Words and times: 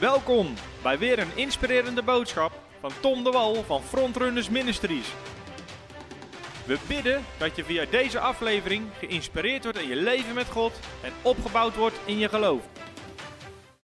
Welkom 0.00 0.54
bij 0.82 0.98
weer 0.98 1.18
een 1.18 1.36
inspirerende 1.36 2.02
boodschap 2.02 2.62
van 2.80 2.92
Tom 3.00 3.24
de 3.24 3.30
Wal 3.30 3.64
van 3.64 3.82
Frontrunners 3.82 4.48
Ministries. 4.48 5.06
We 6.66 6.78
bidden 6.88 7.24
dat 7.38 7.56
je 7.56 7.64
via 7.64 7.84
deze 7.84 8.18
aflevering 8.18 8.86
geïnspireerd 8.98 9.62
wordt 9.62 9.78
in 9.78 9.88
je 9.88 9.96
leven 9.96 10.34
met 10.34 10.46
God 10.46 10.72
en 11.02 11.12
opgebouwd 11.22 11.76
wordt 11.76 11.96
in 12.06 12.18
je 12.18 12.28
geloof. 12.28 12.68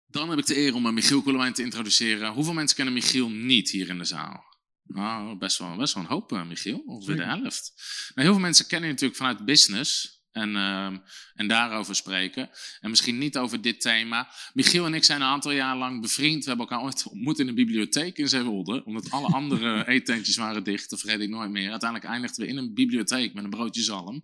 Dan 0.06 0.30
heb 0.30 0.38
ik 0.38 0.46
de 0.46 0.56
eer 0.56 0.74
om 0.74 0.86
eh, 0.86 0.92
Michiel 0.92 1.22
Koelewijn 1.22 1.52
te 1.52 1.62
introduceren. 1.62 2.32
Hoeveel 2.32 2.54
mensen 2.54 2.76
kennen 2.76 2.94
Michiel 2.94 3.28
niet 3.28 3.70
hier 3.70 3.88
in 3.88 3.98
de 3.98 4.04
zaal? 4.04 4.44
Nou, 4.82 5.38
best 5.38 5.58
wel, 5.58 5.76
best 5.76 5.94
wel 5.94 6.02
een 6.02 6.08
hoop, 6.08 6.32
eh, 6.32 6.44
Michiel. 6.44 6.82
Ongeveer 6.86 7.16
de 7.16 7.24
helft. 7.24 7.72
Nou, 8.14 8.26
heel 8.26 8.32
veel 8.32 8.42
mensen 8.42 8.66
kennen 8.66 8.88
je 8.88 8.94
natuurlijk 8.94 9.20
vanuit 9.20 9.44
business. 9.44 10.21
En, 10.32 10.56
ehm, 10.56 10.96
en 11.34 11.48
daarover 11.48 11.94
spreken. 11.94 12.50
En 12.80 12.90
misschien 12.90 13.18
niet 13.18 13.38
over 13.38 13.60
dit 13.60 13.80
thema. 13.80 14.28
Michiel 14.52 14.86
en 14.86 14.94
ik 14.94 15.04
zijn 15.04 15.20
een 15.20 15.26
aantal 15.26 15.50
jaar 15.50 15.76
lang 15.76 16.00
bevriend. 16.00 16.42
We 16.42 16.48
hebben 16.48 16.68
elkaar 16.68 16.84
ooit 16.84 17.06
ontmoet 17.06 17.38
in 17.38 17.48
een 17.48 17.54
bibliotheek 17.54 18.18
in 18.18 18.28
Zeewolde. 18.28 18.84
Omdat 18.84 19.10
alle 19.10 19.26
andere 19.26 19.86
eetentjes 19.88 20.36
waren 20.36 20.64
dicht. 20.64 20.90
Dat 20.90 21.00
vergeet 21.00 21.20
ik 21.20 21.28
nooit 21.28 21.50
meer. 21.50 21.70
Uiteindelijk 21.70 22.10
eindigden 22.10 22.44
we 22.44 22.50
in 22.50 22.56
een 22.56 22.74
bibliotheek 22.74 23.34
met 23.34 23.44
een 23.44 23.50
broodje 23.50 23.82
zalm. 23.82 24.22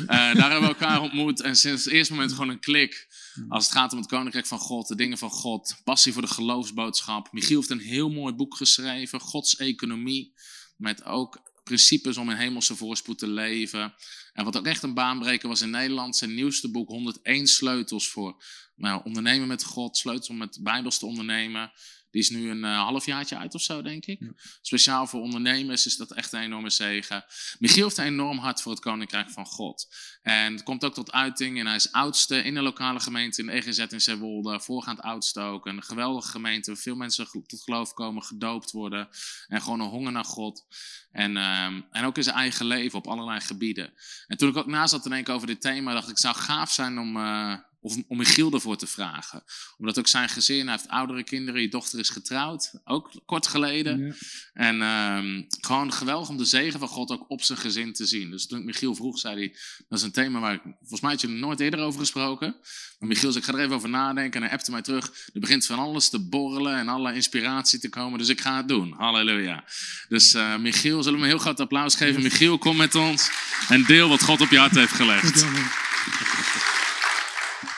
Eh, 0.00 0.06
daar 0.06 0.50
hebben 0.50 0.60
we 0.60 0.66
elkaar 0.66 1.00
ontmoet. 1.10 1.40
En 1.40 1.56
sinds 1.56 1.84
het 1.84 1.92
eerste 1.92 2.12
moment 2.12 2.32
gewoon 2.32 2.48
een 2.48 2.60
klik. 2.60 3.06
Als 3.48 3.64
het 3.64 3.72
gaat 3.72 3.92
om 3.92 3.98
het 3.98 4.08
koninkrijk 4.08 4.46
van 4.46 4.58
God, 4.58 4.88
de 4.88 4.96
dingen 4.96 5.18
van 5.18 5.30
God. 5.30 5.80
Passie 5.84 6.12
voor 6.12 6.22
de 6.22 6.28
geloofsboodschap. 6.28 7.32
Michiel 7.32 7.58
heeft 7.58 7.70
een 7.70 7.78
heel 7.78 8.10
mooi 8.10 8.34
boek 8.34 8.56
geschreven. 8.56 9.20
Gods 9.20 9.56
economie. 9.56 10.34
Met 10.76 11.04
ook 11.04 11.51
principes 11.62 12.16
om 12.16 12.30
in 12.30 12.36
hemelse 12.36 12.76
voorspoed 12.76 13.18
te 13.18 13.28
leven. 13.28 13.94
En 14.32 14.44
wat 14.44 14.56
ook 14.56 14.66
echt 14.66 14.82
een 14.82 14.94
baanbreker 14.94 15.48
was 15.48 15.60
in 15.60 15.70
Nederland, 15.70 16.16
zijn 16.16 16.34
nieuwste 16.34 16.70
boek 16.70 16.88
101 16.88 17.46
sleutels 17.46 18.08
voor 18.08 18.42
nou, 18.76 19.04
ondernemen 19.04 19.48
met 19.48 19.64
God, 19.64 19.96
sleutels 19.96 20.28
om 20.28 20.36
met 20.36 20.58
Bijbels 20.62 20.98
te 20.98 21.06
ondernemen. 21.06 21.72
Die 22.12 22.20
is 22.20 22.30
nu 22.30 22.50
een 22.50 22.64
uh, 22.64 22.82
halfjaartje 22.82 23.36
uit 23.36 23.54
of 23.54 23.62
zo, 23.62 23.82
denk 23.82 24.06
ik. 24.06 24.20
Ja. 24.20 24.32
Speciaal 24.60 25.06
voor 25.06 25.20
ondernemers 25.20 25.86
is 25.86 25.96
dat 25.96 26.12
echt 26.12 26.32
een 26.32 26.40
enorme 26.40 26.70
zegen. 26.70 27.24
Michiel 27.58 27.84
heeft 27.84 27.98
een 27.98 28.04
enorm 28.04 28.38
hart 28.38 28.62
voor 28.62 28.72
het 28.72 28.80
Koninkrijk 28.80 29.30
van 29.30 29.46
God. 29.46 29.88
En 30.22 30.52
het 30.52 30.62
komt 30.62 30.84
ook 30.84 30.94
tot 30.94 31.12
uiting. 31.12 31.58
En 31.58 31.66
hij 31.66 31.76
is 31.76 31.92
oudste 31.92 32.42
in 32.42 32.54
de 32.54 32.62
lokale 32.62 33.00
gemeente 33.00 33.42
in 33.42 33.48
EGZ 33.48 33.78
in 33.78 34.00
Zeewolde. 34.00 34.60
Voorgaand 34.60 35.00
oudste 35.00 35.40
ook. 35.40 35.66
Een 35.66 35.82
geweldige 35.82 36.30
gemeente. 36.30 36.76
Veel 36.76 36.96
mensen 36.96 37.26
tot 37.46 37.62
geloof 37.62 37.92
komen, 37.92 38.22
gedoopt 38.22 38.70
worden. 38.70 39.08
En 39.48 39.62
gewoon 39.62 39.80
een 39.80 39.88
honger 39.88 40.12
naar 40.12 40.24
God. 40.24 40.64
En, 41.12 41.36
um, 41.36 41.86
en 41.90 42.04
ook 42.04 42.16
in 42.16 42.22
zijn 42.22 42.36
eigen 42.36 42.66
leven 42.66 42.98
op 42.98 43.06
allerlei 43.06 43.40
gebieden. 43.40 43.92
En 44.26 44.36
toen 44.36 44.48
ik 44.48 44.56
ook 44.56 44.66
na 44.66 44.86
zat 44.86 45.02
te 45.02 45.08
denken 45.08 45.34
over 45.34 45.46
dit 45.46 45.60
thema, 45.60 45.92
dacht 45.92 46.04
ik, 46.04 46.10
het 46.10 46.20
zou 46.20 46.34
gaaf 46.34 46.72
zijn 46.72 46.98
om... 46.98 47.16
Uh, 47.16 47.54
of 47.82 47.96
om 48.08 48.16
Michiel 48.16 48.52
ervoor 48.52 48.76
te 48.76 48.86
vragen. 48.86 49.42
Omdat 49.78 49.98
ook 49.98 50.08
zijn 50.08 50.28
gezin, 50.28 50.66
hij 50.66 50.76
heeft 50.76 50.88
oudere 50.88 51.24
kinderen, 51.24 51.60
je 51.60 51.68
dochter 51.68 51.98
is 51.98 52.08
getrouwd, 52.08 52.72
ook 52.84 53.10
kort 53.26 53.46
geleden. 53.46 54.06
Ja. 54.06 54.14
En 54.54 54.82
um, 54.82 55.46
gewoon 55.60 55.92
geweldig 55.92 56.28
om 56.28 56.36
de 56.36 56.44
zegen 56.44 56.78
van 56.78 56.88
God 56.88 57.10
ook 57.10 57.24
op 57.28 57.42
zijn 57.42 57.58
gezin 57.58 57.92
te 57.92 58.06
zien. 58.06 58.30
Dus 58.30 58.46
toen 58.46 58.58
ik 58.58 58.64
Michiel 58.64 58.94
vroeg, 58.94 59.18
zei 59.18 59.34
hij, 59.36 59.56
dat 59.88 59.98
is 59.98 60.04
een 60.04 60.12
thema 60.12 60.40
waar 60.40 60.54
ik, 60.54 60.62
volgens 60.62 61.00
mij 61.00 61.10
had 61.10 61.20
je 61.20 61.26
er 61.26 61.32
nooit 61.32 61.60
eerder 61.60 61.80
over 61.80 62.00
gesproken. 62.00 62.56
Maar 62.98 63.08
Michiel 63.08 63.32
zei, 63.32 63.44
ik 63.44 63.50
ga 63.50 63.56
er 63.56 63.64
even 63.64 63.76
over 63.76 63.88
nadenken 63.88 64.40
en 64.40 64.46
hij 64.46 64.56
appte 64.56 64.70
mij 64.70 64.82
terug. 64.82 65.06
Er 65.32 65.40
begint 65.40 65.66
van 65.66 65.78
alles 65.78 66.08
te 66.08 66.18
borrelen 66.28 66.76
en 66.76 66.88
alle 66.88 67.14
inspiratie 67.14 67.78
te 67.78 67.88
komen, 67.88 68.18
dus 68.18 68.28
ik 68.28 68.40
ga 68.40 68.56
het 68.56 68.68
doen. 68.68 68.94
Halleluja. 68.96 69.64
Dus 70.08 70.34
uh, 70.34 70.56
Michiel, 70.56 71.02
zullen 71.02 71.18
we 71.18 71.24
een 71.24 71.30
heel 71.30 71.40
groot 71.40 71.60
applaus 71.60 71.94
geven. 71.94 72.22
Michiel, 72.22 72.58
kom 72.58 72.76
met 72.76 72.94
ons 72.94 73.30
en 73.68 73.84
deel 73.84 74.08
wat 74.08 74.22
God 74.22 74.40
op 74.40 74.50
je 74.50 74.58
hart 74.58 74.74
heeft 74.74 74.92
gelegd. 74.92 75.46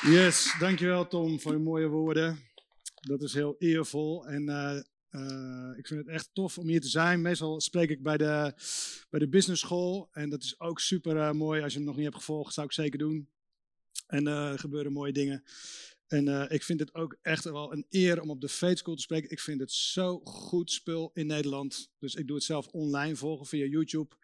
Yes, 0.04 0.54
dankjewel 0.58 1.08
Tom 1.08 1.40
voor 1.40 1.52
je 1.52 1.58
mooie 1.58 1.88
woorden. 1.88 2.38
Dat 3.00 3.22
is 3.22 3.34
heel 3.34 3.56
eervol 3.58 4.26
en 4.26 4.42
uh, 4.42 4.80
uh, 5.10 5.78
ik 5.78 5.86
vind 5.86 6.00
het 6.00 6.08
echt 6.08 6.30
tof 6.32 6.58
om 6.58 6.68
hier 6.68 6.80
te 6.80 6.88
zijn. 6.88 7.22
Meestal 7.22 7.60
spreek 7.60 7.90
ik 7.90 8.02
bij 8.02 8.16
de, 8.16 8.54
bij 9.10 9.20
de 9.20 9.28
business 9.28 9.62
school 9.62 10.08
en 10.12 10.30
dat 10.30 10.42
is 10.42 10.60
ook 10.60 10.80
super 10.80 11.16
uh, 11.16 11.30
mooi. 11.30 11.62
Als 11.62 11.72
je 11.72 11.78
hem 11.78 11.86
nog 11.86 11.96
niet 11.96 12.04
hebt 12.04 12.16
gevolgd, 12.16 12.54
zou 12.54 12.66
ik 12.66 12.72
zeker 12.72 12.98
doen. 12.98 13.28
En 14.06 14.26
er 14.26 14.58
gebeuren 14.58 14.92
mooie 14.92 15.12
dingen. 15.12 15.44
En 16.06 16.50
ik 16.50 16.62
vind 16.62 16.80
het 16.80 16.94
ook 16.94 17.16
echt 17.22 17.44
wel 17.44 17.72
een 17.72 17.86
eer 17.88 18.20
om 18.20 18.30
op 18.30 18.40
de 18.40 18.48
Faith 18.48 18.78
School 18.78 18.94
te 18.94 19.02
spreken. 19.02 19.30
Ik 19.30 19.40
vind 19.40 19.60
het 19.60 19.72
zo 19.72 20.20
goed 20.24 20.70
spul 20.70 21.10
in 21.14 21.26
Nederland. 21.26 21.90
Dus 21.98 22.14
ik 22.14 22.26
doe 22.26 22.36
het 22.36 22.44
zelf 22.44 22.66
online 22.66 23.16
volgen 23.16 23.46
via 23.46 23.66
YouTube. 23.66 24.14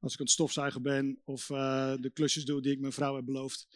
Als 0.00 0.12
ik 0.12 0.18
aan 0.18 0.24
het 0.24 0.34
stofzuigen 0.34 0.82
ben 0.82 1.20
of 1.24 1.46
de 1.46 2.10
klusjes 2.12 2.44
doe 2.44 2.62
die 2.62 2.72
ik 2.72 2.80
mijn 2.80 2.92
vrouw 2.92 3.16
heb 3.16 3.24
beloofd. 3.24 3.68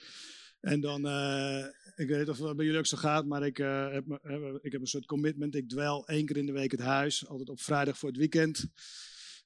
En 0.62 0.80
dan, 0.80 1.06
uh, 1.06 1.64
ik 1.96 2.08
weet 2.08 2.18
niet 2.18 2.28
of 2.28 2.38
het 2.38 2.56
bij 2.56 2.64
jullie 2.64 2.80
ook 2.80 2.86
zo 2.86 2.96
gaat, 2.96 3.26
maar 3.26 3.46
ik, 3.46 3.58
uh, 3.58 3.92
heb, 3.92 4.20
uh, 4.24 4.54
ik 4.60 4.72
heb 4.72 4.80
een 4.80 4.86
soort 4.86 5.06
commitment. 5.06 5.54
Ik 5.54 5.68
dwel 5.68 6.06
één 6.06 6.26
keer 6.26 6.36
in 6.36 6.46
de 6.46 6.52
week 6.52 6.70
het 6.70 6.80
huis, 6.80 7.26
altijd 7.28 7.48
op 7.48 7.60
vrijdag 7.60 7.98
voor 7.98 8.08
het 8.08 8.18
weekend. 8.18 8.66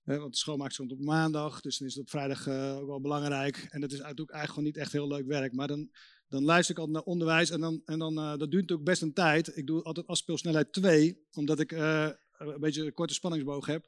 want 0.05 0.33
de 0.33 0.39
schoonmaak 0.39 0.73
stond 0.73 0.93
op 0.93 1.01
maandag, 1.01 1.61
dus 1.61 1.79
dan 1.79 1.89
is 1.89 1.95
het 1.95 2.03
op 2.03 2.11
vrijdag 2.11 2.49
ook 2.49 2.87
wel 2.87 3.01
belangrijk. 3.01 3.67
En 3.71 3.81
dat 3.81 3.93
is 3.93 4.01
natuurlijk 4.01 4.31
eigenlijk 4.31 4.67
niet 4.67 4.77
echt 4.77 4.93
heel 4.93 5.09
leuk 5.09 5.27
werk. 5.27 5.53
Maar 5.53 5.67
dan, 5.67 5.91
dan 6.29 6.45
luister 6.45 6.75
ik 6.75 6.81
altijd 6.81 6.97
naar 6.97 7.13
onderwijs 7.13 7.51
en, 7.51 7.61
dan, 7.61 7.83
en 7.85 7.99
dan, 7.99 8.15
dat 8.15 8.51
duurt 8.51 8.73
ook 8.73 8.85
best 8.85 9.03
een 9.03 9.13
tijd. 9.13 9.57
Ik 9.57 9.67
doe 9.67 9.83
altijd 9.83 10.07
afspeelsnelheid 10.07 10.73
2, 10.73 11.27
omdat 11.33 11.61
ik 11.61 11.73
een 11.73 12.61
beetje 12.61 12.85
een 12.85 12.93
korte 12.93 13.15
spanningsboog 13.15 13.67
heb. 13.67 13.85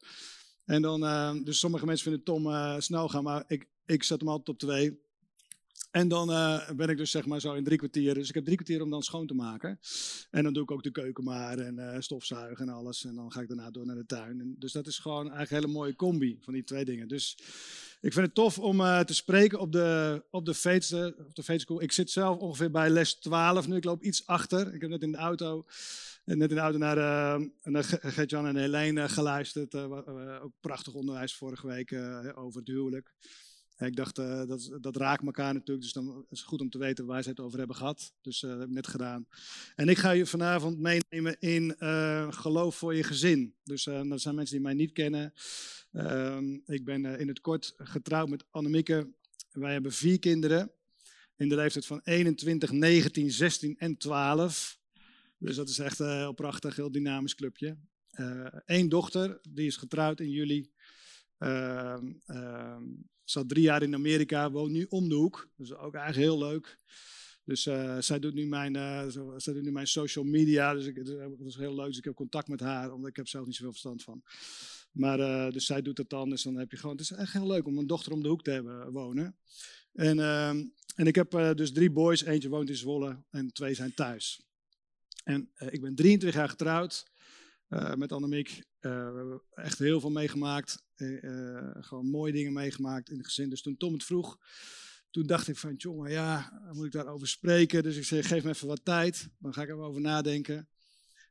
En 0.65 0.83
dan, 0.83 1.01
dus 1.45 1.59
sommige 1.59 1.87
mensen 1.87 2.05
vinden 2.05 2.25
Tom 2.25 2.81
snel 2.81 3.09
gaan, 3.09 3.23
maar 3.23 3.45
ik, 3.47 3.69
ik 3.87 4.03
zet 4.03 4.21
hem 4.21 4.29
altijd 4.29 4.49
op 4.49 4.59
2. 4.59 5.07
En 5.91 6.09
dan 6.09 6.31
uh, 6.31 6.71
ben 6.71 6.89
ik 6.89 6.97
dus 6.97 7.11
zeg 7.11 7.27
maar 7.27 7.41
zo 7.41 7.55
in 7.55 7.65
drie 7.65 7.79
kwartier. 7.79 8.15
Dus 8.15 8.29
ik 8.29 8.35
heb 8.35 8.45
drie 8.45 8.57
kwartier 8.57 8.83
om 8.83 8.91
dan 8.91 9.03
schoon 9.03 9.27
te 9.27 9.35
maken. 9.35 9.81
En 10.31 10.43
dan 10.45 10.53
doe 10.53 10.63
ik 10.63 10.71
ook 10.71 10.83
de 10.83 10.91
keuken 10.91 11.25
maar 11.25 11.59
en 11.59 11.79
uh, 11.79 11.97
stofzuigen 11.99 12.69
en 12.69 12.75
alles. 12.75 13.05
En 13.05 13.15
dan 13.15 13.33
ga 13.33 13.41
ik 13.41 13.49
daarna 13.49 13.71
door 13.71 13.87
naar 13.87 13.97
de 13.97 14.07
tuin. 14.07 14.55
Dus 14.59 14.73
dat 14.73 14.87
is 14.87 14.99
gewoon 14.99 15.21
eigenlijk 15.21 15.51
een 15.51 15.57
hele 15.57 15.73
mooie 15.73 15.97
combi 15.97 16.39
van 16.41 16.53
die 16.53 16.65
twee 16.65 16.85
dingen. 16.85 17.09
Dus 17.09 17.39
ik 18.01 18.13
vind 18.13 18.27
het 18.27 18.35
tof 18.35 18.59
om 18.59 18.81
uh, 18.81 19.01
te 19.01 19.15
spreken 19.15 19.59
op 19.59 19.73
de, 19.73 20.23
op 20.31 20.45
de 20.45 20.55
Fates, 20.55 20.93
op 20.93 21.35
de 21.35 21.43
Fates 21.43 21.63
School. 21.63 21.83
Ik 21.83 21.93
zit 21.93 22.11
zelf 22.11 22.39
ongeveer 22.39 22.71
bij 22.71 22.91
les 22.91 23.15
12 23.15 23.69
nu. 23.69 23.77
Ik 23.77 23.85
loop 23.85 24.03
iets 24.03 24.27
achter. 24.27 24.75
Ik 24.75 24.81
heb 24.81 24.91
net 24.91 25.03
in 25.03 25.13
de 25.13 25.19
auto, 25.19 25.65
net 26.25 26.51
in 26.51 26.57
de 26.57 26.61
auto 26.61 26.79
naar, 26.79 26.97
naar 27.63 27.85
Gert-Jan 27.85 28.47
en 28.47 28.57
Helene 28.57 29.09
geluisterd. 29.09 29.75
ook 29.75 30.53
prachtig 30.61 30.95
onderwijs 30.95 31.35
vorige 31.35 31.67
week 31.67 31.93
over 32.35 32.59
het 32.61 32.69
huwelijk. 32.69 33.13
Ik 33.79 33.97
dacht, 33.97 34.19
uh, 34.19 34.47
dat, 34.47 34.79
dat 34.81 34.97
raakt 34.97 35.25
elkaar 35.25 35.55
natuurlijk, 35.55 35.83
dus 35.83 35.93
dan 35.93 36.27
is 36.31 36.39
het 36.39 36.49
goed 36.49 36.61
om 36.61 36.71
te 36.71 36.79
weten 36.79 37.07
waar 37.07 37.23
ze 37.23 37.29
het 37.29 37.41
over 37.41 37.59
hebben 37.59 37.77
gehad. 37.77 38.13
Dus 38.21 38.43
uh, 38.43 38.51
dat 38.51 38.59
heb 38.59 38.69
ik 38.69 38.75
net 38.75 38.87
gedaan. 38.87 39.27
En 39.75 39.89
ik 39.89 39.99
ga 39.99 40.11
je 40.11 40.27
vanavond 40.27 40.79
meenemen 40.79 41.37
in 41.39 41.77
uh, 41.79 42.33
geloof 42.33 42.77
voor 42.77 42.95
je 42.95 43.03
gezin. 43.03 43.55
Dus 43.65 43.85
dat 43.85 44.21
zijn 44.21 44.35
mensen 44.35 44.57
die 44.57 44.65
mij 44.65 44.75
niet 44.75 44.93
kennen. 44.93 45.33
Ehm, 45.93 46.59
ik 46.67 46.85
ben 46.85 47.19
in 47.19 47.29
het 47.29 47.41
kort 47.41 47.75
getrouwd 47.77 48.29
met 48.29 48.45
Annemieke. 48.51 49.13
Wij 49.51 49.73
hebben 49.73 49.93
vier 49.93 50.19
kinderen 50.19 50.71
in 51.37 51.49
de 51.49 51.55
leeftijd 51.55 51.87
van 51.87 52.01
21, 52.05 52.73
19, 52.73 53.31
16 53.31 53.79
en 53.79 53.97
12. 53.97 54.79
Dus 55.39 55.57
dat 55.57 55.69
is 55.69 55.79
echt 55.79 55.99
een 55.99 56.17
heel 56.17 56.33
prachtig, 56.33 56.77
heel 56.77 56.93
dynamisch 56.93 57.35
clubje. 57.35 57.77
Eén 58.65 58.89
dochter, 58.89 59.39
die 59.49 59.67
is 59.67 59.77
getrouwd 59.77 60.21
in 60.21 60.31
juli. 60.31 60.71
Uh, 61.39 61.99
uh, 62.27 62.77
zat 63.25 63.49
drie 63.49 63.63
jaar 63.63 63.83
in 63.83 63.95
Amerika, 63.95 64.51
woont 64.51 64.73
nu 64.73 64.87
om 64.89 65.09
de 65.09 65.15
hoek. 65.15 65.49
Dus 65.57 65.75
ook 65.75 65.95
eigenlijk 65.95 66.27
heel 66.27 66.39
leuk. 66.39 66.79
Dus 67.45 67.67
uh, 67.67 67.99
zij, 67.99 68.19
doet 68.19 68.35
nu 68.35 68.47
mijn, 68.47 68.77
uh, 68.77 69.07
zij 69.37 69.53
doet 69.53 69.63
nu 69.63 69.73
mijn 69.73 69.87
social 69.87 70.25
media. 70.25 70.75
Dus 70.75 70.85
dat 70.95 71.47
is 71.47 71.57
heel 71.57 71.75
leuk. 71.75 71.87
Dus 71.87 71.99
ik 71.99 72.05
heb 72.05 72.15
contact 72.15 72.49
met 72.49 72.61
haar, 72.61 72.93
omdat 72.93 73.11
ik 73.11 73.17
heb 73.17 73.29
zelf 73.29 73.47
niet 73.47 73.55
zoveel 73.55 73.71
verstand 73.71 74.03
van. 74.03 74.23
Maar 74.93 75.53
dus 75.53 75.67
zij 75.67 75.83
doet 75.83 75.99
het 75.99 76.11
dan. 76.11 76.31
Dus 76.31 76.43
dan 76.43 76.57
heb 76.57 76.71
je 76.71 76.77
gewoon. 76.77 76.97
Het 76.97 77.05
is 77.05 77.11
echt 77.11 77.33
heel 77.33 77.47
leuk 77.47 77.67
om 77.67 77.79
een 77.79 77.87
dochter 77.87 78.13
om 78.13 78.23
de 78.23 78.29
hoek 78.29 78.43
te 78.43 78.51
hebben 78.51 78.93
wonen. 78.93 79.37
En, 79.93 80.19
ehm, 80.19 80.65
en 80.95 81.07
ik 81.07 81.15
heb 81.15 81.31
dus 81.31 81.73
drie 81.73 81.91
boys. 81.91 82.25
Eentje 82.25 82.49
woont 82.49 82.69
in 82.69 82.77
Zwolle 82.77 83.23
en 83.31 83.53
twee 83.53 83.75
zijn 83.75 83.95
thuis. 83.95 84.43
En 85.25 85.51
ik 85.57 85.81
ben 85.81 85.95
23 85.95 86.35
jaar 86.35 86.49
getrouwd 86.49 87.11
met 87.97 88.13
Annemiek. 88.13 88.68
Hebben 88.81 89.43
echt 89.55 89.79
heel 89.79 90.01
veel 90.01 90.11
meegemaakt. 90.11 90.83
Uh, 90.97 91.71
gewoon 91.81 92.07
mooie 92.07 92.33
dingen 92.33 92.53
meegemaakt 92.53 93.11
in 93.11 93.17
het 93.17 93.27
gezin. 93.27 93.51
Dus 93.51 93.63
toen 93.63 93.77
Tom 93.77 93.93
het 93.93 94.05
vroeg, 94.05 94.39
toen 95.11 95.27
dacht 95.27 95.49
ik 95.49 95.57
van, 95.57 95.75
jongen, 95.75 96.11
ja, 96.11 96.61
moet 96.73 96.87
ik 96.87 96.93
daarover 96.93 97.29
spreken? 97.29 97.83
Dus 97.83 97.97
ik 97.97 98.05
zei, 98.05 98.23
geef 98.23 98.45
me 98.45 98.51
even 98.51 98.69
wat 98.69 98.85
tijd, 98.85 99.29
dan 99.39 99.55
ga 99.55 99.63
ik 99.63 99.69
er 99.69 99.79
over 99.79 100.01
nadenken. 100.01 100.69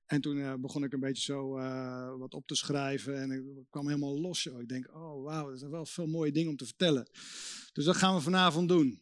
En 0.05 0.21
toen 0.21 0.37
uh, 0.37 0.53
begon 0.53 0.83
ik 0.83 0.93
een 0.93 0.99
beetje 0.99 1.23
zo 1.23 1.59
uh, 1.59 2.17
wat 2.17 2.33
op 2.33 2.47
te 2.47 2.55
schrijven 2.55 3.21
en 3.21 3.31
ik 3.31 3.43
kwam 3.69 3.87
helemaal 3.87 4.21
los. 4.21 4.45
Ik 4.45 4.67
denk, 4.67 4.95
oh 4.95 5.23
wauw, 5.23 5.51
er 5.51 5.57
zijn 5.57 5.71
wel 5.71 5.85
veel 5.85 6.07
mooie 6.07 6.31
dingen 6.31 6.49
om 6.49 6.57
te 6.57 6.65
vertellen. 6.65 7.09
Dus 7.73 7.85
dat 7.85 7.95
gaan 7.95 8.15
we 8.15 8.21
vanavond 8.21 8.69
doen. 8.69 9.01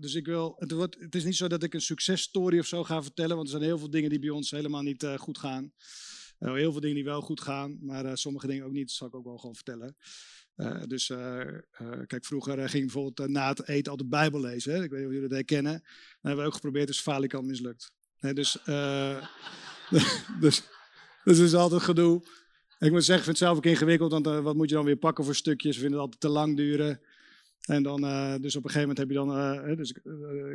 dus 0.00 0.14
ik 0.14 0.26
wil, 0.26 0.54
het, 0.58 0.70
wordt, 0.70 0.96
het 1.00 1.14
is 1.14 1.24
niet 1.24 1.36
zo 1.36 1.48
dat 1.48 1.62
ik 1.62 1.74
een 1.74 1.80
successtory 1.80 2.58
of 2.58 2.66
zo 2.66 2.84
ga 2.84 3.02
vertellen, 3.02 3.36
want 3.36 3.48
er 3.48 3.52
zijn 3.52 3.68
heel 3.68 3.78
veel 3.78 3.90
dingen 3.90 4.10
die 4.10 4.18
bij 4.18 4.28
ons 4.28 4.50
helemaal 4.50 4.82
niet 4.82 5.06
goed 5.16 5.38
gaan. 5.38 5.72
Uh, 6.38 6.52
heel 6.52 6.72
veel 6.72 6.80
dingen 6.80 6.96
die 6.96 7.04
wel 7.04 7.20
goed 7.20 7.40
gaan, 7.40 7.78
maar 7.80 8.04
uh, 8.04 8.10
sommige 8.14 8.46
dingen 8.46 8.64
ook 8.64 8.72
niet. 8.72 8.86
Dat 8.86 8.96
zal 8.96 9.06
ik 9.06 9.14
ook 9.14 9.24
wel 9.24 9.38
gewoon 9.38 9.54
vertellen. 9.54 9.96
Uh, 10.56 10.82
dus 10.86 11.06
kijk, 12.06 12.24
vroeger 12.24 12.68
ging 12.68 12.84
bijvoorbeeld 12.84 13.30
na 13.30 13.48
het 13.48 13.68
eten 13.68 13.90
altijd 13.90 14.08
Bijbel 14.08 14.40
lezen. 14.40 14.74
Hè? 14.74 14.82
Ik 14.82 14.90
weet 14.90 14.98
niet 14.98 15.08
of 15.08 15.14
jullie 15.14 15.28
dat 15.28 15.38
herkennen. 15.38 15.72
Dat 15.72 15.82
hebben 16.20 16.40
we 16.40 16.46
ook 16.46 16.54
geprobeerd, 16.54 16.86
dus 16.86 17.00
falikant 17.00 17.46
mislukt. 17.46 17.92
Nee, 18.20 18.34
dus 18.34 18.58
dus, 20.40 20.62
dus 21.24 21.38
is 21.38 21.54
altijd 21.54 21.82
gedoe. 21.82 22.22
Ik 22.78 22.90
moet 22.90 23.04
zeggen, 23.04 23.16
ik 23.16 23.24
vind 23.24 23.26
het 23.26 23.36
zelf 23.38 23.56
ook 23.56 23.64
ingewikkeld, 23.64 24.12
want 24.12 24.26
wat 24.26 24.54
moet 24.54 24.68
je 24.68 24.74
dan 24.74 24.84
weer 24.84 24.96
pakken 24.96 25.24
voor 25.24 25.34
stukjes? 25.34 25.74
We 25.74 25.80
vinden 25.80 25.98
het 25.98 26.06
altijd 26.06 26.20
te 26.20 26.38
lang 26.38 26.56
duren. 26.56 27.00
En 27.60 27.82
dan, 27.82 28.04
uh, 28.04 28.34
dus 28.40 28.56
op 28.56 28.64
een 28.64 28.70
gegeven 28.70 28.80
moment 28.80 28.98
heb 28.98 29.08
je 29.08 29.14
dan, 29.14 29.30
uh, 29.68 29.76
dus 29.76 29.90
ik, 29.90 29.96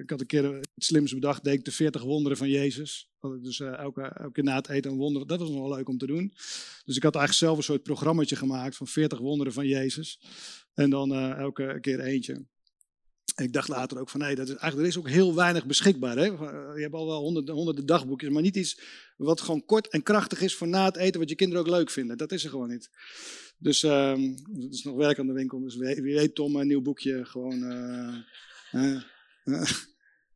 ik, 0.02 0.10
had 0.10 0.20
een 0.20 0.26
keer 0.26 0.54
het 0.54 0.70
slimste 0.76 1.16
bedacht, 1.16 1.44
deed 1.44 1.54
ik 1.54 1.66
de 1.66 1.72
40 1.72 2.04
wonderen 2.04 2.38
van 2.38 2.50
Jezus. 2.50 3.10
Dus 3.42 3.60
elke, 3.60 4.02
elke 4.02 4.32
keer 4.32 4.44
na 4.44 4.56
het 4.56 4.70
eten 4.70 4.92
een 4.92 4.98
wonder, 4.98 5.28
dat 5.28 5.40
was 5.40 5.50
nog 5.50 5.60
wel 5.60 5.76
leuk 5.76 5.90
om 5.90 5.98
te 5.98 6.08
doen. 6.08 6.34
Dus 6.86 6.96
ik 6.96 7.04
had 7.04 7.16
eigenlijk 7.16 7.34
zelf 7.34 7.58
een 7.58 7.64
soort 7.64 7.84
programmaatje 7.84 8.36
gemaakt 8.36 8.76
van 8.76 8.88
40 8.88 9.20
wonderen 9.20 9.54
van 9.54 9.68
Jezus. 9.68 10.20
En 10.74 10.90
dan 10.90 11.14
elke 11.16 11.78
keer 11.82 12.00
eentje. 12.00 12.46
Ik 13.35 13.53
dacht 13.53 13.68
later 13.68 14.00
ook 14.00 14.09
van 14.09 14.19
nee, 14.19 14.35
dat 14.35 14.47
is, 14.47 14.56
eigenlijk, 14.56 14.81
er 14.81 14.88
is 14.88 14.97
ook 14.97 15.09
heel 15.09 15.35
weinig 15.35 15.65
beschikbaar. 15.65 16.18
Hè? 16.18 16.25
Je 16.25 16.81
hebt 16.81 16.94
al 16.94 17.06
wel 17.06 17.19
honderden, 17.19 17.56
honderden 17.56 17.85
dagboekjes, 17.85 18.30
maar 18.30 18.41
niet 18.41 18.56
iets 18.56 18.81
wat 19.18 19.41
gewoon 19.41 19.65
kort 19.65 19.88
en 19.88 20.03
krachtig 20.03 20.41
is 20.41 20.56
voor 20.56 20.68
na 20.68 20.85
het 20.85 20.95
eten, 20.95 21.19
wat 21.19 21.30
je 21.30 21.35
kinderen 21.35 21.63
ook 21.63 21.69
leuk 21.69 21.89
vinden. 21.89 22.18
Dat 22.18 22.31
is 22.31 22.44
er 22.44 22.50
gewoon 22.50 22.69
niet. 22.69 22.89
Dus 23.57 23.83
uh, 23.83 24.12
het 24.62 24.74
is 24.74 24.83
nog 24.83 24.95
werk 24.95 25.19
aan 25.19 25.27
de 25.27 25.33
winkel. 25.33 25.59
Dus 25.59 25.75
wie 25.75 26.01
weet 26.01 26.35
Tom, 26.35 26.56
een 26.56 26.68
nieuw 26.68 26.81
boekje. 26.81 27.25
Gewoon 27.25 27.63
uh, 28.71 29.01
uh, 29.44 29.69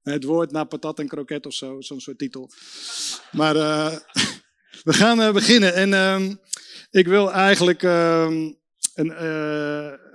het 0.03 0.23
woord 0.23 0.51
naar 0.51 0.65
patat 0.65 0.99
en 0.99 1.07
kroket 1.07 1.45
of 1.45 1.53
zo. 1.53 1.81
Zo'n 1.81 1.99
soort 1.99 2.17
titel. 2.17 2.51
Maar 3.31 3.53
we 4.89 4.93
gaan 4.93 5.33
beginnen. 5.33 5.73
En 5.73 5.93
ehm, 5.93 6.35
ik 6.91 7.07
wil 7.07 7.31
eigenlijk 7.31 7.83
ehm, 7.83 8.51
een, 8.93 9.09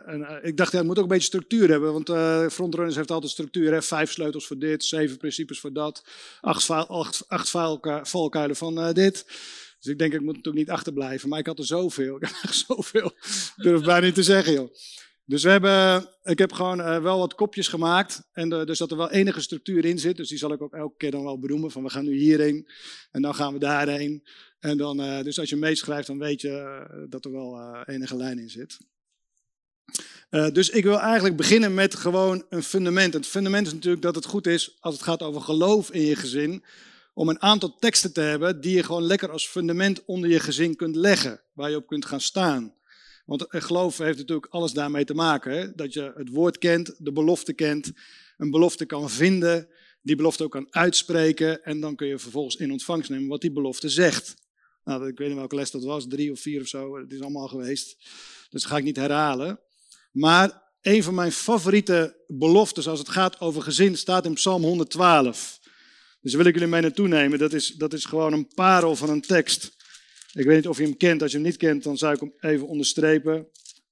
en, 0.06 0.40
ik 0.42 0.56
dacht, 0.56 0.72
ja, 0.72 0.78
het 0.78 0.86
moet 0.86 0.96
ook 0.96 1.02
een 1.02 1.08
beetje 1.08 1.26
structuur 1.26 1.68
hebben. 1.68 1.92
Want 1.92 2.08
uh, 2.08 2.48
Frontrunners 2.48 2.96
heeft 2.96 3.10
altijd 3.10 3.32
structuur. 3.32 3.72
Hè? 3.72 3.82
Vijf 3.82 4.12
sleutels 4.12 4.46
voor 4.46 4.58
dit, 4.58 4.84
zeven 4.84 5.16
principes 5.16 5.60
voor 5.60 5.72
dat. 5.72 6.04
Acht, 6.40 6.70
acht, 6.70 7.24
acht 7.28 7.50
valkuilen 8.02 8.56
van 8.56 8.92
dit. 8.92 9.24
Dus 9.80 9.92
ik 9.92 9.98
denk, 9.98 10.12
ik 10.12 10.20
moet 10.20 10.36
natuurlijk 10.36 10.64
niet 10.66 10.74
achterblijven. 10.74 11.28
Maar 11.28 11.38
ik 11.38 11.46
had 11.46 11.58
er 11.58 11.64
zoveel. 11.64 12.16
Ik 12.20 12.26
heb 12.26 12.36
echt 12.42 12.64
zoveel. 12.66 13.06
Ik 13.06 13.52
durf 13.56 13.84
bijna 13.84 14.06
niet 14.06 14.14
te 14.14 14.22
zeggen, 14.22 14.52
joh. 14.52 14.74
Dus 15.24 15.42
we 15.42 15.50
hebben, 15.50 16.08
ik 16.22 16.38
heb 16.38 16.52
gewoon 16.52 17.02
wel 17.02 17.18
wat 17.18 17.34
kopjes 17.34 17.68
gemaakt. 17.68 18.28
En 18.32 18.48
dus 18.48 18.78
dat 18.78 18.90
er 18.90 18.96
wel 18.96 19.10
enige 19.10 19.40
structuur 19.40 19.84
in 19.84 19.98
zit. 19.98 20.16
Dus 20.16 20.28
die 20.28 20.38
zal 20.38 20.52
ik 20.52 20.62
ook 20.62 20.74
elke 20.74 20.96
keer 20.96 21.10
dan 21.10 21.24
wel 21.24 21.38
benoemen. 21.38 21.70
Van 21.70 21.82
we 21.82 21.90
gaan 21.90 22.04
nu 22.04 22.16
hierheen. 22.16 22.68
En 23.10 23.22
dan 23.22 23.34
gaan 23.34 23.52
we 23.52 23.58
daarheen. 23.58 24.22
En 24.58 24.76
dan, 24.76 24.96
dus 25.22 25.38
als 25.38 25.48
je 25.48 25.56
meeschrijft, 25.56 26.06
dan 26.06 26.18
weet 26.18 26.40
je 26.40 27.06
dat 27.08 27.24
er 27.24 27.32
wel 27.32 27.82
enige 27.84 28.16
lijn 28.16 28.38
in 28.38 28.50
zit. 28.50 28.78
Dus 30.52 30.70
ik 30.70 30.84
wil 30.84 30.98
eigenlijk 31.00 31.36
beginnen 31.36 31.74
met 31.74 31.94
gewoon 31.94 32.44
een 32.48 32.62
fundament. 32.62 33.14
Het 33.14 33.26
fundament 33.26 33.66
is 33.66 33.72
natuurlijk 33.72 34.02
dat 34.02 34.14
het 34.14 34.24
goed 34.24 34.46
is 34.46 34.76
als 34.80 34.94
het 34.94 35.02
gaat 35.02 35.22
over 35.22 35.40
geloof 35.40 35.90
in 35.90 36.02
je 36.02 36.16
gezin 36.16 36.64
om 37.14 37.28
een 37.28 37.42
aantal 37.42 37.76
teksten 37.78 38.12
te 38.12 38.20
hebben 38.20 38.60
die 38.60 38.76
je 38.76 38.82
gewoon 38.82 39.02
lekker 39.02 39.30
als 39.30 39.48
fundament 39.48 40.04
onder 40.04 40.30
je 40.30 40.40
gezin 40.40 40.76
kunt 40.76 40.96
leggen, 40.96 41.40
waar 41.52 41.70
je 41.70 41.76
op 41.76 41.86
kunt 41.86 42.04
gaan 42.04 42.20
staan. 42.20 42.74
Want 43.26 43.44
geloof 43.48 43.98
heeft 43.98 44.18
natuurlijk 44.18 44.52
alles 44.52 44.72
daarmee 44.72 45.04
te 45.04 45.14
maken. 45.14 45.52
Hè? 45.52 45.74
Dat 45.74 45.92
je 45.92 46.12
het 46.16 46.28
woord 46.28 46.58
kent, 46.58 46.94
de 46.98 47.12
belofte 47.12 47.52
kent, 47.52 47.92
een 48.36 48.50
belofte 48.50 48.84
kan 48.84 49.10
vinden, 49.10 49.68
die 50.02 50.16
belofte 50.16 50.44
ook 50.44 50.50
kan 50.50 50.66
uitspreken 50.70 51.64
en 51.64 51.80
dan 51.80 51.96
kun 51.96 52.06
je 52.06 52.18
vervolgens 52.18 52.56
in 52.56 52.72
ontvangst 52.72 53.10
nemen 53.10 53.28
wat 53.28 53.40
die 53.40 53.52
belofte 53.52 53.88
zegt. 53.88 54.34
Nou, 54.84 55.08
ik 55.08 55.18
weet 55.18 55.28
niet 55.28 55.36
welke 55.36 55.54
les 55.54 55.70
dat 55.70 55.84
was, 55.84 56.06
drie 56.08 56.32
of 56.32 56.40
vier 56.40 56.60
of 56.60 56.66
zo, 56.68 56.96
het 56.96 57.12
is 57.12 57.20
allemaal 57.20 57.48
geweest. 57.48 57.96
Dus 58.50 58.62
dat 58.62 58.64
ga 58.64 58.76
ik 58.76 58.84
niet 58.84 58.96
herhalen. 58.96 59.60
Maar 60.12 60.62
een 60.82 61.02
van 61.02 61.14
mijn 61.14 61.32
favoriete 61.32 62.24
beloftes 62.26 62.88
als 62.88 62.98
het 62.98 63.08
gaat 63.08 63.40
over 63.40 63.62
gezin 63.62 63.96
staat 63.96 64.24
in 64.24 64.34
Psalm 64.34 64.62
112. 64.62 65.60
Dus 66.20 66.34
wil 66.34 66.44
ik 66.44 66.54
jullie 66.54 66.68
mee 66.68 66.80
naartoe 66.80 67.08
nemen. 67.08 67.38
Dat 67.38 67.52
is, 67.52 67.68
dat 67.68 67.92
is 67.92 68.04
gewoon 68.04 68.32
een 68.32 68.48
parel 68.54 68.96
van 68.96 69.10
een 69.10 69.20
tekst. 69.20 69.76
Ik 70.32 70.44
weet 70.44 70.56
niet 70.56 70.68
of 70.68 70.78
je 70.78 70.82
hem 70.82 70.96
kent. 70.96 71.22
Als 71.22 71.30
je 71.30 71.36
hem 71.36 71.46
niet 71.46 71.56
kent, 71.56 71.82
dan 71.82 71.98
zou 71.98 72.14
ik 72.14 72.20
hem 72.20 72.32
even 72.38 72.66
onderstrepen, 72.66 73.48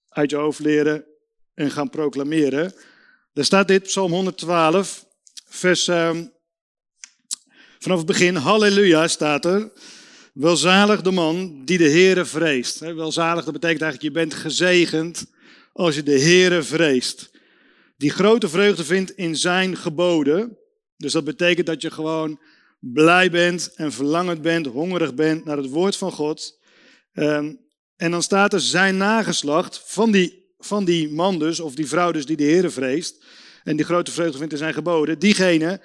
uit 0.08 0.31
je 0.31 0.37
hoofd 0.37 0.58
leren 0.58 1.05
en 1.55 1.70
gaan 1.70 1.90
proclameren. 1.90 2.75
Daar 3.32 3.44
staat 3.44 3.69
dit, 3.69 3.82
Psalm 3.82 4.12
112, 4.12 5.06
vers. 5.49 5.88
Uh, 5.88 6.19
vanaf 7.78 7.99
het 7.99 8.06
begin, 8.06 8.37
Halleluja 8.37 9.08
staat 9.08 9.44
er. 9.44 9.73
Welzalig 10.32 11.02
de 11.02 11.11
man 11.11 11.64
die 11.64 11.78
de 11.78 11.90
Heere 11.90 12.25
vreest. 12.25 12.78
Welzalig, 12.78 13.44
dat 13.44 13.52
betekent 13.52 13.82
eigenlijk, 13.82 14.14
je 14.14 14.20
bent 14.20 14.34
gezegend 14.34 15.26
als 15.72 15.94
je 15.94 16.02
de 16.02 16.20
Heere 16.20 16.62
vreest. 16.62 17.31
Die 17.96 18.11
grote 18.11 18.49
vreugde 18.49 18.84
vindt 18.84 19.11
in 19.11 19.37
zijn 19.37 19.76
geboden. 19.76 20.58
Dus 20.96 21.12
dat 21.12 21.25
betekent 21.25 21.67
dat 21.67 21.82
je 21.82 21.90
gewoon 21.90 22.40
blij 22.78 23.31
bent 23.31 23.72
en 23.75 23.93
verlangend 23.93 24.43
bent, 24.43 24.67
hongerig 24.67 25.14
bent 25.14 25.44
naar 25.44 25.56
het 25.56 25.69
woord 25.69 25.96
van 25.96 26.12
God. 26.12 26.58
Um, 27.12 27.61
en 27.96 28.11
dan 28.11 28.22
staat 28.22 28.52
er 28.52 28.61
zijn 28.61 28.96
nageslacht 28.96 29.82
van 29.84 30.11
die, 30.11 30.55
van 30.58 30.84
die 30.84 31.11
man 31.11 31.38
dus, 31.38 31.61
of 31.61 31.75
die 31.75 31.88
vrouw 31.88 32.12
dus 32.12 32.26
die 32.26 32.37
de 32.37 32.44
Heer 32.44 32.73
vreest. 32.73 33.25
En 33.64 33.76
die 33.76 33.84
grote 33.84 34.11
vreugde 34.11 34.38
vindt 34.38 34.52
in 34.52 34.58
zijn 34.58 34.75
geboden. 34.75 35.19
Diegene, 35.19 35.81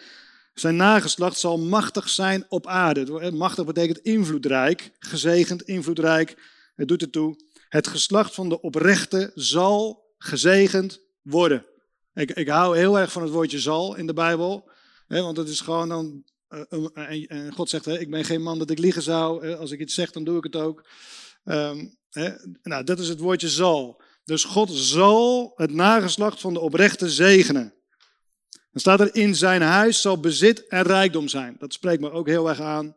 zijn 0.54 0.76
nageslacht 0.76 1.40
zal 1.40 1.58
machtig 1.58 2.10
zijn 2.10 2.46
op 2.50 2.68
aarde. 2.68 3.32
Machtig 3.32 3.66
betekent 3.66 3.98
invloedrijk, 3.98 4.92
gezegend, 5.00 5.62
invloedrijk. 5.62 6.38
Het 6.76 6.88
doet 6.88 7.02
ertoe. 7.02 7.36
Het 7.76 7.88
geslacht 7.88 8.34
van 8.34 8.50
de 8.50 8.62
oprechte 8.62 9.32
zal 9.34 10.06
gezegend 10.18 11.00
worden. 11.22 11.66
Ik, 12.14 12.32
ik 12.32 12.48
hou 12.48 12.78
heel 12.78 13.00
erg 13.00 13.12
van 13.12 13.22
het 13.22 13.32
woordje 13.32 13.60
zal 13.60 13.96
in 13.96 14.08
de 14.08 14.14
Bijbel 14.14 14.70
want 15.08 15.38
het 15.38 15.50
is 15.50 15.62
gewoon 15.62 15.90
dan. 15.90 16.24
En, 16.94 17.54
God 17.54 17.70
zegt: 17.70 17.88
Ik 17.88 18.10
ben 18.10 18.26
geen 18.26 18.42
man 18.42 18.60
dat 18.60 18.70
ik 18.70 18.80
liegen 18.80 19.02
zou. 19.02 19.56
als 19.56 19.72
ik 19.72 19.80
iets 19.80 19.94
zeg, 19.94 20.12
dan 20.12 20.24
doe 20.24 20.38
ik 20.38 20.44
het 20.44 20.56
ook. 20.56 20.88
Um, 21.44 21.98
nou, 22.64 22.84
dat 22.84 23.00
is 23.00 23.08
het 23.08 23.20
woordje 23.20 23.50
zal. 23.50 24.02
Dus 24.24 24.44
God 24.44 24.72
zal 24.72 25.54
het 25.56 25.72
nageslacht 25.72 26.42
van 26.42 26.54
de 26.54 26.60
oprechte 26.60 27.10
zegenen. 27.10 27.74
Dan 28.50 28.82
staat 28.82 29.00
er: 29.00 29.16
In 29.16 29.36
zijn 29.36 29.62
huis 29.62 30.02
zal 30.02 30.20
bezit 30.20 30.68
en 30.68 30.84
rijkdom 30.84 31.28
zijn. 31.28 31.56
Dat 31.60 31.74
spreekt 31.74 32.02
me 32.02 32.12
ook 32.12 32.28
heel 32.28 32.50
erg 32.50 32.62
aan. 32.62 32.96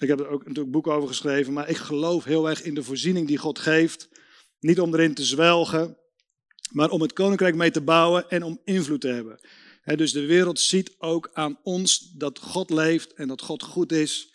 Ik 0.00 0.08
heb 0.08 0.20
er 0.20 0.28
ook 0.28 0.46
natuurlijk 0.46 0.70
boeken 0.70 0.92
over 0.92 1.08
geschreven. 1.08 1.52
Maar 1.52 1.68
ik 1.68 1.76
geloof 1.76 2.24
heel 2.24 2.48
erg 2.48 2.62
in 2.62 2.74
de 2.74 2.82
voorziening 2.82 3.26
die 3.26 3.38
God 3.38 3.58
geeft. 3.58 4.08
Niet 4.60 4.80
om 4.80 4.94
erin 4.94 5.14
te 5.14 5.24
zwelgen, 5.24 5.96
maar 6.70 6.90
om 6.90 7.00
het 7.00 7.12
koninkrijk 7.12 7.54
mee 7.54 7.70
te 7.70 7.80
bouwen 7.80 8.30
en 8.30 8.42
om 8.42 8.60
invloed 8.64 9.00
te 9.00 9.08
hebben 9.08 9.40
dus 9.96 10.12
de 10.12 10.26
wereld 10.26 10.60
ziet 10.60 10.94
ook 10.98 11.30
aan 11.32 11.58
ons 11.62 11.98
dat 11.98 12.38
God 12.38 12.70
leeft 12.70 13.12
en 13.12 13.28
dat 13.28 13.42
God 13.42 13.62
goed 13.62 13.92
is. 13.92 14.34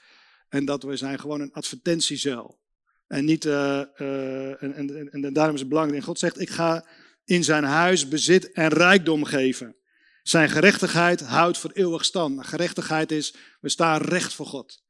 En 0.50 0.66
dat 0.66 0.84
we 0.84 0.96
zijn 0.96 1.20
gewoon 1.20 1.42
een 1.42 1.54
advertentiezel. 1.54 2.60
En, 3.08 3.26
niet, 3.26 3.46
uh, 3.46 3.82
uh, 3.98 4.64
en, 4.64 5.10
en, 5.12 5.34
daarom 5.34 5.54
is 5.54 5.60
het 5.60 5.70
belangrijk. 5.70 6.04
God 6.04 6.20
zegt, 6.20 6.40
ik 6.40 6.50
ga 6.50 6.88
in 7.26 7.44
zijn 7.44 7.64
huis 7.64 8.08
bezit 8.08 8.52
en 8.52 8.68
rijkdom 8.68 9.24
geven. 9.24 9.76
Zijn 10.24 10.50
gerechtigheid 10.50 11.22
houdt 11.22 11.58
voor 11.58 11.72
eeuwig 11.72 12.06
stand. 12.06 12.48
Gerechtigheid 12.48 13.12
is, 13.12 13.36
we 13.60 13.70
staan 13.70 14.02
recht 14.02 14.34
voor 14.34 14.46
God. 14.46 14.84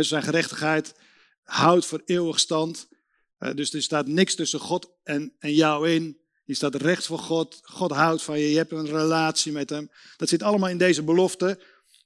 Zijn 0.00 0.22
gerechtigheid 0.22 0.94
houdt 1.42 1.86
voor 1.86 2.02
eeuwig 2.04 2.40
stand. 2.40 2.88
Uh, 3.38 3.54
dus 3.54 3.74
er 3.74 3.82
staat 3.82 4.06
niks 4.06 4.34
tussen 4.34 4.60
God 4.60 4.90
en, 5.02 5.34
en 5.38 5.54
jou 5.54 5.90
in. 5.90 6.20
Je 6.44 6.54
staat 6.54 6.74
recht 6.74 7.06
voor 7.06 7.18
God. 7.18 7.60
God 7.62 7.90
houdt 7.90 8.22
van 8.22 8.38
je. 8.38 8.50
Je 8.50 8.56
hebt 8.56 8.72
een 8.72 8.86
relatie 8.86 9.52
met 9.52 9.70
hem. 9.70 9.90
Dat 10.16 10.28
zit 10.28 10.42
allemaal 10.42 10.68
in 10.68 10.78
deze 10.78 11.02
belofte. 11.02 11.60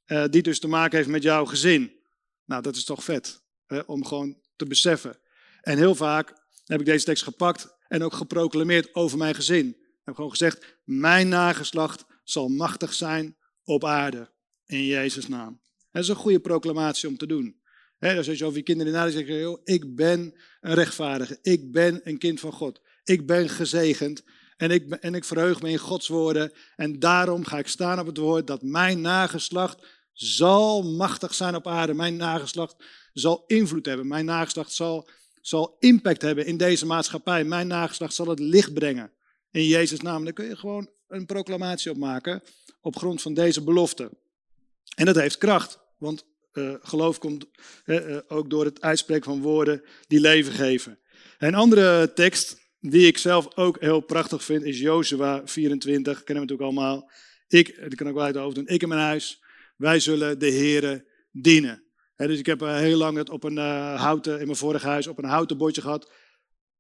Uh, 0.07 0.25
die 0.31 0.43
dus 0.43 0.61
te 0.61 0.69
maken 0.69 0.97
heeft 0.97 1.09
met 1.09 1.23
jouw 1.23 1.45
gezin. 1.45 1.93
Nou, 2.45 2.63
dat 2.63 2.77
is 2.77 2.85
toch 2.85 3.05
vet. 3.05 3.43
Om 3.87 4.05
gewoon 4.05 4.39
te 4.57 4.67
beseffen. 4.67 5.19
En 5.61 5.79
heel 5.79 5.95
vaak 5.95 6.33
heb 6.65 6.81
ik 6.81 6.87
deze 6.87 7.05
tekst 7.05 7.23
gepakt. 7.23 7.77
En 7.89 8.03
ook 8.03 8.15
geproclameerd 8.15 8.95
over 8.95 9.19
mijn 9.19 9.35
gezin. 9.35 9.69
Ik 9.69 10.03
heb 10.05 10.15
gewoon 10.15 10.31
gezegd. 10.31 10.79
Mijn 10.85 11.29
nageslacht 11.29 12.05
zal 12.25 12.49
machtig 12.49 12.93
zijn 12.93 13.37
op 13.65 13.85
aarde. 13.85 14.31
In 14.67 14.85
Jezus' 14.85 15.29
naam. 15.29 15.61
Dat 15.91 16.03
is 16.03 16.09
een 16.09 16.17
goede 16.17 16.41
proclamatie 16.41 17.09
om 17.09 17.17
te 17.17 17.27
doen. 17.27 17.61
He, 17.99 18.17
als 18.17 18.27
je 18.27 18.45
over 18.45 18.59
je 18.59 18.63
kinderen 18.63 18.93
nadenkt, 18.93 19.17
zeg 19.19 19.27
je, 19.27 19.61
ik 19.65 19.95
ben 19.95 20.35
een 20.61 20.75
rechtvaardige. 20.75 21.39
Ik 21.43 21.73
ben 21.73 22.01
een 22.05 22.19
kind 22.19 22.41
van 22.41 22.53
God. 22.53 22.81
Ik 23.05 23.27
ben 23.27 23.49
gezegend 23.49 24.23
en 24.57 24.71
ik, 24.71 24.91
en 24.91 25.15
ik 25.15 25.25
verheug 25.25 25.63
me 25.63 25.71
in 25.71 25.79
Gods 25.79 26.09
woorden. 26.09 26.53
En 26.77 26.99
daarom 26.99 27.45
ga 27.45 27.59
ik 27.59 27.67
staan 27.67 27.99
op 27.99 28.07
het 28.07 28.17
woord 28.17 28.47
dat 28.47 28.63
mijn 28.63 29.01
nageslacht 29.01 29.87
zal 30.13 30.83
machtig 30.83 31.35
zijn 31.35 31.55
op 31.55 31.67
aarde. 31.67 31.95
Mijn 31.95 32.17
nageslacht 32.17 32.77
zal 33.13 33.45
invloed 33.47 33.87
hebben. 33.87 34.07
Mijn 34.07 34.25
nageslacht 34.25 34.73
zal, 34.73 35.09
zal 35.41 35.77
impact 35.79 36.23
hebben 36.23 36.47
in 36.47 36.57
deze 36.57 36.87
maatschappij. 36.87 37.45
Mijn 37.45 37.67
nageslacht 37.67 38.15
zal 38.15 38.27
het 38.27 38.39
licht 38.39 38.75
brengen. 38.75 39.13
In 39.51 39.67
Jezus' 39.67 40.01
naam. 40.01 40.25
Daar 40.25 40.33
kun 40.33 40.49
je 40.49 40.57
gewoon 40.57 40.91
een 41.09 41.27
proclamatie 41.27 41.91
op 41.91 41.97
maken 41.97 42.43
op 42.81 42.97
grond 42.97 43.23
van 43.23 43.35
deze 43.35 43.63
belofte. 43.63 44.11
En 44.97 45.05
dat 45.05 45.17
heeft 45.17 45.39
kracht, 45.39 45.79
want 45.99 46.25
uh, 46.57 46.75
geloof 46.81 47.19
komt 47.19 47.47
uh, 47.85 48.19
ook 48.29 48.51
door 48.51 48.65
het 48.65 48.81
uitspreken 48.81 49.25
van 49.25 49.41
woorden 49.41 49.83
die 50.07 50.21
leven 50.21 50.53
geven. 50.53 50.99
Een 51.39 51.55
andere 51.55 52.13
tekst 52.13 52.57
die 52.81 53.07
ik 53.07 53.19
zelf 53.19 53.57
ook 53.57 53.81
heel 53.81 54.01
prachtig 54.01 54.45
vind, 54.45 54.65
is 54.65 54.79
Jozua 54.79 55.43
24. 55.45 56.25
Kennen 56.25 56.45
we 56.45 56.53
natuurlijk 56.53 56.79
allemaal. 56.79 57.11
Ik, 57.49 57.81
dat 57.81 57.95
kan 57.95 58.07
ik 58.07 58.15
wel 58.15 58.23
uit 58.23 58.35
de 58.35 58.41
hoofd 58.41 58.55
doen. 58.55 58.67
Ik 58.67 58.83
en 58.83 58.89
mijn 58.89 59.01
huis, 59.01 59.43
wij 59.77 60.01
zullen 60.01 60.39
de 60.39 60.53
Here 60.53 61.09
dienen. 61.33 61.85
dus 62.17 62.39
ik 62.39 62.47
heb 62.47 62.63
uh, 62.63 62.77
heel 62.77 62.99
lang 62.99 63.17
het 63.17 63.31
op 63.31 63.45
een 63.45 63.57
houten, 63.97 64.39
in 64.41 64.47
mijn 64.47 64.59
vorige 64.59 64.87
huis, 64.87 65.07
op 65.07 65.19
een 65.19 65.25
houten 65.25 65.59
bordje 65.59 65.81
gehad. 65.81 66.13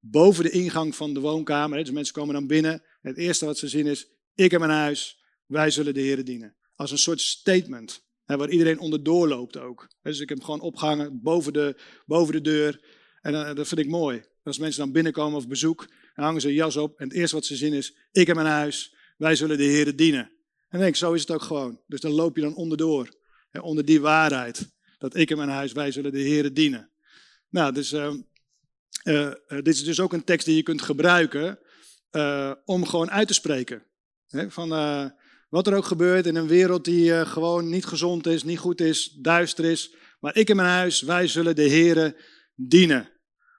Boven 0.00 0.45
de 0.45 0.50
ingang 0.50 0.97
van 0.97 1.14
de 1.14 1.21
woonkamer. 1.21 1.78
Dus 1.78 1.90
mensen 1.90 2.14
komen 2.14 2.35
dan 2.35 2.47
binnen. 2.47 2.83
Het 3.00 3.16
eerste 3.16 3.45
wat 3.45 3.59
ze 3.59 3.68
zien 3.68 3.87
is, 3.87 4.09
ik 4.35 4.50
heb 4.50 4.61
een 4.61 4.71
huis, 4.71 5.25
wij 5.47 5.71
zullen 5.71 5.95
de 5.95 6.00
Heer 6.00 6.25
dienen. 6.25 6.56
Als 6.75 6.90
een 6.90 6.99
soort 6.99 7.21
statement. 7.21 8.05
Waar 8.26 8.50
iedereen 8.50 8.78
onderdoor 8.78 9.28
loopt 9.28 9.56
ook. 9.56 9.88
Dus 10.02 10.21
ik 10.21 10.28
heb 10.28 10.38
hem 10.38 10.47
gewoon 10.47 10.61
opgehangen 10.61 11.21
boven 11.23 11.52
de, 11.52 11.80
boven 12.06 12.33
de 12.33 12.40
deur. 12.40 12.80
En 13.21 13.33
uh, 13.33 13.54
dat 13.54 13.68
vind 13.68 13.80
ik 13.80 13.88
mooi. 13.88 14.25
Als 14.42 14.59
mensen 14.59 14.80
dan 14.80 14.92
binnenkomen 14.92 15.38
of 15.38 15.49
bezoek, 15.49 15.87
dan 16.14 16.25
hangen 16.25 16.40
ze 16.40 16.49
een 16.49 16.54
jas 16.54 16.76
op. 16.76 16.99
En 16.99 17.09
het 17.09 17.16
eerste 17.16 17.35
wat 17.35 17.45
ze 17.45 17.56
zien 17.56 17.73
is, 17.73 17.97
ik 18.12 18.26
heb 18.26 18.37
een 18.37 18.47
huis, 18.47 18.95
wij 19.16 19.35
zullen 19.35 19.56
de 19.56 19.64
Heer 19.64 19.97
dienen. 19.97 20.30
En 20.68 20.78
denk 20.78 20.90
ik, 20.90 20.97
zo 20.97 21.12
is 21.12 21.21
het 21.21 21.30
ook 21.30 21.42
gewoon. 21.42 21.80
Dus 21.87 22.00
dan 22.00 22.11
loop 22.11 22.37
je 22.37 22.42
dan 22.42 22.54
onderdoor. 22.54 23.16
Hè, 23.50 23.61
onder 23.61 23.85
die 23.85 24.00
waarheid. 24.00 24.75
Dat 24.99 25.16
ik 25.16 25.30
en 25.30 25.37
mijn 25.37 25.49
huis, 25.49 25.73
wij 25.73 25.90
zullen 25.90 26.12
de 26.12 26.21
Heer 26.21 26.54
dienen. 26.54 26.90
Nou, 27.49 27.73
dus 27.73 27.92
uh, 27.92 28.14
uh, 29.04 29.33
dit 29.47 29.68
is 29.68 29.85
dus 29.85 30.00
ook 30.00 30.12
een 30.12 30.25
tekst 30.25 30.47
die 30.47 30.56
je 30.56 30.62
kunt 30.62 30.83
gebruiken 30.83 31.59
om 32.64 32.87
gewoon 32.87 33.11
uit 33.11 33.28
te 33.28 33.35
spreken. 33.35 33.87
Hè, 34.26 34.50
van 34.50 34.68
wat 35.49 35.67
er 35.67 35.75
ook 35.75 35.85
gebeurt 35.85 36.26
in 36.26 36.37
een 36.37 36.47
wereld 36.47 36.85
die 36.85 37.26
gewoon 37.26 37.69
niet 37.69 37.85
gezond 37.85 38.26
is, 38.26 38.43
niet 38.43 38.59
goed 38.59 38.81
is, 38.81 39.09
duister 39.09 39.65
is. 39.65 39.95
Maar 40.21 40.37
ik 40.37 40.50
en 40.50 40.57
mijn 40.57 40.69
huis, 40.69 41.00
wij 41.00 41.26
zullen 41.26 41.55
de 41.55 41.62
Heer 41.62 42.17
dienen. 42.55 43.11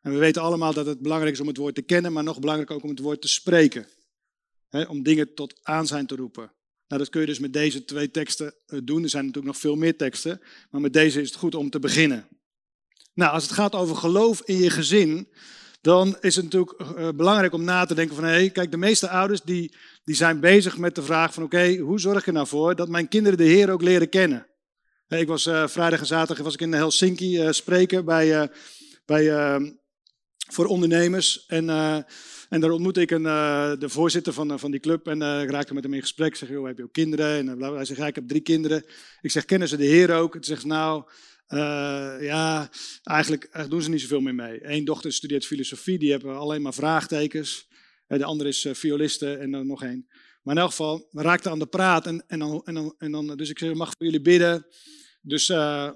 En 0.02 0.12
we 0.12 0.18
weten 0.18 0.42
allemaal 0.42 0.74
dat 0.74 0.86
het 0.86 1.02
belangrijk 1.02 1.34
is 1.34 1.40
om 1.40 1.48
het 1.48 1.58
woord 1.58 1.76
te 1.76 1.82
kennen, 1.82 2.14
maar 2.14 2.24
nog 2.24 2.40
belangrijker 2.40 2.76
ook 2.76 2.84
om 2.84 2.90
het 2.90 3.00
woord 3.00 3.22
te 3.22 3.28
spreken. 3.28 3.88
om 4.88 5.04
dingen 5.04 5.34
tot 5.34 5.60
aanzijn 5.64 6.06
te 6.06 6.16
roepen. 6.16 6.52
Nou, 6.88 7.02
dat 7.02 7.10
kun 7.10 7.22
je 7.22 7.28
dus 7.28 7.40
met 7.40 7.54
deze 7.54 7.86
twee 7.86 8.12
teksten 8.12 8.56
eh, 8.66 8.80
doen. 8.84 9.04
Er 9.04 9.10
zijn 9.10 9.26
natuurlijk 9.26 9.54
nog 9.54 9.62
veel 9.62 9.76
meer 9.76 9.98
teksten, 9.98 10.42
maar 10.70 10.82
met 10.82 10.94
deze 10.94 11.22
is 11.22 11.28
het 11.28 11.38
goed 11.38 11.56
om 11.56 11.70
te 11.70 11.80
beginnen. 11.80 12.28
Nou, 13.14 13.34
als 13.34 13.44
het 13.44 13.52
gaat 13.52 13.76
over 13.76 13.96
geloof 13.96 14.42
in 14.42 14.58
je 14.58 14.70
gezin, 14.70 15.28
dan 15.82 16.18
is 16.22 16.36
het 16.36 16.44
natuurlijk 16.44 16.80
uh, 16.80 17.10
belangrijk 17.16 17.54
om 17.54 17.64
na 17.64 17.86
te 17.86 17.96
denken 17.96 18.16
van, 18.16 18.24
hé, 18.24 18.32
hey, 18.32 18.50
kijk, 18.50 18.72
de 18.72 18.78
meeste 18.78 19.10
ouders 19.10 19.42
die, 19.42 19.76
die 20.04 20.16
zijn 20.16 20.40
bezig 20.40 20.78
met 20.78 20.96
de 20.96 21.04
vraag 21.04 21.34
van, 21.34 21.44
oké, 21.44 21.76
hoe 21.78 22.00
zorg 22.00 22.20
ik 22.20 22.28
er 22.28 22.34
nou 22.34 22.48
voor 22.48 22.76
dat 22.76 22.90
mijn 22.90 23.08
kinderen 23.08 23.38
de 23.38 23.44
Heer 23.44 23.70
ook 23.70 23.82
leren 23.82 24.10
kennen? 24.10 24.48
Ik 25.08 25.28
was 25.28 25.46
uh, 25.46 25.68
vrijdag 25.68 26.00
en 26.00 26.06
zaterdag 26.06 26.44
was 26.44 26.54
ik 26.54 26.62
in 26.62 26.74
Helsinki 26.74 27.44
uh, 27.44 27.52
spreken 27.52 28.06
bij, 28.06 28.52
bij, 29.06 29.32
ehm, 29.32 29.72
voor 30.52 30.66
ondernemers 30.66 31.46
en... 31.46 32.06
En 32.50 32.60
daar 32.60 32.72
ontmoette 32.72 33.02
ik 33.02 33.12
een, 33.12 33.24
de 33.80 33.90
voorzitter 33.90 34.34
van, 34.34 34.60
van 34.60 34.72
die 34.72 34.80
club 34.80 35.08
en 35.08 35.22
uh, 35.22 35.42
ik 35.42 35.74
met 35.74 35.84
hem 35.84 35.94
in 35.94 36.02
gesprek. 36.02 36.28
Ik 36.28 36.36
zeg, 36.36 36.50
joh, 36.50 36.68
heb 36.68 36.78
je 36.78 36.84
ook 36.84 36.94
kinderen? 36.94 37.38
En 37.38 37.62
hij 37.62 37.86
zegt, 37.86 38.00
ja, 38.00 38.08
ik 38.08 38.16
heb 38.16 38.28
drie 38.28 38.42
kinderen. 38.42 38.86
Ik 39.22 39.32
zeg, 39.32 39.46
kennen 39.46 39.68
ze 39.68 39.78
de 39.78 39.86
Heer 39.86 40.16
ook? 40.16 40.34
Hij 40.34 40.44
zegt, 40.44 40.66
nou, 40.66 41.04
ja, 42.20 42.70
eigenlijk 43.04 43.70
doen 43.70 43.82
ze 43.82 43.90
niet 43.90 44.02
zoveel 44.02 44.22
meer 44.22 44.36
mee. 44.36 44.60
Eén 44.62 44.86
dochter 44.86 45.14
studeert 45.14 45.46
filosofie, 45.46 46.00
die 46.00 46.12
hebben 46.12 46.38
alleen 46.38 46.62
maar 46.62 46.74
vraagtekens. 46.74 47.68
de 48.08 48.24
andere 48.24 48.50
is 48.50 48.68
violiste 48.72 49.36
en 49.36 49.52
dan 49.52 49.68
nog 49.68 49.84
één. 49.84 50.08
Maar 50.42 50.56
in 50.56 50.62
elk 50.62 50.70
geval, 50.70 51.08
we 51.12 51.22
raakten 51.22 51.52
aan 51.52 51.60
de 51.60 51.66
praat 51.66 52.06
en, 52.06 52.24
en, 52.28 52.40
dan, 52.40 52.62
en, 52.66 52.74
dan, 52.74 52.96
en 52.98 53.12
dan, 53.12 53.38
dus 53.38 53.50
ik 53.50 53.60
zeg, 53.60 53.74
mag 53.74 53.94
voor 53.98 54.06
jullie 54.06 54.22
bidden. 54.22 54.66
Dus, 55.22 55.46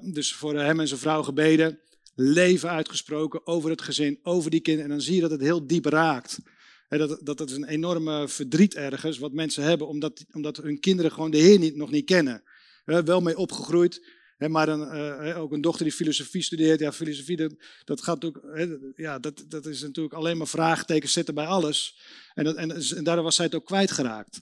dus 0.01 0.34
voor 0.34 0.60
hem 0.60 0.79
en 0.79 0.88
zijn 0.88 1.00
vrouw 1.00 1.24
gebeden 1.24 1.79
leven 2.15 2.70
uitgesproken 2.70 3.48
over 3.48 3.70
het 3.70 3.81
gezin, 3.81 4.20
over 4.24 4.51
die 4.51 4.60
kinderen. 4.60 4.89
En 4.89 4.98
dan 4.98 5.05
zie 5.05 5.15
je 5.15 5.22
dat 5.22 5.31
het 5.31 5.41
heel 5.41 5.67
diep 5.67 5.86
raakt. 5.86 6.39
Dat, 6.88 7.20
dat, 7.25 7.38
dat 7.38 7.50
is 7.50 7.55
een 7.55 7.67
enorme 7.67 8.27
verdriet 8.27 8.75
ergens 8.75 9.17
wat 9.17 9.34
mensen 9.34 9.63
hebben, 9.63 9.88
omdat, 9.88 10.25
omdat 10.31 10.58
hun 10.58 10.79
kinderen 10.79 11.12
gewoon 11.12 11.31
de 11.31 11.38
Heer 11.38 11.60
niet, 11.60 11.75
nog 11.75 11.91
niet 11.91 12.05
kennen. 12.05 12.43
Wel 12.86 13.22
mee 13.22 13.38
opgegroeid, 13.38 14.08
maar 14.50 14.70
uh, 14.70 15.42
ook 15.42 15.52
een 15.52 15.62
dochter 15.62 15.84
die 15.84 15.94
filosofie 15.94 16.42
studeert. 16.42 16.80
Ja, 16.80 16.92
filosofie, 16.92 17.38
dat, 17.38 17.54
dat 17.84 18.02
gaat 18.02 18.22
natuurlijk, 18.22 18.98
ja, 18.98 19.20
dat, 19.20 19.46
dat 19.48 19.66
is 19.66 19.82
natuurlijk 19.82 20.16
alleen 20.16 20.38
maar 20.38 20.48
vraagtekens 20.48 21.14
zetten 21.14 21.34
bij 21.34 21.46
alles. 21.46 22.00
En, 22.34 22.58
en, 22.58 23.04
daardoor 23.04 23.24
was 23.24 23.36
zij 23.36 23.46
het 23.46 23.56
ook 23.56 23.66
kwijtgeraakt. 23.66 24.40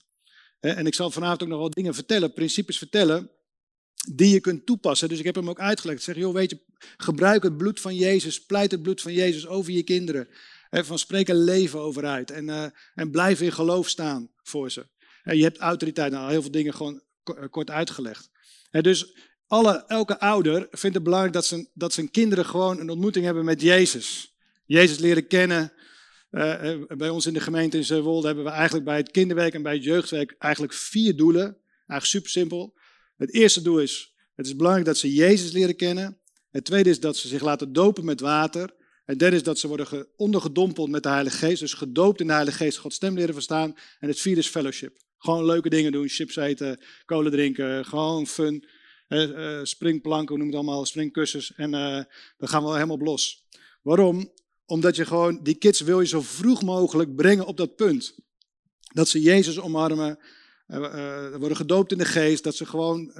En 0.60 0.86
ik 0.86 0.94
zal 0.94 1.12
vanavond 1.12 1.44
ook 1.44 1.50
nog 1.50 1.60
wel 1.60 1.70
dingen 1.70 1.94
vertellen, 1.94 2.34
principes 2.34 2.77
vertellen 2.77 3.32
die 4.13 4.34
je 4.34 4.39
kunt 4.39 4.65
toepassen. 4.65 5.10
Dus 5.10 5.20
ik 5.20 5.25
heb 5.25 5.36
hem 5.36 5.50
ook 5.50 5.60
uitgelegd. 5.60 5.98
Ik 6.00 6.03
zeg, 6.03 6.15
joh, 6.15 6.34
weet 6.34 6.50
je, 6.50 6.60
gebruik 6.98 7.44
het 7.44 7.58
bloed 7.58 7.79
van 7.79 7.96
Jezus, 7.96 8.46
pleit 8.46 8.72
het 8.72 8.82
bloed 8.82 9.01
van 9.01 9.13
Jezus 9.13 9.48
over 9.48 9.72
je 9.72 9.84
kinderen. 9.84 10.27
Van 10.70 11.00
spreek 11.00 11.29
er 11.29 11.36
leven 11.36 11.79
over 11.79 12.06
uit 12.06 12.32
en, 12.32 12.48
uh, 12.48 12.65
en 12.94 13.12
blijf 13.12 13.41
in 13.41 13.51
geloof 13.51 13.89
staan 13.89 14.32
voor 14.44 14.72
ze. 14.72 14.88
Je 15.24 15.44
hebt 15.44 15.58
autoriteit, 15.58 16.12
nou, 16.12 16.32
heel 16.32 16.41
veel 16.41 16.51
dingen 16.51 16.74
gewoon 16.74 17.01
eh, 17.24 17.50
kort 17.50 17.70
uitgelegd. 17.70 18.29
He, 18.70 18.82
dus 18.82 19.15
alle, 19.50 19.84
elke 19.88 20.20
ouder 20.20 20.68
vindt 20.72 20.96
het 20.96 21.03
belangrijk 21.03 21.34
dat 21.34 21.46
zijn, 21.46 21.68
dat 21.74 22.00
kinderen 22.12 22.46
gewoon 22.46 22.79
een 22.79 22.89
ontmoeting 22.89 23.25
hebben 23.25 23.46
met 23.46 23.62
Jezus. 23.62 24.34
Jezus 24.65 24.98
leren 24.98 25.27
kennen. 25.27 25.74
Uh, 26.32 26.74
bij 26.88 27.10
ons 27.10 27.25
in 27.25 27.34
de 27.34 27.39
gemeente 27.39 27.77
in 27.77 27.84
Zeewolde 27.84 28.27
hebben 28.27 28.44
we 28.44 28.50
eigenlijk 28.50 28.86
bij 28.86 28.98
het 28.98 29.12
kinderwerk 29.12 29.53
en 29.53 29.62
bij 29.62 29.74
het 29.74 29.84
jeugdwerk 29.84 30.36
eigenlijk 30.39 30.74
vier 30.74 31.15
doelen. 31.15 31.44
Eigenlijk 31.88 32.06
super 32.06 32.29
simpel. 32.29 32.77
Het 33.18 33.34
eerste 33.34 33.62
doel 33.62 33.79
is, 33.79 34.13
het 34.36 34.46
is 34.46 34.56
belangrijk 34.56 34.88
dat 34.88 34.98
ze 34.98 35.13
Jezus 35.13 35.51
leren 35.51 35.75
kennen. 35.75 36.20
Het 36.51 36.65
tweede 36.65 36.89
is 36.89 37.00
dat 37.00 37.18
ze 37.18 37.27
zich 37.27 37.41
laten 37.41 37.74
dopen 37.74 38.06
met 38.06 38.20
water. 38.20 38.75
Het 39.06 39.20
derde 39.20 39.36
is 39.36 39.44
dat 39.44 39.60
ze 39.60 39.68
worden 39.68 40.08
ondergedompeld 40.15 40.89
met 40.89 41.03
de 41.03 41.10
Heilige 41.10 41.38
Geest. 41.38 41.60
Dus 41.60 41.74
gedoopt 41.74 42.20
in 42.20 42.27
de 42.27 42.34
Heilige 42.34 42.58
Geest, 42.58 42.77
Gods 42.77 42.96
stem 42.96 43.15
leren 43.15 43.34
verstaan. 43.34 43.75
En 44.00 44.08
het 44.08 44.20
vierde 44.20 44.39
is 44.39 44.48
fellowship. 44.48 44.98
Gewoon 45.18 45.46
leuke 45.46 45.70
dingen 45.70 45.91
doen, 45.91 46.08
chips 46.08 46.36
eten, 46.36 46.79
kolen 47.06 47.32
drinken, 47.32 47.86
gewoon 47.86 48.27
fun. 48.27 48.68
Uh, 49.09 49.59
springplanken, 49.63 50.35
we 50.35 50.41
noemen 50.41 50.57
het 50.57 50.65
allemaal, 50.65 50.85
springkussens. 50.85 51.53
En 51.55 51.73
uh, 51.73 52.03
dan 52.37 52.49
gaan 52.49 52.63
we 52.63 52.73
helemaal 52.73 52.97
los. 52.97 53.45
Waarom? 53.81 54.31
Omdat 54.65 54.95
je 54.95 55.05
gewoon, 55.05 55.39
die 55.43 55.55
kids 55.55 55.81
wil 55.81 55.99
je 55.99 56.07
zo 56.07 56.21
vroeg 56.21 56.63
mogelijk 56.63 57.15
brengen 57.15 57.45
op 57.45 57.57
dat 57.57 57.75
punt. 57.75 58.15
Dat 58.93 59.07
ze 59.07 59.21
Jezus 59.21 59.59
omarmen, 59.59 60.19
uh, 60.67 61.35
worden 61.35 61.57
gedoopt 61.57 61.91
in 61.91 61.97
de 61.97 62.05
geest, 62.05 62.43
dat 62.43 62.55
ze 62.55 62.65
gewoon 62.65 63.13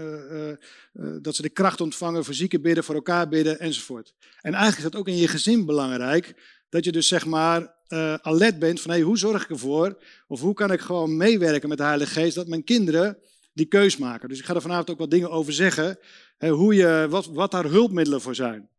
dat 1.22 1.36
ze 1.36 1.42
de 1.42 1.50
kracht 1.50 1.82
ontvangen 1.82 2.26
voor 2.26 2.34
zieken 2.34 2.62
bidden, 2.62 2.84
voor 2.84 2.96
elkaar 2.96 3.28
bidden 3.28 3.60
enzovoort. 3.60 4.14
En 4.42 4.54
eigenlijk 4.54 4.78
is 4.78 4.92
dat 4.92 4.96
ook 4.96 5.08
in 5.08 5.18
je 5.18 5.28
gezin 5.28 5.66
belangrijk, 5.66 6.34
dat 6.70 6.86
je 6.86 6.92
dus 6.92 7.08
zeg 7.08 7.26
maar 7.26 7.76
alert 8.22 8.60
bent 8.60 8.82
van 8.82 8.92
hey, 8.92 9.02
hoe 9.02 9.18
zorg 9.18 9.44
ik 9.44 9.50
ervoor, 9.50 10.04
of 10.28 10.42
hoe 10.42 10.54
kan 10.54 10.72
ik 10.72 10.80
gewoon 10.80 11.18
meewerken 11.18 11.70
met 11.70 11.78
de 11.78 11.84
Heilige 11.84 12.12
Geest, 12.12 12.36
dat 12.36 12.48
mijn 12.48 12.64
kinderen 12.64 13.18
die 13.60 13.68
keus 13.68 13.98
maken. 13.98 14.30
Dus 14.30 14.40
ik 14.40 14.46
ga 14.46 14.56
er 14.56 14.62
vanavond 14.62 14.90
ook 14.90 14.98
wat 14.98 15.12
dingen 15.12 15.32
over 15.32 15.54
zeggen, 15.54 16.00
hè, 16.38 16.50
hoe 16.50 16.76
je, 16.76 17.08
wat, 17.10 17.26
wat 17.26 17.52
daar 17.52 17.66
hulpmiddelen 17.66 18.22
voor 18.22 18.36
zijn. 18.36 18.70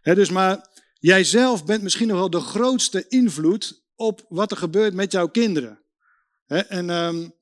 Hè, 0.00 0.14
dus 0.14 0.30
maar 0.30 0.68
jij 0.98 1.24
zelf 1.24 1.64
bent 1.64 1.82
misschien 1.82 2.08
nog 2.08 2.18
wel 2.18 2.30
de 2.30 2.40
grootste 2.40 3.04
invloed 3.08 3.82
op 3.96 4.24
wat 4.28 4.50
er 4.50 4.56
gebeurt 4.56 4.94
met 4.94 5.12
jouw 5.12 5.28
kinderen. 5.28 5.80
Hè, 6.46 6.58
en... 6.58 6.90
Um, 6.90 7.34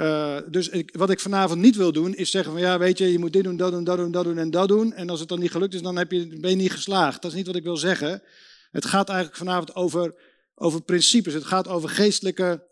uh, 0.00 0.36
dus 0.50 0.68
ik, 0.68 0.96
wat 0.96 1.10
ik 1.10 1.20
vanavond 1.20 1.60
niet 1.60 1.76
wil 1.76 1.92
doen, 1.92 2.14
is 2.14 2.30
zeggen 2.30 2.52
van 2.52 2.60
ja, 2.60 2.78
weet 2.78 2.98
je, 2.98 3.12
je 3.12 3.18
moet 3.18 3.32
dit 3.32 3.44
doen, 3.44 3.56
dat 3.56 3.70
doen, 3.70 3.84
dat 3.84 3.96
doen, 3.96 4.10
dat 4.10 4.24
doen 4.24 4.38
en 4.38 4.50
dat 4.50 4.68
doen. 4.68 4.92
En 4.92 5.10
als 5.10 5.20
het 5.20 5.28
dan 5.28 5.38
niet 5.38 5.50
gelukt 5.50 5.74
is, 5.74 5.82
dan 5.82 5.96
heb 5.96 6.12
je, 6.12 6.38
ben 6.40 6.50
je 6.50 6.56
niet 6.56 6.72
geslaagd. 6.72 7.22
Dat 7.22 7.30
is 7.30 7.36
niet 7.36 7.46
wat 7.46 7.56
ik 7.56 7.62
wil 7.62 7.76
zeggen. 7.76 8.22
Het 8.70 8.84
gaat 8.84 9.08
eigenlijk 9.08 9.38
vanavond 9.38 9.74
over, 9.74 10.14
over 10.54 10.82
principes. 10.82 11.34
Het 11.34 11.44
gaat 11.44 11.68
over 11.68 11.88
geestelijke, 11.88 12.66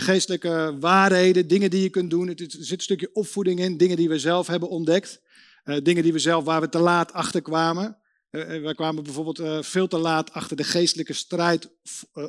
geestelijke 0.00 0.76
waarheden, 0.80 1.48
dingen 1.48 1.70
die 1.70 1.82
je 1.82 1.88
kunt 1.88 2.10
doen. 2.10 2.28
Er 2.28 2.34
zit 2.36 2.74
een 2.74 2.80
stukje 2.80 3.10
opvoeding 3.12 3.60
in, 3.60 3.76
dingen 3.76 3.96
die 3.96 4.08
we 4.08 4.18
zelf 4.18 4.46
hebben 4.46 4.68
ontdekt. 4.68 5.20
Uh, 5.64 5.76
dingen 5.82 6.02
die 6.02 6.12
we 6.12 6.18
zelf, 6.18 6.44
waar 6.44 6.60
we 6.60 6.68
te 6.68 6.78
laat 6.78 7.12
achter 7.12 7.42
kwamen. 7.42 7.98
Uh, 8.30 8.62
wij 8.62 8.74
kwamen 8.74 9.04
bijvoorbeeld 9.04 9.66
veel 9.66 9.88
te 9.88 9.98
laat 9.98 10.32
achter 10.32 10.56
de 10.56 10.64
geestelijke 10.64 11.12
strijd 11.12 11.68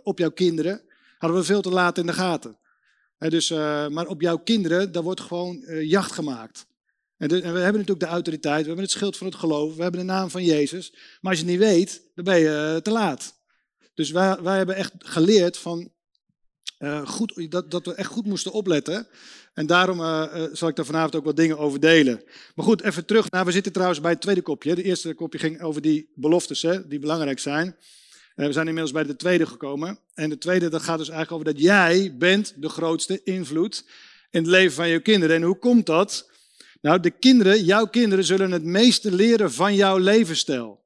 op 0.04 0.20
jouw 0.20 0.32
kinderen. 0.32 0.82
Hadden 1.18 1.40
we 1.40 1.46
veel 1.46 1.62
te 1.62 1.70
laat 1.70 1.98
in 1.98 2.06
de 2.06 2.14
gaten 2.14 2.58
dus, 3.30 3.50
maar 3.90 4.08
op 4.08 4.22
jouw 4.22 4.38
kinderen, 4.38 4.92
daar 4.92 5.04
wordt 5.04 5.22
gewoon 5.22 5.66
jacht 5.82 6.12
gemaakt. 6.12 6.66
En, 7.18 7.30
we 7.30 7.36
hebben 7.36 7.62
natuurlijk 7.62 8.00
de 8.00 8.06
autoriteit, 8.06 8.62
we 8.62 8.68
hebben 8.68 8.84
het 8.84 8.94
schild 8.94 9.18
van 9.18 9.28
het 9.28 9.36
geloof, 9.36 9.76
we 9.76 9.82
hebben 9.82 10.00
de 10.00 10.06
naam 10.06 10.30
van 10.30 10.44
Jezus. 10.44 10.92
Maar 10.92 11.32
als 11.32 11.40
je 11.40 11.46
het 11.46 11.56
niet 11.56 11.64
weet, 11.64 12.02
dan 12.16 12.24
ben 12.24 12.40
je 12.40 12.80
te 12.84 12.92
laat. 12.92 13.42
Dus 13.94 14.12
wij, 14.12 14.42
wij 14.42 14.58
hebben 14.58 14.76
echt 14.76 14.94
geleerd 14.98 15.58
van, 15.58 15.92
goed, 17.06 17.52
dat, 17.52 17.72
dat 17.72 17.86
we 17.86 17.94
echt 17.94 18.10
goed 18.10 18.26
moesten 18.26 18.52
opletten. 18.52 19.08
En 19.54 19.66
daarom 19.66 19.98
zal 20.54 20.68
ik 20.68 20.76
daar 20.76 20.86
vanavond 20.86 21.16
ook 21.16 21.26
wat 21.26 21.36
dingen 21.36 21.58
over 21.58 21.80
delen. 21.80 22.22
Maar 22.56 22.66
goed, 22.66 22.82
even 22.82 23.06
terug. 23.06 23.32
Nou, 23.32 23.46
we 23.46 23.52
zitten 23.52 23.72
trouwens 23.72 24.02
bij 24.02 24.12
het 24.12 24.22
tweede 24.22 24.42
kopje. 24.42 24.76
De 24.76 24.84
eerste 24.84 25.14
kopje 25.14 25.40
ging 25.40 25.62
over 25.62 25.82
die 25.82 26.10
beloftes, 26.16 26.62
hè, 26.62 26.88
die 26.88 27.00
belangrijk 27.00 27.40
zijn. 27.40 27.76
Eh, 28.36 28.46
we 28.46 28.52
zijn 28.52 28.68
inmiddels 28.68 28.94
bij 28.94 29.04
de 29.04 29.16
tweede 29.16 29.46
gekomen. 29.46 30.00
En 30.14 30.30
de 30.30 30.38
tweede, 30.38 30.70
dat 30.70 30.82
gaat 30.82 30.98
dus 30.98 31.10
eigenlijk 31.10 31.42
over 31.42 31.54
dat 31.54 31.64
jij 31.64 32.16
bent 32.18 32.54
de 32.56 32.70
grootste 32.70 33.22
invloed 33.24 33.86
in 34.32 34.42
het 34.42 34.52
leven 34.52 34.74
van 34.74 34.88
je 34.88 35.00
kinderen. 35.00 35.36
En 35.36 35.42
hoe 35.42 35.58
komt 35.58 35.86
dat? 35.86 36.30
Nou, 36.82 37.00
de 37.00 37.12
kinderen, 37.12 37.64
jouw 37.64 37.86
kinderen 37.86 38.26
zullen 38.26 38.52
het 38.52 38.64
meeste 38.64 39.12
leren 39.12 39.52
van 39.52 39.76
jouw 39.76 39.98
levensstijl. 39.98 40.83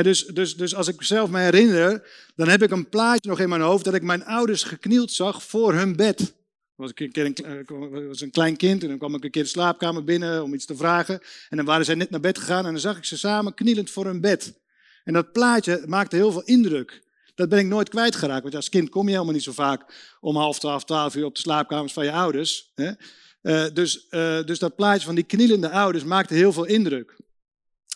Dus, 0.00 0.26
dus, 0.26 0.56
dus 0.56 0.74
als 0.74 0.88
ik 0.88 1.02
zelf 1.02 1.30
me 1.30 1.40
herinner, 1.40 2.08
dan 2.36 2.48
heb 2.48 2.62
ik 2.62 2.70
een 2.70 2.88
plaatje 2.88 3.30
nog 3.30 3.40
in 3.40 3.48
mijn 3.48 3.60
hoofd 3.60 3.84
dat 3.84 3.94
ik 3.94 4.02
mijn 4.02 4.24
ouders 4.24 4.62
geknield 4.62 5.12
zag 5.12 5.42
voor 5.42 5.74
hun 5.74 5.96
bed. 5.96 6.34
Ik 6.76 7.16
een 7.16 7.34
eh, 7.34 8.08
was 8.08 8.20
een 8.20 8.30
klein 8.30 8.56
kind 8.56 8.82
en 8.82 8.88
dan 8.88 8.98
kwam 8.98 9.14
ik 9.14 9.24
een 9.24 9.30
keer 9.30 9.42
de 9.42 9.48
slaapkamer 9.48 10.04
binnen 10.04 10.42
om 10.42 10.54
iets 10.54 10.64
te 10.64 10.76
vragen. 10.76 11.20
En 11.48 11.56
dan 11.56 11.66
waren 11.66 11.84
zij 11.84 11.94
net 11.94 12.10
naar 12.10 12.20
bed 12.20 12.38
gegaan 12.38 12.66
en 12.66 12.72
dan 12.72 12.80
zag 12.80 12.96
ik 12.96 13.04
ze 13.04 13.18
samen 13.18 13.54
knielend 13.54 13.90
voor 13.90 14.04
hun 14.04 14.20
bed. 14.20 14.60
En 15.04 15.12
dat 15.12 15.32
plaatje 15.32 15.82
maakte 15.86 16.16
heel 16.16 16.32
veel 16.32 16.44
indruk. 16.44 17.02
Dat 17.34 17.48
ben 17.48 17.58
ik 17.58 17.66
nooit 17.66 17.88
kwijtgeraakt. 17.88 18.42
Want 18.42 18.54
als 18.54 18.68
kind 18.68 18.88
kom 18.88 19.04
je 19.04 19.12
helemaal 19.12 19.34
niet 19.34 19.42
zo 19.42 19.52
vaak 19.52 19.94
om 20.20 20.36
half 20.36 20.58
twaalf, 20.58 20.84
twaalf 20.84 21.14
uur 21.14 21.24
op 21.24 21.34
de 21.34 21.40
slaapkamers 21.40 21.92
van 21.92 22.04
je 22.04 22.12
ouders. 22.12 22.72
Uh, 23.42 23.66
dus, 23.72 24.06
uh, 24.10 24.44
dus 24.44 24.58
dat 24.58 24.76
plaatje 24.76 25.06
van 25.06 25.14
die 25.14 25.24
knielende 25.24 25.70
ouders 25.70 26.04
maakte 26.04 26.34
heel 26.34 26.52
veel 26.52 26.64
indruk. 26.64 27.16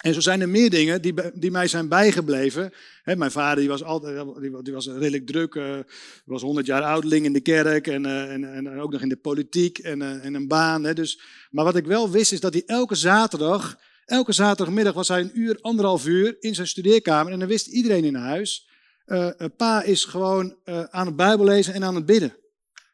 En 0.06 0.14
zo 0.14 0.20
zijn 0.20 0.40
er 0.40 0.48
meer 0.48 0.70
dingen 0.70 1.02
die, 1.02 1.14
die 1.34 1.50
mij 1.50 1.66
zijn 1.66 1.88
bijgebleven. 1.88 2.72
mijn 3.04 3.30
vader 3.30 3.58
die 3.58 3.68
was, 3.68 3.82
altijd, 3.82 4.24
die, 4.64 4.72
was 4.72 4.86
redelijk 4.86 5.26
druk, 5.26 5.54
uh, 5.54 5.78
was 6.24 6.42
100 6.42 6.66
jaar 6.66 6.82
ouderling 6.82 7.24
in 7.24 7.32
de 7.32 7.40
kerk 7.40 7.86
en, 7.86 8.04
uh, 8.04 8.32
en, 8.32 8.54
en, 8.54 8.80
ook 8.80 8.92
nog 8.92 9.00
in 9.00 9.08
de 9.08 9.16
politiek 9.16 9.78
en, 9.78 10.00
uh, 10.00 10.24
en 10.24 10.34
een 10.34 10.48
baan. 10.48 10.82
dus, 10.82 11.20
maar 11.50 11.64
wat 11.64 11.76
ik 11.76 11.86
wel 11.86 12.10
wist 12.10 12.32
is 12.32 12.40
dat 12.40 12.52
hij 12.52 12.62
elke 12.66 12.94
zaterdag, 12.94 13.78
elke 14.04 14.32
zaterdagmiddag 14.32 14.94
was 14.94 15.08
hij 15.08 15.20
een 15.20 15.40
uur, 15.40 15.58
anderhalf 15.60 16.06
uur 16.06 16.36
in 16.40 16.54
zijn 16.54 16.66
studeerkamer. 16.66 17.32
En 17.32 17.38
dan 17.38 17.48
wist 17.48 17.66
iedereen 17.66 18.04
in 18.04 18.14
huis, 18.14 18.68
pa 19.56 19.82
is 19.82 20.04
gewoon 20.04 20.56
aan 20.90 21.06
het 21.06 21.16
bijbel 21.16 21.44
lezen 21.44 21.74
en 21.74 21.84
aan 21.84 21.94
het 21.94 22.06
bidden. 22.06 22.36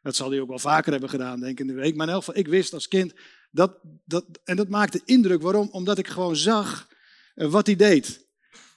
Dat 0.02 0.16
zal 0.16 0.30
hij 0.30 0.40
ook 0.40 0.48
wel 0.48 0.58
vaker 0.58 0.92
hebben 0.92 1.10
gedaan, 1.10 1.40
denk 1.40 1.52
ik, 1.52 1.60
in 1.60 1.66
de 1.66 1.80
week. 1.80 1.96
Maar 1.96 2.06
in 2.06 2.12
elk 2.12 2.24
geval, 2.24 2.40
ik 2.40 2.48
wist 2.48 2.74
als 2.74 2.88
kind, 2.88 3.12
dat, 3.50 3.78
dat, 4.04 4.24
en 4.44 4.56
dat 4.56 4.68
maakte 4.68 5.00
indruk. 5.04 5.42
Waarom? 5.42 5.68
Omdat 5.72 5.98
ik 5.98 6.08
gewoon 6.08 6.36
zag 6.36 6.90
wat 7.34 7.66
hij 7.66 7.76
deed. 7.76 8.26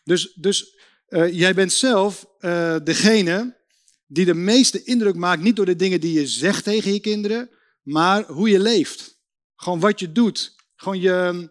Dus, 0.04 0.34
dus 0.34 0.80
uh, 1.10 1.34
jij 1.34 1.54
bent 1.54 1.74
zelf 1.74 2.26
uh, 2.40 2.76
degene 2.84 3.64
die 4.08 4.26
de 4.26 4.34
meeste 4.34 4.84
indruk 4.84 5.16
maakt, 5.16 5.42
niet 5.42 5.56
door 5.56 5.66
de 5.66 5.76
dingen 5.76 6.02
die 6.02 6.14
je 6.14 6.28
zegt 6.28 6.64
tegen 6.64 6.94
je 6.94 7.00
kinderen, 7.00 7.50
maar 7.82 8.24
hoe 8.24 8.50
je 8.50 8.60
leeft. 8.60 9.20
Gewoon 9.56 9.80
wat 9.80 10.00
je 10.00 10.12
doet. 10.12 10.56
Gewoon 10.76 11.00
je, 11.00 11.50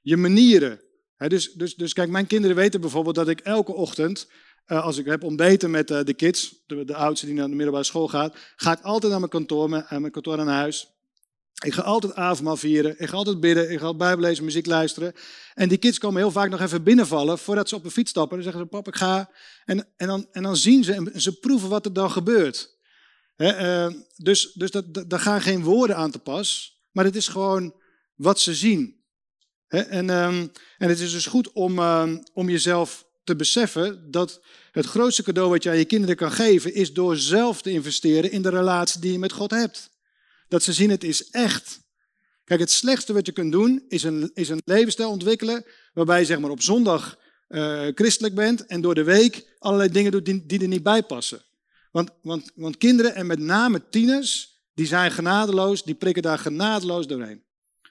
je 0.00 0.16
manieren. 0.16 0.80
Dus, 1.16 1.52
dus, 1.52 1.74
dus 1.74 1.92
kijk, 1.92 2.08
mijn 2.08 2.26
kinderen 2.26 2.56
weten 2.56 2.80
bijvoorbeeld 2.80 3.14
dat 3.14 3.28
ik 3.28 3.40
elke 3.40 3.72
ochtend 3.72 4.28
als 4.66 4.98
ik 4.98 5.06
heb 5.06 5.22
ontbeten 5.22 5.70
met 5.70 5.88
de 5.88 6.14
kids, 6.16 6.62
de, 6.66 6.84
de, 6.84 6.94
oudste 6.94 7.26
die 7.26 7.34
naar 7.34 7.48
de 7.48 7.54
middelbare 7.54 7.84
school 7.84 8.08
gaat, 8.08 8.36
ga 8.56 8.72
ik 8.72 8.80
altijd 8.80 9.10
naar 9.10 9.20
mijn 9.20 9.30
kantoor, 9.30 9.68
mijn, 9.68 9.84
mijn 9.88 10.10
kantoor 10.10 10.38
aan 10.38 10.48
huis. 10.48 10.95
Ik 11.64 11.74
ga 11.74 11.82
altijd 11.82 12.14
avondmaal 12.14 12.56
vieren, 12.56 12.94
ik 12.98 13.08
ga 13.08 13.16
altijd 13.16 13.40
bidden, 13.40 13.70
ik 13.70 13.78
ga 13.78 13.94
bijbel 13.94 14.24
lezen, 14.24 14.44
muziek 14.44 14.66
luisteren. 14.66 15.12
En 15.54 15.68
die 15.68 15.78
kids 15.78 15.98
komen 15.98 16.20
heel 16.20 16.30
vaak 16.30 16.50
nog 16.50 16.60
even 16.60 16.82
binnenvallen 16.82 17.38
voordat 17.38 17.68
ze 17.68 17.74
op 17.74 17.84
een 17.84 17.90
fiets 17.90 18.10
stappen. 18.10 18.36
Dan 18.36 18.44
zeggen 18.44 18.62
ze, 18.62 18.68
pap, 18.68 18.88
ik 18.88 18.96
ga. 18.96 19.30
En, 19.64 19.88
en, 19.96 20.06
dan, 20.06 20.26
en 20.32 20.42
dan 20.42 20.56
zien 20.56 20.84
ze 20.84 20.92
en 20.92 21.20
ze 21.20 21.38
proeven 21.38 21.68
wat 21.68 21.84
er 21.84 21.92
dan 21.92 22.10
gebeurt. 22.10 22.74
He, 23.36 23.86
uh, 23.86 23.94
dus 24.16 24.52
dus 24.52 24.70
dat, 24.70 25.10
daar 25.10 25.20
gaan 25.20 25.40
geen 25.40 25.62
woorden 25.62 25.96
aan 25.96 26.10
te 26.10 26.18
pas, 26.18 26.78
maar 26.92 27.04
het 27.04 27.16
is 27.16 27.28
gewoon 27.28 27.74
wat 28.14 28.40
ze 28.40 28.54
zien. 28.54 29.04
En, 29.68 30.10
um, 30.10 30.52
en 30.78 30.88
het 30.88 31.00
is 31.00 31.12
dus 31.12 31.26
goed 31.26 31.52
om, 31.52 31.78
um, 31.78 32.22
om 32.32 32.48
jezelf 32.48 33.06
te 33.24 33.36
beseffen 33.36 34.10
dat 34.10 34.40
het 34.70 34.86
grootste 34.86 35.22
cadeau 35.22 35.50
wat 35.50 35.62
je 35.62 35.70
aan 35.70 35.78
je 35.78 35.84
kinderen 35.84 36.16
kan 36.16 36.32
geven, 36.32 36.74
is 36.74 36.92
door 36.92 37.16
zelf 37.16 37.62
te 37.62 37.70
investeren 37.70 38.30
in 38.30 38.42
de 38.42 38.48
relatie 38.48 39.00
die 39.00 39.12
je 39.12 39.18
met 39.18 39.32
God 39.32 39.50
hebt. 39.50 39.90
Dat 40.48 40.62
ze 40.62 40.72
zien 40.72 40.90
het 40.90 41.04
is 41.04 41.30
echt. 41.30 41.80
Kijk, 42.44 42.60
het 42.60 42.70
slechtste 42.70 43.12
wat 43.12 43.26
je 43.26 43.32
kunt 43.32 43.52
doen 43.52 43.84
is 43.88 44.02
een, 44.02 44.30
is 44.34 44.48
een 44.48 44.62
levensstijl 44.64 45.10
ontwikkelen 45.10 45.64
waarbij 45.94 46.18
je 46.18 46.26
zeg 46.26 46.38
maar, 46.38 46.50
op 46.50 46.62
zondag 46.62 47.18
uh, 47.48 47.86
christelijk 47.94 48.34
bent 48.34 48.66
en 48.66 48.80
door 48.80 48.94
de 48.94 49.04
week 49.04 49.56
allerlei 49.58 49.90
dingen 49.90 50.12
doet 50.12 50.24
die, 50.24 50.46
die 50.46 50.60
er 50.60 50.68
niet 50.68 50.82
bij 50.82 51.02
passen. 51.02 51.44
Want, 51.90 52.10
want, 52.22 52.50
want 52.54 52.76
kinderen 52.76 53.14
en 53.14 53.26
met 53.26 53.38
name 53.38 53.88
tieners, 53.88 54.60
die 54.74 54.86
zijn 54.86 55.10
genadeloos, 55.10 55.82
die 55.82 55.94
prikken 55.94 56.22
daar 56.22 56.38
genadeloos 56.38 57.06
doorheen. 57.06 57.42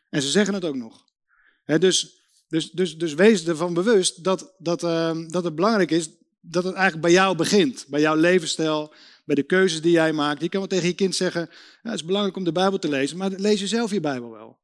En 0.09 0.21
ze 0.21 0.29
zeggen 0.29 0.53
het 0.53 0.65
ook 0.65 0.75
nog. 0.75 1.03
Dus, 1.65 2.19
dus, 2.47 2.71
dus, 2.71 2.97
dus 2.97 3.13
wees 3.13 3.47
ervan 3.47 3.73
bewust 3.73 4.23
dat, 4.23 4.53
dat, 4.57 4.83
uh, 4.83 5.17
dat 5.27 5.43
het 5.43 5.55
belangrijk 5.55 5.91
is 5.91 6.09
dat 6.41 6.63
het 6.63 6.73
eigenlijk 6.73 7.05
bij 7.05 7.11
jou 7.11 7.35
begint. 7.35 7.85
Bij 7.87 8.01
jouw 8.01 8.15
levensstijl, 8.15 8.93
bij 9.25 9.35
de 9.35 9.43
keuzes 9.43 9.81
die 9.81 9.91
jij 9.91 10.13
maakt. 10.13 10.41
Je 10.41 10.49
kan 10.49 10.59
wel 10.59 10.69
tegen 10.69 10.87
je 10.87 10.93
kind 10.93 11.15
zeggen, 11.15 11.41
ja, 11.81 11.89
het 11.89 11.99
is 11.99 12.05
belangrijk 12.05 12.37
om 12.37 12.43
de 12.43 12.51
Bijbel 12.51 12.79
te 12.79 12.89
lezen, 12.89 13.17
maar 13.17 13.29
lees 13.29 13.59
je 13.59 13.67
zelf 13.67 13.91
je 13.91 13.99
Bijbel 13.99 14.31
wel. 14.31 14.59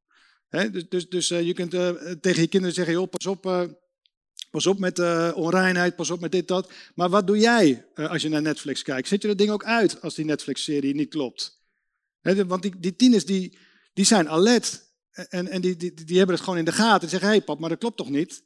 Dus 0.72 0.90
dus, 0.90 1.10
dus 1.10 1.30
uh, 1.30 1.42
je 1.42 1.54
kunt 1.54 1.74
uh, 1.74 1.90
tegen 2.22 2.42
je 2.42 2.48
kinderen 2.48 2.76
zeggen, 2.76 2.94
joh, 2.94 3.10
pas 3.10 3.26
op, 3.26 3.46
uh, 3.46 3.64
pas 4.52 4.66
op 4.68 4.80
met 4.80 5.00
onreinheid, 5.34 5.96
pas 5.96 6.10
op 6.10 6.20
met 6.20 6.32
dit, 6.32 6.48
dat. 6.48 6.72
Maar 6.96 7.10
wat 7.10 7.28
doe 7.28 7.38
jij 7.38 7.86
als 7.96 8.22
je 8.22 8.30
naar 8.30 8.42
Netflix 8.42 8.82
kijkt? 8.82 9.08
Zet 9.08 9.22
je 9.22 9.28
dat 9.28 9.38
ding 9.38 9.50
ook 9.50 9.64
uit 9.64 10.02
als 10.02 10.16
die 10.16 10.26
Netflix-serie 10.26 10.96
niet 10.96 11.10
klopt? 11.10 11.60
Want 12.22 12.62
die, 12.62 12.80
die 12.80 12.96
tieners 12.96 13.26
die, 13.26 13.58
die 13.94 14.06
zijn 14.06 14.30
alert 14.30 14.90
en, 15.12 15.48
en 15.48 15.62
die, 15.62 15.78
die, 15.78 15.94
die 15.94 16.18
hebben 16.18 16.36
het 16.36 16.44
gewoon 16.44 16.60
in 16.60 16.66
de 16.66 16.72
gaten 16.72 17.02
en 17.02 17.10
zeggen, 17.10 17.30
hé 17.30 17.36
hey, 17.36 17.44
pap, 17.44 17.60
maar 17.60 17.70
dat 17.70 17.80
klopt 17.80 17.98
toch 17.98 18.10
niet? 18.10 18.44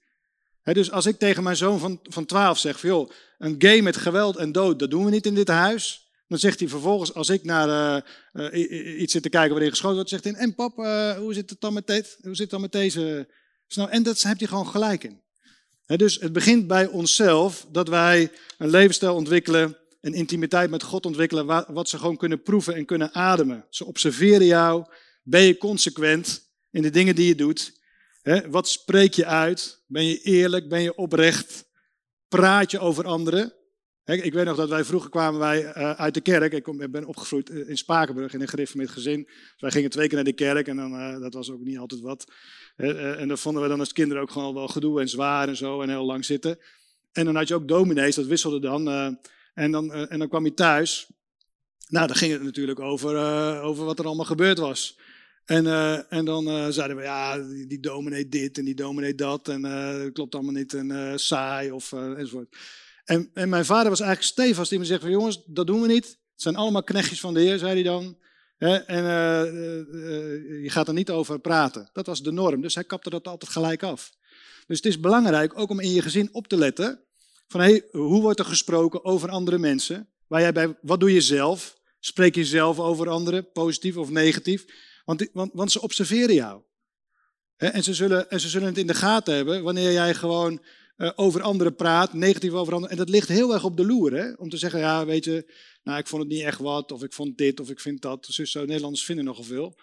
Dus 0.64 0.92
als 0.92 1.06
ik 1.06 1.20
tegen 1.20 1.44
mijn 1.44 1.56
zoon 1.56 1.80
van, 1.80 2.00
van 2.04 2.26
12 2.26 2.60
zeg, 2.60 2.80
van, 2.80 2.90
joh, 2.90 3.10
een 3.38 3.56
game 3.58 3.82
met 3.82 3.98
geweld 3.98 4.36
en 4.36 4.52
dood, 4.52 4.80
dat 4.80 4.90
doen 4.90 5.06
we 5.06 5.12
niet 5.12 5.26
in 5.26 5.36
dit 5.36 5.48
huis. 5.48 6.05
Dan 6.28 6.40
zegt 6.40 6.60
hij 6.60 6.70
vervolgens, 6.70 7.14
als 7.14 7.30
ik 7.30 7.44
naar 7.44 8.04
uh, 8.34 8.52
uh, 8.54 9.02
iets 9.02 9.14
zit 9.14 9.24
te 9.24 9.30
kijken 9.30 9.52
waarin 9.52 9.70
geschoten 9.70 9.96
wordt, 9.96 10.10
zegt 10.10 10.24
hij, 10.24 10.34
en 10.34 10.56
pap, 10.56 10.78
uh, 10.78 11.18
hoe 11.18 11.34
zit 11.34 11.50
het 11.50 11.62
dan 11.62 11.74
met, 11.74 11.88
dit? 11.88 12.18
hoe 12.22 12.36
zit 12.36 12.50
dan 12.50 12.62
met 12.62 12.72
deze? 12.72 13.30
En 13.90 14.04
dat 14.04 14.22
heb 14.22 14.40
hij 14.40 14.48
gewoon 14.48 14.68
gelijk 14.68 15.04
in. 15.04 15.24
Dus 15.86 16.20
het 16.20 16.34
begint 16.34 16.68
bij 16.68 16.88
onszelf 16.88 17.68
dat 17.72 17.88
wij 17.88 18.32
een 18.58 18.70
levensstijl 18.70 19.16
ontwikkelen, 19.16 19.78
een 20.02 20.14
intimiteit 20.14 20.70
met 20.70 20.84
God 20.84 21.06
ontwikkelen, 21.06 21.74
wat 21.74 21.90
ze 21.90 21.98
gewoon 21.98 22.18
kunnen 22.18 22.42
proeven 22.42 22.76
en 22.76 22.86
kunnen 22.86 23.14
ademen. 23.14 23.66
Ze 23.70 23.86
observeren 23.86 24.46
jou, 24.46 24.86
ben 25.24 25.42
je 25.42 25.58
consequent 25.58 26.50
in 26.72 26.82
de 26.82 26.90
dingen 26.90 27.16
die 27.16 27.28
je 27.28 27.36
doet. 27.36 27.80
Wat 28.50 28.70
spreek 28.70 29.14
je 29.14 29.26
uit? 29.26 29.84
Ben 29.88 30.06
je 30.06 30.22
eerlijk? 30.22 30.70
Ben 30.70 30.82
je 30.82 30.96
oprecht? 30.96 31.66
Praat 32.28 32.72
je 32.72 32.80
over 32.80 33.06
anderen? 33.06 33.54
Ik 34.06 34.34
weet 34.34 34.46
nog 34.46 34.56
dat 34.56 34.70
wij 34.70 34.84
vroeger 34.84 35.10
kwamen 35.10 35.40
wij 35.40 35.64
uh, 35.64 35.92
uit 35.92 36.14
de 36.14 36.22
kerk. 36.22 36.54
Ik, 36.54 36.92
ben 36.92 37.06
opgegroeid 37.06 37.50
eh, 37.50 37.70
in 37.70 37.78
Spakenburg 37.78 38.34
in 38.34 38.42
een 38.42 38.48
gereformeerd 38.48 38.90
gezin. 38.90 39.24
Dus 39.24 39.54
wij 39.58 39.72
gingen 39.72 39.90
twee 39.90 40.08
keer 40.08 40.16
naar 40.16 40.24
de 40.24 40.34
kerk 40.34 40.68
en 40.68 40.76
dan, 40.76 40.94
uh, 40.94 41.20
dat 41.20 41.34
was 41.34 41.52
ook 41.52 41.64
niet 41.64 41.78
altijd 41.78 42.02
wat. 42.02 42.32
En 42.76 43.28
dat 43.28 43.40
vonden 43.40 43.62
we 43.62 43.68
dan 43.68 43.80
als 43.80 43.94
kinderen 43.94 44.24
ook 44.24 44.32
gewoon 44.32 44.54
wel 44.54 44.68
gedoe 44.68 45.02
en 45.02 45.10
zwaar 45.10 45.48
en 45.48 45.56
zo 45.56 45.82
en 45.82 45.90
heel 45.90 46.06
lang 46.06 46.26
zitten. 46.26 46.60
En 47.12 47.26
dan 47.26 47.36
had 47.36 47.48
je 47.48 47.56
ook 47.56 47.68
dominees, 47.68 48.16
dat 48.16 48.26
wisselde 48.26 48.60
dan. 48.60 48.88
en, 49.54 49.72
dan 49.72 49.94
en 49.94 50.20
dan 50.20 50.30
kwam 50.30 50.46
je 50.46 50.54
thuis. 50.54 51.08
Nou, 51.88 52.08
dan 52.08 52.16
ging 52.16 52.32
het 52.32 52.44
natuurlijk 52.44 52.80
over, 52.80 53.18
over 53.62 53.86
wat 53.86 54.00
er 54.00 54.06
allemaal 54.06 54.26
gebeurd 54.26 54.58
was. 54.58 55.00
En, 55.46 55.66
en 56.10 56.26
dan 56.26 56.74
zeiden 56.74 56.98
we, 56.98 57.04
ja, 57.04 57.38
die, 57.68 57.80
dominee 57.80 58.30
dit 58.30 58.58
en 58.58 58.66
die 58.66 58.76
dominee 58.76 59.16
dat. 59.16 59.48
En 59.48 59.62
dat 59.62 60.12
klopt 60.12 60.36
allemaal 60.36 60.54
niet. 60.54 60.74
En 60.74 61.20
saai 61.20 61.72
of 61.72 61.92
enzovoort. 61.92 62.56
En, 63.06 63.30
en 63.34 63.50
mijn 63.50 63.66
vader 63.66 63.90
was 63.90 64.00
eigenlijk 64.00 64.32
stevast. 64.32 64.70
Die 64.70 64.80
me 64.80 64.86
zegt 64.86 65.02
van, 65.02 65.10
jongens, 65.10 65.42
dat 65.46 65.68
doen 65.68 65.82
we 65.82 65.88
niet. 65.88 66.06
Het 66.06 66.42
zijn 66.42 66.56
allemaal 66.56 66.84
knechtjes 66.84 67.20
van 67.20 67.34
de 67.34 67.40
Heer, 67.40 67.58
zei 67.58 67.74
hij 67.74 67.84
dan. 67.84 68.18
En 68.58 69.04
je 70.62 70.70
gaat 70.70 70.88
er 70.88 70.94
niet 70.94 71.10
over 71.10 71.40
praten. 71.40 71.90
Dat 71.94 72.06
was 72.06 72.24
de 72.24 72.32
norm. 72.32 72.62
Dus 72.62 72.76
hij 72.76 72.84
kapte 72.84 73.10
dat 73.10 73.28
altijd 73.28 73.52
gelijk 73.52 73.84
af. 73.84 74.12
Dus 74.68 74.78
het 74.78 74.86
is 74.86 75.00
belangrijk 75.00 75.60
ook 75.60 75.70
om 75.70 75.80
in 75.80 75.92
je 75.92 76.02
gezin 76.02 76.30
op 76.32 76.48
te 76.48 76.58
letten. 76.58 77.04
Van, 77.48 77.60
hey, 77.60 77.84
hoe 77.92 78.22
wordt 78.22 78.40
er 78.40 78.46
gesproken 78.46 79.04
over 79.04 79.30
andere 79.30 79.58
mensen? 79.58 80.10
Waar 80.28 80.42
jij 80.42 80.54
bij, 80.54 80.78
wat 80.82 81.00
doe 81.00 81.14
je 81.14 81.22
zelf? 81.22 81.80
Spreek 82.00 82.36
je 82.36 82.46
zelf 82.46 82.80
over 82.80 83.10
anderen, 83.10 83.52
positief 83.52 83.98
of 83.98 84.10
negatief? 84.10 84.66
Want, 85.06 85.28
want, 85.34 85.52
want 85.54 85.72
ze 85.72 85.82
observeren 85.82 86.36
jou. 86.36 86.62
En 87.56 87.84
ze, 87.84 87.94
zullen, 87.94 88.30
en 88.30 88.40
ze 88.40 88.50
zullen 88.50 88.68
het 88.68 88.78
in 88.78 88.88
de 88.88 88.94
gaten 88.94 89.36
hebben 89.36 89.64
wanneer 89.64 89.92
jij 89.92 90.14
gewoon 90.14 90.62
uh, 90.98 91.12
over 91.16 91.42
anderen 91.42 91.76
praat, 91.76 92.14
negatief 92.14 92.52
over 92.52 92.74
anderen. 92.74 92.98
En 92.98 93.06
dat 93.06 93.10
ligt 93.10 93.28
heel 93.28 93.54
erg 93.54 93.64
op 93.64 93.78
de 93.78 93.86
loer. 93.86 94.14
Hè? 94.14 94.34
Om 94.34 94.50
te 94.50 94.58
zeggen, 94.58 94.80
ja, 94.80 95.06
weet 95.06 95.26
je, 95.26 95.54
nou, 95.84 96.00
ik 96.00 96.08
vond 96.08 96.22
het 96.22 96.32
niet 96.32 96.44
echt 96.44 96.60
wat, 96.60 96.92
of 96.92 97.04
ik 97.04 97.14
vond 97.14 97.38
dit, 97.38 97.60
of 97.60 97.70
ik 97.70 97.80
vind 97.80 98.02
dat. 98.02 98.26
Dus 98.26 98.52
zo, 98.52 98.60
Nederlanders 98.60 99.06
vinden 99.06 99.26
nogal 99.26 99.44
veel. 99.44 99.80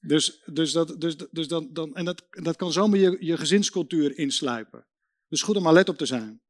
Dus, 0.00 0.42
dus, 0.46 0.72
dat, 0.72 1.00
dus, 1.00 1.16
dus 1.30 1.48
dan, 1.48 1.68
dan, 1.72 1.94
en 1.94 2.04
dat, 2.04 2.22
dat 2.30 2.56
kan 2.56 2.72
zomaar 2.72 2.98
je, 2.98 3.16
je 3.20 3.36
gezinscultuur 3.36 4.18
insluipen. 4.18 4.86
Dus 5.28 5.42
goed 5.42 5.56
om 5.56 5.66
alert 5.66 5.88
op 5.88 5.96
te 5.96 6.06
zijn. 6.06 6.40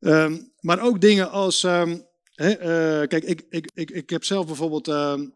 Um, 0.00 0.52
maar 0.60 0.80
ook 0.80 1.00
dingen 1.00 1.30
als, 1.30 1.62
hè, 1.62 2.50
uh, 3.02 3.08
kijk, 3.08 3.24
ik, 3.24 3.46
ik, 3.48 3.70
ik, 3.74 3.90
ik 3.90 4.10
heb 4.10 4.24
zelf 4.24 4.46
bijvoorbeeld... 4.46 4.88
Um, 4.88 5.34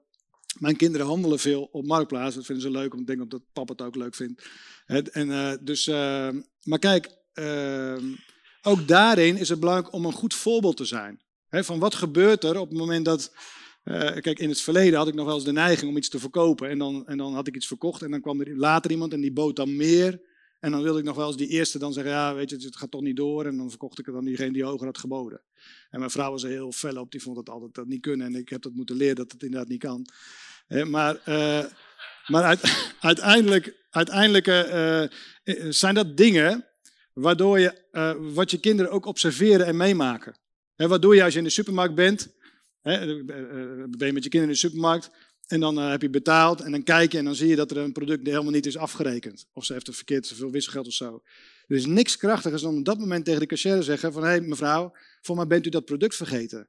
mijn 0.58 0.76
kinderen 0.76 1.06
handelen 1.06 1.38
veel 1.38 1.68
op 1.72 1.86
Marktplaats. 1.86 2.34
Dat 2.34 2.44
vinden 2.44 2.64
ze 2.64 2.70
leuk, 2.70 2.92
omdat 2.92 3.08
ik 3.08 3.18
denk 3.18 3.30
dat 3.30 3.40
papa 3.52 3.72
het 3.72 3.82
ook 3.82 3.96
leuk 3.96 4.14
vindt. 4.14 4.48
En, 4.86 5.58
dus, 5.62 5.86
maar 6.62 6.78
kijk, 6.78 7.17
uh, 7.38 7.96
ook 8.62 8.88
daarin 8.88 9.36
is 9.36 9.48
het 9.48 9.60
belangrijk 9.60 9.92
om 9.92 10.04
een 10.04 10.12
goed 10.12 10.34
voorbeeld 10.34 10.76
te 10.76 10.84
zijn. 10.84 11.20
Van 11.50 11.78
wat 11.78 11.94
gebeurt 11.94 12.44
er 12.44 12.58
op 12.58 12.68
het 12.68 12.78
moment 12.78 13.04
dat. 13.04 13.32
kijk, 14.20 14.38
in 14.38 14.48
het 14.48 14.60
verleden 14.60 14.98
had 14.98 15.08
ik 15.08 15.14
nog 15.14 15.26
wel 15.26 15.34
eens 15.34 15.44
de 15.44 15.52
neiging 15.52 15.90
om 15.90 15.96
iets 15.96 16.08
te 16.08 16.18
verkopen. 16.18 16.68
En 16.68 16.78
dan, 16.78 17.06
en 17.06 17.16
dan 17.16 17.34
had 17.34 17.46
ik 17.46 17.56
iets 17.56 17.66
verkocht. 17.66 18.02
En 18.02 18.10
dan 18.10 18.20
kwam 18.20 18.40
er 18.40 18.56
later 18.56 18.90
iemand 18.90 19.12
en 19.12 19.20
die 19.20 19.32
bood 19.32 19.56
dan 19.56 19.76
meer. 19.76 20.20
En 20.60 20.70
dan 20.70 20.82
wilde 20.82 20.98
ik 20.98 21.04
nog 21.04 21.16
wel 21.16 21.26
eens 21.26 21.36
die 21.36 21.48
eerste 21.48 21.78
dan 21.78 21.92
zeggen, 21.92 22.12
ja, 22.12 22.34
weet 22.34 22.50
je, 22.50 22.56
het 22.56 22.76
gaat 22.76 22.90
toch 22.90 23.00
niet 23.00 23.16
door. 23.16 23.46
En 23.46 23.56
dan 23.56 23.70
verkocht 23.70 23.98
ik 23.98 24.06
het 24.06 24.14
dan 24.14 24.24
diegene 24.24 24.52
die 24.52 24.64
hoger 24.64 24.86
had 24.86 24.98
geboden. 24.98 25.40
En 25.90 25.98
mijn 25.98 26.10
vrouw 26.10 26.30
was 26.30 26.42
er 26.42 26.50
heel 26.50 26.72
fel 26.72 26.96
op, 26.96 27.10
die 27.10 27.22
vond 27.22 27.36
het 27.36 27.48
altijd 27.48 27.74
dat 27.74 27.86
niet 27.86 28.00
kunnen. 28.00 28.26
En 28.26 28.34
ik 28.34 28.48
heb 28.48 28.62
dat 28.62 28.72
moeten 28.72 28.96
leren 28.96 29.16
dat 29.16 29.32
het 29.32 29.42
inderdaad 29.42 29.68
niet 29.68 29.80
kan. 29.80 30.06
Maar 30.68 31.20
uh, 31.28 31.64
maar 32.28 32.42
uit, 32.42 32.60
uiteindelijk, 33.00 33.74
uiteindelijk 33.90 34.46
uh, 34.46 35.02
zijn 35.70 35.94
dat 35.94 36.16
dingen 36.16 36.67
waardoor 37.20 37.58
je, 37.58 37.82
uh, 37.92 38.14
wat 38.34 38.50
je 38.50 38.60
kinderen 38.60 38.92
ook 38.92 39.06
observeren 39.06 39.66
en 39.66 39.76
meemaken. 39.76 40.36
Wat 40.76 41.02
doe 41.02 41.14
je 41.14 41.22
als 41.24 41.32
je 41.32 41.38
in 41.38 41.44
de 41.44 41.50
supermarkt 41.50 41.94
bent? 41.94 42.28
Hè, 42.80 43.24
ben 43.24 44.06
je 44.06 44.12
met 44.12 44.24
je 44.24 44.30
kinderen 44.30 44.42
in 44.42 44.48
de 44.48 44.54
supermarkt 44.54 45.10
en 45.46 45.60
dan 45.60 45.76
heb 45.76 46.02
je 46.02 46.10
betaald 46.10 46.60
en 46.60 46.70
dan 46.70 46.82
kijk 46.82 47.12
je 47.12 47.18
en 47.18 47.24
dan 47.24 47.34
zie 47.34 47.48
je 47.48 47.56
dat 47.56 47.70
er 47.70 47.76
een 47.76 47.92
product 47.92 48.26
helemaal 48.26 48.52
niet 48.52 48.66
is 48.66 48.76
afgerekend. 48.76 49.46
Of 49.52 49.64
ze 49.64 49.72
heeft 49.72 49.86
het 49.86 49.96
verkeerd 49.96 50.26
zoveel 50.26 50.50
wisselgeld 50.50 50.86
of 50.86 50.92
zo. 50.92 51.22
Er 51.66 51.76
is 51.76 51.86
niks 51.86 52.16
krachtigers 52.16 52.62
dan 52.62 52.78
op 52.78 52.84
dat 52.84 52.98
moment 52.98 53.24
tegen 53.24 53.40
de 53.40 53.46
cashier 53.46 53.82
zeggen 53.82 54.12
van 54.12 54.22
hé 54.22 54.28
hey, 54.28 54.40
mevrouw, 54.40 54.92
voor 55.20 55.36
mij 55.36 55.46
bent 55.46 55.66
u 55.66 55.70
dat 55.70 55.84
product 55.84 56.16
vergeten. 56.16 56.68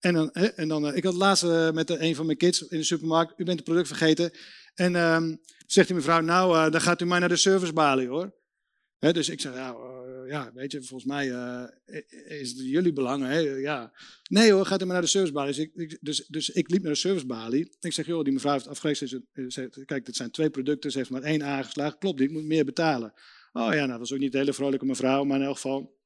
En 0.00 0.14
dan, 0.14 0.32
en 0.32 0.68
dan 0.68 0.94
ik 0.94 1.04
had 1.04 1.14
laatst 1.14 1.44
met 1.72 1.90
een 1.90 2.14
van 2.14 2.26
mijn 2.26 2.38
kids 2.38 2.62
in 2.62 2.78
de 2.78 2.84
supermarkt, 2.84 3.32
u 3.36 3.44
bent 3.44 3.56
het 3.56 3.64
product 3.64 3.86
vergeten. 3.86 4.30
En 4.74 4.94
um, 4.94 5.40
zegt 5.66 5.86
die 5.86 5.96
mevrouw, 5.96 6.20
nou, 6.20 6.70
dan 6.70 6.80
gaat 6.80 7.00
u 7.00 7.04
maar 7.04 7.20
naar 7.20 7.28
de 7.28 7.36
servicebalie 7.36 8.08
hoor. 8.08 8.32
Dus 9.12 9.28
ik 9.28 9.40
zeg, 9.40 9.54
ja, 9.54 9.74
uh, 9.74 10.30
ja, 10.30 10.50
weet 10.54 10.72
je, 10.72 10.82
volgens 10.82 11.04
mij 11.04 11.28
uh, 11.28 11.62
is 12.40 12.50
het 12.50 12.58
jullie 12.60 12.92
belang. 12.92 13.24
Hè? 13.24 13.38
Ja. 13.38 13.92
Nee 14.28 14.52
hoor, 14.52 14.66
gaat 14.66 14.82
u 14.82 14.84
maar 14.84 14.92
naar 14.92 15.02
de 15.02 15.08
servicebalie. 15.08 15.72
Dus 15.74 15.98
dus, 16.00 16.26
dus 16.26 16.50
ik 16.50 16.70
liep 16.70 16.82
naar 16.82 16.92
de 16.92 16.98
servicebalie. 16.98 17.76
Ik 17.80 17.92
zeg, 17.92 18.06
joh, 18.06 18.24
die 18.24 18.32
mevrouw 18.32 18.52
heeft 18.52 18.68
afgerekend. 18.68 19.20
Kijk, 19.84 20.06
dit 20.06 20.16
zijn 20.16 20.30
twee 20.30 20.50
producten, 20.50 20.90
ze 20.90 20.98
heeft 20.98 21.10
maar 21.10 21.22
één 21.22 21.44
aangeslagen. 21.44 21.98
Klopt, 21.98 22.20
ik 22.20 22.30
moet 22.30 22.44
meer 22.44 22.64
betalen. 22.64 23.12
Oh 23.52 23.72
ja, 23.72 23.74
nou, 23.74 23.88
dat 23.88 23.98
was 23.98 24.12
ook 24.12 24.18
niet 24.18 24.34
een 24.34 24.40
hele 24.40 24.52
vrolijke 24.52 24.86
mevrouw, 24.86 25.24
maar 25.24 25.38
in 25.38 25.44
elk 25.44 25.54
geval. 25.54 25.98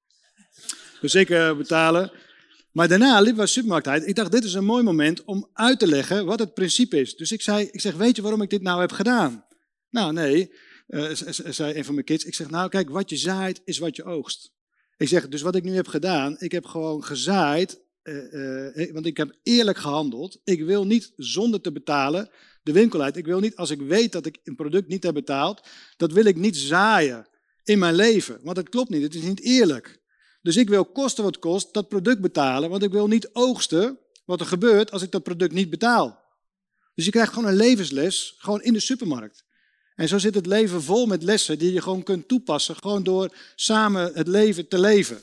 Dus 1.01 1.15
ik 1.15 1.29
betalen. 1.29 2.13
Maar 2.73 2.89
daarna 2.89 3.21
liepen 3.21 3.37
we 3.37 3.45
de 3.45 3.49
supermarkt 3.53 3.89
uit. 3.89 4.07
Ik 4.07 4.15
dacht, 4.15 4.33
dit 4.33 4.45
is 4.45 4.55
een 4.55 4.65
mooi 4.65 4.83
moment 4.83 5.25
om 5.25 5.49
uit 5.53 5.79
te 5.79 5.87
leggen 5.87 6.27
wat 6.27 6.39
het 6.39 6.55
principe 6.55 7.01
is. 7.01 7.17
Dus 7.17 7.33
ik 7.33 7.43
zei, 7.43 7.69
ik 7.71 7.81
zeg, 7.81 7.95
weet 7.95 8.17
je 8.17 8.23
waarom 8.23 8.43
ik 8.43 8.51
dit 8.51 8.63
nou 8.63 8.81
heb 8.81 8.93
gedaan? 8.93 9.45
Nou, 9.91 10.13
nee, 10.13 10.53
uh, 10.89 11.11
zei 11.13 11.75
een 11.75 11.85
van 11.85 11.95
mijn 11.95 12.07
kids. 12.07 12.25
Ik 12.25 12.35
zeg, 12.35 12.51
nou 12.51 12.69
kijk, 12.69 12.91
wat 12.91 13.11
je 13.11 13.17
zaait 13.17 13.61
is 13.65 13.79
wat 13.79 13.97
je 13.97 14.05
oogst. 14.05 14.53
Ik 14.97 15.09
zeg, 15.09 15.29
dus 15.29 15.43
wat 15.43 15.55
ik 15.55 15.65
nu 15.65 15.75
heb 15.75 15.87
gedaan, 15.87 16.37
ik 16.39 16.53
heb 16.53 16.65
gewoon 16.65 17.05
gezaaid, 17.05 17.81
uh, 18.03 18.33
uh, 18.77 18.93
want 18.93 19.07
ik 19.07 19.17
heb 19.17 19.37
eerlijk 19.43 19.79
gehandeld. 19.79 20.41
Ik 20.45 20.65
wil 20.65 20.87
niet 20.87 21.13
zonder 21.17 21.61
te 21.61 21.73
betalen 21.73 22.31
de 22.63 22.73
winkel 22.73 23.03
uit. 23.03 23.17
Ik 23.17 23.27
wil 23.27 23.41
niet, 23.41 23.57
als 23.57 23.71
ik 23.71 23.81
weet 23.81 24.13
dat 24.13 24.27
ik 24.27 24.39
een 24.45 24.57
product 24.57 24.89
niet 24.89 25.03
heb 25.03 25.15
betaald, 25.15 25.69
dat 25.97 26.13
wil 26.13 26.25
ik 26.25 26.37
niet 26.37 26.57
zaaien 26.57 27.27
in 27.65 27.79
mijn 27.79 27.95
leven. 27.95 28.39
Want 28.43 28.57
dat 28.57 28.69
klopt 28.69 28.91
niet, 28.91 29.03
het 29.03 29.15
is 29.15 29.23
niet 29.23 29.41
eerlijk. 29.41 30.01
Dus 30.43 30.57
ik 30.57 30.69
wil 30.69 30.85
kosten 30.85 31.25
wat 31.25 31.39
kost 31.39 31.75
dat 31.75 31.89
product 31.89 32.21
betalen, 32.21 32.71
want 32.71 32.83
ik 32.83 32.93
wil 32.93 33.07
niet 33.07 33.31
oogsten 33.33 33.99
wat 34.25 34.41
er 34.41 34.47
gebeurt 34.47 34.91
als 34.91 35.03
ik 35.03 35.11
dat 35.11 35.23
product 35.23 35.53
niet 35.53 35.71
betaal. 35.71 36.27
Dus 36.95 37.05
je 37.05 37.11
krijgt 37.11 37.33
gewoon 37.33 37.49
een 37.49 37.57
levensles, 37.57 38.35
gewoon 38.39 38.63
in 38.63 38.73
de 38.73 38.81
supermarkt. 38.81 39.45
En 39.99 40.09
zo 40.09 40.19
zit 40.19 40.35
het 40.35 40.47
leven 40.47 40.83
vol 40.83 41.07
met 41.07 41.23
lessen 41.23 41.59
die 41.59 41.73
je 41.73 41.83
gewoon 41.83 42.03
kunt 42.03 42.29
toepassen, 42.29 42.77
gewoon 42.77 43.03
door 43.03 43.35
samen 43.55 44.11
het 44.15 44.29
leven 44.29 44.69
te 44.69 44.81
leven. 44.81 45.17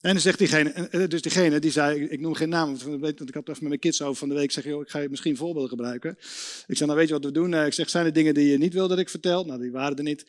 En 0.00 0.12
dan 0.12 0.20
zegt 0.20 0.38
diegene, 0.38 0.70
eh, 0.70 1.08
dus 1.08 1.22
diegene 1.22 1.58
die 1.58 1.70
zei, 1.70 2.04
ik 2.04 2.20
noem 2.20 2.34
geen 2.34 2.48
naam, 2.48 2.78
want 2.78 3.04
ik 3.04 3.18
had 3.18 3.26
het 3.26 3.36
even 3.36 3.44
met 3.44 3.60
mijn 3.60 3.78
kids 3.78 4.02
over 4.02 4.16
van 4.16 4.28
de 4.28 4.34
week, 4.34 4.44
ik 4.44 4.50
zeg, 4.50 4.64
joh, 4.64 4.82
ik 4.82 4.90
ga 4.90 4.98
je 4.98 5.08
misschien 5.08 5.36
voorbeelden 5.36 5.68
gebruiken. 5.68 6.10
Ik 6.66 6.76
zeg, 6.76 6.86
nou 6.86 6.98
weet 6.98 7.08
je 7.08 7.14
wat 7.14 7.24
we 7.24 7.30
doen? 7.30 7.54
Eh, 7.54 7.66
ik 7.66 7.72
zeg, 7.72 7.90
zijn 7.90 8.06
er 8.06 8.12
dingen 8.12 8.34
die 8.34 8.48
je 8.48 8.58
niet 8.58 8.72
wil 8.72 8.88
dat 8.88 8.98
ik 8.98 9.08
vertel? 9.08 9.44
Nou, 9.44 9.60
die 9.60 9.70
waren 9.70 9.96
er 9.96 10.02
niet. 10.02 10.26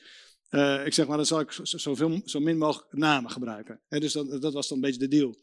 Uh, 0.50 0.86
ik 0.86 0.93
zeg 0.93 1.08
maar, 1.08 1.17
dan 1.17 1.26
zal 1.26 1.39
ik 1.39 1.52
zoveel, 1.62 2.21
zo 2.26 2.39
min 2.39 2.58
mogelijk 2.58 2.93
namen 2.93 3.32
gebruiken. 3.32 3.80
dus 3.88 4.13
dat, 4.13 4.41
dat, 4.41 4.54
was 4.54 4.67
dan 4.67 4.78
een 4.78 4.84
beetje 4.84 5.00
de 5.00 5.08
deal. 5.08 5.36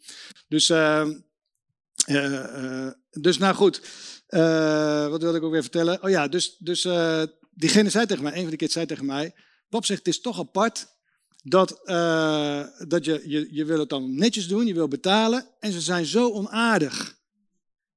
Dus, 0.49 0.69
uh, 0.69 1.09
dus 3.11 3.39
nou 3.39 3.55
goed, 3.55 3.81
wat 5.11 5.23
wilde 5.23 5.37
ik 5.37 5.43
ook 5.43 5.53
weer 5.53 5.63
vertellen? 5.63 6.03
Oh 6.03 6.11
ja, 6.11 6.29
dus, 6.29 6.57
dus 6.59 6.87
diegene 7.55 7.91
zei 7.91 8.07
tegen 8.07 8.23
mij, 8.23 8.33
een 8.33 8.43
van 8.43 8.51
de 8.51 8.57
kids 8.57 8.73
zei 8.73 8.87
tegen 8.87 9.07
mij, 9.07 9.35
Bob 9.69 9.85
zegt, 9.85 9.99
het 9.99 10.15
is 10.15 10.21
toch 10.21 10.39
apart 10.39 10.87
dat, 11.43 11.69
dat 12.89 13.05
je, 13.05 13.23
je, 13.25 13.49
je 13.51 13.65
wil 13.65 13.79
het 13.79 13.89
dan 13.89 14.15
netjes 14.15 14.49
doen, 14.49 14.67
je 14.67 14.75
wil 14.75 14.89
betalen 14.89 15.47
en 15.61 15.73
ze 15.73 15.81
zijn 15.81 16.07
zo 16.07 16.31
onaardig. 16.31 17.21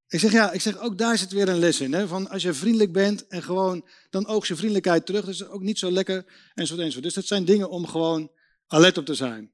Ik 0.08 0.20
zeg 0.20 0.32
ja, 0.32 0.52
ik 0.52 0.62
zeg 0.62 0.80
ook 0.80 0.98
daar 0.98 1.18
zit 1.18 1.32
weer 1.32 1.50
een 1.50 1.60
les 1.60 1.82
in. 1.82 1.94
Hè? 1.94 2.08
Van 2.08 2.30
als 2.30 2.44
je 2.44 2.54
vriendelijk 2.54 2.92
bent 2.92 3.28
en 3.28 3.44
gewoon, 3.44 3.86
dan 4.10 4.28
oogst 4.28 4.48
je 4.48 4.56
vriendelijkheid 4.56 5.06
terug. 5.06 5.28
Is 5.28 5.48
ook 5.48 5.62
niet 5.62 5.80
zo 5.80 5.92
lekker 5.92 6.26
enzovoort 6.54 6.86
enzovoort. 6.86 7.04
Dus 7.04 7.14
dat 7.14 7.26
zijn 7.26 7.46
dingen 7.46 7.70
om 7.70 7.88
gewoon 7.88 8.32
alert 8.68 8.98
op 8.98 9.06
te 9.06 9.14
zijn. 9.14 9.52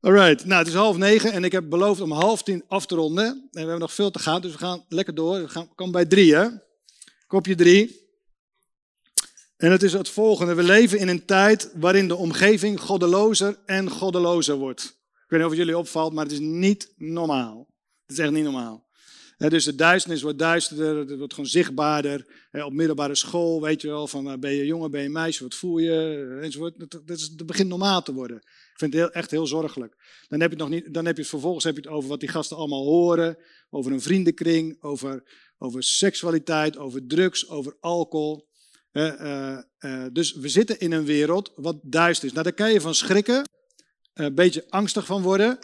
Alright, 0.00 0.44
nou 0.44 0.58
het 0.58 0.68
is 0.68 0.74
half 0.74 0.96
negen 0.96 1.32
en 1.32 1.44
ik 1.44 1.52
heb 1.52 1.68
beloofd 1.68 2.00
om 2.00 2.12
half 2.12 2.42
tien 2.42 2.64
af 2.68 2.86
te 2.86 2.94
ronden. 2.94 3.26
En 3.26 3.48
we 3.50 3.58
hebben 3.58 3.78
nog 3.78 3.92
veel 3.92 4.10
te 4.10 4.18
gaan, 4.18 4.40
dus 4.40 4.52
we 4.52 4.58
gaan 4.58 4.84
lekker 4.88 5.14
door. 5.14 5.40
We 5.40 5.48
gaan, 5.48 5.74
komen 5.74 5.92
bij 5.92 6.06
drie 6.06 6.34
hè. 6.34 6.48
Kopje 7.26 7.54
drie. 7.54 7.99
En 9.60 9.70
het 9.70 9.82
is 9.82 9.92
het 9.92 10.08
volgende. 10.08 10.54
We 10.54 10.62
leven 10.62 10.98
in 10.98 11.08
een 11.08 11.24
tijd 11.24 11.72
waarin 11.74 12.08
de 12.08 12.16
omgeving 12.16 12.80
goddelozer 12.80 13.58
en 13.66 13.90
goddelozer 13.90 14.56
wordt. 14.56 14.82
Ik 14.84 15.24
weet 15.28 15.38
niet 15.38 15.48
of 15.48 15.56
het 15.56 15.58
jullie 15.58 15.78
opvalt, 15.78 16.12
maar 16.12 16.24
het 16.24 16.32
is 16.32 16.38
niet 16.38 16.92
normaal. 16.96 17.66
Het 18.06 18.18
is 18.18 18.18
echt 18.18 18.32
niet 18.32 18.44
normaal 18.44 18.90
dus 19.48 19.64
de 19.64 19.74
duisternis 19.74 20.22
wordt 20.22 20.38
duisterder, 20.38 20.96
het 20.96 21.18
wordt 21.18 21.34
gewoon 21.34 21.50
zichtbaarder. 21.50 22.26
op 22.52 22.72
middelbare 22.72 23.14
school 23.14 23.60
weet 23.60 23.80
je 23.80 23.88
wel, 23.88 24.06
van 24.06 24.30
eh, 24.30 24.38
ben 24.38 24.52
je 24.52 24.66
jongen, 24.66 24.90
ben 24.90 25.02
je 25.02 25.08
meisje, 25.08 25.42
wat 25.42 25.54
voel 25.54 25.78
je, 25.78 26.38
enzovoort. 26.42 26.90
Dat, 27.06 27.18
is, 27.18 27.34
begint 27.34 27.68
normaal 27.68 28.02
te 28.02 28.12
worden. 28.12 28.36
Ik 28.36 28.76
vind 28.76 28.92
het 28.92 29.02
heel, 29.02 29.10
echt 29.10 29.30
heel 29.30 29.46
zorgelijk. 29.46 29.94
Dan 30.28 30.40
heb 30.40 30.50
je 30.50 30.56
het, 30.56 30.68
nog 30.68 30.74
niet, 30.74 30.94
dan 30.94 31.06
heb 31.06 31.14
je 31.14 31.20
het 31.20 31.30
vervolgens 31.30 31.64
heb 31.64 31.74
je 31.74 31.80
het 31.80 31.90
over 31.90 32.08
wat 32.08 32.20
die 32.20 32.28
gasten 32.28 32.56
allemaal 32.56 32.84
horen, 32.84 33.38
over 33.70 33.92
een 33.92 34.00
vriendenkring, 34.00 34.82
over, 34.82 35.22
over 35.58 35.82
seksualiteit, 35.82 36.76
over 36.76 37.06
drugs, 37.06 37.48
over 37.48 37.76
alcohol. 37.80 38.48
Uh, 38.92 39.58
uh, 39.80 40.04
dus 40.12 40.32
we 40.32 40.48
zitten 40.48 40.80
in 40.80 40.92
een 40.92 41.04
wereld 41.04 41.52
wat 41.56 41.76
duister 41.82 42.26
is. 42.26 42.32
Nou, 42.32 42.44
daar 42.44 42.52
kan 42.52 42.72
je 42.72 42.80
van 42.80 42.94
schrikken, 42.94 43.48
een 44.14 44.34
beetje 44.34 44.64
angstig 44.68 45.06
van 45.06 45.22
worden. 45.22 45.58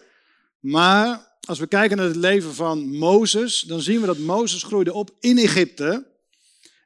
Maar 0.60 1.36
als 1.40 1.58
we 1.58 1.66
kijken 1.66 1.96
naar 1.96 2.06
het 2.06 2.16
leven 2.16 2.54
van 2.54 2.96
Mozes, 2.96 3.60
dan 3.60 3.80
zien 3.80 4.00
we 4.00 4.06
dat 4.06 4.18
Mozes 4.18 4.62
groeide 4.62 4.92
op 4.92 5.10
in 5.20 5.38
Egypte. 5.38 6.06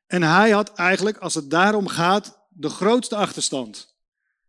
En 0.07 0.23
hij 0.23 0.51
had 0.51 0.75
eigenlijk, 0.75 1.19
als 1.19 1.35
het 1.35 1.51
daarom 1.51 1.87
gaat, 1.87 2.39
de 2.49 2.69
grootste 2.69 3.17
achterstand. 3.17 3.95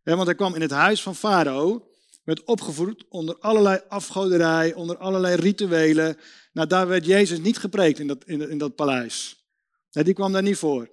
want 0.04 0.26
hij 0.26 0.36
kwam 0.36 0.56
in 0.56 0.62
het 0.62 0.72
huis 0.72 1.02
van 1.02 1.16
Farao, 1.16 1.88
werd 2.24 2.44
opgevoed 2.44 3.06
onder 3.10 3.38
allerlei 3.40 3.82
afgoderij, 3.88 4.74
onder 4.74 4.98
allerlei 4.98 5.36
rituelen. 5.36 6.18
Nou, 6.54 6.68
daar 6.68 6.88
werd 6.88 7.06
Jezus 7.06 7.40
niet 7.40 7.58
gepreekt 7.58 8.00
in 8.00 8.08
dat, 8.08 8.24
in, 8.26 8.50
in 8.50 8.58
dat 8.58 8.76
paleis. 8.76 9.46
die 9.92 10.14
kwam 10.14 10.32
daar 10.32 10.42
niet 10.42 10.58
voor. 10.58 10.90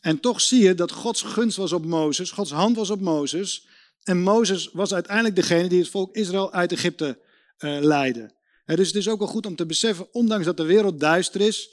En 0.00 0.20
toch 0.20 0.40
zie 0.40 0.62
je 0.62 0.74
dat 0.74 0.92
Gods 0.92 1.22
gunst 1.22 1.56
was 1.56 1.72
op 1.72 1.84
Mozes, 1.84 2.30
Gods 2.30 2.50
hand 2.50 2.76
was 2.76 2.90
op 2.90 3.00
Mozes. 3.00 3.66
En 4.02 4.18
Mozes 4.18 4.70
was 4.72 4.94
uiteindelijk 4.94 5.36
degene 5.36 5.68
die 5.68 5.78
het 5.78 5.88
volk 5.88 6.14
Israël 6.16 6.52
uit 6.52 6.72
Egypte 6.72 7.18
uh, 7.58 7.78
leidde 7.80 8.38
dus 8.76 8.86
het 8.86 8.96
is 8.96 9.08
ook 9.08 9.18
wel 9.18 9.28
goed 9.28 9.46
om 9.46 9.56
te 9.56 9.66
beseffen, 9.66 10.08
ondanks 10.12 10.44
dat 10.44 10.56
de 10.56 10.62
wereld 10.62 11.00
duister 11.00 11.40
is, 11.40 11.70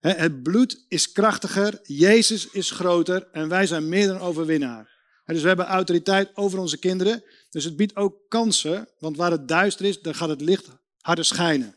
het 0.00 0.42
bloed 0.42 0.84
is 0.88 1.12
krachtiger, 1.12 1.80
Jezus 1.82 2.50
is 2.50 2.70
groter 2.70 3.28
en 3.32 3.48
wij 3.48 3.66
zijn 3.66 3.88
meer 3.88 4.06
dan 4.06 4.20
overwinnaar. 4.20 4.98
Dus 5.26 5.42
we 5.42 5.48
hebben 5.48 5.66
autoriteit 5.66 6.30
over 6.34 6.58
onze 6.58 6.78
kinderen. 6.78 7.24
Dus 7.50 7.64
het 7.64 7.76
biedt 7.76 7.96
ook 7.96 8.14
kansen, 8.28 8.88
want 8.98 9.16
waar 9.16 9.30
het 9.30 9.48
duister 9.48 9.84
is, 9.84 10.00
dan 10.00 10.14
gaat 10.14 10.28
het 10.28 10.40
licht 10.40 10.68
harder 11.00 11.24
schijnen. 11.24 11.74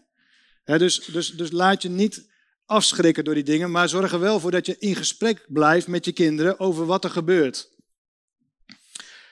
Dus, 0.63 1.05
dus, 1.05 1.31
dus 1.31 1.51
laat 1.51 1.81
je 1.81 1.89
niet 1.89 2.29
afschrikken 2.65 3.23
door 3.23 3.33
die 3.33 3.43
dingen, 3.43 3.71
maar 3.71 3.89
zorg 3.89 4.11
er 4.11 4.19
wel 4.19 4.39
voor 4.39 4.51
dat 4.51 4.65
je 4.65 4.77
in 4.79 4.95
gesprek 4.95 5.45
blijft 5.47 5.87
met 5.87 6.05
je 6.05 6.11
kinderen 6.11 6.59
over 6.59 6.85
wat 6.85 7.03
er 7.03 7.09
gebeurt. 7.09 7.71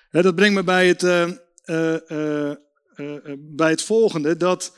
Dat 0.09 0.35
brengt 0.35 0.55
me 0.55 0.63
bij 0.63 0.87
het, 0.87 1.03
uh, 1.03 1.31
uh, 1.65 2.53
uh, 2.95 3.33
bij 3.37 3.69
het 3.69 3.81
volgende, 3.81 4.37
dat 4.37 4.73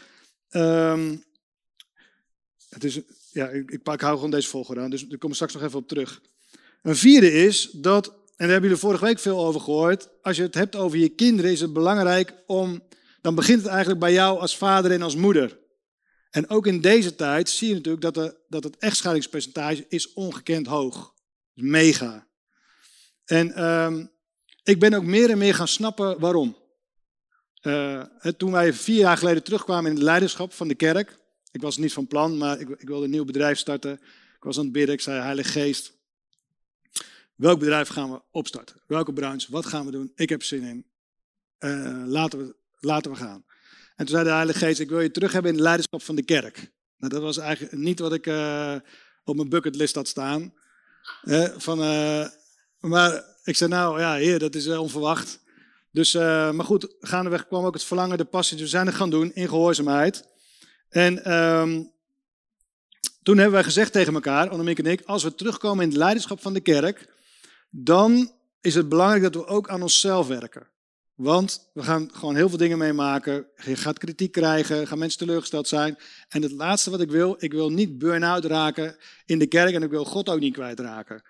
Um, 0.56 1.24
het 2.70 2.84
is, 2.84 3.00
ja, 3.32 3.50
ik, 3.50 3.72
ik, 3.72 3.88
ik, 3.88 4.02
hou 4.02 4.16
gewoon 4.16 4.32
deze 4.32 4.50
volgorde 4.50 4.82
aan, 4.82 4.90
dus 4.90 5.08
daar 5.08 5.18
kom 5.18 5.30
ik 5.30 5.36
straks 5.36 5.54
nog 5.54 5.64
even 5.64 5.80
op 5.80 5.88
terug. 5.88 6.22
Een 6.82 6.96
vierde 6.96 7.32
is 7.32 7.70
dat, 7.72 8.08
en 8.08 8.14
daar 8.16 8.48
hebben 8.48 8.70
jullie 8.70 8.78
vorige 8.78 9.06
week 9.06 9.20
veel 9.20 9.46
over 9.46 9.62
gehoord, 9.62 10.10
als 10.22 10.38
je 10.38 10.44
het 10.44 10.54
hebt 10.54 10.76
over 10.76 10.98
je 10.98 11.10
kinderen 11.10 11.52
is 11.52 11.62
het 11.62 11.74
belangrijk 11.74 12.34
om, 12.48 12.84
dan 13.22 13.36
begint 13.36 13.62
het 13.62 13.68
eigenlijk 13.68 14.00
bij 14.00 14.14
jou 14.14 14.40
als 14.40 14.58
vader 14.58 14.92
en 14.92 15.02
als 15.02 15.16
moeder. 15.16 15.60
En 16.34 16.50
ook 16.50 16.68
in 16.68 16.82
deze 16.82 17.16
tijd 17.16 17.50
zie 17.50 17.68
je 17.68 17.74
natuurlijk 17.74 18.02
dat, 18.02 18.14
de, 18.14 18.36
dat 18.48 18.64
het 18.64 18.78
echtscheidingspercentage 18.78 19.86
is 19.90 20.14
ongekend 20.14 20.68
hoog. 20.68 21.14
Mega. 21.54 22.28
En 23.26 23.64
um, 23.64 24.12
ik 24.64 24.80
ben 24.80 24.94
ook 24.94 25.04
meer 25.04 25.30
en 25.30 25.38
meer 25.38 25.56
gaan 25.56 25.68
snappen 25.68 26.20
waarom. 26.20 26.58
Uh, 27.62 28.04
toen 28.38 28.52
wij 28.52 28.74
vier 28.74 28.98
jaar 28.98 29.18
geleden 29.18 29.44
terugkwamen 29.44 29.90
in 29.90 29.96
het 29.96 30.04
leiderschap 30.04 30.54
van 30.54 30.68
de 30.68 30.76
kerk. 30.76 31.18
Ik 31.52 31.62
was 31.62 31.78
niet 31.78 31.94
van 31.94 32.08
plan, 32.08 32.38
maar 32.38 32.60
ik, 32.60 32.70
ik 32.70 32.88
wilde 32.88 33.06
een 33.06 33.12
nieuw 33.12 33.26
bedrijf 33.26 33.58
starten. 33.58 33.94
Ik 34.36 34.44
was 34.44 34.58
aan 34.58 34.64
het 34.64 34.74
bidden. 34.74 34.96
Ik 34.96 35.02
zei, 35.02 35.22
Heilige 35.22 35.50
Geest, 35.50 35.94
welk 37.36 37.60
bedrijf 37.60 37.88
gaan 37.88 38.12
we 38.12 38.22
opstarten? 38.32 38.82
Welke 38.88 39.14
branche? 39.14 39.52
Wat 39.52 39.66
gaan 39.66 39.86
we 39.86 39.92
doen? 39.92 40.12
Ik 40.16 40.30
heb 40.30 40.44
zin 40.44 40.64
in. 40.64 40.86
Uh, 41.60 42.04
laten, 42.06 42.40
we, 42.40 42.56
laten 42.80 43.12
we 43.12 43.18
gaan. 43.18 43.46
En 43.96 44.06
toen 44.06 44.16
zei 44.16 44.24
de 44.24 44.30
Heilige 44.30 44.60
Geest, 44.60 44.80
ik 44.80 44.90
wil 44.90 45.00
je 45.00 45.12
terug 45.12 45.32
hebben 45.32 45.52
in 45.52 45.58
het 45.58 45.66
leiderschap 45.66 46.04
van 46.04 46.16
de 46.16 46.24
kerk. 46.24 46.72
Nou, 46.98 47.14
dat 47.14 47.22
was 47.22 47.38
eigenlijk 47.38 47.78
niet 47.78 48.00
wat 48.00 48.14
ik, 48.14 48.28
uh, 48.28 48.76
op 49.24 49.36
mijn 49.36 49.50
bucketlist 49.50 49.96
had 49.96 50.08
staan. 50.08 50.54
van, 51.58 51.78
maar 52.80 53.24
ik 53.44 53.56
zei, 53.56 53.70
nou 53.70 54.00
ja, 54.00 54.14
heer, 54.14 54.40
dat 54.40 54.56
is 54.56 54.68
onverwacht. 54.68 55.40
Dus, 55.92 56.14
maar 56.14 56.64
goed, 56.64 56.96
gaandeweg 57.00 57.48
kwam 57.48 57.66
ook 57.66 57.74
het 57.74 57.84
verlangen, 57.84 58.18
de 58.18 58.26
passie. 58.26 58.58
Dus 58.58 58.66
we 58.66 58.72
zijn 58.72 58.86
het 58.86 58.96
gaan 58.96 59.10
doen 59.10 59.34
in 59.34 59.48
gehoorzaamheid. 59.48 60.28
En 60.90 61.34
um, 61.34 61.92
toen 63.24 63.36
hebben 63.36 63.54
wij 63.54 63.64
gezegd 63.64 63.92
tegen 63.92 64.14
elkaar, 64.14 64.50
Annemiek 64.50 64.80
en 64.80 64.86
ik, 64.86 65.02
als 65.06 65.24
we 65.24 65.36
terugkomen 65.36 65.84
in 65.84 65.90
het 65.90 65.98
leiderschap 65.98 66.42
van 66.42 66.54
de 66.54 66.60
kerk, 66.60 67.10
dan 67.70 68.32
is 68.62 68.76
het 68.76 68.90
belangrijk 68.90 69.24
dat 69.24 69.36
we 69.36 69.48
ook 69.48 69.70
aan 69.70 69.82
onszelf 69.82 70.28
werken. 70.28 70.68
Want 71.16 71.70
we 71.74 71.84
gaan 71.84 72.10
gewoon 72.14 72.36
heel 72.36 72.50
veel 72.50 72.58
dingen 72.58 72.78
meemaken. 72.78 73.48
Je 73.66 73.76
gaat 73.76 73.98
kritiek 73.98 74.32
krijgen, 74.32 74.88
gaan 74.88 74.98
mensen 74.98 75.20
teleurgesteld 75.20 75.68
zijn. 75.68 75.98
En 76.30 76.42
het 76.42 76.52
laatste 76.52 76.90
wat 76.90 77.02
ik 77.02 77.12
wil, 77.12 77.36
ik 77.40 77.52
wil 77.52 77.70
niet 77.70 77.98
burn-out 77.98 78.46
raken 78.46 78.98
in 79.26 79.40
de 79.40 79.48
kerk 79.48 79.74
en 79.74 79.84
ik 79.84 79.90
wil 79.90 80.06
God 80.06 80.30
ook 80.30 80.40
niet 80.40 80.54
kwijtraken. 80.54 81.22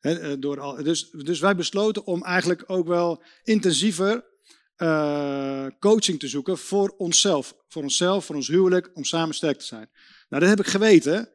Eh, 0.00 0.32
door 0.38 0.60
al, 0.60 0.82
dus, 0.82 1.10
dus 1.10 1.40
wij 1.40 1.56
besloten 1.56 2.06
om 2.06 2.24
eigenlijk 2.24 2.64
ook 2.66 2.86
wel 2.86 3.22
intensiever 3.42 4.28
uh, 4.76 5.66
coaching 5.78 6.18
te 6.18 6.28
zoeken 6.28 6.58
voor 6.58 6.94
onszelf. 6.96 7.54
Voor 7.68 7.82
onszelf, 7.82 8.24
voor 8.24 8.34
ons 8.34 8.48
huwelijk, 8.48 8.90
om 8.94 9.04
samen 9.04 9.34
sterk 9.34 9.58
te 9.58 9.64
zijn. 9.64 9.88
Nou, 10.28 10.42
dat 10.42 10.50
heb 10.50 10.60
ik 10.60 10.66
geweten. 10.66 11.30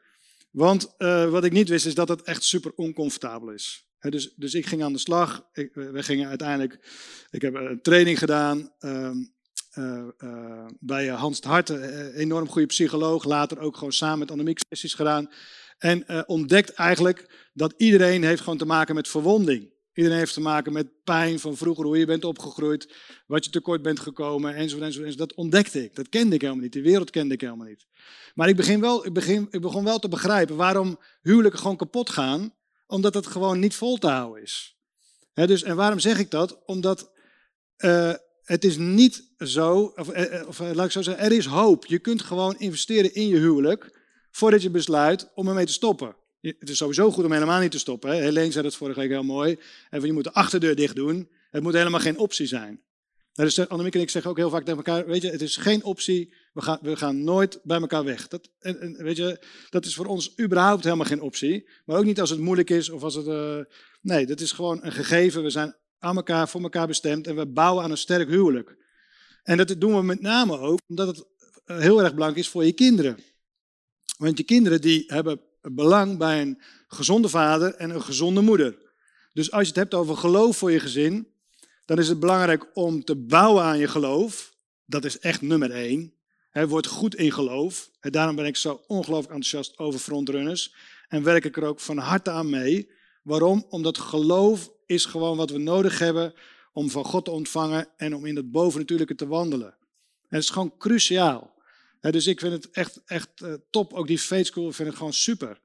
Want 0.51 0.93
uh, 0.97 1.29
wat 1.29 1.43
ik 1.43 1.51
niet 1.51 1.69
wist 1.69 1.85
is 1.85 1.95
dat 1.95 2.07
het 2.07 2.21
echt 2.21 2.43
super 2.43 2.71
oncomfortabel 2.75 3.49
is. 3.49 3.87
Dus, 4.09 4.33
dus 4.35 4.53
ik 4.53 4.65
ging 4.65 4.83
aan 4.83 4.93
de 4.93 4.99
slag. 4.99 5.49
Ik, 5.53 5.73
we 5.73 6.03
gingen 6.03 6.29
uiteindelijk. 6.29 6.79
Ik 7.29 7.41
heb 7.41 7.53
een 7.53 7.81
training 7.81 8.19
gedaan 8.19 8.71
uh, 8.79 9.11
uh, 9.77 10.65
bij 10.79 11.07
Hans 11.07 11.41
de 11.41 11.47
Hart, 11.47 11.69
enorm 12.13 12.47
goede 12.47 12.67
psycholoog. 12.67 13.23
Later 13.23 13.59
ook 13.59 13.77
gewoon 13.77 13.93
samen 13.93 14.19
met 14.19 14.31
Annemiek 14.31 14.59
sessies 14.69 14.93
gedaan. 14.93 15.29
En 15.77 16.27
ontdekt 16.27 16.73
eigenlijk 16.73 17.49
dat 17.53 17.73
iedereen 17.77 18.23
heeft 18.23 18.41
gewoon 18.41 18.57
te 18.57 18.65
maken 18.65 18.95
met 18.95 19.07
verwonding. 19.07 19.73
Iedereen 19.95 20.17
heeft 20.17 20.33
te 20.33 20.41
maken 20.41 20.73
met 20.73 21.03
pijn 21.03 21.39
van 21.39 21.57
vroeger, 21.57 21.85
hoe 21.85 21.97
je 21.97 22.05
bent 22.05 22.25
opgegroeid, 22.25 22.93
wat 23.27 23.45
je 23.45 23.51
tekort 23.51 23.81
bent 23.81 23.99
gekomen, 23.99 24.55
enzovoort, 24.55 24.83
enzovoort, 24.83 25.07
enzovoort. 25.07 25.29
Dat 25.29 25.37
ontdekte 25.37 25.83
ik. 25.83 25.95
Dat 25.95 26.09
kende 26.09 26.35
ik 26.35 26.41
helemaal 26.41 26.63
niet. 26.63 26.73
Die 26.73 26.81
wereld 26.81 27.09
kende 27.09 27.33
ik 27.33 27.41
helemaal 27.41 27.67
niet. 27.67 27.85
Maar 28.33 28.49
ik, 28.49 28.55
begin 28.55 28.81
wel, 28.81 29.05
ik, 29.05 29.13
begin, 29.13 29.47
ik 29.49 29.61
begon 29.61 29.83
wel 29.83 29.99
te 29.99 30.07
begrijpen 30.07 30.55
waarom 30.55 30.99
huwelijken 31.21 31.59
gewoon 31.59 31.77
kapot 31.77 32.09
gaan. 32.09 32.53
Omdat 32.87 33.13
het 33.13 33.27
gewoon 33.27 33.59
niet 33.59 33.75
vol 33.75 33.97
te 33.97 34.07
houden 34.07 34.43
is. 34.43 34.77
dus, 35.33 35.63
en 35.63 35.75
waarom 35.75 35.99
zeg 35.99 36.19
ik 36.19 36.31
dat? 36.31 36.65
Omdat 36.65 37.11
uh, 37.77 38.13
het 38.43 38.63
is 38.63 38.77
niet 38.77 39.33
zo, 39.37 39.93
of, 39.95 40.15
uh, 40.15 40.47
of 40.47 40.59
laat 40.59 40.85
ik 40.85 40.91
zo 40.91 41.01
zeggen, 41.01 41.23
er 41.23 41.31
is 41.31 41.45
hoop. 41.45 41.85
Je 41.85 41.99
kunt 41.99 42.21
gewoon 42.21 42.59
investeren 42.59 43.13
in 43.13 43.27
je 43.27 43.37
huwelijk 43.37 43.99
voordat 44.31 44.61
je 44.61 44.69
besluit 44.69 45.31
om 45.33 45.47
ermee 45.47 45.65
te 45.65 45.73
stoppen. 45.73 46.15
Het 46.41 46.69
is 46.69 46.77
sowieso 46.77 47.11
goed 47.11 47.25
om 47.25 47.31
helemaal 47.31 47.59
niet 47.59 47.71
te 47.71 47.79
stoppen. 47.79 48.09
Hè? 48.09 48.15
Helene 48.15 48.51
zei 48.51 48.63
dat 48.63 48.75
vorige 48.75 48.99
week 48.99 49.09
heel 49.09 49.23
mooi. 49.23 49.59
En 49.89 50.01
je 50.01 50.13
moet 50.13 50.23
de 50.23 50.33
achterdeur 50.33 50.75
dicht 50.75 50.95
doen. 50.95 51.29
Het 51.49 51.63
moet 51.63 51.73
helemaal 51.73 51.99
geen 51.99 52.17
optie 52.17 52.47
zijn. 52.47 52.83
Dus 53.35 53.67
Annemiek 53.69 53.95
en 53.95 54.01
ik 54.01 54.09
zeggen 54.09 54.31
ook 54.31 54.37
heel 54.37 54.49
vaak 54.49 54.63
tegen 54.63 54.77
elkaar, 54.77 55.05
weet 55.05 55.21
je, 55.21 55.29
het 55.29 55.41
is 55.41 55.57
geen 55.57 55.83
optie, 55.83 56.33
we 56.53 56.61
gaan, 56.61 56.79
we 56.81 56.95
gaan 56.95 57.23
nooit 57.23 57.59
bij 57.63 57.79
elkaar 57.79 58.03
weg. 58.03 58.27
Dat, 58.27 58.49
en, 58.59 58.95
weet 58.97 59.17
je, 59.17 59.39
dat 59.69 59.85
is 59.85 59.95
voor 59.95 60.05
ons 60.05 60.39
überhaupt 60.39 60.83
helemaal 60.83 61.05
geen 61.05 61.21
optie. 61.21 61.69
Maar 61.85 61.97
ook 61.97 62.05
niet 62.05 62.19
als 62.19 62.29
het 62.29 62.39
moeilijk 62.39 62.69
is 62.69 62.89
of 62.89 63.03
als 63.03 63.15
het... 63.15 63.27
Uh, 63.27 63.59
nee, 64.01 64.25
dat 64.25 64.39
is 64.39 64.51
gewoon 64.51 64.79
een 64.83 64.91
gegeven. 64.91 65.43
We 65.43 65.49
zijn 65.49 65.75
aan 65.99 66.15
elkaar, 66.15 66.49
voor 66.49 66.61
elkaar 66.61 66.87
bestemd 66.87 67.27
en 67.27 67.35
we 67.35 67.45
bouwen 67.45 67.83
aan 67.83 67.91
een 67.91 67.97
sterk 67.97 68.29
huwelijk. 68.29 68.77
En 69.43 69.57
dat 69.57 69.75
doen 69.77 69.95
we 69.95 70.03
met 70.03 70.21
name 70.21 70.59
ook 70.59 70.79
omdat 70.87 71.07
het 71.07 71.25
eh, 71.65 71.77
heel 71.77 72.01
erg 72.01 72.13
belangrijk 72.13 72.45
is 72.45 72.51
voor 72.51 72.65
je 72.65 72.73
kinderen. 72.73 73.17
Want 74.17 74.37
je 74.37 74.43
kinderen 74.43 74.81
die 74.81 75.03
hebben 75.07 75.41
belang 75.61 76.17
bij 76.17 76.41
een 76.41 76.61
gezonde 76.87 77.29
vader 77.29 77.73
en 77.73 77.89
een 77.89 78.01
gezonde 78.01 78.41
moeder. 78.41 78.77
Dus 79.33 79.51
als 79.51 79.61
je 79.61 79.67
het 79.67 79.75
hebt 79.75 79.93
over 79.93 80.17
geloof 80.17 80.57
voor 80.57 80.71
je 80.71 80.79
gezin, 80.79 81.33
dan 81.85 81.97
is 81.97 82.07
het 82.07 82.19
belangrijk 82.19 82.65
om 82.73 83.03
te 83.03 83.15
bouwen 83.15 83.63
aan 83.63 83.77
je 83.77 83.87
geloof. 83.87 84.53
Dat 84.85 85.05
is 85.05 85.19
echt 85.19 85.41
nummer 85.41 85.71
één. 85.71 86.13
He, 86.49 86.67
word 86.67 86.87
goed 86.87 87.15
in 87.15 87.31
geloof. 87.31 87.89
En 87.99 88.11
daarom 88.11 88.35
ben 88.35 88.45
ik 88.45 88.55
zo 88.55 88.83
ongelooflijk 88.87 89.33
enthousiast 89.33 89.77
over 89.77 89.99
frontrunners. 89.99 90.75
En 91.07 91.23
werk 91.23 91.45
ik 91.45 91.57
er 91.57 91.63
ook 91.63 91.79
van 91.79 91.97
harte 91.97 92.31
aan 92.31 92.49
mee. 92.49 92.91
Waarom? 93.23 93.65
Omdat 93.69 93.97
geloof 93.97 94.71
is 94.85 95.05
gewoon 95.05 95.37
wat 95.37 95.49
we 95.49 95.57
nodig 95.57 95.99
hebben 95.99 96.33
om 96.73 96.89
van 96.89 97.05
God 97.05 97.25
te 97.25 97.31
ontvangen 97.31 97.87
en 97.97 98.15
om 98.15 98.25
in 98.25 98.35
het 98.35 98.51
bovennatuurlijke 98.51 99.15
te 99.15 99.27
wandelen. 99.27 99.77
En 100.27 100.35
het 100.35 100.43
is 100.43 100.49
gewoon 100.49 100.77
cruciaal 100.77 101.55
dus 102.11 102.27
ik 102.27 102.39
vind 102.39 102.53
het 102.53 102.69
echt, 102.71 103.01
echt 103.05 103.29
uh, 103.43 103.53
top. 103.69 103.93
Ook 103.93 104.07
die 104.07 104.19
faith 104.19 104.45
school, 104.45 104.67
ik 104.67 104.73
vind 104.73 104.87
het 104.87 104.97
gewoon 104.97 105.13
super. 105.13 105.59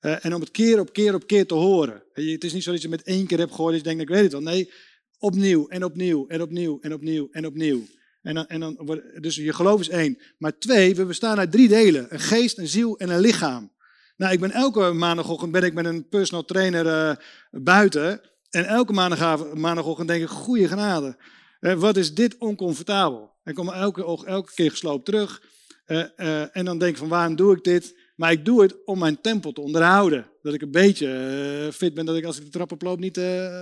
Uh, 0.00 0.24
en 0.24 0.34
om 0.34 0.40
het 0.40 0.50
keer 0.50 0.80
op 0.80 0.92
keer 0.92 1.14
op 1.14 1.26
keer 1.26 1.46
te 1.46 1.54
horen. 1.54 2.02
Het 2.12 2.44
is 2.44 2.52
niet 2.52 2.62
zo 2.62 2.72
dat 2.72 2.82
je 2.82 2.88
met 2.88 3.02
één 3.02 3.26
keer 3.26 3.38
hebt 3.38 3.54
gehoord 3.54 3.72
dat 3.72 3.80
je 3.80 3.88
denkt, 3.88 4.02
ik 4.02 4.08
weet 4.08 4.22
het 4.22 4.32
wel. 4.32 4.40
Nee, 4.40 4.72
opnieuw 5.18 5.68
en 5.68 5.84
opnieuw 5.84 6.26
en 6.26 6.42
opnieuw 6.42 6.78
en 6.80 6.92
opnieuw 6.92 7.28
en 7.30 7.46
opnieuw. 7.46 7.86
En 8.22 8.34
dan, 8.34 8.46
en 8.46 8.60
dan, 8.60 9.02
dus 9.20 9.36
je 9.36 9.52
geloof 9.52 9.80
is 9.80 9.88
één. 9.88 10.18
Maar 10.38 10.58
twee, 10.58 10.94
we 10.94 11.04
bestaan 11.04 11.38
uit 11.38 11.52
drie 11.52 11.68
delen. 11.68 12.06
Een 12.08 12.20
geest, 12.20 12.58
een 12.58 12.68
ziel 12.68 12.98
en 12.98 13.08
een 13.08 13.20
lichaam. 13.20 13.72
Nou, 14.16 14.32
ik 14.32 14.40
ben 14.40 14.50
elke 14.50 14.92
maandagochtend 14.92 15.52
ben 15.52 15.62
ik 15.62 15.74
met 15.74 15.84
een 15.84 16.08
personal 16.08 16.44
trainer 16.44 16.86
uh, 16.86 17.16
buiten. 17.50 18.20
En 18.50 18.64
elke 18.64 18.92
maandag, 18.92 19.54
maandagochtend 19.54 20.08
denk 20.08 20.22
ik, 20.22 20.28
goede 20.28 20.68
genade. 20.68 21.16
Uh, 21.60 21.72
wat 21.72 21.96
is 21.96 22.14
dit 22.14 22.38
oncomfortabel? 22.38 23.32
Ik 23.44 23.54
kom 23.54 23.68
elke, 23.68 24.24
elke 24.26 24.52
keer 24.54 24.70
gesloopt 24.70 25.04
terug. 25.04 25.42
Uh, 25.86 26.56
en 26.56 26.64
dan 26.64 26.78
denk 26.78 26.92
ik 26.92 26.98
van 26.98 27.08
waarom 27.08 27.36
doe 27.36 27.56
ik 27.56 27.64
dit? 27.64 27.96
Maar 28.16 28.32
ik 28.32 28.44
doe 28.44 28.62
het 28.62 28.84
om 28.84 28.98
mijn 28.98 29.20
tempel 29.20 29.52
te 29.52 29.60
onderhouden. 29.60 30.26
Dat 30.42 30.54
ik 30.54 30.62
een 30.62 30.70
beetje 30.70 31.70
fit 31.72 31.94
ben, 31.94 32.04
dat 32.04 32.16
ik 32.16 32.24
als 32.24 32.38
ik 32.38 32.44
de 32.44 32.50
trap 32.50 32.72
oploop 32.72 32.98
niet 32.98 33.16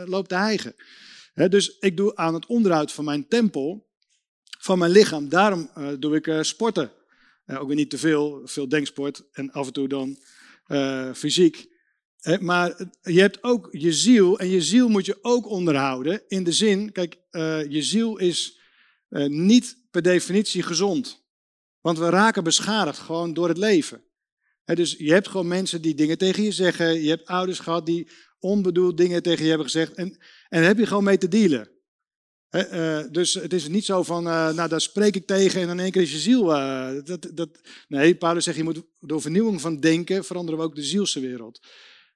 loop 0.04 0.28
te 0.28 0.34
hijgen. 0.34 0.74
Dus 1.34 1.78
ik 1.78 1.96
doe 1.96 2.16
aan 2.16 2.34
het 2.34 2.46
onderhoud 2.46 2.92
van 2.92 3.04
mijn 3.04 3.28
tempel, 3.28 3.90
van 4.58 4.78
mijn 4.78 4.90
lichaam. 4.90 5.28
Daarom 5.28 5.70
doe 5.98 6.16
ik 6.16 6.44
sporten. 6.44 6.92
ook 7.46 7.66
weer 7.66 7.76
niet 7.76 7.90
te 7.90 7.98
veel, 7.98 8.40
veel 8.44 8.68
denksport 8.68 9.22
en 9.32 9.50
af 9.50 9.66
en 9.66 9.72
toe 9.72 9.88
dan 9.88 10.16
fysiek. 11.14 11.70
maar 12.40 12.90
je 13.02 13.20
hebt 13.20 13.42
ook 13.42 13.68
je 13.70 13.92
ziel 13.92 14.38
en 14.38 14.48
je 14.48 14.62
ziel 14.62 14.88
moet 14.88 15.06
je 15.06 15.18
ook 15.22 15.48
onderhouden. 15.48 16.22
In 16.28 16.44
de 16.44 16.52
zin, 16.52 16.92
kijk, 16.92 17.18
je 17.68 17.82
ziel 17.82 18.18
is 18.18 18.60
niet 19.26 19.76
per 19.90 20.02
definitie 20.02 20.62
gezond. 20.62 21.20
Want 21.80 21.98
we 21.98 22.08
raken 22.08 22.44
beschadigd 22.44 22.98
gewoon 22.98 23.34
door 23.34 23.48
het 23.48 23.58
leven. 23.58 24.04
dus 24.64 24.94
je 24.98 25.12
hebt 25.12 25.28
gewoon 25.28 25.48
mensen 25.48 25.82
die 25.82 25.94
dingen 25.94 26.18
tegen 26.18 26.42
je 26.42 26.52
zeggen. 26.52 27.02
Je 27.02 27.08
hebt 27.08 27.26
ouders 27.26 27.58
gehad 27.58 27.86
die 27.86 28.08
onbedoeld 28.42 28.96
dingen 28.96 29.22
tegen 29.22 29.42
je 29.42 29.48
hebben 29.48 29.66
gezegd. 29.66 29.94
En, 29.94 30.06
en 30.48 30.58
daar 30.60 30.68
heb 30.68 30.78
je 30.78 30.86
gewoon 30.86 31.04
mee 31.04 31.18
te 31.18 31.28
dealen. 31.28 31.70
Uh, 32.50 33.00
dus 33.10 33.34
het 33.34 33.52
is 33.52 33.68
niet 33.68 33.84
zo 33.84 34.02
van, 34.02 34.26
uh, 34.26 34.52
nou 34.52 34.68
daar 34.68 34.80
spreek 34.80 35.16
ik 35.16 35.26
tegen 35.26 35.60
en 35.60 35.68
in 35.68 35.80
één 35.80 35.90
keer 35.90 36.02
is 36.02 36.12
je 36.12 36.18
ziel. 36.18 36.50
Uh, 36.50 36.90
dat, 37.04 37.30
dat, 37.34 37.48
nee, 37.88 38.14
Paulus 38.14 38.44
zegt, 38.44 38.56
je 38.56 38.62
moet 38.62 38.82
door 39.00 39.20
vernieuwing 39.20 39.60
van 39.60 39.80
denken 39.80 40.24
veranderen 40.24 40.60
we 40.60 40.66
ook 40.66 40.74
de 40.74 40.82
zielse 40.82 41.20
wereld. 41.20 41.60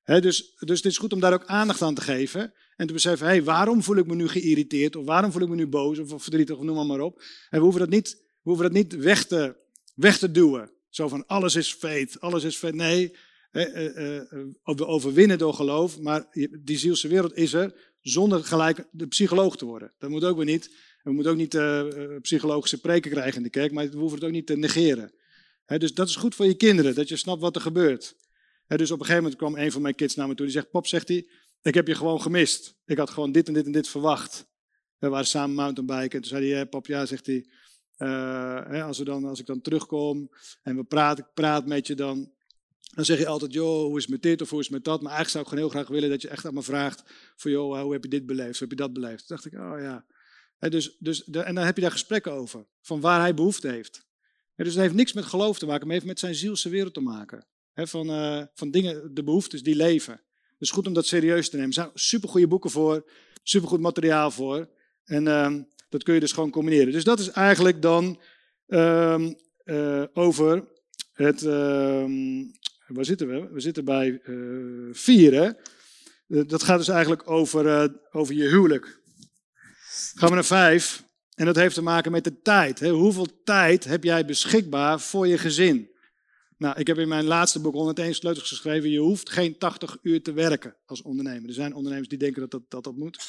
dus, 0.05 0.55
dus 0.59 0.77
het 0.77 0.85
is 0.85 0.99
goed 0.99 1.12
om 1.12 1.21
daar 1.21 1.33
ook 1.33 1.47
aandacht 1.47 1.83
aan 1.83 1.95
te 1.95 2.01
geven. 2.01 2.53
En 2.77 2.87
te 2.87 2.93
beseffen, 2.93 3.27
hey, 3.27 3.43
waarom 3.45 3.83
voel 3.83 3.97
ik 3.97 4.07
me 4.07 4.15
nu 4.15 4.29
geïrriteerd? 4.29 4.97
Of 4.97 5.05
waarom 5.05 5.33
voel 5.33 5.43
ik 5.43 5.49
me 5.49 5.55
nu 5.55 5.67
boos? 5.67 5.99
Of 5.99 6.23
verdrietig, 6.23 6.57
of 6.57 6.62
noem 6.65 6.77
maar, 6.77 6.87
maar 6.87 7.01
op. 7.01 7.23
En 7.51 7.59
we 7.59 7.65
hoeven 7.65 7.81
dat 7.81 7.91
niet 7.91 8.25
we 8.47 8.53
hoeven 8.53 8.73
dat 8.73 8.83
niet 8.83 9.03
weg 9.03 9.25
te, 9.25 9.57
weg 9.95 10.19
te 10.19 10.31
duwen. 10.31 10.71
Zo 10.89 11.09
van 11.09 11.27
alles 11.27 11.55
is 11.55 11.73
feit, 11.73 12.21
alles 12.21 12.45
is 12.45 12.57
feit. 12.57 12.75
Nee, 12.75 12.95
eh, 12.97 13.05
eh, 13.05 13.12
eh, 13.12 13.17
we 13.50 14.87
overwinnen 14.87 15.38
door 15.38 15.54
geloof, 15.54 16.00
maar 16.00 16.26
die 16.61 16.78
zielse 16.78 17.09
wereld 17.09 17.37
is 17.37 17.52
er 17.52 17.94
zonder 18.00 18.44
gelijk 18.44 18.88
de 18.90 19.06
psycholoog 19.06 19.56
te 19.56 19.64
worden. 19.64 19.94
Dat 19.98 20.11
moet 20.11 20.24
ook 20.24 20.37
weer 20.37 20.44
niet. 20.44 20.70
We 21.02 21.12
moeten 21.12 21.32
ook 21.32 21.38
niet 21.38 21.59
psychologische 22.22 22.80
preken 22.80 23.11
krijgen 23.11 23.37
in 23.37 23.42
de 23.42 23.50
kerk, 23.50 23.72
maar 23.72 23.90
we 23.90 23.96
hoeven 23.96 24.18
het 24.18 24.26
ook 24.26 24.32
niet 24.32 24.46
te 24.46 24.56
negeren. 24.56 25.14
dus 25.66 25.94
dat 25.94 26.09
is 26.09 26.16
goed 26.16 26.35
voor 26.35 26.46
je 26.46 26.54
kinderen, 26.54 26.94
dat 26.94 27.09
je 27.09 27.16
snapt 27.16 27.40
wat 27.40 27.54
er 27.56 27.62
gebeurt. 27.62 28.16
dus 28.66 28.90
op 28.90 28.98
een 29.00 29.06
gegeven 29.06 29.22
moment 29.22 29.37
kwam 29.37 29.56
een 29.56 29.72
van 29.72 29.82
mijn 29.82 29.94
kids 29.94 30.14
naar 30.14 30.28
me 30.28 30.35
toe. 30.35 30.46
Die 30.46 30.54
zegt, 30.54 30.70
pap, 30.70 30.87
zegt 30.87 31.09
hij, 31.09 31.28
ik 31.62 31.74
heb 31.74 31.87
je 31.87 31.94
gewoon 31.94 32.20
gemist. 32.20 32.74
Ik 32.85 32.98
had 32.98 33.11
gewoon 33.11 33.32
dit 33.32 33.48
en 33.48 33.54
dit 33.54 33.66
en 33.66 33.72
dit 33.72 33.88
verwacht. 33.88 34.46
We 34.98 35.09
waren 35.09 35.26
samen 35.26 35.54
mountainbiken. 35.54 36.20
Toen 36.20 36.30
zei 36.30 36.52
hij, 36.52 36.66
pap, 36.66 36.87
ja, 36.87 37.06
zegt 37.06 37.26
hij, 37.26 37.46
als, 38.82 38.98
we 38.98 39.04
dan, 39.04 39.24
als 39.24 39.40
ik 39.40 39.46
dan 39.46 39.61
terugkom 39.61 40.28
en 40.62 40.76
we 40.76 40.85
praten, 40.85 41.24
ik 41.24 41.35
praat 41.35 41.66
met 41.66 41.87
je, 41.87 41.94
dan, 41.94 42.32
dan 42.96 43.04
zeg 43.04 43.18
je 43.18 43.26
altijd, 43.26 43.52
joh, 43.52 43.85
hoe 43.85 43.96
is 43.96 44.02
het 44.02 44.11
met 44.11 44.22
dit 44.22 44.42
of 44.42 44.50
hoe 44.50 44.59
is 44.59 44.64
het 44.64 44.74
met 44.74 44.85
dat? 44.85 45.02
Maar 45.02 45.12
eigenlijk 45.12 45.30
zou 45.30 45.42
ik 45.42 45.50
gewoon 45.50 45.64
heel 45.64 45.74
graag 45.74 45.88
willen 45.88 46.11
dat 46.11 46.22
je 46.22 46.28
echt 46.28 46.44
aan 46.44 46.54
me 46.54 46.62
vraagt, 46.62 47.02
van 47.37 47.50
joh, 47.50 47.80
hoe 47.80 47.92
heb 47.92 48.02
je 48.02 48.11
dit 48.11 48.26
beleefd, 48.26 48.59
hoe 48.59 48.68
heb 48.68 48.70
je 48.70 48.85
dat 48.85 48.92
beleefd? 48.92 49.26
Toen 49.26 49.37
dacht 49.37 49.46
ik, 49.46 49.52
oh 49.52 49.80
ja. 49.80 50.04
dus, 50.68 50.96
dus, 50.98 51.24
de, 51.24 51.40
en 51.40 51.54
dan 51.54 51.64
heb 51.64 51.76
je 51.76 51.82
daar 51.82 51.90
gesprekken 51.90 52.32
over, 52.32 52.66
van 52.80 53.00
waar 53.00 53.20
hij 53.20 53.35
behoefte 53.35 53.68
heeft. 53.68 54.06
dus 54.54 54.74
het 54.74 54.82
heeft 54.82 54.94
niks 54.94 55.12
met 55.12 55.24
geloof 55.24 55.59
te 55.59 55.66
maken, 55.66 55.87
maar 55.87 55.94
heeft 55.94 56.06
met 56.06 56.18
zijn 56.18 56.35
zielse 56.35 56.68
wereld 56.68 56.94
te 56.94 57.00
maken. 57.00 57.46
van, 57.74 58.11
uh, 58.11 58.42
van 58.54 58.70
dingen, 58.70 59.14
de 59.14 59.24
behoeftes 59.24 59.62
die 59.62 59.76
leven. 59.76 60.20
Dus 60.59 60.70
goed 60.70 60.87
om 60.87 60.92
dat 60.92 61.06
serieus 61.06 61.48
te 61.50 61.56
nemen. 61.56 61.70
Er 61.70 61.74
zijn 61.74 61.90
supergoeie 61.94 62.46
boeken 62.46 62.70
voor, 62.70 63.11
supergoed 63.42 63.80
materiaal 63.80 64.30
voor. 64.30 64.68
En 65.04 65.26
uh, 65.26 65.54
dat 65.88 66.02
kun 66.02 66.14
je 66.14 66.20
dus 66.20 66.32
gewoon 66.32 66.50
combineren. 66.50 66.92
Dus 66.92 67.04
dat 67.04 67.18
is 67.18 67.28
eigenlijk 67.28 67.82
dan 67.82 68.20
um, 68.66 69.37
uh, 69.64 70.04
over 70.12 70.68
het, 71.12 71.42
um, 71.42 72.52
waar 72.87 73.05
zitten 73.05 73.29
we? 73.29 73.49
We 73.53 73.61
zitten 73.61 73.85
bij 73.85 74.20
eh, 74.25 74.35
vier, 74.92 75.33
hè? 75.33 75.51
Eh, 76.29 76.49
dat 76.49 76.62
gaat 76.62 76.79
dus 76.79 76.88
eigenlijk 76.88 77.31
over, 77.31 77.66
eh, 77.66 77.88
over 78.11 78.35
je 78.35 78.49
huwelijk. 78.49 79.01
Gaan 80.14 80.29
we 80.29 80.35
naar 80.35 80.44
vijf. 80.44 81.05
En 81.35 81.46
dat 81.46 81.57
heeft 81.57 81.75
te 81.75 81.83
maken 81.83 82.12
met 82.12 82.25
de 82.25 82.40
tijd. 82.40 82.79
Hè? 82.79 82.90
Hoeveel 82.90 83.42
tijd 83.44 83.85
heb 83.85 84.05
jij 84.05 84.25
beschikbaar 84.25 85.01
voor 85.01 85.27
je 85.27 85.38
gezin? 85.38 85.90
Nou, 86.59 86.79
ik 86.79 86.87
heb 86.87 86.99
in 86.99 87.09
mijn 87.09 87.25
laatste 87.25 87.61
boek 87.61 87.75
101 87.75 88.14
sleutels 88.14 88.49
geschreven. 88.49 88.90
Je 88.90 88.99
hoeft 88.99 89.31
geen 89.31 89.59
80 89.59 89.99
uur 90.03 90.22
te 90.22 90.33
werken 90.33 90.77
als 90.87 91.03
ondernemer. 91.03 91.49
Er 91.49 91.55
zijn 91.55 91.75
ondernemers 91.75 92.09
die 92.09 92.18
denken 92.18 92.49
dat 92.49 92.62
dat, 92.68 92.85
dat, 92.85 92.96
moet. 92.96 93.27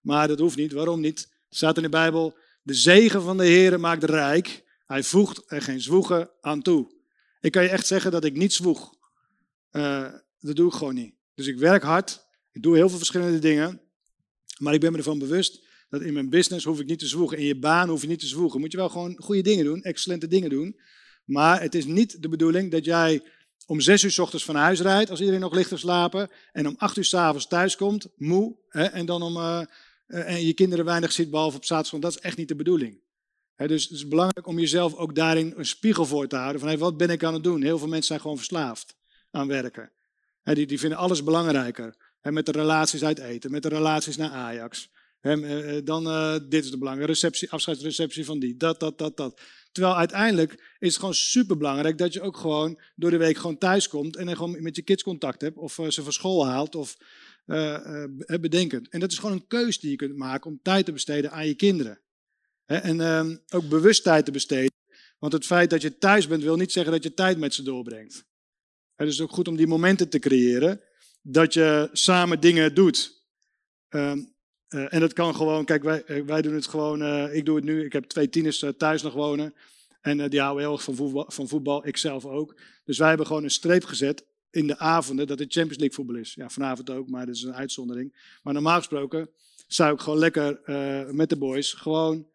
Maar 0.00 0.28
dat 0.28 0.38
hoeft 0.38 0.56
niet. 0.56 0.72
Waarom 0.72 1.00
niet? 1.00 1.20
Er 1.48 1.56
staat 1.56 1.76
in 1.76 1.82
de 1.82 1.88
Bijbel: 1.88 2.38
De 2.62 2.74
zegen 2.74 3.22
van 3.22 3.36
de 3.36 3.46
Heer 3.46 3.80
maakt 3.80 4.04
rijk. 4.04 4.64
Hij 4.86 5.02
voegt 5.02 5.42
er 5.46 5.62
geen 5.62 5.80
zwoegen 5.80 6.30
aan 6.40 6.62
toe. 6.62 6.99
Ik 7.40 7.52
kan 7.52 7.62
je 7.62 7.68
echt 7.68 7.86
zeggen 7.86 8.10
dat 8.10 8.24
ik 8.24 8.36
niet 8.36 8.52
zwoeg. 8.52 8.94
Uh, 9.72 10.12
dat 10.40 10.56
doe 10.56 10.66
ik 10.66 10.74
gewoon 10.74 10.94
niet. 10.94 11.14
Dus 11.34 11.46
ik 11.46 11.58
werk 11.58 11.82
hard. 11.82 12.24
Ik 12.52 12.62
doe 12.62 12.76
heel 12.76 12.88
veel 12.88 12.98
verschillende 12.98 13.38
dingen. 13.38 13.80
Maar 14.58 14.74
ik 14.74 14.80
ben 14.80 14.92
me 14.92 14.98
ervan 14.98 15.18
bewust 15.18 15.68
dat 15.88 16.02
in 16.02 16.12
mijn 16.12 16.30
business 16.30 16.64
hoef 16.64 16.80
ik 16.80 16.86
niet 16.86 16.98
te 16.98 17.06
zwoegen. 17.06 17.38
In 17.38 17.44
je 17.44 17.58
baan 17.58 17.88
hoef 17.88 18.02
je 18.02 18.08
niet 18.08 18.20
te 18.20 18.26
zwoegen. 18.26 18.60
Moet 18.60 18.72
je 18.72 18.78
wel 18.78 18.88
gewoon 18.88 19.16
goede 19.18 19.42
dingen 19.42 19.64
doen, 19.64 19.82
excellente 19.82 20.26
dingen 20.26 20.50
doen. 20.50 20.80
Maar 21.24 21.60
het 21.60 21.74
is 21.74 21.84
niet 21.84 22.22
de 22.22 22.28
bedoeling 22.28 22.70
dat 22.70 22.84
jij 22.84 23.22
om 23.66 23.80
zes 23.80 24.02
uur 24.02 24.10
s 24.10 24.18
ochtends 24.18 24.44
van 24.44 24.54
huis 24.54 24.80
rijdt, 24.80 25.10
als 25.10 25.18
iedereen 25.18 25.40
nog 25.40 25.54
ligt 25.54 25.68
te 25.68 25.76
slapen, 25.76 26.30
en 26.52 26.68
om 26.68 26.74
acht 26.78 26.96
uur 26.96 27.04
s 27.04 27.14
avonds 27.14 27.46
thuis 27.46 27.76
komt, 27.76 28.08
moe, 28.16 28.56
hè, 28.68 28.84
en 28.84 29.06
dan 29.06 29.22
om, 29.22 29.36
uh, 29.36 29.62
en 30.06 30.46
je 30.46 30.52
kinderen 30.52 30.84
weinig 30.84 31.12
ziet, 31.12 31.30
behalve 31.30 31.56
op 31.56 31.64
zaterdag. 31.64 32.00
Dat 32.00 32.10
is 32.10 32.20
echt 32.20 32.36
niet 32.36 32.48
de 32.48 32.54
bedoeling. 32.54 32.99
Dus 33.66 33.82
het 33.82 33.92
is 33.92 34.08
belangrijk 34.08 34.46
om 34.46 34.58
jezelf 34.58 34.94
ook 34.94 35.14
daarin 35.14 35.52
een 35.56 35.66
spiegel 35.66 36.06
voor 36.06 36.26
te 36.26 36.36
houden. 36.36 36.60
Van 36.60 36.78
wat 36.78 36.96
ben 36.96 37.10
ik 37.10 37.24
aan 37.24 37.34
het 37.34 37.42
doen? 37.42 37.62
Heel 37.62 37.78
veel 37.78 37.88
mensen 37.88 38.06
zijn 38.06 38.20
gewoon 38.20 38.36
verslaafd 38.36 38.96
aan 39.30 39.48
werken. 39.48 39.92
Die, 40.42 40.66
die 40.66 40.78
vinden 40.78 40.98
alles 40.98 41.24
belangrijker. 41.24 41.94
Hè, 42.20 42.32
met 42.32 42.46
de 42.46 42.52
relaties 42.52 43.04
uit 43.04 43.18
eten, 43.18 43.50
met 43.50 43.62
de 43.62 43.68
relaties 43.68 44.16
naar 44.16 44.30
Ajax. 44.30 44.90
Hè, 45.20 45.82
dan, 45.82 46.06
uh, 46.06 46.36
dit 46.48 46.64
is 46.64 46.70
de 46.70 46.78
belangrijke 46.78 47.12
receptie, 47.12 47.50
afscheidsreceptie 47.50 48.24
van 48.24 48.38
die, 48.38 48.56
dat, 48.56 48.80
dat, 48.80 48.98
dat, 48.98 49.16
dat. 49.16 49.40
Terwijl 49.72 49.96
uiteindelijk 49.96 50.52
is 50.78 50.88
het 50.88 50.98
gewoon 50.98 51.14
super 51.14 51.56
belangrijk 51.56 51.98
dat 51.98 52.12
je 52.12 52.20
ook 52.20 52.36
gewoon 52.36 52.80
door 52.94 53.10
de 53.10 53.16
week 53.16 53.36
gewoon 53.36 53.58
thuis 53.58 53.88
komt 53.88 54.16
en 54.16 54.26
dan 54.26 54.36
gewoon 54.36 54.62
met 54.62 54.76
je 54.76 54.82
kids 54.82 55.02
contact 55.02 55.40
hebt 55.40 55.56
of 55.56 55.78
ze 55.88 56.02
van 56.02 56.12
school 56.12 56.46
haalt 56.46 56.74
of 56.74 56.96
bedenkend. 58.40 58.88
En 58.88 59.00
dat 59.00 59.12
is 59.12 59.18
gewoon 59.18 59.36
een 59.36 59.46
keus 59.46 59.80
die 59.80 59.90
je 59.90 59.96
kunt 59.96 60.16
maken 60.16 60.50
om 60.50 60.60
tijd 60.62 60.84
te 60.84 60.92
besteden 60.92 61.30
aan 61.30 61.46
je 61.46 61.54
kinderen. 61.54 62.00
En 62.78 63.00
ehm, 63.00 63.36
ook 63.48 63.68
bewust 63.68 64.02
tijd 64.02 64.24
te 64.24 64.30
besteden. 64.30 64.72
Want 65.18 65.32
het 65.32 65.46
feit 65.46 65.70
dat 65.70 65.82
je 65.82 65.98
thuis 65.98 66.28
bent 66.28 66.42
wil 66.42 66.56
niet 66.56 66.72
zeggen 66.72 66.92
dat 66.92 67.02
je 67.02 67.14
tijd 67.14 67.38
met 67.38 67.54
ze 67.54 67.62
doorbrengt. 67.62 68.24
Het 68.94 69.08
is 69.08 69.20
ook 69.20 69.30
goed 69.30 69.48
om 69.48 69.56
die 69.56 69.66
momenten 69.66 70.08
te 70.08 70.18
creëren 70.18 70.80
dat 71.22 71.54
je 71.54 71.88
samen 71.92 72.40
dingen 72.40 72.74
doet. 72.74 73.24
Um, 73.88 74.34
uh, 74.68 74.94
en 74.94 75.00
dat 75.00 75.12
kan 75.12 75.34
gewoon, 75.34 75.64
kijk, 75.64 75.82
wij, 75.82 76.24
wij 76.24 76.42
doen 76.42 76.54
het 76.54 76.66
gewoon, 76.66 77.02
uh, 77.02 77.34
ik 77.34 77.44
doe 77.44 77.56
het 77.56 77.64
nu, 77.64 77.84
ik 77.84 77.92
heb 77.92 78.04
twee 78.04 78.28
tieners 78.28 78.64
thuis 78.76 79.02
nog 79.02 79.12
wonen. 79.12 79.54
En 80.00 80.30
die 80.30 80.40
houden 80.40 80.64
heel 80.64 80.72
erg 80.72 80.82
van 80.82 80.94
voetbal, 80.94 81.24
van 81.28 81.48
voetbal, 81.48 81.86
ik 81.86 81.96
zelf 81.96 82.24
ook. 82.24 82.60
Dus 82.84 82.98
wij 82.98 83.08
hebben 83.08 83.26
gewoon 83.26 83.44
een 83.44 83.50
streep 83.50 83.84
gezet 83.84 84.26
in 84.50 84.66
de 84.66 84.78
avonden 84.78 85.26
dat 85.26 85.38
het 85.38 85.52
Champions 85.52 85.78
League 85.78 85.96
voetbal 85.96 86.16
is. 86.16 86.34
Ja, 86.34 86.48
vanavond 86.48 86.90
ook, 86.90 87.08
maar 87.08 87.26
dat 87.26 87.34
is 87.34 87.42
een 87.42 87.54
uitzondering. 87.54 88.38
Maar 88.42 88.54
normaal 88.54 88.78
gesproken 88.78 89.30
zou 89.66 89.94
ik 89.94 90.00
gewoon 90.00 90.18
lekker 90.18 90.60
met 91.14 91.28
de 91.28 91.36
boys 91.36 91.72
gewoon 91.72 92.29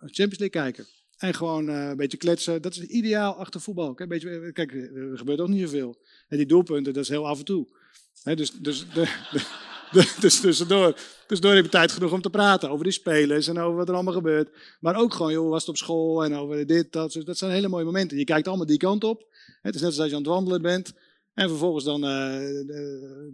Champions 0.00 0.38
League 0.38 0.48
kijken. 0.48 0.86
En 1.16 1.34
gewoon 1.34 1.68
een 1.68 1.96
beetje 1.96 2.16
kletsen. 2.16 2.62
Dat 2.62 2.74
is 2.74 2.80
ideaal 2.80 3.34
achter 3.34 3.60
voetbal. 3.60 3.94
Kijk, 3.94 4.08
beetje, 4.08 4.30
er 4.30 5.18
gebeurt 5.18 5.40
ook 5.40 5.48
niet 5.48 5.60
zoveel. 5.60 5.96
En 6.28 6.36
die 6.36 6.46
doelpunten, 6.46 6.92
dat 6.92 7.02
is 7.02 7.08
heel 7.08 7.26
af 7.26 7.38
en 7.38 7.44
toe. 7.44 7.66
dus 8.22 8.50
dus 8.50 8.86
de, 8.94 9.04
de 9.30 9.44
dus 10.20 10.40
tussendoor, 10.40 10.94
heb 11.26 11.64
je 11.64 11.68
tijd 11.68 11.92
genoeg 11.92 12.12
om 12.12 12.20
te 12.20 12.30
praten 12.30 12.70
over 12.70 12.84
die 12.84 12.92
spelers 12.92 13.48
en 13.48 13.58
over 13.58 13.76
wat 13.76 13.88
er 13.88 13.94
allemaal 13.94 14.14
gebeurt. 14.14 14.50
Maar 14.80 14.96
ook 14.96 15.14
gewoon, 15.14 15.32
joh, 15.32 15.48
was 15.48 15.60
het 15.60 15.68
op 15.68 15.76
school 15.76 16.24
en 16.24 16.34
over 16.34 16.66
dit, 16.66 16.92
dat. 16.92 17.12
Dus 17.12 17.24
dat 17.24 17.38
zijn 17.38 17.52
hele 17.52 17.68
mooie 17.68 17.84
momenten. 17.84 18.18
Je 18.18 18.24
kijkt 18.24 18.48
allemaal 18.48 18.66
die 18.66 18.78
kant 18.78 19.04
op. 19.04 19.26
Het 19.62 19.74
is 19.74 19.80
net 19.80 19.94
zoals 19.94 20.10
je 20.10 20.16
aan 20.16 20.22
het 20.22 20.30
wandelen 20.30 20.62
bent. 20.62 20.92
En 21.40 21.48
vervolgens 21.48 21.84
dan 21.84 22.04
uh, 22.04 22.38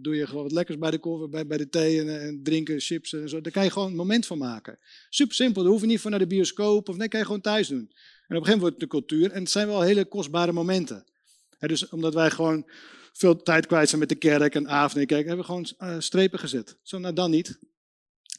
doe 0.01 0.15
je 0.15 0.27
gewoon 0.27 0.43
wat 0.43 0.51
lekkers 0.51 0.77
bij 0.77 0.91
de, 0.91 0.97
koffer, 0.97 1.29
bij, 1.29 1.47
bij 1.47 1.57
de 1.57 1.69
thee 1.69 1.99
en, 1.99 2.21
en, 2.21 2.43
drinken, 2.43 2.79
chips 2.79 3.13
en 3.13 3.29
zo. 3.29 3.41
Daar 3.41 3.51
kan 3.51 3.63
je 3.63 3.69
gewoon 3.69 3.87
een 3.87 3.95
moment 3.95 4.25
van 4.25 4.37
maken. 4.37 4.79
Super 5.09 5.35
simpel, 5.35 5.61
daar 5.61 5.71
hoef 5.71 5.81
je 5.81 5.87
niet 5.87 5.99
voor 5.99 6.09
naar 6.09 6.19
de 6.19 6.27
bioscoop 6.27 6.89
of 6.89 6.95
nee, 6.97 7.07
kan 7.07 7.19
je 7.19 7.25
gewoon 7.25 7.41
thuis 7.41 7.67
doen. 7.67 7.77
En 7.77 7.85
op 7.85 7.89
een 7.89 7.95
gegeven 8.27 8.43
moment 8.43 8.59
wordt 8.59 8.81
het 8.81 8.83
de 8.89 8.97
cultuur 8.97 9.31
en 9.31 9.41
het 9.41 9.51
zijn 9.51 9.67
wel 9.67 9.81
hele 9.81 10.05
kostbare 10.05 10.51
momenten. 10.51 11.05
Dus 11.59 11.89
omdat 11.89 12.13
wij 12.13 12.29
gewoon 12.29 12.69
veel 13.13 13.41
tijd 13.41 13.65
kwijt 13.65 13.87
zijn 13.87 13.99
met 13.99 14.09
de 14.09 14.15
kerk 14.15 14.55
en 14.55 14.69
avond. 14.69 15.05
Kijk, 15.05 15.25
hebben 15.25 15.45
we 15.45 15.51
gewoon 15.51 15.67
uh, 15.79 15.95
strepen 15.99 16.39
gezet. 16.39 16.77
Zo, 16.81 16.97
nou 16.97 17.13
dan 17.13 17.31
niet. 17.31 17.59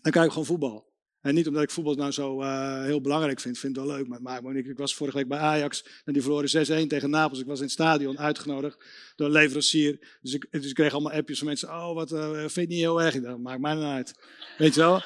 Dan 0.03 0.13
kijk 0.13 0.25
ik 0.25 0.31
gewoon 0.31 0.47
voetbal. 0.47 0.88
En 1.29 1.35
niet 1.35 1.49
omdat 1.49 1.63
ik 1.63 1.71
voetbal 1.71 1.95
nou 1.95 2.11
zo 2.11 2.43
uh, 2.43 2.83
heel 2.83 3.01
belangrijk 3.01 3.41
vind. 3.41 3.59
vind 3.59 3.77
het 3.77 3.85
wel 3.87 3.97
leuk. 3.97 4.21
Maar, 4.21 4.57
ik, 4.57 4.79
was 4.79 4.95
vorige 4.95 5.17
week 5.17 5.29
bij 5.29 5.39
Ajax. 5.39 5.85
En 6.05 6.13
die 6.13 6.23
verloren 6.23 6.85
6-1 6.85 6.87
tegen 6.87 7.11
Napels. 7.11 7.41
Ik 7.41 7.47
was 7.47 7.59
in 7.59 7.65
het 7.65 7.73
stadion 7.73 8.19
uitgenodigd 8.19 8.77
door 9.17 9.27
een 9.27 9.33
leverancier. 9.33 10.19
Dus 10.23 10.35
ik, 10.35 10.47
dus 10.51 10.69
ik 10.69 10.75
kreeg 10.75 10.93
allemaal 10.93 11.13
appjes 11.13 11.39
van 11.39 11.47
mensen. 11.47 11.69
Oh, 11.69 11.95
wat 11.95 12.13
uh, 12.13 12.31
vind 12.31 12.55
je 12.55 12.67
niet 12.67 12.79
heel 12.79 13.03
erg? 13.03 13.21
Dacht, 13.21 13.39
maakt 13.39 13.61
mij 13.61 13.75
nou 13.75 13.85
uit. 13.85 14.15
Weet 14.59 14.75
je 14.75 14.81
wel? 14.81 15.03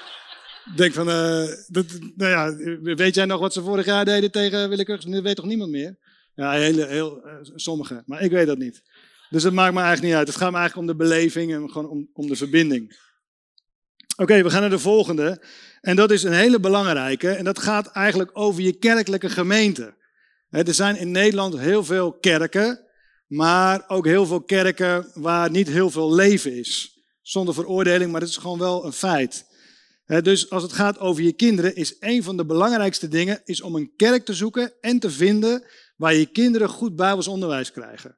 denk 0.76 0.92
van, 0.92 1.06
dat, 1.66 1.86
nou 2.16 2.30
ja, 2.30 2.56
weet 2.94 3.14
jij 3.14 3.24
nog 3.24 3.40
wat 3.40 3.52
ze 3.52 3.62
vorig 3.62 3.86
jaar 3.86 4.04
deden 4.04 4.30
tegen 4.30 4.68
Willekeurig? 4.68 5.04
Dat 5.04 5.22
weet 5.22 5.36
toch 5.36 5.44
niemand 5.44 5.70
meer? 5.70 5.96
Ja, 6.34 6.52
heel, 6.52 6.86
heel, 6.86 7.22
sommige. 7.54 8.02
Maar 8.06 8.22
ik 8.22 8.30
weet 8.30 8.46
dat 8.46 8.58
niet. 8.58 8.82
Dus 9.30 9.42
het 9.42 9.52
maakt 9.52 9.74
me 9.74 9.80
eigenlijk 9.80 10.08
niet 10.08 10.18
uit. 10.18 10.28
Het 10.28 10.36
gaat 10.36 10.50
me 10.50 10.58
eigenlijk 10.58 10.88
om 10.88 10.96
de 10.96 11.04
beleving 11.04 11.52
en 11.52 11.70
gewoon 11.70 11.88
om, 11.88 12.08
om 12.12 12.26
de 12.26 12.36
verbinding. 12.36 13.10
Oké, 14.22 14.42
we 14.42 14.50
gaan 14.50 14.60
naar 14.60 14.70
de 14.70 14.78
volgende. 14.78 15.40
En 15.80 15.96
dat 15.96 16.10
is 16.10 16.22
een 16.22 16.32
hele 16.32 16.60
belangrijke. 16.60 17.30
En 17.30 17.44
dat 17.44 17.58
gaat 17.58 17.86
eigenlijk 17.86 18.30
over 18.32 18.62
je 18.62 18.72
kerkelijke 18.72 19.28
gemeente. 19.28 19.94
Er 20.50 20.74
zijn 20.74 20.96
in 20.96 21.10
Nederland 21.10 21.58
heel 21.58 21.84
veel 21.84 22.12
kerken, 22.12 22.86
maar 23.26 23.84
ook 23.88 24.06
heel 24.06 24.26
veel 24.26 24.42
kerken 24.42 25.10
waar 25.14 25.50
niet 25.50 25.68
heel 25.68 25.90
veel 25.90 26.14
leven 26.14 26.56
is. 26.56 26.98
Zonder 27.22 27.54
veroordeling, 27.54 28.12
maar 28.12 28.20
het 28.20 28.30
is 28.30 28.36
gewoon 28.36 28.58
wel 28.58 28.84
een 28.84 28.92
feit. 28.92 29.44
Dus 30.06 30.50
als 30.50 30.62
het 30.62 30.72
gaat 30.72 30.98
over 30.98 31.22
je 31.22 31.32
kinderen, 31.32 31.76
is 31.76 31.96
een 32.00 32.22
van 32.22 32.36
de 32.36 32.46
belangrijkste 32.46 33.08
dingen 33.08 33.40
is 33.44 33.60
om 33.60 33.74
een 33.74 33.92
kerk 33.96 34.24
te 34.24 34.34
zoeken 34.34 34.72
en 34.80 34.98
te 34.98 35.10
vinden 35.10 35.64
waar 35.96 36.14
je 36.14 36.26
kinderen 36.26 36.68
goed 36.68 36.96
Bijbels 36.96 37.28
onderwijs 37.28 37.72
krijgen. 37.72 38.16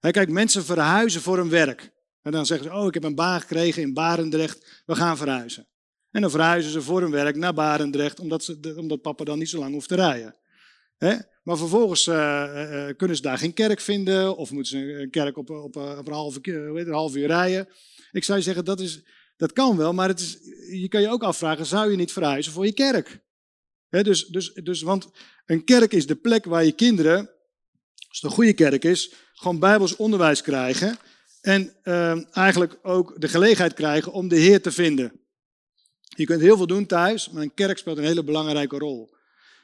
Kijk, 0.00 0.30
mensen 0.30 0.64
verhuizen 0.64 1.20
voor 1.20 1.36
hun 1.36 1.50
werk. 1.50 1.90
En 2.22 2.32
dan 2.32 2.46
zeggen 2.46 2.68
ze, 2.68 2.74
oh, 2.74 2.86
ik 2.86 2.94
heb 2.94 3.04
een 3.04 3.14
baan 3.14 3.40
gekregen 3.40 3.82
in 3.82 3.92
Barendrecht, 3.92 4.82
we 4.86 4.94
gaan 4.94 5.16
verhuizen. 5.16 5.66
En 6.10 6.20
dan 6.20 6.30
verhuizen 6.30 6.72
ze 6.72 6.82
voor 6.82 7.00
hun 7.00 7.10
werk 7.10 7.36
naar 7.36 7.54
Barendrecht, 7.54 8.20
omdat, 8.20 8.44
ze, 8.44 8.74
omdat 8.76 9.02
papa 9.02 9.24
dan 9.24 9.38
niet 9.38 9.48
zo 9.48 9.58
lang 9.58 9.72
hoeft 9.72 9.88
te 9.88 9.94
rijden. 9.94 10.36
Maar 11.42 11.56
vervolgens 11.56 12.06
uh, 12.06 12.14
uh, 12.14 12.96
kunnen 12.96 13.16
ze 13.16 13.22
daar 13.22 13.38
geen 13.38 13.52
kerk 13.52 13.80
vinden, 13.80 14.36
of 14.36 14.50
moeten 14.50 14.78
ze 14.78 15.00
een 15.00 15.10
kerk 15.10 15.36
op, 15.36 15.50
op, 15.50 15.76
op 15.76 16.06
een, 16.06 16.12
half, 16.12 16.38
een 16.42 16.92
half 16.92 17.16
uur 17.16 17.26
rijden. 17.26 17.68
Ik 18.12 18.24
zou 18.24 18.38
je 18.38 18.44
zeggen, 18.44 18.64
dat, 18.64 18.80
is, 18.80 19.02
dat 19.36 19.52
kan 19.52 19.76
wel, 19.76 19.92
maar 19.92 20.08
het 20.08 20.20
is, 20.20 20.38
je 20.70 20.88
kan 20.88 21.00
je 21.00 21.08
ook 21.08 21.22
afvragen, 21.22 21.66
zou 21.66 21.90
je 21.90 21.96
niet 21.96 22.12
verhuizen 22.12 22.52
voor 22.52 22.64
je 22.64 22.72
kerk? 22.72 23.20
dus, 23.88 24.26
dus, 24.26 24.52
dus, 24.52 24.82
want 24.82 25.10
een 25.46 25.64
kerk 25.64 25.92
is 25.92 26.06
de 26.06 26.16
plek 26.16 26.44
waar 26.44 26.64
je 26.64 26.72
kinderen, 26.72 27.18
als 28.08 28.20
het 28.20 28.22
een 28.22 28.36
goede 28.36 28.52
kerk 28.52 28.84
is, 28.84 29.12
gewoon 29.32 29.58
bijbels 29.58 29.96
onderwijs 29.96 30.42
krijgen. 30.42 30.98
En 31.48 31.72
uh, 31.84 32.36
eigenlijk 32.36 32.78
ook 32.82 33.20
de 33.20 33.28
gelegenheid 33.28 33.74
krijgen 33.74 34.12
om 34.12 34.28
de 34.28 34.36
Heer 34.36 34.62
te 34.62 34.72
vinden. 34.72 35.12
Je 36.00 36.24
kunt 36.24 36.40
heel 36.40 36.56
veel 36.56 36.66
doen 36.66 36.86
thuis, 36.86 37.30
maar 37.30 37.42
een 37.42 37.54
kerk 37.54 37.78
speelt 37.78 37.98
een 37.98 38.04
hele 38.04 38.24
belangrijke 38.24 38.78
rol. 38.78 39.14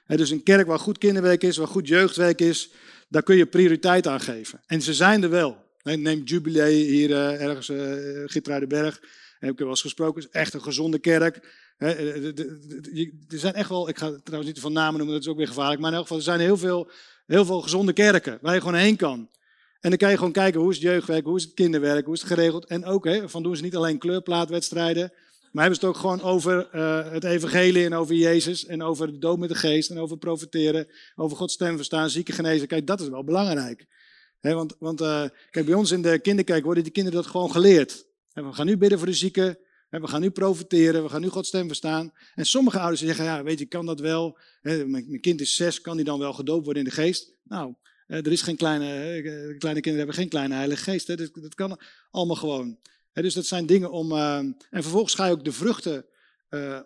Dus 0.07 0.31
een 0.31 0.43
kerk 0.43 0.67
waar 0.67 0.79
goed 0.79 0.99
kinderwerk 0.99 1.43
is, 1.43 1.57
waar 1.57 1.67
goed 1.67 1.89
jeugdwerk 1.89 2.41
is, 2.41 2.71
daar 3.09 3.23
kun 3.23 3.37
je 3.37 3.47
prioriteit 3.47 4.07
aan 4.07 4.21
geven. 4.21 4.63
En 4.67 4.83
ze 4.83 4.95
zijn 4.95 5.23
er 5.23 5.31
wel. 5.31 5.57
neem 5.83 6.23
Jubilee 6.23 6.85
hier 6.85 7.11
uh, 7.11 7.43
ergens, 7.43 7.69
uh, 7.69 8.23
Gitruidenberg. 8.27 9.01
Heb 9.39 9.51
ik 9.51 9.59
er 9.59 9.65
wel 9.65 9.69
eens 9.69 9.81
gesproken. 9.81 10.23
is 10.23 10.29
echt 10.29 10.55
een 10.55 10.63
gezonde 10.63 10.99
kerk. 10.99 11.37
er 11.79 12.35
zijn 13.29 13.55
echt 13.55 13.69
wel, 13.69 13.89
ik 13.89 13.99
ga 13.99 14.19
trouwens 14.23 14.53
niet 14.53 14.61
van 14.61 14.73
namen 14.73 14.97
noemen, 14.97 15.15
dat 15.15 15.25
is 15.25 15.31
ook 15.31 15.37
weer 15.37 15.47
gevaarlijk. 15.47 15.81
Maar 15.81 15.91
in 15.91 15.97
elk 15.97 16.07
geval, 16.07 16.19
er 16.19 16.31
zijn 16.31 16.41
heel 16.41 16.57
veel, 16.57 16.91
heel 17.27 17.45
veel 17.45 17.61
gezonde 17.61 17.93
kerken 17.93 18.39
waar 18.41 18.55
je 18.55 18.61
gewoon 18.61 18.75
heen 18.75 18.97
kan. 18.97 19.29
En 19.85 19.91
dan 19.91 19.99
kan 19.99 20.11
je 20.11 20.17
gewoon 20.17 20.33
kijken 20.33 20.61
hoe 20.61 20.71
is 20.71 20.77
het 20.77 20.85
jeugdwerk, 20.85 21.25
hoe 21.25 21.37
is 21.37 21.45
het 21.45 21.55
kinderwerk, 21.55 22.05
hoe 22.05 22.15
is 22.15 22.21
het 22.21 22.31
geregeld. 22.31 22.67
En 22.67 22.85
ook, 22.85 23.05
hè, 23.05 23.29
van 23.29 23.43
doen 23.43 23.57
ze 23.57 23.63
niet 23.63 23.77
alleen 23.77 23.99
kleurplaatwedstrijden, 23.99 25.13
maar 25.53 25.63
hebben 25.63 25.81
ze 25.81 25.87
het 25.87 25.97
ook 25.97 26.01
gewoon 26.01 26.23
over 26.23 26.69
uh, 26.75 27.13
het 27.13 27.25
evangelie 27.25 27.85
en 27.85 27.95
over 27.95 28.15
Jezus 28.15 28.67
en 28.67 28.83
over 28.83 29.13
de 29.13 29.19
dood 29.19 29.39
met 29.39 29.49
de 29.49 29.55
geest 29.55 29.91
en 29.91 29.99
over 29.99 30.17
profiteren, 30.19 30.87
over 31.17 31.37
Gods 31.37 31.55
stem 31.55 31.77
verstaan, 31.77 32.11
zieken 32.11 32.35
genezen. 32.35 32.67
Kijk, 32.67 32.87
dat 32.87 33.01
is 33.01 33.09
wel 33.09 33.25
belangrijk. 33.25 33.87
He, 34.41 34.55
want 34.55 34.75
want 34.79 35.01
uh, 35.01 35.25
kijk, 35.51 35.67
bij 35.67 35.75
ons 35.75 35.91
in 35.91 36.03
de 36.03 36.19
kinderkerk 36.19 36.65
worden 36.65 36.83
die 36.83 36.93
kinderen 36.93 37.23
dat 37.23 37.31
gewoon 37.31 37.51
geleerd. 37.51 38.07
We 38.33 38.53
gaan 38.53 38.67
nu 38.67 38.77
bidden 38.77 38.99
voor 38.99 39.07
de 39.07 39.15
zieken, 39.15 39.59
en 39.91 40.01
we 40.01 40.07
gaan 40.07 40.21
nu 40.21 40.31
profiteren, 40.31 41.03
we 41.03 41.09
gaan 41.09 41.21
nu 41.21 41.29
Gods 41.29 41.49
stem 41.49 41.67
verstaan. 41.67 42.13
En 42.35 42.47
sommige 42.47 42.79
ouders 42.79 43.01
zeggen, 43.01 43.25
ja, 43.25 43.43
weet 43.43 43.59
je, 43.59 43.67
kan 43.67 43.87
dat 43.87 44.01
wel? 44.01 44.39
Mijn, 44.63 44.91
mijn 44.91 45.21
kind 45.21 45.41
is 45.41 45.57
zes, 45.57 45.81
kan 45.81 45.97
die 45.97 46.05
dan 46.05 46.19
wel 46.19 46.33
gedoopt 46.33 46.65
worden 46.65 46.83
in 46.83 46.89
de 46.89 46.95
geest? 46.95 47.33
Nou, 47.43 47.75
er 48.07 48.33
is 48.33 48.43
geen 48.43 48.57
kleine, 48.57 48.87
kleine 49.59 49.81
kinderen 49.81 49.97
hebben 49.97 50.15
geen 50.15 50.29
kleine 50.29 50.55
heilige 50.55 50.83
geest. 50.83 51.07
Dat, 51.07 51.31
dat 51.33 51.55
kan 51.55 51.81
allemaal 52.11 52.37
gewoon. 52.37 52.79
dus 53.13 53.35
dat 53.35 53.47
zijn 53.47 53.67
dingen 53.67 53.91
om. 53.91 54.13
en 54.13 54.57
vervolgens 54.71 55.15
ga 55.15 55.27
je 55.27 55.33
ook 55.33 55.45
de 55.45 55.53
vruchten 55.53 56.05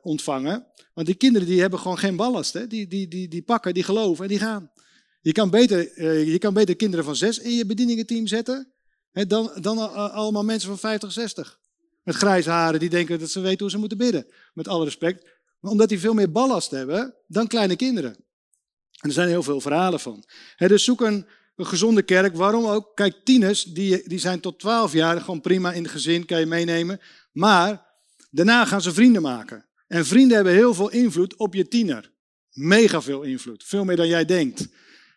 ontvangen. 0.02 0.66
Want 0.94 1.06
die 1.06 1.16
kinderen 1.16 1.48
die 1.48 1.60
hebben 1.60 1.78
gewoon 1.78 1.98
geen 1.98 2.16
ballast. 2.16 2.70
Die, 2.70 2.86
die, 2.86 3.08
die, 3.08 3.28
die 3.28 3.42
pakken, 3.42 3.74
die 3.74 3.82
geloven 3.82 4.24
en 4.24 4.30
die 4.30 4.38
gaan. 4.38 4.70
Je 5.20 5.32
kan 5.32 5.50
beter, 5.50 6.02
je 6.24 6.38
kan 6.38 6.54
beter 6.54 6.76
kinderen 6.76 7.04
van 7.04 7.16
zes 7.16 7.38
in 7.38 7.52
je 7.52 7.66
bedieningenteam 7.66 8.26
zetten. 8.26 8.72
Dan, 9.12 9.50
dan 9.60 9.92
allemaal 10.12 10.44
mensen 10.44 10.68
van 10.68 10.78
50, 10.78 11.12
60. 11.12 11.58
Met 12.02 12.16
grijze 12.16 12.50
haren 12.50 12.80
die 12.80 12.88
denken 12.88 13.18
dat 13.18 13.30
ze 13.30 13.40
weten 13.40 13.60
hoe 13.60 13.70
ze 13.70 13.78
moeten 13.78 13.98
bidden. 13.98 14.26
Met 14.54 14.68
alle 14.68 14.84
respect. 14.84 15.24
Maar 15.60 15.70
omdat 15.70 15.88
die 15.88 16.00
veel 16.00 16.14
meer 16.14 16.32
ballast 16.32 16.70
hebben 16.70 17.14
dan 17.26 17.46
kleine 17.46 17.76
kinderen. 17.76 18.16
En 18.98 19.08
er 19.08 19.14
zijn 19.14 19.28
heel 19.28 19.42
veel 19.42 19.60
verhalen 19.60 20.00
van. 20.00 20.24
dus 20.56 20.84
zoek 20.84 21.00
een, 21.00 21.26
gezonde 21.56 22.02
kerk. 22.02 22.36
Waarom 22.36 22.66
ook? 22.66 22.96
Kijk, 22.96 23.14
tieners, 23.24 23.62
die, 23.64 24.08
die 24.08 24.18
zijn 24.18 24.40
tot 24.40 24.58
12 24.58 24.92
jaar 24.92 25.20
gewoon 25.20 25.40
prima 25.40 25.72
in 25.72 25.82
het 25.82 25.92
gezin, 25.92 26.26
kan 26.26 26.40
je 26.40 26.46
meenemen. 26.46 27.00
Maar 27.32 27.86
daarna 28.30 28.64
gaan 28.64 28.82
ze 28.82 28.92
vrienden 28.92 29.22
maken. 29.22 29.66
En 29.86 30.06
vrienden 30.06 30.36
hebben 30.36 30.54
heel 30.54 30.74
veel 30.74 30.90
invloed 30.90 31.36
op 31.36 31.54
je 31.54 31.68
tiener. 31.68 32.10
Mega 32.52 33.02
veel 33.02 33.22
invloed. 33.22 33.64
Veel 33.64 33.84
meer 33.84 33.96
dan 33.96 34.08
jij 34.08 34.24
denkt. 34.24 34.68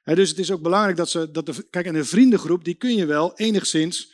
dus 0.03 0.29
het 0.29 0.39
is 0.39 0.51
ook 0.51 0.61
belangrijk 0.61 0.97
dat 0.97 1.09
ze. 1.09 1.31
Dat 1.31 1.45
de, 1.45 1.67
kijk, 1.69 1.85
en 1.85 1.95
een 1.95 2.05
vriendengroep, 2.05 2.63
die 2.63 2.75
kun 2.75 2.95
je 2.95 3.05
wel 3.05 3.35
enigszins 3.35 4.13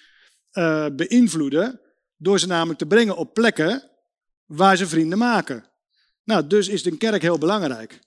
uh, 0.53 0.85
beïnvloeden. 0.95 1.81
Door 2.17 2.39
ze 2.39 2.47
namelijk 2.47 2.79
te 2.79 2.85
brengen 2.85 3.17
op 3.17 3.33
plekken 3.33 3.89
waar 4.45 4.77
ze 4.77 4.87
vrienden 4.87 5.17
maken. 5.17 5.65
Nou, 6.23 6.47
dus 6.47 6.67
is 6.67 6.85
een 6.85 6.97
kerk 6.97 7.21
heel 7.21 7.37
belangrijk. 7.37 7.99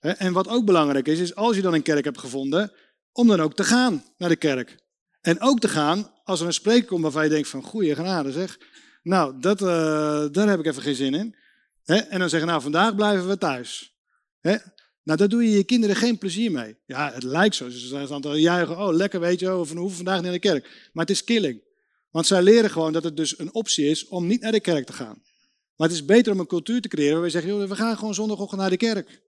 En 0.00 0.32
wat 0.32 0.48
ook 0.48 0.64
belangrijk 0.64 1.08
is, 1.08 1.18
is 1.18 1.34
als 1.34 1.56
je 1.56 1.62
dan 1.62 1.74
een 1.74 1.82
kerk 1.82 2.04
hebt 2.04 2.18
gevonden, 2.18 2.72
om 3.12 3.26
dan 3.26 3.40
ook 3.40 3.54
te 3.54 3.64
gaan 3.64 4.04
naar 4.16 4.28
de 4.28 4.36
kerk. 4.36 4.76
En 5.20 5.40
ook 5.40 5.60
te 5.60 5.68
gaan 5.68 6.12
als 6.24 6.40
er 6.40 6.46
een 6.46 6.52
spreker 6.52 6.88
komt 6.88 7.02
waarvan 7.02 7.24
je 7.24 7.30
denkt 7.30 7.48
van, 7.48 7.62
goeie 7.62 7.94
genade 7.94 8.32
zeg. 8.32 8.58
Nou, 9.02 9.40
dat, 9.40 9.60
uh, 9.60 9.68
daar 10.30 10.48
heb 10.48 10.58
ik 10.58 10.66
even 10.66 10.82
geen 10.82 10.94
zin 10.94 11.14
in. 11.14 11.34
En 11.84 12.18
dan 12.18 12.28
zeggen, 12.28 12.48
nou 12.48 12.62
vandaag 12.62 12.94
blijven 12.94 13.28
we 13.28 13.38
thuis. 13.38 13.94
Nou, 15.02 15.18
daar 15.18 15.28
doe 15.28 15.44
je 15.44 15.50
je 15.50 15.64
kinderen 15.64 15.96
geen 15.96 16.18
plezier 16.18 16.50
mee. 16.50 16.78
Ja, 16.86 17.12
het 17.12 17.22
lijkt 17.22 17.54
zo. 17.54 17.68
Ze 17.68 17.78
zijn 17.78 18.08
aan 18.08 18.26
het 18.26 18.40
juichen, 18.40 18.78
oh 18.78 18.94
lekker 18.94 19.20
weet 19.20 19.40
je, 19.40 19.46
we 19.46 19.52
hoeven 19.52 19.90
vandaag 19.90 20.14
niet 20.14 20.24
naar 20.24 20.32
de 20.32 20.38
kerk. 20.38 20.90
Maar 20.92 21.06
het 21.06 21.14
is 21.14 21.24
killing. 21.24 21.62
Want 22.10 22.26
zij 22.26 22.42
leren 22.42 22.70
gewoon 22.70 22.92
dat 22.92 23.04
het 23.04 23.16
dus 23.16 23.38
een 23.38 23.54
optie 23.54 23.86
is 23.86 24.06
om 24.06 24.26
niet 24.26 24.40
naar 24.40 24.52
de 24.52 24.60
kerk 24.60 24.86
te 24.86 24.92
gaan. 24.92 25.22
Maar 25.76 25.88
het 25.88 25.96
is 25.96 26.04
beter 26.04 26.32
om 26.32 26.40
een 26.40 26.46
cultuur 26.46 26.80
te 26.80 26.88
creëren 26.88 27.14
waar 27.14 27.22
we 27.22 27.30
zeggen, 27.30 27.50
joh, 27.50 27.68
we 27.68 27.76
gaan 27.76 27.96
gewoon 27.96 28.14
zondagochtend 28.14 28.60
naar 28.60 28.70
de 28.70 28.76
kerk. 28.76 29.20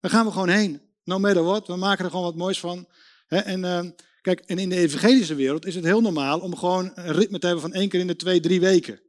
Daar 0.00 0.10
gaan 0.10 0.26
we 0.26 0.32
gewoon 0.32 0.48
heen. 0.48 0.80
No 1.04 1.18
matter 1.18 1.42
what, 1.42 1.66
we 1.66 1.76
maken 1.76 2.04
er 2.04 2.10
gewoon 2.10 2.24
wat 2.24 2.36
moois 2.36 2.60
van. 2.60 2.88
en, 3.26 3.60
uh, 3.60 3.80
kijk, 4.20 4.40
en 4.40 4.58
in 4.58 4.68
de 4.68 4.76
evangelische 4.76 5.34
wereld 5.34 5.66
is 5.66 5.74
het 5.74 5.84
heel 5.84 6.00
normaal 6.00 6.40
om 6.40 6.56
gewoon 6.56 6.92
een 6.94 7.12
ritme 7.12 7.38
te 7.38 7.46
hebben 7.46 7.64
van 7.64 7.74
één 7.74 7.88
keer 7.88 8.00
in 8.00 8.06
de 8.06 8.16
twee, 8.16 8.40
drie 8.40 8.60
weken. 8.60 9.00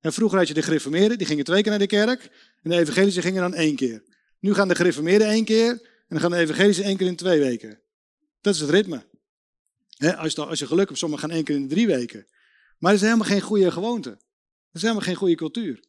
En 0.00 0.12
vroeger 0.12 0.38
had 0.38 0.48
je 0.48 0.54
de 0.54 0.62
gereformeerden, 0.62 1.18
die 1.18 1.26
gingen 1.26 1.44
twee 1.44 1.62
keer 1.62 1.70
naar 1.70 1.80
de 1.80 1.86
kerk. 1.86 2.30
En 2.62 2.70
de 2.70 2.76
evangelische 2.76 3.22
gingen 3.22 3.40
dan 3.40 3.54
één 3.54 3.76
keer. 3.76 4.02
Nu 4.38 4.54
gaan 4.54 4.68
de 4.68 4.74
gereformeerden 4.74 5.28
één 5.28 5.44
keer. 5.44 5.68
En 5.70 5.80
dan 6.08 6.20
gaan 6.20 6.30
de 6.30 6.36
evangelische 6.36 6.82
één 6.82 6.96
keer 6.96 7.06
in 7.06 7.16
twee 7.16 7.40
weken. 7.40 7.80
Dat 8.40 8.54
is 8.54 8.60
het 8.60 8.70
ritme. 8.70 9.06
als, 10.16 10.32
je, 10.32 10.44
als 10.44 10.58
je 10.58 10.66
geluk 10.66 10.86
hebt, 10.86 10.98
sommigen 10.98 11.28
gaan 11.28 11.36
één 11.36 11.44
keer 11.44 11.54
in 11.54 11.62
de 11.62 11.74
drie 11.74 11.86
weken. 11.86 12.26
Maar 12.78 12.92
dat 12.92 13.00
is 13.00 13.06
helemaal 13.06 13.28
geen 13.28 13.40
goede 13.40 13.70
gewoonte. 13.70 14.10
Dat 14.10 14.18
is 14.72 14.82
helemaal 14.82 15.04
geen 15.04 15.14
goede 15.14 15.34
cultuur. 15.34 15.84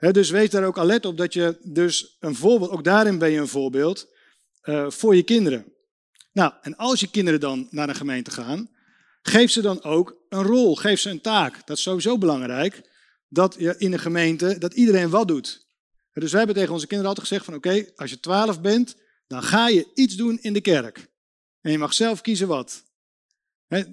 Dus 0.00 0.30
wees 0.30 0.50
daar 0.50 0.64
ook 0.64 0.78
alert 0.78 1.06
op 1.06 1.16
dat 1.16 1.32
je 1.32 1.58
dus 1.62 2.16
een 2.20 2.34
voorbeeld, 2.34 2.70
ook 2.70 2.84
daarin 2.84 3.18
ben 3.18 3.30
je 3.30 3.38
een 3.38 3.48
voorbeeld 3.48 4.08
uh, 4.62 4.90
voor 4.90 5.16
je 5.16 5.22
kinderen. 5.22 5.72
Nou, 6.32 6.52
en 6.62 6.76
als 6.76 7.00
je 7.00 7.10
kinderen 7.10 7.40
dan 7.40 7.68
naar 7.70 7.88
een 7.88 7.94
gemeente 7.94 8.30
gaan, 8.30 8.70
geef 9.22 9.50
ze 9.50 9.60
dan 9.60 9.82
ook 9.82 10.16
een 10.28 10.42
rol, 10.42 10.76
geef 10.76 11.00
ze 11.00 11.10
een 11.10 11.20
taak. 11.20 11.66
Dat 11.66 11.76
is 11.76 11.82
sowieso 11.82 12.18
belangrijk, 12.18 12.82
dat 13.28 13.56
je 13.58 13.74
in 13.78 13.92
een 13.92 13.98
gemeente, 13.98 14.58
dat 14.58 14.74
iedereen 14.74 15.10
wat 15.10 15.28
doet. 15.28 15.68
Dus 16.12 16.30
wij 16.30 16.38
hebben 16.38 16.56
tegen 16.56 16.72
onze 16.72 16.86
kinderen 16.86 17.08
altijd 17.08 17.28
gezegd 17.28 17.46
van 17.46 17.54
oké, 17.54 17.92
als 17.96 18.10
je 18.10 18.20
twaalf 18.20 18.60
bent, 18.60 18.96
dan 19.26 19.42
ga 19.42 19.68
je 19.68 19.90
iets 19.94 20.16
doen 20.16 20.38
in 20.38 20.52
de 20.52 20.60
kerk. 20.60 21.08
En 21.60 21.70
je 21.70 21.78
mag 21.78 21.94
zelf 21.94 22.20
kiezen 22.20 22.48
wat. 22.48 22.84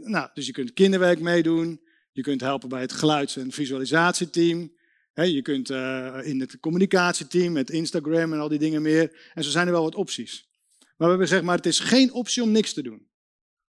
nou, 0.01 0.30
dus 0.34 0.45
je 0.45 0.51
kunt 0.51 0.74
kinderwerk 0.74 1.20
meedoen, 1.20 1.82
je 2.12 2.22
kunt 2.22 2.41
helpen 2.41 2.70
bij 2.70 2.82
het 2.82 2.91
geluids- 2.91 3.38
en 3.38 3.51
visualisatieteam. 3.51 4.76
Je 5.26 5.41
kunt 5.41 5.70
uh, 5.70 6.18
in 6.24 6.39
het 6.39 6.59
communicatieteam 6.59 7.51
met 7.51 7.70
Instagram 7.70 8.34
en 8.34 8.39
al 8.39 8.49
die 8.49 8.59
dingen 8.59 8.82
meer. 8.82 9.32
En 9.34 9.43
zo 9.43 9.49
zijn 9.49 9.68
er 9.68 9.74
wel 9.74 9.84
wat 9.84 9.95
opties. 9.95 10.47
Maar 10.80 10.95
we 10.97 11.05
hebben 11.05 11.28
gezegd, 11.28 11.43
maar 11.43 11.55
het 11.55 11.65
is 11.65 11.80
geen 11.80 12.13
optie 12.13 12.43
om 12.43 12.51
niks 12.51 12.74
te 12.74 12.82
doen. 12.82 13.07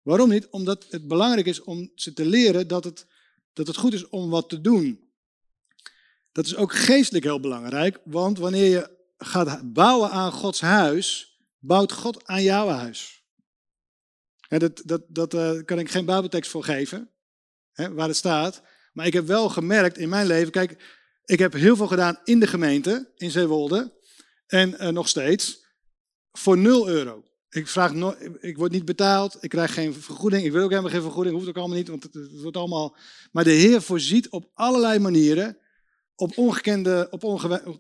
Waarom 0.03 0.29
niet? 0.29 0.49
Omdat 0.49 0.87
het 0.91 1.09
belangrijk 1.09 1.47
is 1.47 1.63
om 1.63 1.91
ze 1.95 2.13
te 2.13 2.27
leren 2.27 2.69
dat 2.69 2.85
het, 2.85 3.07
dat 3.53 3.67
het 3.67 3.77
goed 3.77 3.93
is 3.93 4.09
om 4.09 4.31
wat 4.31 4.49
te 4.49 4.61
doen. 4.61 5.11
Dat 6.33 6.47
is 6.47 6.57
ook 6.57 6.75
geestelijk 6.75 7.25
heel 7.25 7.41
belangrijk, 7.41 7.99
want 8.05 8.39
wanneer 8.39 8.71
je 8.71 8.97
gaat 9.19 9.73
bouwen 9.73 10.11
aan 10.11 10.33
Gods 10.33 10.61
huis, 10.61 11.39
bouwt 11.59 11.93
God 11.93 12.27
aan 12.27 12.43
jouw 12.43 12.69
huis. 12.69 13.25
En 14.49 14.59
dat 14.59 14.83
dat, 14.85 15.03
dat 15.09 15.35
uh, 15.35 15.63
kan 15.65 15.79
ik 15.79 15.91
geen 15.91 16.05
Bijbeltekst 16.05 16.51
voor 16.51 16.65
geven 16.65 17.11
hè, 17.73 17.93
waar 17.93 18.09
het 18.09 18.17
staat. 18.17 18.63
Maar 18.93 19.07
ik 19.07 19.13
heb 19.13 19.27
wel 19.27 19.49
gemerkt 19.49 19.99
in 19.99 20.09
mijn 20.09 20.27
leven, 20.27 20.53
kijk, 20.53 21.02
ik 21.25 21.39
heb 21.39 21.53
heel 21.53 21.77
veel 21.77 21.87
gedaan 21.87 22.19
in 22.25 22.41
de 22.41 22.47
gemeente, 22.47 23.13
in 23.17 23.31
Zeewolde. 23.31 24.01
En 24.47 24.75
uh, 24.81 24.89
nog 24.89 25.09
steeds, 25.09 25.65
voor 26.33 26.59
0 26.59 26.89
euro. 26.89 27.25
Ik, 27.49 27.69
vraag 27.69 27.95
no 27.95 28.15
ik 28.41 28.57
word 28.57 28.73
niet 28.73 28.85
betaald, 28.85 29.37
ik 29.41 29.49
krijg 29.49 29.75
geen 29.75 29.95
vergoeding. 29.95 30.45
Ik 30.45 30.53
wil 30.53 30.63
ook 30.63 30.71
helemaal 30.71 30.91
geen 30.91 31.03
vergoeding, 31.03 31.35
hoeft 31.35 31.49
ook 31.49 31.57
allemaal 31.57 31.77
niet, 31.77 31.89
want 31.89 32.03
het, 32.03 32.15
het 32.15 32.41
wordt 32.41 32.57
allemaal... 32.57 32.97
Maar 33.33 33.45
de 33.45 33.51
Heer 33.51 33.83
voorziet 33.83 34.29
op 34.29 34.51
allerlei 34.55 34.99
manieren, 34.99 35.59
op 36.15 36.39
ongekende, 36.39 37.07
op, 37.11 37.25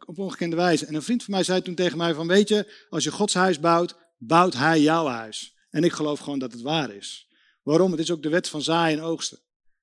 op 0.07 0.19
ongekende 0.19 0.57
wijze. 0.57 0.87
En 0.87 0.95
een 0.95 1.03
vriend 1.03 1.23
van 1.23 1.35
mij 1.35 1.43
zei 1.43 1.63
toen 1.63 1.75
tegen 1.75 1.99
mij 1.99 2.15
van, 2.15 2.27
weet 2.27 2.49
je, 2.49 2.87
als 2.89 3.05
je 3.05 3.11
Gods 3.11 3.35
huis 3.35 3.61
bouwt, 3.61 3.97
bouwt 4.19 4.55
Hij 4.55 4.81
jouw 4.81 5.07
huis. 5.07 5.57
En 5.71 5.85
ik 5.85 5.93
geloof 5.93 6.19
gewoon 6.19 6.39
dat 6.39 6.53
het 6.53 6.61
waar 6.61 6.95
is. 6.95 7.29
Waarom? 7.63 7.91
Het 7.91 8.01
is 8.01 8.11
ook 8.11 8.23
de 8.23 8.29
wet 8.29 8.49
van 8.49 8.63
zaaien 8.63 8.99
en 8.99 9.05
oogsten. 9.05 9.39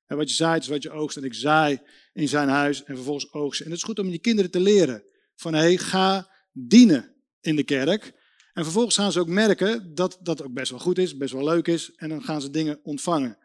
En 0.09 0.17
wat 0.17 0.29
je 0.29 0.35
zaait 0.35 0.61
is 0.61 0.67
wat 0.67 0.83
je 0.83 0.91
oogst. 0.91 1.17
En 1.17 1.23
ik 1.23 1.33
zaai 1.33 1.79
in 2.13 2.27
zijn 2.27 2.47
huis 2.47 2.83
en 2.83 2.95
vervolgens 2.95 3.33
oogsten. 3.33 3.65
En 3.65 3.71
het 3.71 3.79
is 3.79 3.85
goed 3.85 3.99
om 3.99 4.09
je 4.09 4.19
kinderen 4.19 4.51
te 4.51 4.59
leren. 4.59 5.03
Van 5.35 5.53
hé, 5.53 5.59
hey, 5.59 5.77
ga 5.77 6.29
dienen 6.51 7.15
in 7.41 7.55
de 7.55 7.63
kerk. 7.63 8.13
En 8.53 8.63
vervolgens 8.63 8.95
gaan 8.95 9.11
ze 9.11 9.19
ook 9.19 9.27
merken 9.27 9.95
dat 9.95 10.19
dat 10.21 10.43
ook 10.43 10.53
best 10.53 10.71
wel 10.71 10.79
goed 10.79 10.97
is, 10.97 11.17
best 11.17 11.33
wel 11.33 11.43
leuk 11.43 11.67
is. 11.67 11.91
En 11.95 12.09
dan 12.09 12.23
gaan 12.23 12.41
ze 12.41 12.49
dingen 12.49 12.79
ontvangen. 12.83 13.37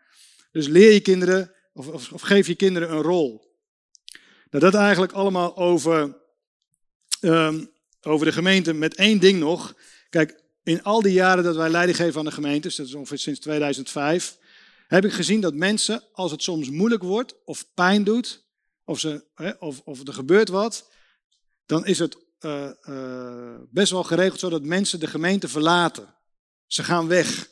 Dus 0.51 0.67
leer 0.67 0.93
je 0.93 1.01
kinderen, 1.01 1.53
of, 1.73 2.13
of, 2.13 2.21
geef 2.21 2.47
je 2.47 2.55
kinderen 2.55 2.91
een 2.91 3.03
rol. 3.03 3.57
Nou, 4.51 4.65
dat 4.65 4.75
eigenlijk 4.75 5.13
allemaal 5.13 5.57
over, 5.57 6.17
um, 7.21 7.71
over 8.01 8.27
de 8.27 8.33
gemeente 8.33 8.73
met 8.73 8.95
één 8.95 9.21
ding 9.21 9.39
nog. 9.39 9.75
Kijk, 10.11 10.41
in 10.63 10.83
al 10.83 11.03
die 11.03 11.13
jaren 11.13 11.45
dat 11.45 11.57
wij 11.57 11.71
leiding 11.71 11.97
geven 11.97 12.19
aan 12.19 12.25
de 12.25 12.31
gemeentes, 12.31 12.77
dat 12.77 12.87
is 12.87 12.95
ongeveer 12.95 13.19
sinds 13.19 13.41
2005, 13.41 14.39
heb 14.95 15.05
ik 15.05 15.13
gezien 15.13 15.41
dat 15.41 15.55
mensen, 15.55 16.03
als 16.13 16.31
het 16.31 16.43
soms 16.43 16.71
moeilijk 16.71 17.03
wordt 17.03 17.35
of 17.45 17.75
pijn 17.75 18.05
doet, 18.05 18.45
of, 18.85 19.01
ze, 19.01 19.25
hè, 19.35 19.51
of, 19.51 19.81
of 19.81 20.07
er 20.07 20.13
gebeurt 20.13 20.49
wat, 20.49 20.91
dan 21.67 21.87
is 21.87 21.99
het 21.99 22.17
uh, 22.41 22.71
uh, 22.89 23.57
best 23.71 23.93
wel 23.93 24.03
geregeld 24.03 24.41
zo 24.41 24.49
dat 24.49 24.63
mensen 24.63 25.01
de 25.01 25.07
gemeente 25.07 25.49
verlaten. 25.49 26.15
Ze 26.67 26.83
gaan 26.83 27.09
weg. 27.09 27.43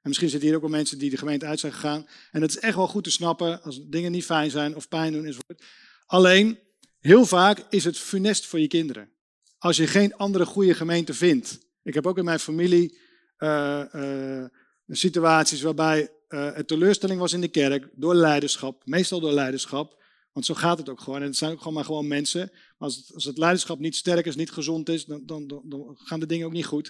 En 0.00 0.08
misschien 0.08 0.28
zitten 0.28 0.48
hier 0.48 0.56
ook 0.56 0.62
wel 0.62 0.76
mensen 0.76 0.98
die 0.98 1.10
de 1.10 1.16
gemeente 1.16 1.46
uit 1.46 1.60
zijn 1.60 1.72
gegaan. 1.72 2.08
En 2.30 2.40
dat 2.40 2.48
is 2.48 2.58
echt 2.58 2.74
wel 2.76 2.88
goed 2.88 3.04
te 3.04 3.10
snappen 3.10 3.62
als 3.62 3.80
dingen 3.88 4.12
niet 4.12 4.24
fijn 4.24 4.50
zijn 4.50 4.76
of 4.76 4.88
pijn 4.88 5.12
doen 5.12 5.24
enzovoort. 5.24 5.64
Alleen, 6.06 6.58
heel 6.98 7.26
vaak 7.26 7.64
is 7.70 7.84
het 7.84 7.98
funest 7.98 8.46
voor 8.46 8.60
je 8.60 8.66
kinderen. 8.66 9.10
Als 9.58 9.76
je 9.76 9.86
geen 9.86 10.16
andere 10.16 10.46
goede 10.46 10.74
gemeente 10.74 11.14
vindt. 11.14 11.58
Ik 11.82 11.94
heb 11.94 12.06
ook 12.06 12.18
in 12.18 12.24
mijn 12.24 12.38
familie 12.38 12.98
uh, 13.38 14.44
situaties 14.88 15.62
waarbij 15.62 16.10
uh, 16.28 16.48
teleurstelling 16.48 17.20
was 17.20 17.32
in 17.32 17.40
de 17.40 17.48
kerk 17.48 17.88
door 17.94 18.14
leiderschap, 18.14 18.82
meestal 18.84 19.20
door 19.20 19.32
leiderschap. 19.32 19.96
Want 20.32 20.46
zo 20.46 20.54
gaat 20.54 20.78
het 20.78 20.88
ook 20.88 21.00
gewoon. 21.00 21.20
En 21.20 21.26
het 21.26 21.36
zijn 21.36 21.52
ook 21.52 21.58
gewoon 21.58 21.74
maar 21.74 21.84
gewoon 21.84 22.08
mensen. 22.08 22.48
Maar 22.50 22.88
als 22.88 22.96
het, 22.96 23.14
als 23.14 23.24
het 23.24 23.38
leiderschap 23.38 23.78
niet 23.78 23.96
sterk 23.96 24.26
is, 24.26 24.36
niet 24.36 24.50
gezond 24.50 24.88
is, 24.88 25.04
dan, 25.04 25.22
dan, 25.26 25.62
dan, 25.64 25.96
gaan 26.04 26.20
de 26.20 26.26
dingen 26.26 26.46
ook 26.46 26.52
niet 26.52 26.66
goed. 26.66 26.88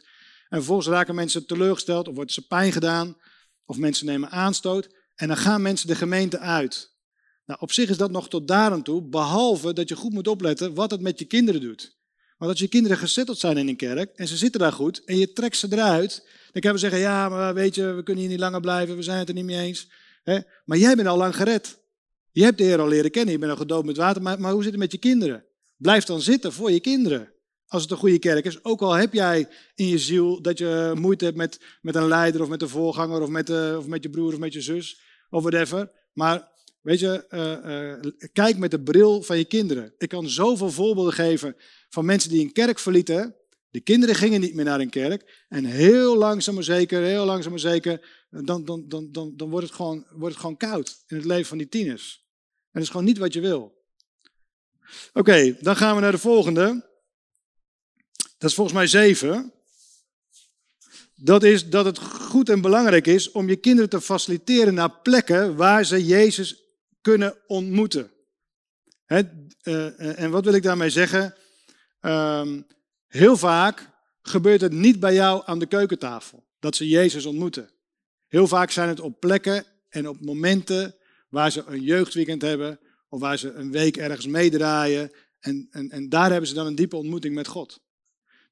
En 0.48 0.56
vervolgens 0.56 0.88
raken 0.88 1.14
mensen 1.14 1.46
teleurgesteld 1.46 2.08
of 2.08 2.14
wordt 2.14 2.32
ze 2.32 2.46
pijn 2.46 2.72
gedaan. 2.72 3.16
Of 3.64 3.78
mensen 3.78 4.06
nemen 4.06 4.30
aanstoot. 4.30 4.88
En 5.14 5.28
dan 5.28 5.36
gaan 5.36 5.62
mensen 5.62 5.88
de 5.88 5.94
gemeente 5.94 6.38
uit. 6.38 6.96
Nou, 7.44 7.60
op 7.60 7.72
zich 7.72 7.88
is 7.88 7.96
dat 7.96 8.10
nog 8.10 8.28
tot 8.28 8.48
daar 8.48 8.70
aan 8.70 8.82
toe. 8.82 9.08
Behalve 9.08 9.72
dat 9.72 9.88
je 9.88 9.96
goed 9.96 10.12
moet 10.12 10.28
opletten 10.28 10.74
wat 10.74 10.90
het 10.90 11.00
met 11.00 11.18
je 11.18 11.24
kinderen 11.24 11.60
doet. 11.60 11.96
Want 12.38 12.50
als 12.50 12.60
je 12.60 12.68
kinderen 12.68 12.98
gezetteld 12.98 13.38
zijn 13.38 13.56
in 13.56 13.68
een 13.68 13.76
kerk 13.76 14.10
en 14.14 14.28
ze 14.28 14.36
zitten 14.36 14.60
daar 14.60 14.72
goed 14.72 15.04
en 15.04 15.16
je 15.18 15.32
trekt 15.32 15.56
ze 15.56 15.66
eruit, 15.70 16.28
dan 16.52 16.62
kunnen 16.62 16.72
we 16.72 16.78
zeggen, 16.78 17.00
ja, 17.00 17.28
maar 17.28 17.54
weet 17.54 17.74
je, 17.74 17.92
we 17.92 18.02
kunnen 18.02 18.22
hier 18.22 18.32
niet 18.32 18.40
langer 18.40 18.60
blijven, 18.60 18.96
we 18.96 19.02
zijn 19.02 19.18
het 19.18 19.28
er 19.28 19.34
niet 19.34 19.44
mee 19.44 19.66
eens. 19.66 19.90
Maar 20.64 20.78
jij 20.78 20.94
bent 20.94 21.08
al 21.08 21.16
lang 21.16 21.36
gered. 21.36 21.78
Je 22.30 22.44
hebt 22.44 22.58
de 22.58 22.64
Heer 22.64 22.80
al 22.80 22.88
leren 22.88 23.10
kennen, 23.10 23.32
je 23.32 23.38
bent 23.38 23.50
al 23.50 23.56
gedood 23.56 23.84
met 23.84 23.96
water, 23.96 24.22
maar, 24.22 24.40
maar 24.40 24.52
hoe 24.52 24.62
zit 24.62 24.70
het 24.70 24.80
met 24.80 24.92
je 24.92 24.98
kinderen? 24.98 25.44
Blijf 25.76 26.04
dan 26.04 26.20
zitten 26.20 26.52
voor 26.52 26.70
je 26.70 26.80
kinderen. 26.80 27.32
als 27.66 27.82
het 27.82 27.90
een 27.90 27.96
goede 27.96 28.18
kerk 28.18 28.44
is. 28.44 28.64
Ook 28.64 28.80
al 28.80 28.92
heb 28.92 29.12
jij 29.12 29.48
in 29.74 29.86
je 29.86 29.98
ziel 29.98 30.42
dat 30.42 30.58
je 30.58 30.92
moeite 30.94 31.24
hebt 31.24 31.36
met, 31.36 31.60
met 31.80 31.94
een 31.94 32.08
leider 32.08 32.42
of 32.42 32.48
met 32.48 32.62
een 32.62 32.68
voorganger 32.68 33.22
of 33.22 33.28
met, 33.28 33.46
de, 33.46 33.76
of 33.78 33.86
met 33.86 34.02
je 34.02 34.10
broer 34.10 34.32
of 34.32 34.38
met 34.38 34.52
je 34.52 34.60
zus 34.60 35.00
of 35.30 35.42
whatever. 35.42 35.90
Maar 36.12 36.48
weet 36.80 37.00
je, 37.00 37.26
eh, 37.28 37.92
eh, 37.92 38.00
kijk 38.32 38.58
met 38.58 38.70
de 38.70 38.80
bril 38.80 39.22
van 39.22 39.38
je 39.38 39.44
kinderen. 39.44 39.94
Ik 39.98 40.08
kan 40.08 40.28
zoveel 40.28 40.70
voorbeelden 40.70 41.12
geven 41.12 41.56
van 41.88 42.04
mensen 42.04 42.30
die 42.30 42.40
een 42.40 42.52
kerk 42.52 42.78
verlieten. 42.78 43.36
De 43.70 43.80
kinderen 43.80 44.14
gingen 44.14 44.40
niet 44.40 44.54
meer 44.54 44.64
naar 44.64 44.80
een 44.80 44.90
kerk. 44.90 45.44
En 45.48 45.64
heel 45.64 46.16
langzaam 46.16 46.54
maar 46.54 46.64
zeker, 46.64 47.02
heel 47.02 47.24
langzaam 47.24 47.50
maar 47.50 47.60
zeker, 47.60 48.26
dan, 48.30 48.64
dan, 48.64 48.88
dan, 48.88 49.12
dan, 49.12 49.36
dan 49.36 49.50
wordt, 49.50 49.66
het 49.66 49.74
gewoon, 49.74 50.06
wordt 50.10 50.34
het 50.34 50.40
gewoon 50.40 50.56
koud 50.56 51.02
in 51.06 51.16
het 51.16 51.24
leven 51.24 51.46
van 51.46 51.58
die 51.58 51.68
tieners. 51.68 52.26
En 52.64 52.70
dat 52.72 52.82
is 52.82 52.88
gewoon 52.88 53.06
niet 53.06 53.18
wat 53.18 53.32
je 53.32 53.40
wil. 53.40 53.76
Oké, 55.12 55.56
dan 55.60 55.76
gaan 55.76 55.94
we 55.94 56.00
naar 56.00 56.12
de 56.12 56.18
volgende. 56.18 56.86
Dat 58.38 58.50
is 58.50 58.54
volgens 58.54 58.76
mij 58.76 58.86
zeven. 58.86 59.52
Dat 61.14 61.42
is 61.42 61.68
dat 61.68 61.84
het 61.84 61.98
goed 61.98 62.48
en 62.48 62.60
belangrijk 62.60 63.06
is 63.06 63.30
om 63.30 63.48
je 63.48 63.56
kinderen 63.56 63.90
te 63.90 64.00
faciliteren 64.00 64.74
naar 64.74 65.00
plekken 65.00 65.56
waar 65.56 65.84
ze 65.84 66.04
Jezus 66.04 66.62
kunnen 67.00 67.36
ontmoeten. 67.46 68.10
Eh, 69.06 69.18
eh, 69.62 70.18
en 70.18 70.30
wat 70.30 70.44
wil 70.44 70.54
ik 70.54 70.62
daarmee 70.62 70.90
zeggen? 70.90 71.34
Ehm, 72.00 72.60
heel 73.08 73.36
vaak 73.36 73.90
gebeurt 74.22 74.60
het 74.60 74.72
niet 74.72 75.00
bij 75.00 75.14
jou 75.14 75.42
aan 75.44 75.58
de 75.58 75.66
keukentafel 75.66 76.46
dat 76.58 76.76
ze 76.76 76.88
Jezus 76.88 77.26
ontmoeten. 77.26 77.70
Heel 78.26 78.46
vaak 78.46 78.70
zijn 78.70 78.88
het 78.88 79.00
op 79.00 79.20
plekken 79.20 79.64
en 79.88 80.08
op 80.08 80.20
momenten 80.20 80.94
waar 81.28 81.50
ze 81.50 81.64
een 81.66 81.82
jeugdweekend 81.82 82.42
hebben 82.42 82.80
of 83.08 83.20
waar 83.20 83.38
ze 83.38 83.52
een 83.52 83.70
week 83.70 83.96
ergens 83.96 84.26
meedraaien. 84.26 85.12
En, 85.40 85.68
en, 85.70 85.90
en 85.90 86.08
daar 86.08 86.30
hebben 86.30 86.48
ze 86.48 86.54
dan 86.54 86.66
een 86.66 86.74
diepe 86.74 86.96
ontmoeting 86.96 87.34
met 87.34 87.46
God. 87.46 87.80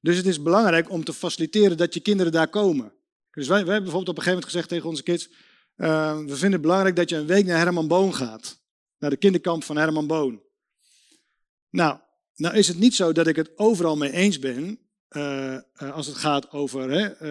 Dus 0.01 0.17
het 0.17 0.25
is 0.25 0.41
belangrijk 0.41 0.89
om 0.89 1.03
te 1.03 1.13
faciliteren 1.13 1.77
dat 1.77 1.93
je 1.93 1.99
kinderen 1.99 2.31
daar 2.31 2.47
komen. 2.47 2.93
Dus 3.31 3.47
wij, 3.47 3.57
hebben 3.57 3.83
bijvoorbeeld 3.83 4.09
op 4.09 4.17
een 4.17 4.23
gegeven 4.23 4.33
moment 4.33 4.51
gezegd 4.51 4.69
tegen 4.69 4.89
onze 4.89 5.03
kids: 5.03 5.29
uh, 5.75 6.17
we 6.17 6.35
vinden 6.35 6.51
het 6.51 6.61
belangrijk 6.61 6.95
dat 6.95 7.09
je 7.09 7.15
een 7.15 7.25
week 7.25 7.45
naar 7.45 7.57
Herman 7.57 7.87
Boon 7.87 8.15
gaat. 8.15 8.59
Naar 8.97 9.09
de 9.09 9.17
kinderkamp 9.17 9.63
van 9.63 9.77
Herman 9.77 10.07
Boon. 10.07 10.41
Nou, 11.69 11.99
nou 12.37 12.55
is 12.55 12.67
het 12.67 12.79
niet 12.79 12.95
zo 12.95 13.11
dat 13.11 13.27
ik 13.27 13.35
het 13.35 13.57
overal 13.57 13.97
mee 13.97 14.11
eens 14.11 14.39
ben. 14.39 14.79
Uh, 15.09 15.57
als 15.77 16.07
het 16.07 16.15
gaat 16.15 16.51
over 16.51 16.91
hè, 16.91 17.21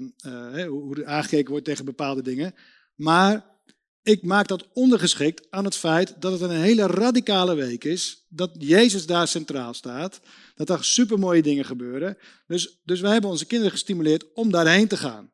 uh, 0.00 0.66
hoe 0.68 0.96
er 0.96 1.06
aangekeken 1.06 1.50
wordt 1.50 1.64
tegen 1.64 1.84
bepaalde 1.84 2.22
dingen. 2.22 2.54
Maar 2.94 3.56
ik 4.02 4.22
maak 4.22 4.48
dat 4.48 4.68
ondergeschikt 4.72 5.46
aan 5.50 5.64
het 5.64 5.76
feit 5.76 6.14
dat 6.18 6.32
het 6.32 6.40
een 6.50 6.60
hele 6.60 6.86
radicale 6.86 7.54
week 7.54 7.84
is. 7.84 8.24
Dat 8.28 8.50
Jezus 8.58 9.06
daar 9.06 9.28
centraal 9.28 9.74
staat. 9.74 10.20
Dat 10.54 10.70
er 10.70 10.84
supermooie 10.84 11.42
dingen 11.42 11.64
gebeuren. 11.64 12.18
Dus, 12.46 12.80
dus 12.84 13.00
wij 13.00 13.12
hebben 13.12 13.30
onze 13.30 13.46
kinderen 13.46 13.72
gestimuleerd 13.72 14.32
om 14.32 14.50
daarheen 14.50 14.88
te 14.88 14.96
gaan. 14.96 15.32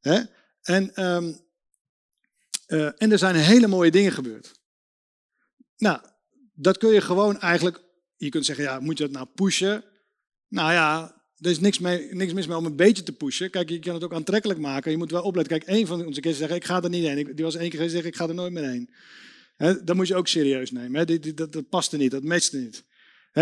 Hè? 0.00 0.20
En, 0.62 0.90
uh, 2.66 3.02
en 3.02 3.12
er 3.12 3.18
zijn 3.18 3.34
hele 3.34 3.66
mooie 3.66 3.90
dingen 3.90 4.12
gebeurd. 4.12 4.52
Nou, 5.76 6.00
dat 6.54 6.78
kun 6.78 6.92
je 6.92 7.00
gewoon 7.00 7.40
eigenlijk. 7.40 7.84
Je 8.16 8.28
kunt 8.28 8.44
zeggen, 8.44 8.64
ja, 8.64 8.80
moet 8.80 8.98
je 8.98 9.04
dat 9.04 9.12
nou 9.12 9.26
pushen? 9.34 9.84
Nou 10.48 10.72
ja, 10.72 11.14
er 11.38 11.50
is 11.50 11.60
niks, 11.60 11.78
mee, 11.78 12.14
niks 12.14 12.32
mis 12.32 12.46
mee 12.46 12.56
om 12.56 12.66
een 12.66 12.76
beetje 12.76 13.02
te 13.02 13.12
pushen. 13.12 13.50
Kijk, 13.50 13.68
je 13.68 13.78
kan 13.78 13.94
het 13.94 14.04
ook 14.04 14.14
aantrekkelijk 14.14 14.60
maken. 14.60 14.90
Je 14.90 14.96
moet 14.96 15.10
wel 15.10 15.22
opletten. 15.22 15.58
Kijk, 15.58 15.70
één 15.70 15.86
van 15.86 16.06
onze 16.06 16.20
kinderen 16.20 16.48
zegt, 16.48 16.60
ik 16.60 16.64
ga 16.64 16.82
er 16.82 16.88
niet 16.88 17.06
heen. 17.06 17.34
Die 17.34 17.44
was 17.44 17.54
één 17.54 17.70
keer 17.70 17.80
gezegd, 17.80 18.04
ik 18.04 18.16
ga 18.16 18.28
er 18.28 18.34
nooit 18.34 18.52
meer 18.52 18.68
heen. 18.68 18.90
He, 19.56 19.84
dat 19.84 19.96
moet 19.96 20.08
je 20.08 20.14
ook 20.14 20.28
serieus 20.28 20.70
nemen. 20.70 21.06
Dat, 21.34 21.52
dat 21.52 21.68
past 21.68 21.92
er 21.92 21.98
niet, 21.98 22.10
dat 22.10 22.22
matcht 22.22 22.52
er 22.52 22.60
niet. 22.60 22.84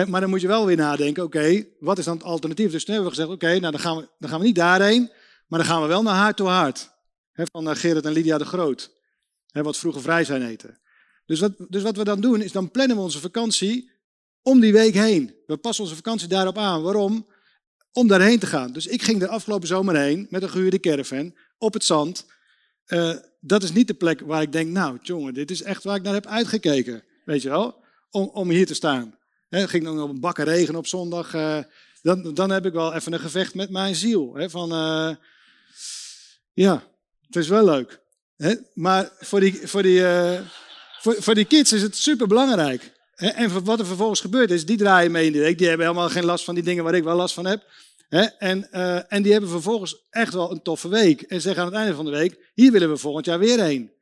Maar 0.09 0.21
dan 0.21 0.31
moet 0.31 0.41
je 0.41 0.47
wel 0.47 0.67
weer 0.67 0.77
nadenken, 0.77 1.23
oké, 1.23 1.65
wat 1.79 1.99
is 1.99 2.05
dan 2.05 2.17
het 2.17 2.25
alternatief? 2.25 2.71
Dus 2.71 2.85
toen 2.85 2.95
hebben 2.95 3.13
we 3.13 3.17
gezegd, 3.17 3.35
oké, 3.35 3.59
nou 3.59 3.73
dan, 3.73 3.81
gaan 3.81 3.97
we, 3.97 4.09
dan 4.19 4.31
gaan 4.31 4.39
we 4.39 4.47
niet 4.47 4.55
daarheen, 4.55 5.11
maar 5.47 5.59
dan 5.59 5.69
gaan 5.69 5.83
we 5.83 5.89
wel 5.89 6.03
naar 6.03 6.15
Hart 6.15 6.37
to 6.37 6.47
Hart. 6.47 6.91
van 7.33 7.69
uh, 7.69 7.75
Gerrit 7.75 8.05
en 8.05 8.13
Lydia 8.13 8.39
de 8.39 8.45
Groot. 8.45 8.93
wat 9.53 9.79
vroeger 9.79 10.03
vrij 10.03 10.25
zijn 10.25 10.43
eten. 10.43 10.79
Dus 11.27 11.41
wat, 11.41 11.53
dus 11.69 11.83
wat 11.83 11.97
we 11.97 12.05
dan 12.05 12.21
doen, 12.21 12.43
is 12.43 12.53
dan 12.53 12.71
plannen 12.71 12.97
we 12.97 13.03
onze 13.03 13.21
vakantie 13.21 13.91
om 14.45 14.61
die 14.61 14.73
week 14.73 14.95
heen. 14.95 15.35
We 15.47 15.57
passen 15.57 15.85
onze 15.85 15.97
vakantie 15.97 16.29
daarop 16.29 16.59
aan. 16.59 16.83
Waarom? 16.83 17.27
om 17.95 18.09
daarheen 18.09 18.39
te 18.39 18.47
gaan. 18.47 18.73
Dus 18.73 18.87
ik 18.87 19.03
ging 19.03 19.23
er 19.23 19.29
afgelopen 19.29 19.69
zomer 19.69 19.97
heen 19.97 20.27
met 20.31 20.43
een 20.43 20.51
gehuurde 20.51 20.81
caravan 20.81 21.35
op 21.59 21.73
het 21.73 21.85
zand. 21.85 22.27
Uh, 22.87 23.15
dat 23.41 23.63
is 23.63 23.73
niet 23.73 23.87
de 23.87 23.95
plek 23.95 24.21
waar 24.21 24.43
ik 24.43 24.53
denk, 24.53 24.71
nou 24.71 24.99
jongen, 25.03 25.35
dit 25.35 25.51
is 25.51 25.63
echt 25.63 25.85
waar 25.85 25.97
ik 25.97 26.03
naar 26.03 26.15
heb 26.15 26.27
uitgekeken. 26.27 27.05
Weet 27.25 27.43
je 27.43 27.49
wel? 27.49 27.85
Om, 28.11 28.31
om 28.33 28.51
hier 28.51 28.67
te 28.67 28.75
staan. 28.75 29.19
He, 29.49 29.69
ging 29.69 29.85
dan 29.85 30.03
op 30.03 30.09
een 30.09 30.21
bakken 30.21 30.45
regen 30.45 30.77
op 30.77 30.87
zondag. 30.87 31.35
Uh, 31.35 31.59
dan, 32.03 32.35
dan 32.35 32.51
heb 32.51 32.67
ik 32.67 32.73
wel 32.73 32.95
even 32.95 33.13
een 33.13 33.21
gevecht 33.21 33.55
met 33.55 33.71
mijn 33.71 33.95
ziel. 33.95 34.37
Van, 34.49 34.73
uh, 34.73 35.17
ja, 36.53 36.83
het 37.27 37.37
is 37.37 37.49
wel 37.49 37.65
leuk. 37.65 38.01
Maar 38.75 39.13
voor 39.19 39.41
die, 39.41 39.69
voor, 39.69 39.83
die, 39.83 40.03
voor, 41.01 41.15
voor 41.19 41.35
die 41.35 41.45
kids 41.45 41.73
is 41.73 41.83
het 41.83 41.97
super 41.97 42.27
belangrijk. 42.27 42.93
En 43.17 43.65
wat 43.65 43.79
er 43.79 43.87
vervolgens 43.87 44.21
gebeurt 44.21 44.51
is, 44.51 44.67
die 44.67 44.77
draaien 44.77 45.11
mee 45.11 45.27
in 45.27 45.33
de 45.33 45.39
week. 45.39 45.59
Die 45.59 45.69
hebben 45.69 45.87
helemaal 45.87 46.09
geen 46.09 46.25
last 46.25 46.45
van 46.45 46.55
die 46.55 46.65
dingen 46.65 46.85
waar 46.85 46.95
ik 46.95 47.05
wel 47.05 47.17
last 47.17 47.35
van 47.35 47.47
heb. 47.47 47.65
En, 48.39 48.69
uh, 48.73 49.13
en 49.13 49.23
die 49.23 49.33
hebben 49.33 49.51
vervolgens 49.51 50.07
echt 50.11 50.35
wel 50.35 50.51
een 50.51 50.63
toffe 50.63 50.89
week. 50.89 51.23
En 51.23 51.41
zeggen 51.41 51.63
aan 51.63 51.69
het 51.69 51.79
einde 51.79 51.95
van 51.95 52.05
de 52.05 52.11
week, 52.11 52.51
hier 52.55 52.73
willen 52.73 52.91
we 52.91 52.97
volgend 52.97 53.27
jaar 53.27 53.39
weer 53.39 53.61
heen. 53.61 53.93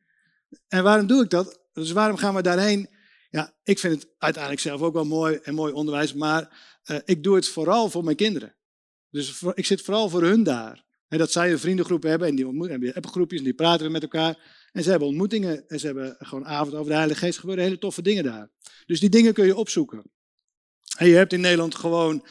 En 0.68 0.82
waarom 0.82 1.06
doe 1.06 1.22
ik 1.22 1.30
dat? 1.30 1.60
Dus 1.72 1.92
waarom 1.92 2.16
gaan 2.16 2.34
we 2.34 2.42
daarheen? 2.42 2.88
Ja, 3.30 3.52
ik 3.64 3.78
vind 3.78 3.94
het 3.94 4.10
uiteindelijk 4.18 4.62
zelf 4.62 4.80
ook 4.80 4.92
wel 4.92 5.04
mooi 5.04 5.38
en 5.42 5.54
mooi 5.54 5.72
onderwijs. 5.72 6.14
Maar 6.14 6.48
uh, 6.86 6.96
ik 7.04 7.22
doe 7.22 7.34
het 7.34 7.48
vooral 7.48 7.90
voor 7.90 8.04
mijn 8.04 8.16
kinderen. 8.16 8.54
Dus 9.10 9.42
ik 9.54 9.66
zit 9.66 9.82
vooral 9.82 10.08
voor 10.08 10.22
hun 10.22 10.42
daar. 10.42 10.84
En 11.08 11.18
dat 11.18 11.32
zij 11.32 11.52
een 11.52 11.58
vriendengroep 11.58 12.02
hebben 12.02 12.28
en 12.28 12.34
die 12.34 12.46
hebben 12.46 12.94
appgroepjes 12.94 13.38
en 13.38 13.44
die 13.44 13.54
praten 13.54 13.86
we 13.86 13.92
met 13.92 14.02
elkaar. 14.02 14.38
En 14.72 14.82
ze 14.82 14.90
hebben 14.90 15.08
ontmoetingen 15.08 15.68
en 15.68 15.80
ze 15.80 15.86
hebben 15.86 16.16
gewoon 16.18 16.46
avond 16.46 16.74
over 16.74 16.90
de 16.90 16.96
Heilige 16.96 17.18
Geest. 17.18 17.38
gebeuren 17.38 17.64
hele 17.64 17.78
toffe 17.78 18.02
dingen 18.02 18.24
daar. 18.24 18.50
Dus 18.86 19.00
die 19.00 19.08
dingen 19.08 19.34
kun 19.34 19.46
je 19.46 19.56
opzoeken. 19.56 20.02
En 20.96 21.08
je 21.08 21.14
hebt 21.14 21.32
in 21.32 21.40
Nederland 21.40 21.74
gewoon 21.74 22.26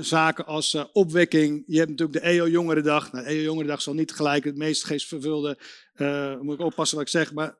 zaken 0.00 0.46
als 0.46 0.74
uh, 0.74 0.84
opwekking. 0.92 1.62
Je 1.66 1.78
hebt 1.78 1.90
natuurlijk 1.90 2.18
de 2.22 2.30
EO 2.30 2.48
Jongerendag. 2.48 3.12
Nou, 3.12 3.26
EO 3.26 3.42
Jongerendag 3.42 3.82
zal 3.82 3.94
niet 3.94 4.12
gelijk 4.12 4.44
het 4.44 4.56
meest 4.56 4.84
geestvervulde. 4.84 5.58
Uh, 5.96 6.40
moet 6.40 6.54
ik 6.54 6.66
oppassen 6.66 6.96
wat 6.96 7.06
ik 7.06 7.12
zeg. 7.12 7.32
Maar 7.32 7.56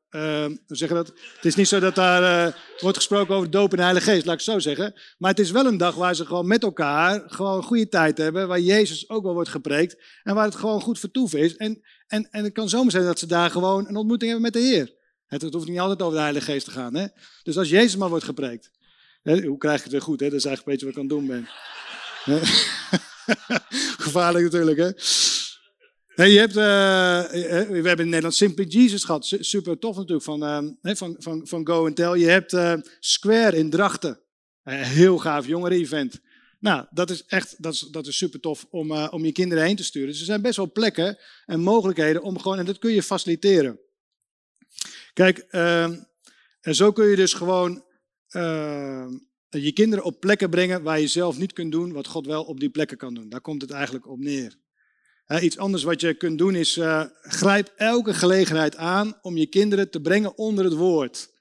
zeggen 0.67 0.97
dat, 0.97 1.07
het 1.07 1.45
is 1.45 1.55
niet 1.55 1.69
zo 1.69 1.81
dat 1.81 1.95
daar 1.95 2.57
wordt 2.81 2.97
gesproken 2.97 3.35
over 3.35 3.51
doop 3.51 3.71
en 3.71 3.77
de 3.77 3.83
Heilige 3.83 4.11
Geest. 4.11 4.25
Laat 4.27 4.41
ik 4.41 4.45
het 4.45 4.55
zo 4.55 4.59
zeggen. 4.59 4.95
Maar 5.19 5.31
het 5.31 5.39
is 5.39 5.51
wel 5.51 5.67
een 5.67 5.77
dag 5.77 5.95
waar 5.95 6.15
ze 6.15 6.27
gewoon 6.27 6.47
met 6.47 6.63
elkaar 6.63 7.23
gewoon 7.27 7.57
een 7.57 7.63
goede 7.63 7.89
tijd 7.89 8.19
hebben. 8.19 8.49
Waar 8.49 8.61
Jezus 8.61 9.09
ook 9.09 9.23
wel 9.23 9.35
wordt 9.35 9.49
gepreekt. 9.49 10.03
En 10.23 10.35
waar 10.35 10.45
het 10.45 10.55
gewoon 10.55 10.81
goed 10.81 10.99
vertoeven 10.99 11.39
is. 11.39 11.57
En, 11.57 11.83
en, 12.07 12.29
en 12.31 12.45
het 12.45 12.53
kan 12.53 12.69
zomaar 12.69 12.91
zijn 12.91 13.05
dat 13.05 13.19
ze 13.19 13.27
daar 13.27 13.51
gewoon 13.51 13.89
een 13.89 13.97
ontmoeting 13.97 14.31
hebben 14.31 14.53
met 14.53 14.63
de 14.63 14.69
Heer. 14.69 14.95
Het, 15.27 15.43
het 15.43 15.55
hoeft 15.55 15.69
niet 15.69 15.79
altijd 15.79 16.03
over 16.03 16.15
de 16.15 16.21
Heilige 16.21 16.53
Geest 16.53 16.65
te 16.65 16.71
gaan. 16.71 16.95
Hè? 16.95 17.07
Dus 17.43 17.59
als 17.59 17.69
Jezus 17.69 17.97
maar 17.97 18.09
wordt 18.09 18.25
gepreekt. 18.25 18.71
Hè, 19.23 19.43
hoe 19.43 19.59
krijg 19.59 19.77
ik 19.77 19.83
het 19.83 19.93
weer 19.93 20.03
goed? 20.03 20.21
Hè? 20.21 20.29
Dat 20.29 20.39
is 20.39 20.45
eigenlijk 20.45 20.83
een 20.83 20.89
beetje 20.89 21.01
wat 21.01 21.07
ik 21.07 21.13
aan 21.13 21.19
het 21.19 21.29
doen 21.29 21.37
ben. 21.37 21.49
Gevaarlijk 24.07 24.45
natuurlijk, 24.45 24.79
hè? 24.79 24.91
Je 26.25 26.39
hebt, 26.39 26.57
uh, 26.57 26.62
we 27.68 27.89
hebben 27.89 27.99
in 27.99 28.09
Nederland 28.09 28.35
Simply 28.35 28.64
Jesus 28.64 29.05
gehad. 29.05 29.27
Super 29.39 29.79
tof 29.79 29.97
natuurlijk 29.97 30.25
van, 30.25 30.43
uh, 30.83 30.95
van, 30.97 31.16
van, 31.18 31.47
van 31.47 31.66
Go 31.66 31.87
and 31.87 31.97
Tell. 31.97 32.18
Je 32.18 32.27
hebt 32.27 32.53
uh, 32.53 32.75
Square 33.01 33.57
in 33.57 33.70
Drachten. 33.70 34.20
heel 34.64 35.18
gaaf 35.18 35.47
jongeren-event. 35.47 36.20
Nou, 36.59 36.87
dat 36.91 37.11
is 37.11 37.25
echt 37.27 37.62
dat 37.62 37.72
is, 37.72 37.81
dat 37.81 38.07
is 38.07 38.16
super 38.16 38.41
tof 38.41 38.66
om, 38.70 38.93
om 38.93 39.25
je 39.25 39.33
kinderen 39.33 39.64
heen 39.64 39.77
te 39.77 39.85
sturen. 39.85 40.09
Dus 40.09 40.18
er 40.18 40.25
zijn 40.25 40.43
best 40.43 40.57
wel 40.57 40.72
plekken 40.72 41.18
en 41.47 41.61
mogelijkheden 41.61 42.22
om 42.22 42.39
gewoon, 42.39 42.59
en 42.59 42.64
dat 42.64 42.79
kun 42.79 42.93
je 42.93 43.03
faciliteren. 43.03 43.81
Kijk, 45.12 45.39
ehm, 45.39 45.97
en 46.61 46.75
zo 46.75 46.93
kun 46.93 47.07
je 47.07 47.16
dus 47.16 47.33
gewoon 47.33 47.85
ehm, 48.29 49.12
je 49.63 49.73
kinderen 49.73 50.05
op 50.05 50.21
plekken 50.21 50.51
brengen 50.51 50.83
waar 50.83 51.01
je 51.01 51.07
zelf 51.07 51.39
niet 51.39 51.53
kunt 51.53 51.73
doen 51.73 51.93
wat 51.93 52.07
God 52.07 52.27
wel 52.27 52.45
op 52.45 52.61
die 52.61 52.69
plekken 52.69 52.97
kan 52.97 53.15
doen. 53.15 53.29
Daar 53.29 53.41
komt 53.41 53.63
het 53.63 53.71
eigenlijk 53.71 54.09
op 54.09 54.19
neer. 54.19 54.57
iets 55.41 55.59
anders 55.59 55.83
wat 55.83 56.01
je 56.01 56.15
kunt 56.15 56.39
doen 56.39 56.55
is, 56.55 56.77
uh, 56.77 57.05
grijp 57.23 57.73
elke 57.77 58.15
gelegenheid 58.15 58.77
aan 58.77 59.19
om 59.23 59.37
je 59.37 59.47
kinderen 59.47 59.91
te 59.91 60.01
brengen 60.01 60.39
onder 60.39 60.65
het 60.65 60.75
woord. 60.75 61.33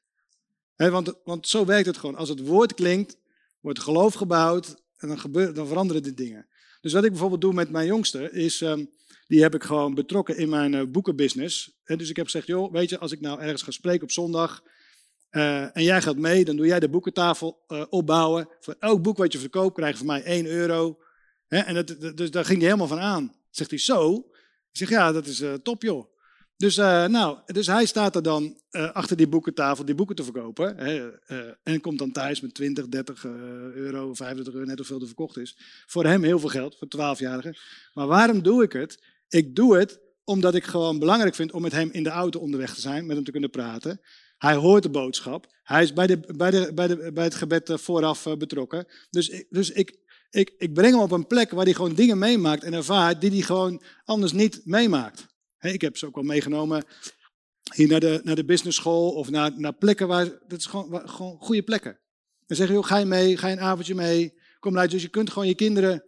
want, 0.76 1.14
want 1.24 1.48
zo 1.48 1.66
werkt 1.66 1.86
het 1.86 1.98
gewoon. 1.98 2.16
Als 2.16 2.30
het 2.30 2.46
woord 2.46 2.74
klinkt, 2.74 3.18
wordt 3.60 3.80
geloof 3.80 4.14
gebouwd 4.14 4.76
en 4.98 5.08
dan, 5.08 5.54
dan 5.54 5.68
veranderen 5.68 6.04
de 6.04 6.14
dingen. 6.14 6.48
Dus 6.82 6.94
wat 6.94 7.04
ik 7.04 7.10
bijvoorbeeld 7.10 7.42
doe 7.42 7.54
met 7.54 7.70
mijn 7.70 7.88
jongste, 7.88 8.32
is, 8.32 8.62
um, 8.62 8.90
die 9.28 9.42
heb 9.42 9.56
ik 9.56 9.64
gewoon 9.64 9.94
betrokken 9.94 10.38
in 10.38 10.50
mijn 10.50 10.74
uh, 10.74 10.84
boekenbusiness. 10.88 11.82
dus 11.84 12.10
ik 12.10 12.16
heb 12.16 12.26
gezegd, 12.26 12.48
joh, 12.48 12.72
weet 12.72 12.90
je, 12.90 13.00
als 13.00 13.12
ik 13.12 13.22
nou 13.22 13.42
ergens 13.42 13.62
ga 13.62 13.72
spreken 13.72 14.04
op 14.04 14.12
zondag, 14.12 14.64
uh, 15.34 15.78
en 15.78 15.84
jij 15.84 16.02
gaat 16.02 16.18
mee, 16.18 16.46
dan 16.46 16.56
doe 16.56 16.66
jij 16.66 16.80
de 16.80 16.90
boekentafel 16.90 17.64
uh, 17.68 17.84
opbouwen. 17.90 18.50
Voor 18.60 18.76
elk 18.80 19.02
boek 19.02 19.18
wat 19.18 19.32
je 19.34 19.40
verkoopt 19.40 19.76
krijg 19.76 19.92
je 19.92 19.98
van 19.98 20.06
mij 20.06 20.24
1 20.24 20.46
euro. 20.46 20.98
En 21.48 21.74
dat, 21.74 21.88
dus 22.16 22.32
daar 22.32 22.46
ging 22.46 22.58
hij 22.58 22.68
helemaal 22.68 22.88
van 22.88 23.00
aan. 23.00 23.36
Zegt 23.50 23.70
hij 23.70 23.80
zo? 23.80 24.16
Ik 24.72 24.78
zeg 24.78 24.90
ja, 24.90 25.12
dat 25.12 25.26
is 25.26 25.42
uh, 25.42 25.54
top 25.54 25.82
joh. 25.82 26.12
Dus, 26.58 26.76
nou, 26.76 27.38
dus 27.46 27.68
hij 27.68 27.86
staat 27.86 28.16
er 28.16 28.24
dan 28.24 28.62
achter 28.72 29.18
die 29.18 29.28
boekentafel 29.28 29.86
die 29.86 29.96
boeken 29.96 30.16
te 30.16 30.24
verkopen. 30.24 30.78
En 31.64 31.82
komt 31.82 32.00
dan 32.00 32.12
thuis 32.12 32.42
met 32.42 32.54
20, 32.54 32.88
30 32.88 33.26
euro, 33.76 34.14
25 34.14 34.54
euro, 34.54 34.66
net 34.68 34.78
hoeveel 34.78 35.00
er 35.00 35.06
verkocht 35.06 35.38
is. 35.38 35.58
Voor 35.86 36.06
hem 36.06 36.24
heel 36.24 36.40
veel 36.40 36.50
geld, 36.50 36.78
voor 36.78 36.88
12-jarigen. 36.98 37.58
Maar 37.94 38.08
waarom 38.08 38.44
doe 38.44 38.64
ik 38.64 38.72
het? 38.72 39.04
Ik 39.30 39.56
doe 39.56 39.78
het 39.78 40.00
omdat 40.24 40.56
ik 40.56 40.64
gewoon 40.64 41.00
belangrijk 41.00 41.36
vind 41.36 41.52
om 41.52 41.62
met 41.62 41.72
hem 41.72 41.90
in 41.92 42.04
de 42.04 42.10
auto 42.10 42.40
onderweg 42.40 42.74
te 42.74 42.82
zijn, 42.82 43.06
met 43.06 43.16
hem 43.16 43.26
te 43.26 43.32
kunnen 43.32 43.50
praten. 43.50 44.02
Hij 44.44 44.56
hoort 44.56 44.84
de 44.84 44.90
boodschap. 44.90 45.48
Hij 45.64 45.84
is 45.84 45.94
bij, 45.94 46.08
de, 46.08 46.20
bij, 46.36 46.52
de, 46.52 46.74
bij, 46.74 46.88
de, 46.88 47.12
bij 47.14 47.24
het 47.24 47.36
gebed 47.36 47.72
vooraf 47.74 48.28
betrokken. 48.38 48.88
Dus, 49.10 49.44
dus 49.50 49.72
ik, 49.72 49.98
ik, 50.30 50.54
ik 50.58 50.74
breng 50.74 50.94
hem 50.94 51.04
op 51.04 51.12
een 51.12 51.28
plek 51.28 51.52
waar 51.52 51.64
hij 51.64 51.74
gewoon 51.74 51.94
dingen 51.94 52.18
meemaakt 52.18 52.64
en 52.64 52.74
ervaart 52.74 53.22
die 53.22 53.30
hij 53.30 53.42
gewoon 53.42 53.82
anders 54.06 54.32
niet 54.32 54.62
meemaakt. 54.66 55.26
ik 55.60 55.82
heb 55.82 55.98
ze 55.98 56.06
ook 56.06 56.16
wel 56.16 56.24
meegenomen 56.24 56.84
hier 57.74 57.88
naar 57.88 58.00
de, 58.00 58.22
naar 58.24 58.36
de 58.36 58.46
business 58.46 58.78
school 58.78 59.12
of 59.12 59.30
naar, 59.30 59.52
naar 59.56 59.74
plekken 59.74 60.08
waar, 60.08 60.26
dat 60.48 60.60
is 60.60 60.66
gewoon, 60.66 61.10
gewoon 61.10 61.38
goede 61.40 61.64
plekken. 61.64 62.00
Dan 62.46 62.58
zeg 62.58 62.68
je, 62.68 62.74
joh, 62.74 62.86
ga 62.86 62.98
je 62.98 63.06
mee, 63.06 63.38
ga 63.38 63.48
je 63.48 63.54
een 63.54 63.62
avondje 63.62 63.96
mee, 63.96 64.34
kom 64.60 64.74
eruit. 64.74 64.92
Dus 64.92 65.02
je 65.02 65.10
kunt 65.10 65.30
gewoon 65.30 65.48
je 65.48 65.56
kinderen 65.56 66.04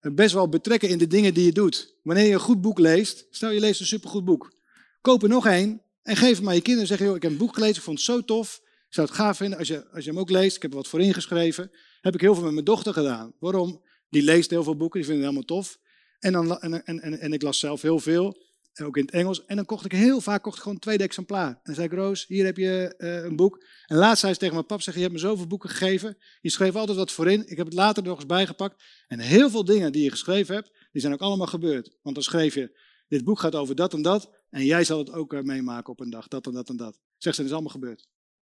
best 0.00 0.34
wel 0.34 0.48
betrekken 0.48 0.88
in 0.88 0.98
de 0.98 1.06
dingen 1.06 1.34
die 1.34 1.44
je 1.44 1.52
doet. 1.52 1.98
Wanneer 2.02 2.26
je 2.26 2.32
een 2.32 2.40
goed 2.40 2.60
boek 2.60 2.78
leest, 2.78 3.26
stel 3.30 3.50
je 3.50 3.60
leest 3.60 3.80
een 3.80 3.86
supergoed 3.86 4.24
boek. 4.24 4.52
Koop 5.00 5.22
er 5.22 5.28
nog 5.28 5.46
één 5.46 5.84
en 6.06 6.16
geef 6.16 6.38
hem 6.38 6.48
aan 6.48 6.54
je 6.54 6.60
kinderen. 6.60 6.88
Zeg 6.88 6.98
je, 6.98 7.04
joh, 7.04 7.16
ik 7.16 7.22
heb 7.22 7.30
een 7.30 7.36
boek 7.36 7.54
gelezen, 7.54 7.76
ik 7.76 7.82
vond 7.82 7.98
het 7.98 8.06
zo 8.06 8.20
tof. 8.20 8.60
Ik 8.64 8.94
zou 8.94 9.06
het 9.06 9.16
gaaf 9.16 9.36
vinden 9.36 9.58
als 9.58 9.68
je, 9.68 9.90
als 9.90 10.04
je 10.04 10.10
hem 10.10 10.18
ook 10.18 10.30
leest. 10.30 10.56
Ik 10.56 10.62
heb 10.62 10.70
er 10.70 10.76
wat 10.76 10.88
voor 10.88 11.00
ingeschreven. 11.00 11.70
Heb 12.00 12.14
ik 12.14 12.20
heel 12.20 12.34
veel 12.34 12.44
met 12.44 12.52
mijn 12.52 12.64
dochter 12.64 12.92
gedaan. 12.92 13.32
Waarom? 13.38 13.82
Die 14.08 14.22
leest 14.22 14.50
heel 14.50 14.62
veel 14.62 14.76
boeken, 14.76 15.00
die 15.00 15.08
vindt 15.08 15.24
het 15.24 15.32
helemaal 15.32 15.58
tof. 15.58 15.78
En, 16.18 16.32
dan, 16.32 16.60
en, 16.60 16.84
en, 16.84 17.20
en, 17.20 17.32
ik 17.32 17.42
las 17.42 17.58
zelf 17.58 17.82
heel 17.82 17.98
veel, 17.98 18.36
ook 18.82 18.96
in 18.96 19.04
het 19.04 19.14
Engels. 19.14 19.44
En 19.44 19.56
dan 19.56 19.64
kocht 19.64 19.84
ik 19.84 19.92
heel 19.92 20.20
vaak 20.20 20.42
kocht 20.42 20.58
gewoon 20.58 20.74
een 20.74 20.80
tweede 20.80 21.04
exemplaar. 21.04 21.60
En 21.62 21.74
zei 21.74 21.86
ik, 21.86 21.92
Roos, 21.92 22.26
hier 22.26 22.44
heb 22.44 22.56
je 22.56 22.94
uh, 22.98 23.24
een 23.24 23.36
boek. 23.36 23.64
En 23.86 23.96
laatst 23.96 24.20
zei 24.20 24.32
ze 24.32 24.38
tegen 24.38 24.54
mijn 24.54 24.66
pap, 24.66 24.82
zeg, 24.82 24.94
je 24.94 25.00
hebt 25.00 25.12
me 25.12 25.18
zoveel 25.18 25.46
boeken 25.46 25.70
gegeven. 25.70 26.16
Je 26.40 26.50
schreef 26.50 26.74
altijd 26.74 26.98
wat 26.98 27.12
voorin. 27.12 27.48
Ik 27.48 27.56
heb 27.56 27.66
het 27.66 27.74
later 27.74 28.02
nog 28.02 28.16
eens 28.16 28.26
bijgepakt. 28.26 28.82
En 29.06 29.18
heel 29.18 29.50
veel 29.50 29.64
dingen 29.64 29.92
die 29.92 30.02
je 30.02 30.10
geschreven 30.10 30.54
hebt, 30.54 30.70
die 30.92 31.00
zijn 31.00 31.12
ook 31.12 31.20
allemaal 31.20 31.46
gebeurd. 31.46 31.96
Want 32.02 32.14
dan 32.14 32.24
schreef 32.24 32.54
je, 32.54 32.78
dit 33.08 33.24
boek 33.24 33.38
gaat 33.38 33.54
over 33.54 33.74
dat 33.74 33.92
en 33.92 34.02
dat. 34.02 34.30
En 34.56 34.64
jij 34.64 34.84
zal 34.84 34.98
het 34.98 35.12
ook 35.12 35.32
uh, 35.32 35.40
meemaken 35.40 35.92
op 35.92 36.00
een 36.00 36.10
dag, 36.10 36.28
dat 36.28 36.46
en 36.46 36.52
dat 36.52 36.68
en 36.68 36.76
dat. 36.76 36.98
Zeg 37.16 37.34
ze, 37.34 37.40
dat 37.40 37.50
is 37.50 37.52
allemaal 37.52 37.72
gebeurd 37.72 38.08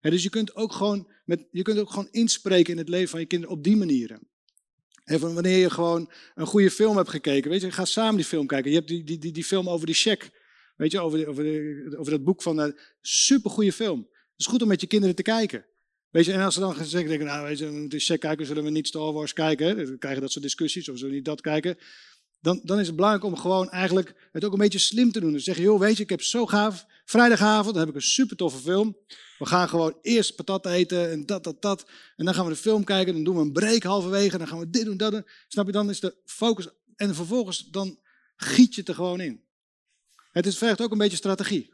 dus 0.01 0.23
je 0.23 0.29
kunt, 0.29 0.55
ook 0.55 0.73
gewoon 0.73 1.07
met, 1.25 1.47
je 1.51 1.61
kunt 1.61 1.79
ook 1.79 1.89
gewoon 1.89 2.07
inspreken 2.11 2.73
in 2.73 2.79
het 2.79 2.89
leven 2.89 3.09
van 3.09 3.19
je 3.19 3.25
kinderen 3.25 3.55
op 3.55 3.63
die 3.63 3.77
manieren. 3.77 4.19
van 5.03 5.33
wanneer 5.33 5.57
je 5.57 5.69
gewoon 5.69 6.11
een 6.35 6.45
goede 6.45 6.71
film 6.71 6.97
hebt 6.97 7.09
gekeken, 7.09 7.51
weet 7.51 7.61
je, 7.61 7.71
ga 7.71 7.85
samen 7.85 8.15
die 8.15 8.25
film 8.25 8.47
kijken. 8.47 8.71
Je 8.71 8.77
hebt 8.77 8.89
die, 8.89 9.03
die, 9.03 9.17
die, 9.17 9.31
die 9.31 9.43
film 9.43 9.69
over 9.69 9.85
die 9.85 9.95
check, 9.95 10.29
weet 10.75 10.91
je, 10.91 10.99
over, 10.99 11.27
over, 11.27 11.45
over 11.97 12.11
dat 12.11 12.23
boek 12.23 12.41
van 12.41 12.57
een 12.57 12.79
supergoeie 13.01 13.73
film. 13.73 13.99
Het 14.09 14.39
is 14.39 14.45
goed 14.45 14.61
om 14.61 14.67
met 14.67 14.81
je 14.81 14.87
kinderen 14.87 15.15
te 15.15 15.21
kijken. 15.21 15.65
Weet 16.09 16.25
je, 16.25 16.33
en 16.33 16.41
als 16.41 16.53
ze 16.53 16.59
dan 16.59 16.75
zeggen, 16.75 17.09
denken, 17.09 17.27
nou, 17.27 17.47
weet 17.47 17.57
je, 17.57 17.65
we 17.65 17.79
moeten 17.79 17.99
check 17.99 18.19
kijken, 18.19 18.45
zullen 18.45 18.63
we 18.63 18.69
niet 18.69 18.87
Star 18.87 19.13
Wars 19.13 19.33
kijken? 19.33 19.85
Dan 19.85 19.97
krijgen 19.97 20.21
dat 20.21 20.31
soort 20.31 20.43
discussies, 20.43 20.89
of 20.89 20.95
zullen 20.95 21.11
we 21.11 21.15
niet 21.15 21.25
dat 21.25 21.41
kijken? 21.41 21.77
Dan, 22.41 22.61
dan 22.63 22.79
is 22.79 22.87
het 22.87 22.95
belangrijk 22.95 23.25
om 23.25 23.37
gewoon 23.37 23.69
eigenlijk 23.69 24.29
het 24.31 24.45
ook 24.45 24.51
een 24.51 24.59
beetje 24.59 24.79
slim 24.79 25.11
te 25.11 25.19
doen. 25.19 25.31
Dus 25.31 25.43
zeggen, 25.43 25.63
joh, 25.63 25.79
weet 25.79 25.97
je, 25.97 26.03
ik 26.03 26.09
heb 26.09 26.21
zo 26.21 26.45
gaaf, 26.45 26.85
vrijdagavond, 27.05 27.73
dan 27.73 27.79
heb 27.79 27.89
ik 27.89 27.95
een 27.95 28.01
super 28.01 28.35
toffe 28.35 28.59
film. 28.59 28.97
We 29.37 29.45
gaan 29.45 29.69
gewoon 29.69 29.97
eerst 30.01 30.35
patat 30.35 30.65
eten 30.65 31.11
en 31.11 31.25
dat, 31.25 31.43
dat, 31.43 31.61
dat. 31.61 31.85
En 32.15 32.25
dan 32.25 32.33
gaan 32.33 32.45
we 32.45 32.51
de 32.51 32.57
film 32.57 32.83
kijken, 32.83 33.13
dan 33.13 33.23
doen 33.23 33.35
we 33.35 33.41
een 33.41 33.51
break 33.51 33.83
halverwege. 33.83 34.37
Dan 34.37 34.47
gaan 34.47 34.59
we 34.59 34.69
dit 34.69 34.85
doen, 34.85 34.97
dat 34.97 35.11
doen. 35.11 35.25
Snap 35.47 35.65
je, 35.65 35.71
dan 35.71 35.89
is 35.89 35.99
de 35.99 36.15
focus. 36.25 36.67
En 36.95 37.15
vervolgens, 37.15 37.67
dan 37.71 37.99
giet 38.35 38.73
je 38.73 38.79
het 38.79 38.89
er 38.89 38.95
gewoon 38.95 39.19
in. 39.19 39.43
Het 40.31 40.45
is, 40.45 40.57
vergt 40.57 40.81
ook 40.81 40.91
een 40.91 40.97
beetje 40.97 41.17
strategie. 41.17 41.73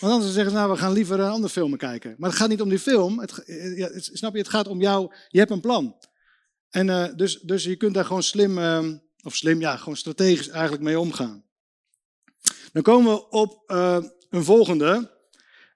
Want 0.00 0.12
anders 0.12 0.32
zeggen 0.32 0.50
ze, 0.50 0.56
nou, 0.56 0.70
we 0.70 0.76
gaan 0.76 0.92
liever 0.92 1.20
een 1.20 1.30
andere 1.30 1.52
film 1.52 1.76
kijken. 1.76 2.14
Maar 2.18 2.30
het 2.30 2.38
gaat 2.38 2.48
niet 2.48 2.60
om 2.60 2.68
die 2.68 2.78
film. 2.78 3.18
Het, 3.18 3.42
ja, 3.76 3.88
het, 3.88 4.10
snap 4.12 4.32
je, 4.32 4.38
het 4.38 4.48
gaat 4.48 4.66
om 4.66 4.80
jou. 4.80 5.14
Je 5.28 5.38
hebt 5.38 5.50
een 5.50 5.60
plan. 5.60 5.96
En 6.72 6.88
uh, 6.88 7.08
dus, 7.16 7.40
dus 7.40 7.64
je 7.64 7.76
kunt 7.76 7.94
daar 7.94 8.04
gewoon 8.04 8.22
slim, 8.22 8.58
uh, 8.58 8.88
of 9.22 9.36
slim, 9.36 9.60
ja, 9.60 9.76
gewoon 9.76 9.96
strategisch 9.96 10.48
eigenlijk 10.48 10.82
mee 10.82 10.98
omgaan. 10.98 11.44
Dan 12.72 12.82
komen 12.82 13.12
we 13.12 13.28
op 13.28 13.62
uh, 13.66 13.98
een 14.30 14.44
volgende. 14.44 15.10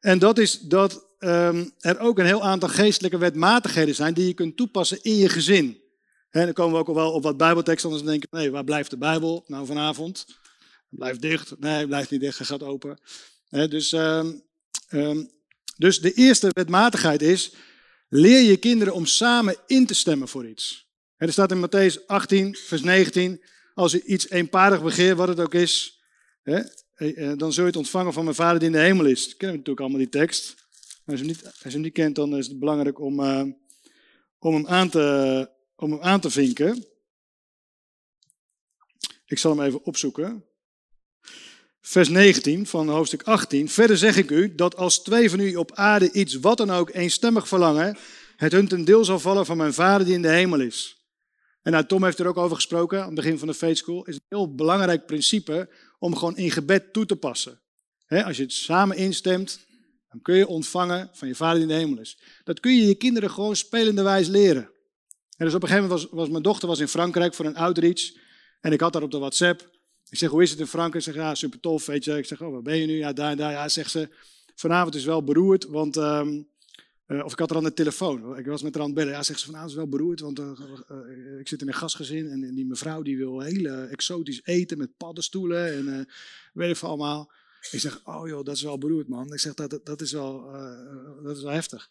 En 0.00 0.18
dat 0.18 0.38
is 0.38 0.60
dat 0.60 1.06
um, 1.18 1.72
er 1.78 1.98
ook 1.98 2.18
een 2.18 2.26
heel 2.26 2.42
aantal 2.42 2.68
geestelijke 2.68 3.18
wetmatigheden 3.18 3.94
zijn 3.94 4.14
die 4.14 4.26
je 4.26 4.34
kunt 4.34 4.56
toepassen 4.56 5.02
in 5.02 5.14
je 5.14 5.28
gezin. 5.28 5.80
En 6.30 6.44
dan 6.44 6.52
komen 6.52 6.72
we 6.72 6.78
ook 6.78 6.88
al 6.88 6.94
wel 6.94 7.12
op 7.12 7.22
wat 7.22 7.36
bijbelteksten, 7.36 7.90
anders 7.90 8.08
denken 8.08 8.28
nee, 8.30 8.50
waar 8.50 8.64
blijft 8.64 8.90
de 8.90 8.98
Bijbel 8.98 9.44
nou 9.46 9.66
vanavond? 9.66 10.26
Blijft 10.88 11.20
dicht. 11.20 11.58
Nee, 11.58 11.86
blijft 11.86 12.10
niet 12.10 12.20
dicht, 12.20 12.38
hij 12.38 12.46
gaat 12.46 12.62
open. 12.62 12.98
dus, 13.50 13.92
um, 13.92 15.30
dus 15.76 16.00
de 16.00 16.12
eerste 16.12 16.48
wetmatigheid 16.52 17.22
is, 17.22 17.52
leer 18.08 18.42
je 18.42 18.56
kinderen 18.56 18.94
om 18.94 19.06
samen 19.06 19.56
in 19.66 19.86
te 19.86 19.94
stemmen 19.94 20.28
voor 20.28 20.46
iets. 20.46 20.85
Er 21.16 21.32
staat 21.32 21.52
in 21.52 21.68
Matthäus 21.68 22.06
18, 22.06 22.54
vers 22.54 22.82
19, 22.82 23.42
als 23.74 23.94
u 23.94 24.02
iets 24.04 24.30
eenparig 24.30 24.82
begeert, 24.82 25.16
wat 25.16 25.28
het 25.28 25.40
ook 25.40 25.54
is, 25.54 26.00
eh, 26.42 27.32
dan 27.36 27.52
zul 27.52 27.62
je 27.62 27.68
het 27.68 27.76
ontvangen 27.76 28.12
van 28.12 28.24
mijn 28.24 28.36
vader 28.36 28.58
die 28.58 28.68
in 28.68 28.74
de 28.74 28.80
hemel 28.80 29.04
is. 29.04 29.22
kennen 29.22 29.38
we 29.38 29.46
natuurlijk 29.46 29.80
allemaal 29.80 29.98
die 29.98 30.08
tekst. 30.08 30.54
Als 31.06 31.20
je 31.20 31.26
hem 31.26 31.72
niet, 31.72 31.82
niet 31.82 31.92
kent, 31.92 32.14
dan 32.14 32.36
is 32.36 32.46
het 32.46 32.58
belangrijk 32.58 33.00
om, 33.00 33.20
uh, 33.20 33.42
om, 34.38 34.54
hem 34.54 34.66
aan 34.66 34.88
te, 34.88 35.50
om 35.76 35.90
hem 35.90 36.00
aan 36.00 36.20
te 36.20 36.30
vinken. 36.30 36.84
Ik 39.26 39.38
zal 39.38 39.56
hem 39.56 39.66
even 39.66 39.84
opzoeken. 39.84 40.44
Vers 41.80 42.08
19 42.08 42.66
van 42.66 42.88
hoofdstuk 42.88 43.22
18. 43.22 43.68
Verder 43.68 43.98
zeg 43.98 44.16
ik 44.16 44.30
u 44.30 44.54
dat 44.54 44.76
als 44.76 45.02
twee 45.02 45.30
van 45.30 45.40
u 45.40 45.54
op 45.54 45.72
aarde 45.74 46.12
iets 46.12 46.34
wat 46.34 46.58
dan 46.58 46.70
ook 46.70 46.90
eenstemmig 46.94 47.48
verlangen, 47.48 47.96
het 48.36 48.52
hun 48.52 48.68
ten 48.68 48.84
deel 48.84 49.04
zal 49.04 49.18
vallen 49.18 49.46
van 49.46 49.56
mijn 49.56 49.74
vader 49.74 50.06
die 50.06 50.14
in 50.14 50.22
de 50.22 50.28
hemel 50.28 50.60
is. 50.60 50.95
En 51.66 51.72
nou, 51.72 51.86
Tom 51.86 52.04
heeft 52.04 52.18
er 52.18 52.26
ook 52.26 52.36
over 52.36 52.56
gesproken 52.56 53.00
aan 53.00 53.06
het 53.06 53.14
begin 53.14 53.38
van 53.38 53.48
de 53.48 53.54
Faith 53.54 53.78
School. 53.78 54.04
is 54.04 54.14
een 54.14 54.20
heel 54.28 54.54
belangrijk 54.54 55.06
principe 55.06 55.68
om 55.98 56.16
gewoon 56.16 56.36
in 56.36 56.50
gebed 56.50 56.92
toe 56.92 57.06
te 57.06 57.16
passen. 57.16 57.60
als 58.08 58.36
je 58.36 58.42
het 58.42 58.52
samen 58.52 58.96
instemt, 58.96 59.66
dan 60.08 60.22
kun 60.22 60.36
je 60.36 60.46
ontvangen 60.46 61.10
van 61.12 61.28
je 61.28 61.34
vader 61.34 61.54
die 61.54 61.62
in 61.62 61.68
de 61.68 61.74
hemel 61.74 62.00
is. 62.00 62.18
Dat 62.44 62.60
kun 62.60 62.76
je 62.76 62.86
je 62.86 62.94
kinderen 62.94 63.30
gewoon 63.30 63.56
spelende 63.56 64.02
wijs 64.02 64.28
leren. 64.28 64.62
En 65.36 65.44
dus 65.44 65.54
op 65.54 65.62
een 65.62 65.68
gegeven 65.68 65.88
moment 65.88 66.10
was, 66.10 66.18
was 66.18 66.28
mijn 66.28 66.42
dochter 66.42 66.68
was 66.68 66.78
in 66.78 66.88
Frankrijk 66.88 67.34
voor 67.34 67.44
een 67.44 67.56
outreach. 67.56 68.12
En 68.60 68.72
ik 68.72 68.80
had 68.80 68.92
daar 68.92 69.02
op 69.02 69.10
de 69.10 69.18
WhatsApp. 69.18 69.70
Ik 70.08 70.18
zeg, 70.18 70.30
hoe 70.30 70.42
is 70.42 70.50
het 70.50 70.58
in 70.58 70.66
Frankrijk? 70.66 71.06
Ik 71.06 71.12
zeg, 71.12 71.22
ja, 71.22 71.34
super 71.34 71.60
tof, 71.60 71.86
weet 71.86 72.04
je. 72.04 72.16
Ik 72.16 72.26
zeg, 72.26 72.42
oh, 72.42 72.52
waar 72.52 72.62
ben 72.62 72.76
je 72.76 72.86
nu? 72.86 72.96
Ja, 72.96 73.12
daar 73.12 73.30
en 73.30 73.36
daar. 73.36 73.52
Ja, 73.52 73.68
zegt 73.68 73.90
ze, 73.90 74.08
vanavond 74.54 74.94
is 74.94 75.04
wel 75.04 75.24
beroerd, 75.24 75.64
want 75.64 75.96
um, 75.96 76.48
uh, 77.06 77.24
of 77.24 77.32
ik 77.32 77.38
had 77.38 77.50
er 77.50 77.56
aan 77.56 77.64
de 77.64 77.72
telefoon. 77.72 78.38
Ik 78.38 78.46
was 78.46 78.62
met 78.62 78.74
haar 78.74 78.82
aan 78.82 78.88
het 78.88 78.98
bellen. 78.98 79.12
Ja, 79.12 79.22
zegt 79.22 79.38
ze 79.38 79.44
van, 79.44 79.54
nou, 79.54 79.66
is 79.66 79.74
wel 79.74 79.88
beroerd, 79.88 80.20
want 80.20 80.38
uh, 80.38 80.50
uh, 80.90 81.38
ik 81.38 81.48
zit 81.48 81.60
in 81.60 81.68
een 81.68 81.74
gastgezin 81.74 82.30
en 82.30 82.54
die 82.54 82.66
mevrouw 82.66 83.02
die 83.02 83.16
wil 83.16 83.40
heel 83.40 83.66
exotisch 83.66 84.40
eten 84.44 84.78
met 84.78 84.96
paddenstoelen 84.96 85.72
en 85.72 86.08
weet 86.52 86.70
ik 86.70 86.76
veel 86.76 86.88
allemaal. 86.88 87.32
Ik 87.70 87.80
zeg, 87.80 88.00
oh 88.04 88.28
joh, 88.28 88.44
dat 88.44 88.56
is 88.56 88.62
wel 88.62 88.78
beroerd 88.78 89.08
man. 89.08 89.32
Ik 89.32 89.40
zeg, 89.40 89.54
dat, 89.54 89.80
dat, 89.84 90.00
is, 90.00 90.12
wel, 90.12 90.52
dat 91.22 91.36
is 91.36 91.42
wel 91.42 91.52
heftig. 91.52 91.90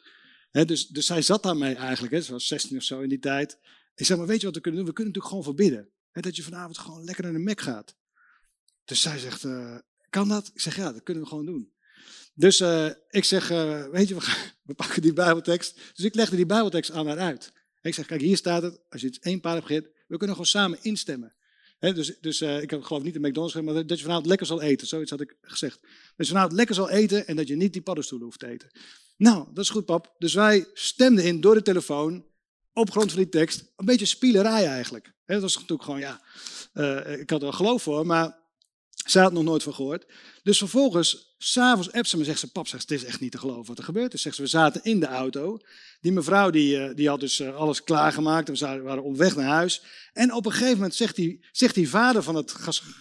Hè, 0.52 0.66
dus, 0.66 0.88
dus 0.88 1.06
zij 1.06 1.22
zat 1.22 1.44
daarmee 1.44 1.76
eigenlijk, 1.76 2.14
hè, 2.14 2.32
was 2.32 2.48
16 2.48 2.78
of 2.78 2.84
zo 2.84 3.00
in 3.02 3.10
die 3.10 3.20
tijd. 3.20 3.58
Ik 3.96 4.06
zeg, 4.06 4.18
maar 4.18 4.28
weet 4.28 4.40
je 4.40 4.46
wat 4.46 4.56
we 4.56 4.62
kunnen 4.62 4.80
doen? 4.80 4.90
We 4.90 4.96
kunnen 4.96 5.14
natuurlijk 5.14 5.46
gewoon 5.46 5.56
verbidden. 5.56 5.90
Hè, 6.12 6.22
dat 6.22 6.36
je 6.36 6.44
vanavond 6.44 6.78
gewoon 6.78 7.04
lekker 7.04 7.24
naar 7.24 7.34
de 7.34 7.40
Mac 7.40 7.62
gaat. 7.62 7.96
Dus 8.86 9.02
zij 9.02 9.20
zegt, 9.20 9.48
kan 10.10 10.28
dat? 10.28 10.52
Ik 10.54 10.62
zeg, 10.62 10.76
ja, 10.76 10.92
dat 10.92 11.04
kunnen 11.04 11.24
we 11.24 11.30
gewoon 11.30 11.46
doen. 11.46 11.74
Dus 12.36 12.60
uh, 12.60 12.90
ik 13.10 13.24
zeg, 13.24 13.52
uh, 13.52 13.86
weet 13.86 14.08
je, 14.08 14.16
we, 14.64 14.74
pakken 14.74 15.02
die 15.02 15.14
Bijbeltekst. 15.14 15.80
Dus 15.96 16.06
ik 16.06 16.16
legde 16.16 16.36
die 16.36 16.46
Bijbeltekst 16.46 16.92
aan 16.92 17.08
haar 17.08 17.18
uit. 17.18 17.52
Ik 17.82 17.94
zeg, 17.94 18.06
kijk, 18.06 18.22
hier 18.22 18.38
staat 18.38 18.62
het. 18.62 18.80
Als 18.90 19.02
je 19.02 19.08
het 19.08 19.20
één 19.20 19.40
paar 19.40 19.68
hebt 19.68 19.94
we 20.08 20.18
kunnen 20.18 20.36
gewoon 20.36 20.46
samen 20.46 20.80
instemmen. 20.82 21.36
Dus 21.80 22.20
dus 22.22 22.42
uh, 22.42 22.62
ik 22.62 22.70
heb 22.70 22.84
geloof 22.84 23.04
niet 23.04 23.14
de 23.14 23.20
McDonald's 23.20 23.56
maar 23.56 23.88
dat 23.88 23.98
je 23.98 24.04
vanavond 24.04 24.26
lekker 24.26 24.48
zal 24.48 24.62
eten. 24.62 24.88
Zoiets 24.88 25.12
had 25.12 25.22
ik 25.22 25.38
gezegd. 25.42 25.80
Dat 26.16 26.28
je 26.28 26.34
vanavond 26.34 26.54
lekker 26.54 26.76
zal 26.76 26.90
eten 26.90 27.28
en 27.28 27.36
dat 27.36 27.48
je 27.48 27.56
niet 27.56 27.74
die 27.74 27.82
paddenstoelen 27.82 28.28
hoeft 28.28 28.40
te 28.40 28.48
eten. 28.48 28.70
Nou, 29.18 29.48
dat 29.54 29.64
is 29.64 29.70
goed, 29.70 29.86
pap. 29.86 30.16
Dus 30.18 30.34
wij 30.34 30.68
stemden 30.74 31.24
in 31.24 31.42
door 31.42 31.56
de 31.56 31.62
telefoon, 31.62 32.26
op 32.74 32.92
grond 32.92 33.12
van 33.12 33.22
die 33.22 33.30
tekst. 33.30 33.72
Een 33.76 33.86
beetje 33.86 34.06
spielerij 34.06 34.68
eigenlijk. 34.68 35.14
Dat 35.26 35.42
was 35.42 35.56
natuurlijk 35.56 35.84
gewoon, 35.84 36.00
ja, 36.00 36.22
ik 37.18 37.30
had 37.30 37.44
er 37.44 37.54
geloof 37.54 37.84
voor, 37.84 38.06
maar 38.06 38.45
zij 39.06 39.22
had 39.22 39.34
nog 39.34 39.44
nooit 39.44 39.64
van 39.64 39.74
gehoord. 39.74 40.06
Dus 40.44 40.58
vervolgens, 40.58 41.36
s'avonds 41.38 41.92
appt 41.92 42.10
ze 42.10 42.18
me 42.18 42.24
zegt 42.24 42.40
ze, 42.40 42.52
pap, 42.52 42.68
zegt, 42.68 42.90
het 42.90 42.92
is 42.92 43.06
echt 43.06 43.20
niet 43.20 43.32
te 43.32 43.38
geloven 43.38 43.66
wat 43.66 43.78
er 43.78 43.84
gebeurt 43.84 44.14
is. 44.14 44.22
Zegt 44.22 44.36
ze, 44.36 44.42
we 44.42 44.48
zaten 44.48 44.84
in 44.84 45.00
de 45.00 45.06
auto. 45.06 45.60
Die 46.02 46.12
mevrouw 46.12 46.50
die, 46.50 46.78
eh, 46.78 46.96
die 46.96 47.10
had 47.10 47.20
dus 47.20 47.40
eh, 47.40 47.56
alles 47.56 47.84
klaargemaakt. 47.84 48.60
We 48.60 48.82
waren 48.82 49.04
op 49.04 49.18
weg 49.18 49.36
naar 49.36 49.46
huis. 49.46 49.82
En 50.14 50.34
op 50.34 50.46
een 50.46 50.52
gegeven 50.52 50.74
moment 50.74 50.96
zegt 50.96 51.16
die, 51.16 51.46
zegt 51.52 51.76
die 51.76 51.90
vader 51.90 52.24
van 52.24 52.36
het 52.36 52.52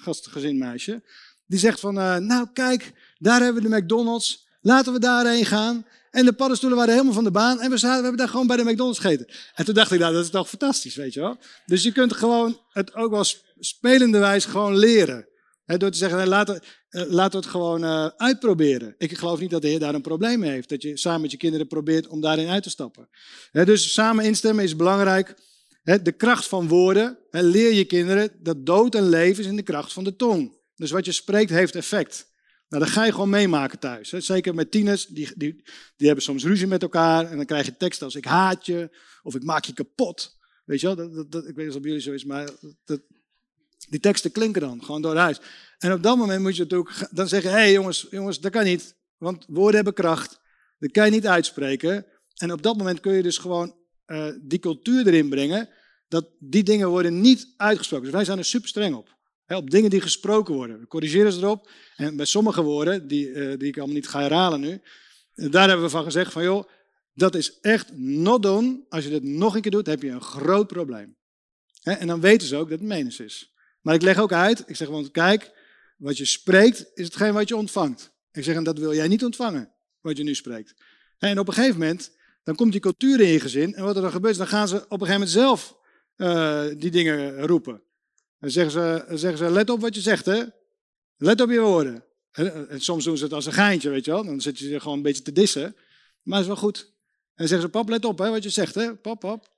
gastgezinmeisje, 0.03 1.03
die 1.47 1.59
zegt 1.59 1.81
van, 1.81 1.99
uh, 1.99 2.17
nou 2.17 2.47
kijk, 2.53 2.93
daar 3.19 3.43
hebben 3.43 3.63
we 3.63 3.69
de 3.69 3.77
McDonald's. 3.77 4.47
Laten 4.61 4.93
we 4.93 4.99
daarheen 4.99 5.47
gaan. 5.47 5.87
En 6.11 6.25
de 6.25 6.33
paddenstoelen 6.33 6.79
waren 6.79 6.93
helemaal 6.93 7.15
van 7.15 7.25
de 7.25 7.31
baan. 7.31 7.61
En 7.61 7.71
we, 7.71 7.77
zaten, 7.77 7.97
we 7.97 8.03
hebben 8.03 8.21
daar 8.21 8.29
gewoon 8.29 8.47
bij 8.47 8.57
de 8.57 8.65
McDonald's 8.65 8.99
gegeten. 8.99 9.29
En 9.55 9.65
toen 9.65 9.75
dacht 9.75 9.93
ik, 9.93 9.99
nou, 9.99 10.13
dat 10.13 10.25
is 10.25 10.31
toch 10.31 10.49
fantastisch, 10.49 10.95
weet 10.95 11.15
je 11.15 11.21
wel. 11.21 11.39
Dus 11.67 11.83
je 11.83 11.93
kunt 11.93 12.13
gewoon 12.13 12.61
het 12.69 12.95
ook 12.95 13.11
wel 13.11 13.25
spelende 13.59 14.19
wijze 14.19 14.49
gewoon 14.49 14.77
leren. 14.77 15.29
Door 15.67 15.91
te 15.91 15.99
zeggen, 15.99 16.29
laten, 16.29 16.63
laten 16.89 17.41
we 17.41 17.47
het 17.47 17.55
gewoon 17.55 17.85
uitproberen. 18.17 18.95
Ik 18.99 19.19
geloof 19.19 19.41
niet 19.41 19.51
dat 19.51 19.63
de 19.63 19.69
Heer 19.69 19.79
daar 19.79 19.95
een 19.95 20.03
probleem 20.03 20.39
mee 20.39 20.51
heeft. 20.51 20.69
Dat 20.69 20.83
je 20.83 20.97
samen 20.97 21.21
met 21.21 21.31
je 21.31 21.37
kinderen 21.37 21.67
probeert 21.67 22.07
om 22.07 22.21
daarin 22.21 22.49
uit 22.49 22.63
te 22.63 22.71
stappen. 22.71 23.09
dus 23.53 23.93
samen 23.93 24.25
instemmen 24.25 24.65
is 24.65 24.77
belangrijk. 24.77 25.35
de 25.83 26.13
kracht 26.13 26.49
van 26.49 26.69
woorden. 26.69 27.19
leer 27.31 27.73
je 27.73 27.85
kinderen 27.85 28.31
dat 28.41 28.67
dood 28.67 28.95
en 28.95 29.09
leven 29.09 29.43
is 29.43 29.51
in 29.51 29.57
de 29.57 29.63
kracht 29.63 29.93
van 29.93 30.05
de 30.05 30.17
tong. 30.17 30.59
Dus 30.75 30.91
wat 30.91 31.05
je 31.05 31.13
spreekt 31.13 31.51
heeft 31.51 31.75
effect. 31.75 32.33
Nou, 32.69 32.83
dat 32.83 32.93
ga 32.93 33.05
je 33.05 33.13
gewoon 33.13 33.31
meemaken 33.31 33.79
thuis. 33.79 34.09
Zeker 34.09 34.55
met 34.55 34.71
tieners, 34.71 35.07
die, 35.07 35.31
die, 35.37 35.63
die 35.97 36.07
hebben 36.07 36.25
soms 36.25 36.45
ruzie 36.45 36.67
met 36.67 36.83
elkaar. 36.83 37.31
En 37.31 37.37
dan 37.37 37.47
krijg 37.47 37.67
je 37.67 37.77
teksten 37.77 38.07
als 38.07 38.15
ik 38.15 38.25
haat 38.25 38.67
je, 38.67 38.99
of 39.23 39.35
ik 39.35 39.43
maak 39.43 39.65
je 39.65 39.73
kapot. 39.73 40.37
Weet 40.65 40.81
je 40.81 40.87
wel, 40.87 40.97
dat, 40.97 41.33
dat, 41.33 41.49
ik 41.49 41.55
weet 41.55 41.67
niet 41.67 41.75
of 41.75 41.81
bij 41.81 41.91
jullie 41.91 42.05
zo 42.05 42.13
is, 42.13 42.25
maar 42.25 42.51
dat, 42.85 43.01
die 43.89 44.01
teksten 44.01 44.33
klinken 44.33 44.61
dan 44.61 44.85
gewoon 44.85 45.03
door 45.03 45.17
huis. 45.17 45.41
En 45.79 45.93
op 45.93 46.03
dat 46.03 46.17
moment 46.17 46.43
moet 46.43 46.57
je 46.57 46.63
natuurlijk 46.63 47.09
dan 47.11 47.29
zeggen, 47.29 47.51
hé 47.51 47.57
hey, 47.57 47.73
jongens, 47.73 48.07
jongens, 48.11 48.41
dat 48.41 48.53
kan 48.53 48.65
niet. 48.65 48.95
Want 49.17 49.45
woorden 49.49 49.75
hebben 49.75 49.95
kracht. 49.95 50.41
Dat 50.79 50.91
kan 50.91 51.05
je 51.05 51.11
niet 51.11 51.27
uitspreken. 51.27 52.07
En 52.35 52.53
op 52.53 52.63
dat 52.63 52.77
moment 52.77 53.01
kun 53.01 53.13
je 53.13 53.23
dus 53.23 53.39
gewoon 53.39 53.77
uh, 54.07 54.27
die 54.43 54.59
cultuur 54.59 55.07
erin 55.07 55.29
brengen. 55.29 55.69
Dat 56.09 56.27
die 56.39 56.63
dingen 56.63 56.89
worden 56.89 57.21
niet 57.21 57.55
uitgesproken. 57.57 58.05
Dus 58.05 58.15
wij 58.15 58.25
zijn 58.25 58.39
er 58.39 58.45
super 58.45 58.69
streng 58.69 58.95
op 58.95 59.15
op 59.47 59.71
dingen 59.71 59.91
die 59.91 60.01
gesproken 60.01 60.55
worden. 60.55 60.81
We 60.81 60.87
corrigeren 60.87 61.33
ze 61.33 61.39
erop. 61.39 61.71
En 61.97 62.17
bij 62.17 62.27
sommige 62.27 62.63
woorden, 62.63 63.09
die, 63.09 63.29
uh, 63.29 63.59
die 63.59 63.69
ik 63.69 63.77
allemaal 63.77 63.95
niet 63.95 64.09
ga 64.09 64.21
herhalen 64.21 64.61
nu, 64.61 64.81
eh, 65.35 65.51
daar 65.51 65.69
hebben 65.69 65.87
we 65.87 65.93
van 65.93 66.05
gezegd 66.05 66.33
van 66.33 66.43
joh, 66.43 66.69
dat 67.15 67.35
is 67.35 67.61
echt 67.61 67.97
not 67.97 68.43
done. 68.43 68.85
Als 68.89 69.05
je 69.05 69.11
dit 69.11 69.23
nog 69.23 69.55
een 69.55 69.61
keer 69.61 69.71
doet, 69.71 69.87
heb 69.87 70.03
je 70.03 70.11
een 70.11 70.23
groot 70.23 70.67
probleem. 70.67 71.17
en 71.83 72.07
dan 72.07 72.21
weten 72.21 72.49
ze 72.49 72.57
ook 72.57 72.69
dat 72.69 72.79
het 72.79 72.89
menens 72.89 73.21
is. 73.21 73.54
Maar 73.85 73.95
ik 73.95 74.03
leg 74.03 74.19
ook 74.19 74.33
uit, 74.33 74.63
ik 74.67 74.77
zeg 74.77 74.87
gewoon, 74.87 75.11
kijk, 75.11 75.53
wat 75.97 76.17
je 76.17 76.25
spreekt 76.25 76.91
is 76.95 77.05
hetgeen 77.05 77.33
wat 77.33 77.49
je 77.49 77.57
ontvangt. 77.57 78.13
Ik 78.33 78.45
zeg, 78.45 78.57
en 78.57 78.65
dat 78.65 78.79
wil 78.79 78.95
jij 78.95 79.09
niet 79.09 79.25
ontvangen, 79.25 79.73
wat 80.01 80.17
je 80.17 80.23
nu 80.23 80.35
spreekt. 80.35 80.75
En 81.19 81.39
op 81.39 81.49
een 81.49 81.55
gegeven 81.55 81.79
moment, 81.79 82.11
dan 82.43 82.55
komt 82.55 82.73
die 82.73 82.81
cultuur 82.81 83.21
in 83.21 83.29
je 83.29 83.41
gezin. 83.41 83.75
En 83.75 83.85
wat 83.85 83.97
er 83.97 84.03
dan 84.03 84.11
gebeurt, 84.11 84.37
dan 84.37 84.47
gaan 84.47 84.69
ze 84.69 84.77
op 84.77 85.01
een 85.01 85.07
gegeven 85.07 85.13
moment 85.13 85.31
zelf 85.31 85.77
uh, 86.17 86.65
die 86.77 86.91
dingen 86.91 87.47
roepen. 87.47 87.83
Dan 88.39 88.51
zeggen 88.51 88.73
ze, 88.73 89.17
zeggen 89.17 89.39
ze, 89.39 89.51
let 89.51 89.71
op 89.71 89.81
wat 89.81 89.95
je 89.95 90.01
zegt, 90.01 90.27
hè. 90.27 90.43
Let 91.17 91.41
op 91.41 91.51
je 91.51 91.61
woorden. 91.61 92.05
En 92.69 92.81
soms 92.81 93.05
doen 93.05 93.17
ze 93.17 93.25
het 93.25 93.33
als 93.33 93.47
een 93.47 93.53
geintje, 93.53 93.91
weet 93.91 94.05
je 94.05 94.11
wel. 94.11 94.25
Dan 94.25 94.41
zit 94.41 94.59
je 94.59 94.75
er 94.75 94.81
gewoon 94.81 94.97
een 94.97 95.03
beetje 95.03 95.23
te 95.23 95.33
dissen. 95.33 95.77
Maar 96.23 96.41
is 96.41 96.47
wel 96.47 96.57
goed. 96.57 96.93
En 97.35 97.49
zeggen 97.49 97.67
ze, 97.67 97.73
pap, 97.73 97.89
let 97.89 98.05
op 98.05 98.19
hè, 98.19 98.31
wat 98.31 98.43
je 98.43 98.51
zegt, 98.51 98.75
hè. 98.75 98.95
Pap, 98.97 99.21
pap. 99.21 99.53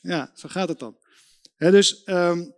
Ja, 0.00 0.32
zo 0.34 0.48
gaat 0.48 0.68
het 0.68 0.78
dan. 0.78 0.98
dus 1.56 2.02
um, 2.06 2.54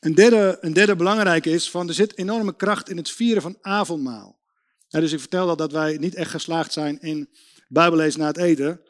een, 0.00 0.14
derde, 0.14 0.58
een 0.60 0.72
derde 0.72 0.96
belangrijke 0.96 1.50
is, 1.50 1.70
van, 1.70 1.88
er 1.88 1.94
zit 1.94 2.18
enorme 2.18 2.56
kracht 2.56 2.90
in 2.90 2.96
het 2.96 3.10
vieren 3.10 3.42
van 3.42 3.58
avondmaal. 3.60 4.38
dus 4.88 5.12
ik 5.12 5.20
vertel 5.20 5.48
al 5.48 5.56
dat 5.56 5.72
wij 5.72 5.96
niet 5.96 6.14
echt 6.14 6.30
geslaagd 6.30 6.72
zijn 6.72 7.00
in 7.00 7.28
bijbellezen 7.68 8.20
na 8.20 8.26
het 8.26 8.36
eten. 8.36 8.80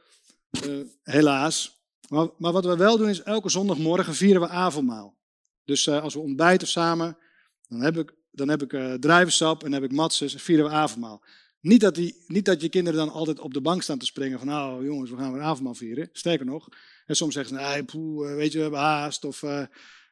Uh, 0.66 0.86
helaas. 1.02 1.84
Maar, 2.08 2.28
maar 2.38 2.52
wat 2.52 2.64
we 2.64 2.76
wel 2.76 2.96
doen 2.96 3.08
is, 3.08 3.22
elke 3.22 3.48
zondagmorgen 3.48 4.14
vieren 4.14 4.40
we 4.40 4.48
avondmaal. 4.48 5.16
Dus 5.64 5.86
uh, 5.86 6.02
als 6.02 6.14
we 6.14 6.20
ontbijten 6.20 6.68
samen, 6.68 7.18
dan 7.68 7.80
heb 7.80 7.98
ik, 7.98 8.14
dan 8.30 8.48
heb 8.48 8.62
ik 8.62 8.72
uh, 8.72 8.92
en 9.62 9.72
heb 9.72 9.82
ik 9.82 9.92
matses 9.92 10.34
en 10.34 10.40
vieren 10.40 10.64
we 10.64 10.70
avondmaal. 10.70 11.24
Niet 11.60 11.80
dat, 11.80 11.94
die, 11.94 12.24
niet 12.26 12.44
dat 12.44 12.60
je 12.60 12.68
kinderen 12.68 12.98
dan 12.98 13.14
altijd 13.14 13.40
op 13.40 13.54
de 13.54 13.60
bank 13.60 13.82
staan 13.82 13.98
te 13.98 14.06
springen 14.06 14.38
van 14.38 14.46
nou 14.46 14.84
jongens, 14.84 15.10
we 15.10 15.16
gaan 15.16 15.32
weer 15.32 15.42
avondmaal 15.42 15.74
vieren. 15.74 16.08
Sterker 16.12 16.46
nog, 16.46 16.68
en 17.06 17.16
soms 17.16 17.34
zeggen 17.34 17.56
ze 17.56 17.62
nee, 17.62 18.36
weet 18.36 18.52
je, 18.52 18.56
we 18.56 18.62
hebben 18.62 18.80
haast. 18.80 19.24
Of, 19.24 19.42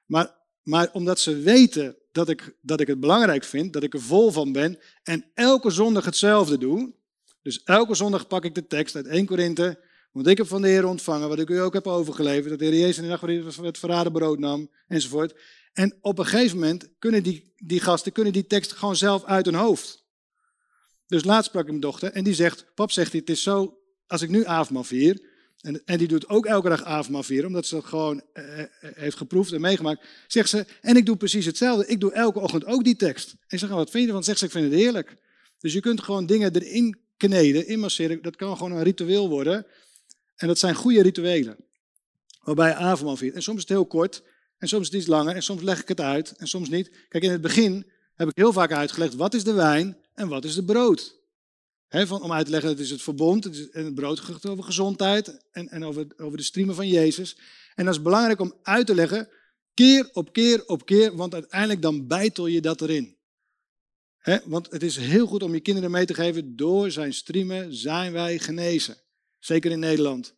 maar, 0.07 0.35
maar 0.65 0.91
omdat 0.93 1.21
ze 1.21 1.37
weten 1.37 1.97
dat 2.13 2.29
ik, 2.29 2.57
dat 2.61 2.81
ik 2.81 2.87
het 2.87 3.01
belangrijk 3.01 3.45
vind, 3.45 3.73
dat 3.73 3.83
ik 3.83 3.95
er 3.95 4.01
vol 4.01 4.31
van 4.31 4.53
ben 4.53 4.79
en 5.03 5.25
elke 5.35 5.71
zondag 5.71 6.05
hetzelfde 6.05 6.59
doe. 6.59 6.93
Dus 7.43 7.63
elke 7.63 7.95
zondag 7.95 8.27
pak 8.27 8.45
ik 8.45 8.55
de 8.55 8.67
tekst 8.67 8.97
uit 8.97 9.07
1 9.07 9.27
Korinthe 9.27 9.79
want 10.15 10.27
ik 10.27 10.37
heb 10.37 10.47
van 10.47 10.63
de 10.63 10.69
Heer 10.69 10.87
ontvangen, 10.87 11.29
wat 11.29 11.39
ik 11.39 11.49
u 11.49 11.61
ook 11.61 11.73
heb 11.73 11.87
overgeleverd, 11.87 12.49
dat 12.49 12.59
de 12.59 12.65
Heer 12.65 12.79
Jezus 12.79 12.97
in 12.97 13.03
de 13.03 13.09
nacht 13.09 13.57
het 13.57 13.79
verraden 13.79 14.13
brood 14.13 14.39
nam, 14.39 14.71
enzovoort. 14.89 15.35
En 15.73 15.99
op 16.01 16.19
een 16.19 16.27
gegeven 16.27 16.59
moment 16.59 16.89
kunnen 16.99 17.23
die, 17.23 17.53
die 17.57 17.81
gasten 17.81 18.13
kunnen 18.13 18.33
die 18.33 18.47
tekst 18.47 18.73
gewoon 18.73 18.97
zelf 18.97 19.25
uit 19.25 19.45
hun 19.45 19.55
hoofd. 19.55 20.05
Dus 21.07 21.25
laatst 21.25 21.49
sprak 21.49 21.63
ik 21.63 21.69
mijn 21.69 21.81
dochter 21.81 22.13
en 22.13 22.25
die 22.25 22.35
zegt, 22.35 22.67
pap 22.75 22.91
zegt 22.91 23.13
het 23.13 23.31
is 23.31 23.43
zo, 23.43 23.79
als 24.07 24.23
ik 24.23 24.29
nu 24.29 24.45
avondmaal 24.45 24.85
vier, 24.85 25.21
en, 25.65 25.83
en 25.85 25.99
die 25.99 26.09
doet 26.09 26.29
ook 26.29 26.47
elke 26.47 26.69
dag 26.69 26.85
avondmaal 26.85 27.23
vieren, 27.23 27.47
omdat 27.47 27.67
ze 27.67 27.75
dat 27.75 27.85
gewoon 27.85 28.23
eh, 28.33 28.61
eh, 28.61 28.69
heeft 28.81 29.17
geproefd 29.17 29.53
en 29.53 29.61
meegemaakt, 29.61 30.07
zegt 30.27 30.49
ze, 30.49 30.67
en 30.81 30.97
ik 30.97 31.07
doe 31.07 31.17
precies 31.17 31.47
hetzelfde, 31.47 31.87
ik 31.87 32.01
doe 32.01 32.13
elke 32.13 32.41
ochtend 32.41 32.65
ook 32.65 32.85
die 32.85 32.97
tekst. 32.97 33.31
En 33.31 33.39
ik 33.49 33.59
zeg, 33.59 33.69
wat 33.69 33.91
vind 33.91 34.03
je 34.03 34.09
ervan? 34.09 34.25
Zegt 34.25 34.39
ze, 34.39 34.45
ik 34.45 34.51
vind 34.51 34.65
het 34.65 34.81
heerlijk. 34.81 35.17
Dus 35.59 35.73
je 35.73 35.81
kunt 35.81 36.03
gewoon 36.03 36.27
dingen 36.27 36.55
erin 36.55 36.99
kneden, 37.17 37.67
inmasseren, 37.67 38.23
dat 38.23 38.37
kan 38.37 38.57
gewoon 38.57 38.73
een 38.73 38.83
ritueel 38.83 39.29
worden. 39.29 39.67
En 40.37 40.47
dat 40.47 40.59
zijn 40.59 40.75
goede 40.75 41.03
rituelen. 41.03 41.57
Waarbij 42.43 42.69
je. 42.69 43.33
En 43.33 43.43
soms 43.43 43.57
is 43.57 43.63
het 43.63 43.69
heel 43.69 43.87
kort. 43.87 44.23
En 44.59 44.69
soms 44.69 44.83
is 44.83 44.93
het 44.93 45.01
iets 45.01 45.07
langer. 45.07 45.35
En 45.35 45.43
soms 45.43 45.63
leg 45.63 45.81
ik 45.81 45.89
het 45.89 46.01
uit. 46.01 46.35
En 46.37 46.47
soms 46.47 46.69
niet. 46.69 46.91
Kijk, 47.09 47.25
in 47.25 47.31
het 47.31 47.41
begin 47.41 47.91
heb 48.15 48.29
ik 48.29 48.37
heel 48.37 48.53
vaak 48.53 48.73
uitgelegd. 48.73 49.15
Wat 49.15 49.35
is 49.35 49.45
de 49.45 49.53
wijn 49.53 49.97
en 50.15 50.29
wat 50.29 50.45
is 50.45 50.55
de 50.55 50.65
brood? 50.65 51.23
Van, 51.89 52.23
om 52.23 52.33
uit 52.33 52.45
te 52.45 52.51
leggen, 52.51 52.71
het 52.71 52.81
is 52.81 52.91
het 52.91 53.03
verbond. 53.03 53.45
Het 53.45 53.55
is, 53.55 53.69
het 53.71 53.95
brood 53.95 54.47
over 54.47 54.65
gezondheid. 54.65 55.47
En, 55.51 55.69
en 55.69 55.85
over, 55.85 56.07
over 56.17 56.37
de 56.37 56.45
streamen 56.45 56.75
van 56.75 56.89
Jezus. 56.89 57.37
En 57.75 57.85
dat 57.85 57.95
is 57.95 58.03
belangrijk 58.03 58.41
om 58.41 58.55
uit 58.63 58.87
te 58.87 58.95
leggen. 58.95 59.29
Keer 59.75 60.11
op 60.13 60.33
keer 60.33 60.67
op 60.67 60.87
keer. 60.87 61.17
Want 61.17 61.35
uiteindelijk 61.35 61.83
dan 61.83 62.07
bijtel 62.07 62.47
je 62.47 62.61
dat 62.61 62.81
erin. 62.81 63.17
want 64.45 64.71
het 64.71 64.83
is 64.83 64.97
heel 64.97 65.27
goed 65.27 65.43
om 65.43 65.55
je 65.55 65.61
kinderen 65.61 65.91
mee 65.91 66.07
te 66.07 66.15
geven. 66.15 66.57
Door 66.57 66.91
zijn 66.91 67.15
streamen 67.15 67.75
zijn 67.75 68.13
wij 68.13 68.39
genezen. 68.39 68.97
Zeker 69.39 69.71
in 69.71 69.79
Nederland. 69.79 70.35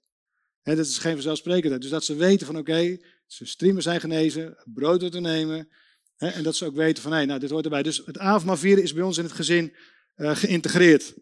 dat 0.63 0.79
is 0.79 0.99
geen 0.99 1.13
vanzelfsprekendheid. 1.13 1.83
Dus 1.83 1.91
dat 1.91 2.05
ze 2.05 2.15
weten 2.15 2.47
van 2.47 2.59
oké, 2.59 2.99
ze 3.27 3.47
streamen 3.47 3.83
zijn 3.83 4.01
genezen, 4.01 4.57
brood 4.65 5.13
te 5.13 5.21
nemen. 5.21 5.69
en 6.17 6.43
dat 6.43 6.57
ze 6.57 6.65
ook 6.65 6.75
weten 6.75 7.03
van 7.03 7.13
hé, 7.13 7.25
nou 7.25 7.41
dit 7.41 7.51
hoort 7.51 7.65
erbij. 7.65 7.83
Dus 7.83 8.03
het 8.05 8.19
avondmaal 8.19 8.57
vieren 8.57 8.83
is 8.83 8.93
bij 8.93 9.03
ons 9.03 9.19
in 9.19 9.25
het 9.25 9.33
gezin 9.33 9.75
uh, 10.17 10.37
geïntegreerd. 10.37 11.15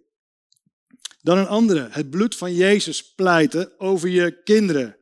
Dan 1.24 1.38
een 1.38 1.46
andere, 1.46 1.88
het 1.90 2.10
bloed 2.10 2.36
van 2.36 2.54
Jezus 2.54 3.14
pleiten 3.14 3.72
over 3.78 4.08
je 4.08 4.42
kinderen. 4.42 4.96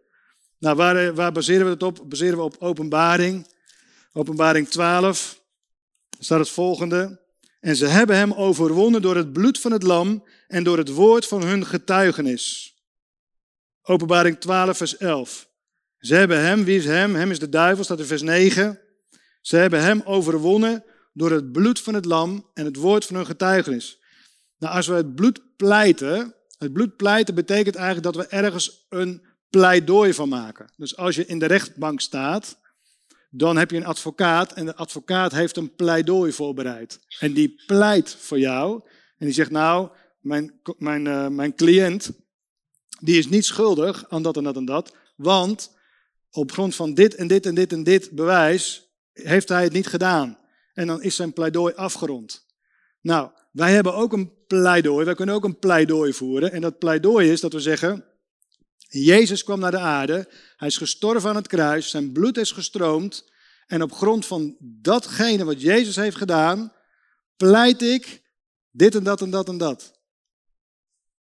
Nou, 0.58 0.76
waar, 0.76 0.96
eh, 0.96 1.14
waar 1.14 1.32
baseren 1.32 1.68
we 1.68 1.76
dat 1.76 1.82
op? 1.82 2.08
Baseren 2.10 2.36
we 2.36 2.42
op 2.42 2.56
openbaring. 2.58 3.46
Openbaring 4.12 4.68
12. 4.68 5.40
Daar 6.08 6.24
staat 6.24 6.38
het 6.38 6.48
volgende. 6.48 7.20
En 7.60 7.76
ze 7.76 7.86
hebben 7.86 8.16
hem 8.16 8.32
overwonnen 8.32 9.02
door 9.02 9.16
het 9.16 9.32
bloed 9.32 9.60
van 9.60 9.72
het 9.72 9.82
lam 9.82 10.24
en 10.48 10.64
door 10.64 10.78
het 10.78 10.88
woord 10.88 11.26
van 11.26 11.42
hun 11.42 11.66
getuigenis. 11.66 12.76
Openbaring 13.82 14.40
12, 14.40 14.76
vers 14.76 14.96
11. 14.96 15.48
Ze 15.98 16.14
hebben 16.14 16.40
hem, 16.40 16.64
wie 16.64 16.78
is 16.78 16.84
hem? 16.84 17.14
Hem 17.14 17.30
is 17.30 17.38
de 17.38 17.48
duivel, 17.48 17.84
staat 17.84 17.98
in 17.98 18.04
vers 18.04 18.22
9. 18.22 18.80
Ze 19.40 19.56
hebben 19.56 19.80
hem 19.80 20.02
overwonnen 20.04 20.84
door 21.12 21.30
het 21.30 21.52
bloed 21.52 21.80
van 21.80 21.94
het 21.94 22.04
lam 22.04 22.50
en 22.54 22.64
het 22.64 22.76
woord 22.76 23.06
van 23.06 23.16
hun 23.16 23.26
getuigenis. 23.26 24.01
Nou, 24.62 24.74
als 24.74 24.86
we 24.86 24.94
het 24.94 25.14
bloed 25.14 25.56
pleiten, 25.56 26.34
het 26.58 26.72
bloed 26.72 26.96
pleiten 26.96 27.34
betekent 27.34 27.74
eigenlijk 27.74 28.14
dat 28.14 28.24
we 28.24 28.36
ergens 28.36 28.86
een 28.88 29.22
pleidooi 29.50 30.14
van 30.14 30.28
maken. 30.28 30.72
Dus 30.76 30.96
als 30.96 31.14
je 31.14 31.26
in 31.26 31.38
de 31.38 31.46
rechtbank 31.46 32.00
staat, 32.00 32.58
dan 33.30 33.56
heb 33.56 33.70
je 33.70 33.76
een 33.76 33.86
advocaat 33.86 34.52
en 34.52 34.64
de 34.64 34.76
advocaat 34.76 35.32
heeft 35.32 35.56
een 35.56 35.74
pleidooi 35.74 36.32
voorbereid. 36.32 37.00
En 37.18 37.32
die 37.32 37.62
pleit 37.66 38.16
voor 38.18 38.38
jou 38.38 38.80
en 39.18 39.26
die 39.26 39.34
zegt 39.34 39.50
nou, 39.50 39.90
mijn, 40.20 40.60
mijn, 40.78 41.06
uh, 41.06 41.28
mijn 41.28 41.54
cliënt 41.54 42.10
die 43.00 43.18
is 43.18 43.28
niet 43.28 43.44
schuldig 43.44 44.08
aan 44.08 44.22
dat 44.22 44.36
en 44.36 44.44
dat 44.44 44.56
en 44.56 44.64
dat, 44.64 44.96
want 45.16 45.76
op 46.30 46.52
grond 46.52 46.74
van 46.74 46.94
dit 46.94 47.14
en 47.14 47.26
dit 47.26 47.46
en 47.46 47.54
dit 47.54 47.72
en 47.72 47.82
dit 47.82 48.10
bewijs 48.10 48.90
heeft 49.12 49.48
hij 49.48 49.62
het 49.62 49.72
niet 49.72 49.86
gedaan. 49.86 50.38
En 50.74 50.86
dan 50.86 51.02
is 51.02 51.16
zijn 51.16 51.32
pleidooi 51.32 51.74
afgerond. 51.74 52.46
Nou, 53.00 53.30
wij 53.52 53.72
hebben 53.72 53.94
ook 53.94 54.12
een 54.12 54.32
pleidooi, 54.46 55.04
wij 55.04 55.14
kunnen 55.14 55.34
ook 55.34 55.44
een 55.44 55.58
pleidooi 55.58 56.12
voeren. 56.12 56.52
En 56.52 56.60
dat 56.60 56.78
pleidooi 56.78 57.30
is 57.30 57.40
dat 57.40 57.52
we 57.52 57.60
zeggen, 57.60 58.04
Jezus 58.88 59.44
kwam 59.44 59.60
naar 59.60 59.70
de 59.70 59.78
aarde, 59.78 60.28
hij 60.56 60.68
is 60.68 60.76
gestorven 60.76 61.30
aan 61.30 61.36
het 61.36 61.48
kruis, 61.48 61.90
zijn 61.90 62.12
bloed 62.12 62.38
is 62.38 62.50
gestroomd. 62.50 63.30
En 63.66 63.82
op 63.82 63.92
grond 63.92 64.26
van 64.26 64.56
datgene 64.60 65.44
wat 65.44 65.60
Jezus 65.60 65.96
heeft 65.96 66.16
gedaan, 66.16 66.72
pleit 67.36 67.82
ik 67.82 68.22
dit 68.70 68.94
en 68.94 69.04
dat 69.04 69.20
en 69.20 69.30
dat 69.30 69.48
en 69.48 69.58
dat. 69.58 70.00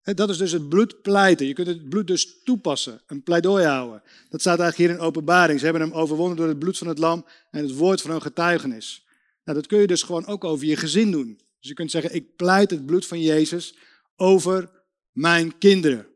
Dat 0.02 0.30
is 0.30 0.36
dus 0.36 0.52
het 0.52 0.68
bloed 0.68 1.02
pleiten. 1.02 1.46
Je 1.46 1.52
kunt 1.52 1.66
het 1.66 1.88
bloed 1.88 2.06
dus 2.06 2.42
toepassen, 2.42 3.02
een 3.06 3.22
pleidooi 3.22 3.64
houden. 3.64 4.02
Dat 4.28 4.40
staat 4.40 4.58
eigenlijk 4.58 4.90
hier 4.90 4.98
in 5.00 5.06
openbaring. 5.06 5.58
Ze 5.58 5.64
hebben 5.64 5.82
hem 5.82 5.92
overwonnen 5.92 6.36
door 6.36 6.48
het 6.48 6.58
bloed 6.58 6.78
van 6.78 6.86
het 6.86 6.98
lam 6.98 7.26
en 7.50 7.62
het 7.62 7.76
woord 7.76 8.00
van 8.00 8.10
hun 8.10 8.22
getuigenis. 8.22 9.06
Nou, 9.44 9.58
dat 9.58 9.66
kun 9.66 9.80
je 9.80 9.86
dus 9.86 10.02
gewoon 10.02 10.26
ook 10.26 10.44
over 10.44 10.66
je 10.66 10.76
gezin 10.76 11.10
doen. 11.10 11.40
Dus 11.60 11.68
je 11.68 11.74
kunt 11.74 11.90
zeggen, 11.90 12.14
ik 12.14 12.36
pleit 12.36 12.70
het 12.70 12.86
bloed 12.86 13.06
van 13.06 13.20
Jezus 13.20 13.74
over 14.16 14.70
mijn 15.12 15.58
kinderen. 15.58 16.06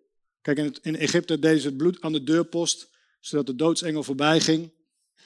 Kijk, 0.43 0.59
in, 0.59 0.77
in 0.83 0.97
Egypte 0.97 1.39
deden 1.39 1.61
ze 1.61 1.67
het 1.67 1.77
bloed 1.77 2.01
aan 2.01 2.13
de 2.13 2.25
deurpost, 2.25 2.91
zodat 3.21 3.47
de 3.47 3.55
doodsengel 3.55 4.03
voorbij 4.03 4.41
ging. 4.41 4.73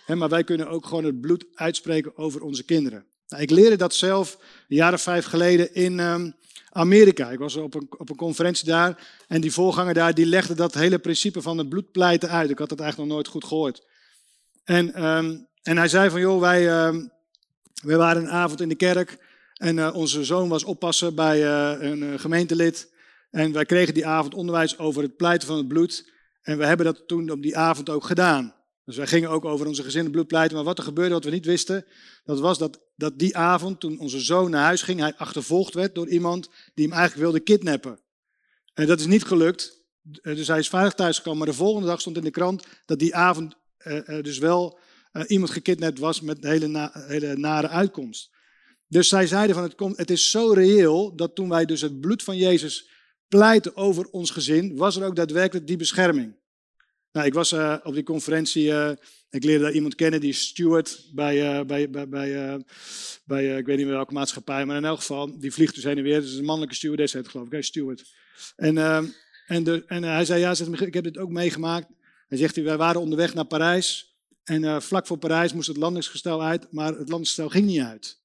maar 0.06 0.28
wij 0.28 0.44
kunnen 0.44 0.68
ook 0.68 0.86
gewoon 0.86 1.04
het 1.04 1.20
bloed 1.20 1.46
uitspreken 1.54 2.16
over 2.16 2.42
onze 2.42 2.64
kinderen. 2.64 3.06
Nou, 3.28 3.42
ik 3.42 3.50
leerde 3.50 3.76
dat 3.76 3.94
zelf 3.94 4.38
een 4.68 4.76
jaar 4.76 4.92
of 4.92 5.02
vijf 5.02 5.24
geleden 5.24 5.74
in 5.74 6.00
ehm, 6.00 6.30
Amerika. 6.70 7.30
Ik 7.30 7.38
was 7.38 7.56
op 7.56 7.74
een, 7.74 7.86
op 7.98 8.10
een 8.10 8.16
conferentie 8.16 8.66
daar 8.66 9.08
en 9.28 9.40
die 9.40 9.52
voorganger 9.52 9.94
daar 9.94 10.14
die 10.14 10.26
legde 10.26 10.54
dat 10.54 10.74
hele 10.74 10.98
principe 10.98 11.42
van 11.42 11.58
het 11.58 11.68
bloedpleiten 11.68 12.28
uit. 12.28 12.50
Ik 12.50 12.58
had 12.58 12.70
het 12.70 12.80
eigenlijk 12.80 13.08
nog 13.10 13.18
nooit 13.18 13.32
goed 13.32 13.44
gehoord. 13.44 13.86
En, 14.64 14.94
ehm, 14.94 15.36
en 15.62 15.76
hij 15.76 15.88
zei 15.88 16.10
van, 16.10 16.20
joh, 16.20 16.40
wij, 16.40 16.68
ehm, 16.68 17.06
wij 17.82 17.96
waren 17.96 18.22
een 18.22 18.30
avond 18.30 18.60
in 18.60 18.68
de 18.68 18.74
kerk 18.74 19.18
en 19.58 19.78
eh, 19.78 19.94
onze 19.94 20.24
zoon 20.24 20.48
was 20.48 20.64
oppassen 20.64 21.14
bij 21.14 21.44
eh, 21.44 21.88
een 21.90 22.02
uh, 22.02 22.18
gemeentelid. 22.18 22.92
En 23.30 23.52
wij 23.52 23.64
kregen 23.64 23.94
die 23.94 24.06
avond 24.06 24.34
onderwijs 24.34 24.78
over 24.78 25.02
het 25.02 25.16
pleiten 25.16 25.48
van 25.48 25.56
het 25.56 25.68
bloed. 25.68 26.12
En 26.42 26.58
we 26.58 26.66
hebben 26.66 26.86
dat 26.86 27.08
toen 27.08 27.30
op 27.30 27.42
die 27.42 27.56
avond 27.56 27.90
ook 27.90 28.04
gedaan. 28.04 28.54
Dus 28.84 28.96
wij 28.96 29.06
gingen 29.06 29.30
ook 29.30 29.44
over 29.44 29.66
onze 29.66 29.82
gezin 29.82 30.10
bloed 30.10 30.26
pleiten. 30.26 30.56
Maar 30.56 30.64
wat 30.64 30.78
er 30.78 30.84
gebeurde, 30.84 31.14
wat 31.14 31.24
we 31.24 31.30
niet 31.30 31.44
wisten, 31.44 31.86
dat 32.24 32.40
was 32.40 32.58
dat, 32.58 32.80
dat 32.96 33.18
die 33.18 33.36
avond, 33.36 33.80
toen 33.80 33.98
onze 33.98 34.20
zoon 34.20 34.50
naar 34.50 34.64
huis 34.64 34.82
ging, 34.82 35.00
hij 35.00 35.14
achtervolgd 35.16 35.74
werd 35.74 35.94
door 35.94 36.08
iemand 36.08 36.48
die 36.74 36.86
hem 36.86 36.94
eigenlijk 36.94 37.22
wilde 37.22 37.40
kidnappen. 37.40 38.00
En 38.74 38.86
dat 38.86 39.00
is 39.00 39.06
niet 39.06 39.24
gelukt. 39.24 39.86
Dus 40.22 40.48
hij 40.48 40.58
is 40.58 40.68
veilig 40.68 40.94
thuisgekomen. 40.94 41.38
Maar 41.38 41.48
de 41.48 41.54
volgende 41.54 41.86
dag 41.86 42.00
stond 42.00 42.16
in 42.16 42.22
de 42.22 42.30
krant 42.30 42.66
dat 42.86 42.98
die 42.98 43.14
avond 43.14 43.56
dus 44.22 44.38
wel 44.38 44.78
iemand 45.26 45.50
gekidnapt 45.50 45.98
was 45.98 46.20
met 46.20 46.44
een 46.44 46.50
hele, 46.50 46.90
hele 46.92 47.36
nare 47.36 47.68
uitkomst. 47.68 48.30
Dus 48.88 49.08
zij 49.08 49.26
zeiden 49.26 49.54
van 49.54 49.64
het, 49.64 49.74
komt, 49.74 49.96
het 49.96 50.10
is 50.10 50.30
zo 50.30 50.52
reëel 50.52 51.16
dat 51.16 51.34
toen 51.34 51.48
wij 51.48 51.64
dus 51.64 51.80
het 51.80 52.00
bloed 52.00 52.22
van 52.22 52.36
Jezus 52.36 52.88
pleiten 53.28 53.76
over 53.76 54.06
ons 54.06 54.30
gezin, 54.30 54.76
was 54.76 54.96
er 54.96 55.04
ook 55.04 55.16
daadwerkelijk 55.16 55.66
die 55.66 55.76
bescherming. 55.76 56.36
Nou, 57.12 57.26
ik 57.26 57.34
was 57.34 57.52
uh, 57.52 57.76
op 57.82 57.94
die 57.94 58.02
conferentie, 58.02 58.64
uh, 58.64 58.90
ik 59.30 59.44
leerde 59.44 59.64
daar 59.64 59.72
iemand 59.72 59.94
kennen, 59.94 60.20
die 60.20 60.28
is 60.28 60.46
steward 60.46 61.10
bij, 61.14 61.66
bij, 61.66 61.90
bij, 61.90 62.08
bij, 62.08 62.64
bij 63.24 63.58
ik 63.58 63.66
weet 63.66 63.76
niet 63.76 63.86
meer 63.86 63.94
welke 63.94 64.12
maatschappij, 64.12 64.66
maar 64.66 64.76
in 64.76 64.84
elk 64.84 64.98
geval, 64.98 65.38
die 65.38 65.52
vliegt 65.52 65.74
dus 65.74 65.84
heen 65.84 65.96
en 65.96 66.02
weer. 66.02 66.20
Dus 66.20 66.34
een 66.34 66.44
mannelijke 66.44 66.74
stewardess 66.74 67.12
heet 67.12 67.28
geloof 67.28 67.46
ik, 67.46 67.52
hij 67.52 67.62
steward. 67.62 68.14
En, 68.56 68.78
en, 69.46 69.64
de, 69.64 69.84
en 69.86 70.02
hij 70.02 70.24
zei, 70.24 70.40
ja, 70.40 70.54
ik 70.78 70.94
heb 70.94 71.04
dit 71.04 71.18
ook 71.18 71.30
meegemaakt. 71.30 71.86
Hij 72.28 72.38
zegt, 72.38 72.56
wij 72.56 72.76
waren 72.76 73.00
onderweg 73.00 73.34
naar 73.34 73.46
Parijs 73.46 74.16
en 74.44 74.82
vlak 74.82 75.06
voor 75.06 75.18
Parijs 75.18 75.52
moest 75.52 75.68
het 75.68 75.76
landingsgestel 75.76 76.42
uit, 76.42 76.72
maar 76.72 76.88
het 76.88 77.08
landingsgestel 77.08 77.48
ging 77.48 77.66
niet 77.66 77.80
uit. 77.80 78.20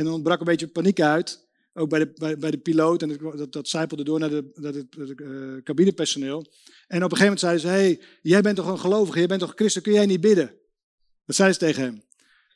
En 0.00 0.06
dan 0.06 0.14
ontbrak 0.14 0.40
een 0.40 0.46
beetje 0.46 0.66
paniek 0.66 1.00
uit. 1.00 1.48
Ook 1.74 1.88
bij 1.88 1.98
de, 1.98 2.36
bij, 2.38 2.50
de 2.50 2.58
piloot. 2.58 3.02
En 3.02 3.18
dat, 3.36 3.52
dat, 3.52 3.68
zijpelde 3.68 4.04
door 4.04 4.18
naar, 4.18 4.28
de, 4.28 4.50
naar 4.54 4.72
het 4.72 4.86
uh, 4.96 5.62
cabinepersoneel. 5.62 6.46
En 6.86 7.04
op 7.04 7.10
een 7.10 7.16
gegeven 7.16 7.20
moment 7.20 7.40
zeiden 7.40 7.60
ze: 7.60 7.66
hey, 7.66 8.00
jij 8.22 8.40
bent 8.40 8.56
toch 8.56 8.66
een 8.66 8.78
gelovige, 8.78 9.18
jij 9.18 9.26
bent 9.26 9.40
toch 9.40 9.52
christen, 9.54 9.82
kun 9.82 9.92
jij 9.92 10.06
niet 10.06 10.20
bidden? 10.20 10.54
Dat 11.26 11.36
zei 11.36 11.52
ze 11.52 11.58
tegen 11.58 11.82
hem. 11.82 12.02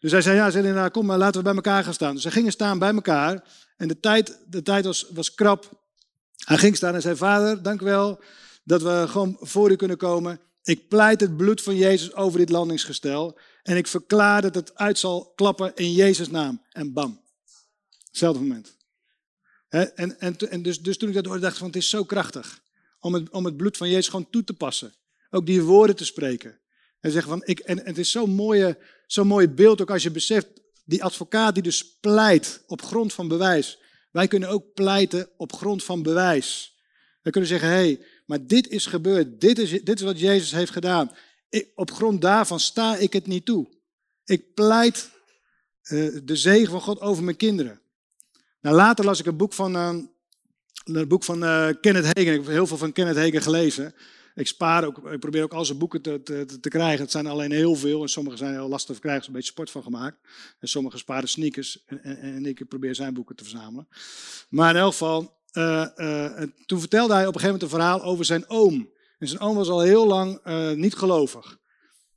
Dus 0.01 0.12
hij 0.12 0.22
zei: 0.22 0.36
Ja, 0.36 0.51
zei, 0.51 0.72
nou, 0.72 0.90
kom 0.90 1.07
maar, 1.07 1.18
laten 1.18 1.36
we 1.36 1.47
bij 1.47 1.55
elkaar 1.55 1.84
gaan 1.84 1.95
staan. 1.95 2.14
Dus 2.14 2.22
ze 2.22 2.30
gingen 2.30 2.53
staan 2.53 2.78
bij 2.78 2.92
elkaar. 2.95 3.45
En 3.76 3.88
de 3.88 4.01
tijd, 4.01 4.38
de 4.47 4.62
tijd 4.62 4.84
was, 4.84 5.07
was 5.11 5.34
krap. 5.34 5.84
Hij 6.36 6.59
ging 6.59 6.76
staan 6.76 6.95
en 6.95 7.03
zei: 7.03 7.16
Vader, 7.16 7.62
dank 7.62 7.80
u 7.80 7.84
wel 7.84 8.20
dat 8.64 8.82
we 8.82 9.05
gewoon 9.09 9.36
voor 9.40 9.70
u 9.70 9.76
kunnen 9.76 9.97
komen. 9.97 10.40
Ik 10.62 10.88
pleit 10.88 11.20
het 11.20 11.36
bloed 11.36 11.62
van 11.62 11.76
Jezus 11.76 12.14
over 12.14 12.38
dit 12.38 12.51
landingsgestel. 12.51 13.38
En 13.62 13.76
ik 13.76 13.86
verklaar 13.86 14.42
dat 14.42 14.55
het 14.55 14.74
uit 14.74 14.99
zal 14.99 15.32
klappen 15.34 15.72
in 15.74 15.92
Jezus' 15.92 16.30
naam. 16.30 16.62
En 16.72 16.92
bam. 16.92 17.22
Hetzelfde 18.14 18.42
moment. 18.42 18.76
en 19.68 20.20
en, 20.20 20.38
en 20.38 20.62
dus, 20.62 20.80
dus 20.80 20.96
toen 20.96 21.08
ik 21.08 21.14
dat 21.14 21.24
hoorde, 21.24 21.40
dacht 21.40 21.52
ik 21.52 21.58
van 21.58 21.66
het 21.66 21.76
is 21.76 21.88
zo 21.88 22.04
krachtig. 22.04 22.62
Om 23.00 23.14
het, 23.14 23.30
om 23.30 23.44
het 23.44 23.56
bloed 23.56 23.76
van 23.76 23.88
Jezus 23.88 24.08
gewoon 24.08 24.30
toe 24.30 24.44
te 24.44 24.54
passen. 24.54 24.94
Ook 25.30 25.46
die 25.46 25.62
woorden 25.62 25.96
te 25.96 26.04
spreken. 26.04 26.58
En 27.00 27.10
zeggen 27.10 27.30
van, 27.30 27.42
ik, 27.44 27.58
en, 27.58 27.78
het 27.84 27.98
is 27.98 28.10
zo'n 28.10 28.30
mooie, 28.30 28.78
zo'n 29.06 29.26
mooi 29.26 29.48
beeld 29.48 29.80
ook 29.80 29.90
als 29.90 30.02
je 30.02 30.10
beseft, 30.10 30.46
die 30.84 31.04
advocaat 31.04 31.54
die 31.54 31.62
dus 31.62 31.98
pleit 32.00 32.62
op 32.66 32.82
grond 32.82 33.12
van 33.12 33.28
bewijs. 33.28 33.78
Wij 34.10 34.28
kunnen 34.28 34.48
ook 34.48 34.74
pleiten 34.74 35.28
op 35.36 35.52
grond 35.52 35.84
van 35.84 36.02
bewijs. 36.02 36.78
We 37.22 37.30
kunnen 37.30 37.50
zeggen, 37.50 37.68
hé, 37.68 37.74
hey, 37.74 38.04
maar 38.26 38.46
dit 38.46 38.68
is 38.68 38.86
gebeurd. 38.86 39.40
Dit 39.40 39.58
is, 39.58 39.70
dit 39.70 39.98
is 39.98 40.02
wat 40.02 40.20
Jezus 40.20 40.52
heeft 40.52 40.72
gedaan. 40.72 41.10
Op 41.74 41.90
grond 41.90 42.20
daarvan 42.20 42.60
sta 42.60 42.96
ik 42.96 43.12
het 43.12 43.26
niet 43.26 43.44
toe. 43.44 43.68
Ik 44.24 44.54
pleit 44.54 45.10
uh, 45.82 46.18
de 46.24 46.36
zegen 46.36 46.70
van 46.70 46.80
God 46.80 47.00
over 47.00 47.24
mijn 47.24 47.36
kinderen. 47.36 47.82
Nou, 48.64 48.76
later 48.76 49.04
las 49.04 49.20
ik 49.20 49.26
een 49.26 49.36
boek 49.36 49.52
van, 49.52 49.76
uh, 49.76 49.94
een 50.84 51.08
boek 51.08 51.24
van 51.24 51.42
uh, 51.42 51.68
Kenneth 51.80 52.04
Hagen. 52.04 52.20
Ik 52.20 52.26
heb 52.26 52.46
heel 52.46 52.66
veel 52.66 52.76
van 52.76 52.92
Kenneth 52.92 53.16
Hagen 53.16 53.42
gelezen. 53.42 53.94
Ik 54.34 54.46
spaar 54.46 54.84
ook, 54.84 55.10
ik 55.10 55.20
probeer 55.20 55.42
ook 55.42 55.52
al 55.52 55.64
zijn 55.64 55.78
boeken 55.78 56.02
te, 56.02 56.22
te, 56.22 56.60
te, 56.60 56.68
krijgen. 56.68 57.00
Het 57.00 57.10
zijn 57.10 57.26
alleen 57.26 57.52
heel 57.52 57.74
veel 57.74 58.02
en 58.02 58.08
sommige 58.08 58.36
zijn 58.36 58.52
heel 58.52 58.68
lastig 58.68 58.94
te 58.94 59.00
krijgen. 59.00 59.22
Er 59.22 59.28
een 59.28 59.34
beetje 59.34 59.50
sport 59.50 59.70
van 59.70 59.82
gemaakt. 59.82 60.16
En 60.60 60.68
sommige 60.68 60.98
sparen 60.98 61.28
sneakers 61.28 61.84
en, 61.86 62.02
en, 62.02 62.18
en 62.18 62.46
ik 62.46 62.68
probeer 62.68 62.94
zijn 62.94 63.14
boeken 63.14 63.36
te 63.36 63.44
verzamelen. 63.44 63.88
Maar 64.48 64.74
in 64.74 64.80
elk 64.80 64.92
geval, 64.92 65.38
uh, 65.52 65.86
uh, 65.96 66.42
toen 66.66 66.80
vertelde 66.80 67.14
hij 67.14 67.26
op 67.26 67.34
een 67.34 67.40
gegeven 67.40 67.60
moment 67.60 67.62
een 67.62 67.78
verhaal 67.78 68.02
over 68.02 68.24
zijn 68.24 68.48
oom. 68.48 68.90
En 69.18 69.28
zijn 69.28 69.40
oom 69.40 69.56
was 69.56 69.68
al 69.68 69.80
heel 69.80 70.06
lang 70.06 70.44
niet 70.74 70.94
gelovig. 70.94 71.58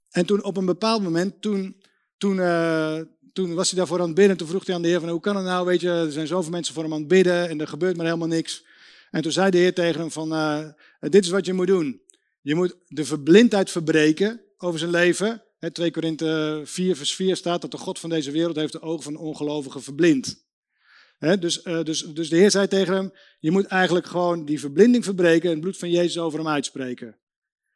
En 0.10 0.26
toen 0.26 0.44
op 0.44 0.58
een 0.58 0.66
bepaald 0.66 1.04
moment, 1.04 1.42
toen, 1.42 1.84
toen, 2.18 2.36
toen 3.38 3.54
was 3.54 3.70
hij 3.70 3.80
daarvoor 3.80 4.00
aan 4.00 4.06
het 4.06 4.16
bidden. 4.16 4.38
Toen 4.38 4.48
vroeg 4.48 4.66
hij 4.66 4.76
aan 4.76 4.82
de 4.82 4.88
Heer 4.88 5.00
van 5.00 5.10
hoe 5.10 5.20
kan 5.20 5.36
het 5.36 5.46
nou, 5.46 5.66
weet 5.66 5.82
je, 5.82 5.90
er 5.90 6.12
zijn 6.12 6.28
zoveel 6.28 6.52
mensen 6.52 6.74
voor 6.74 6.84
hem 6.84 6.94
aan 6.94 7.00
het 7.00 7.08
bidden 7.08 7.50
en 7.50 7.62
er 7.62 7.68
gebeurt 7.68 7.96
maar 7.96 8.06
helemaal 8.06 8.28
niks. 8.28 8.66
En 9.12 9.22
toen 9.22 9.32
zei 9.32 9.52
de 9.52 9.58
Heer 9.58 9.74
tegen 9.74 10.00
hem 10.00 10.12
van, 10.12 10.34
uh, 10.34 10.68
dit 11.00 11.24
is 11.24 11.30
wat 11.30 11.46
je 11.46 11.54
moet 11.54 11.68
doen. 11.68 12.02
Je 12.42 12.56
moet 12.56 12.76
de 12.88 13.06
verblindheid 13.06 13.72
verbreken 13.72 14.42
over 14.58 14.80
zijn 14.80 14.92
leven. 14.92 15.44
He, 15.60 15.72
2 15.72 15.92
Korinthe 15.92 16.62
4 16.66 16.96
vers 16.96 17.16
4 17.16 17.36
staat 17.36 17.62
dat 17.62 17.72
de 17.72 17.78
God 17.78 18.00
van 18.00 18.10
deze 18.10 18.32
wereld 18.32 18.56
heeft 18.56 18.72
de 18.72 18.82
ogen 18.82 19.04
van 19.04 19.16
ongelovigen 19.16 19.84
verblind. 19.84 20.46
Dus, 21.40 21.66
uh, 21.66 21.84
dus, 21.84 22.02
dus 22.02 22.30
de 22.30 22.38
Heer 22.38 22.52
zei 22.52 22.68
tegen 22.68 22.94
hem, 22.94 23.14
je 23.40 23.52
moet 23.52 23.66
eigenlijk 23.66 24.06
gewoon 24.06 24.46
die 24.46 24.60
verblinding 24.60 25.04
verbreken 25.04 25.48
en 25.48 25.52
het 25.52 25.62
bloed 25.62 25.78
van 25.78 25.90
Jezus 25.90 26.18
over 26.18 26.40
hem 26.40 26.48
uitspreken. 26.48 27.18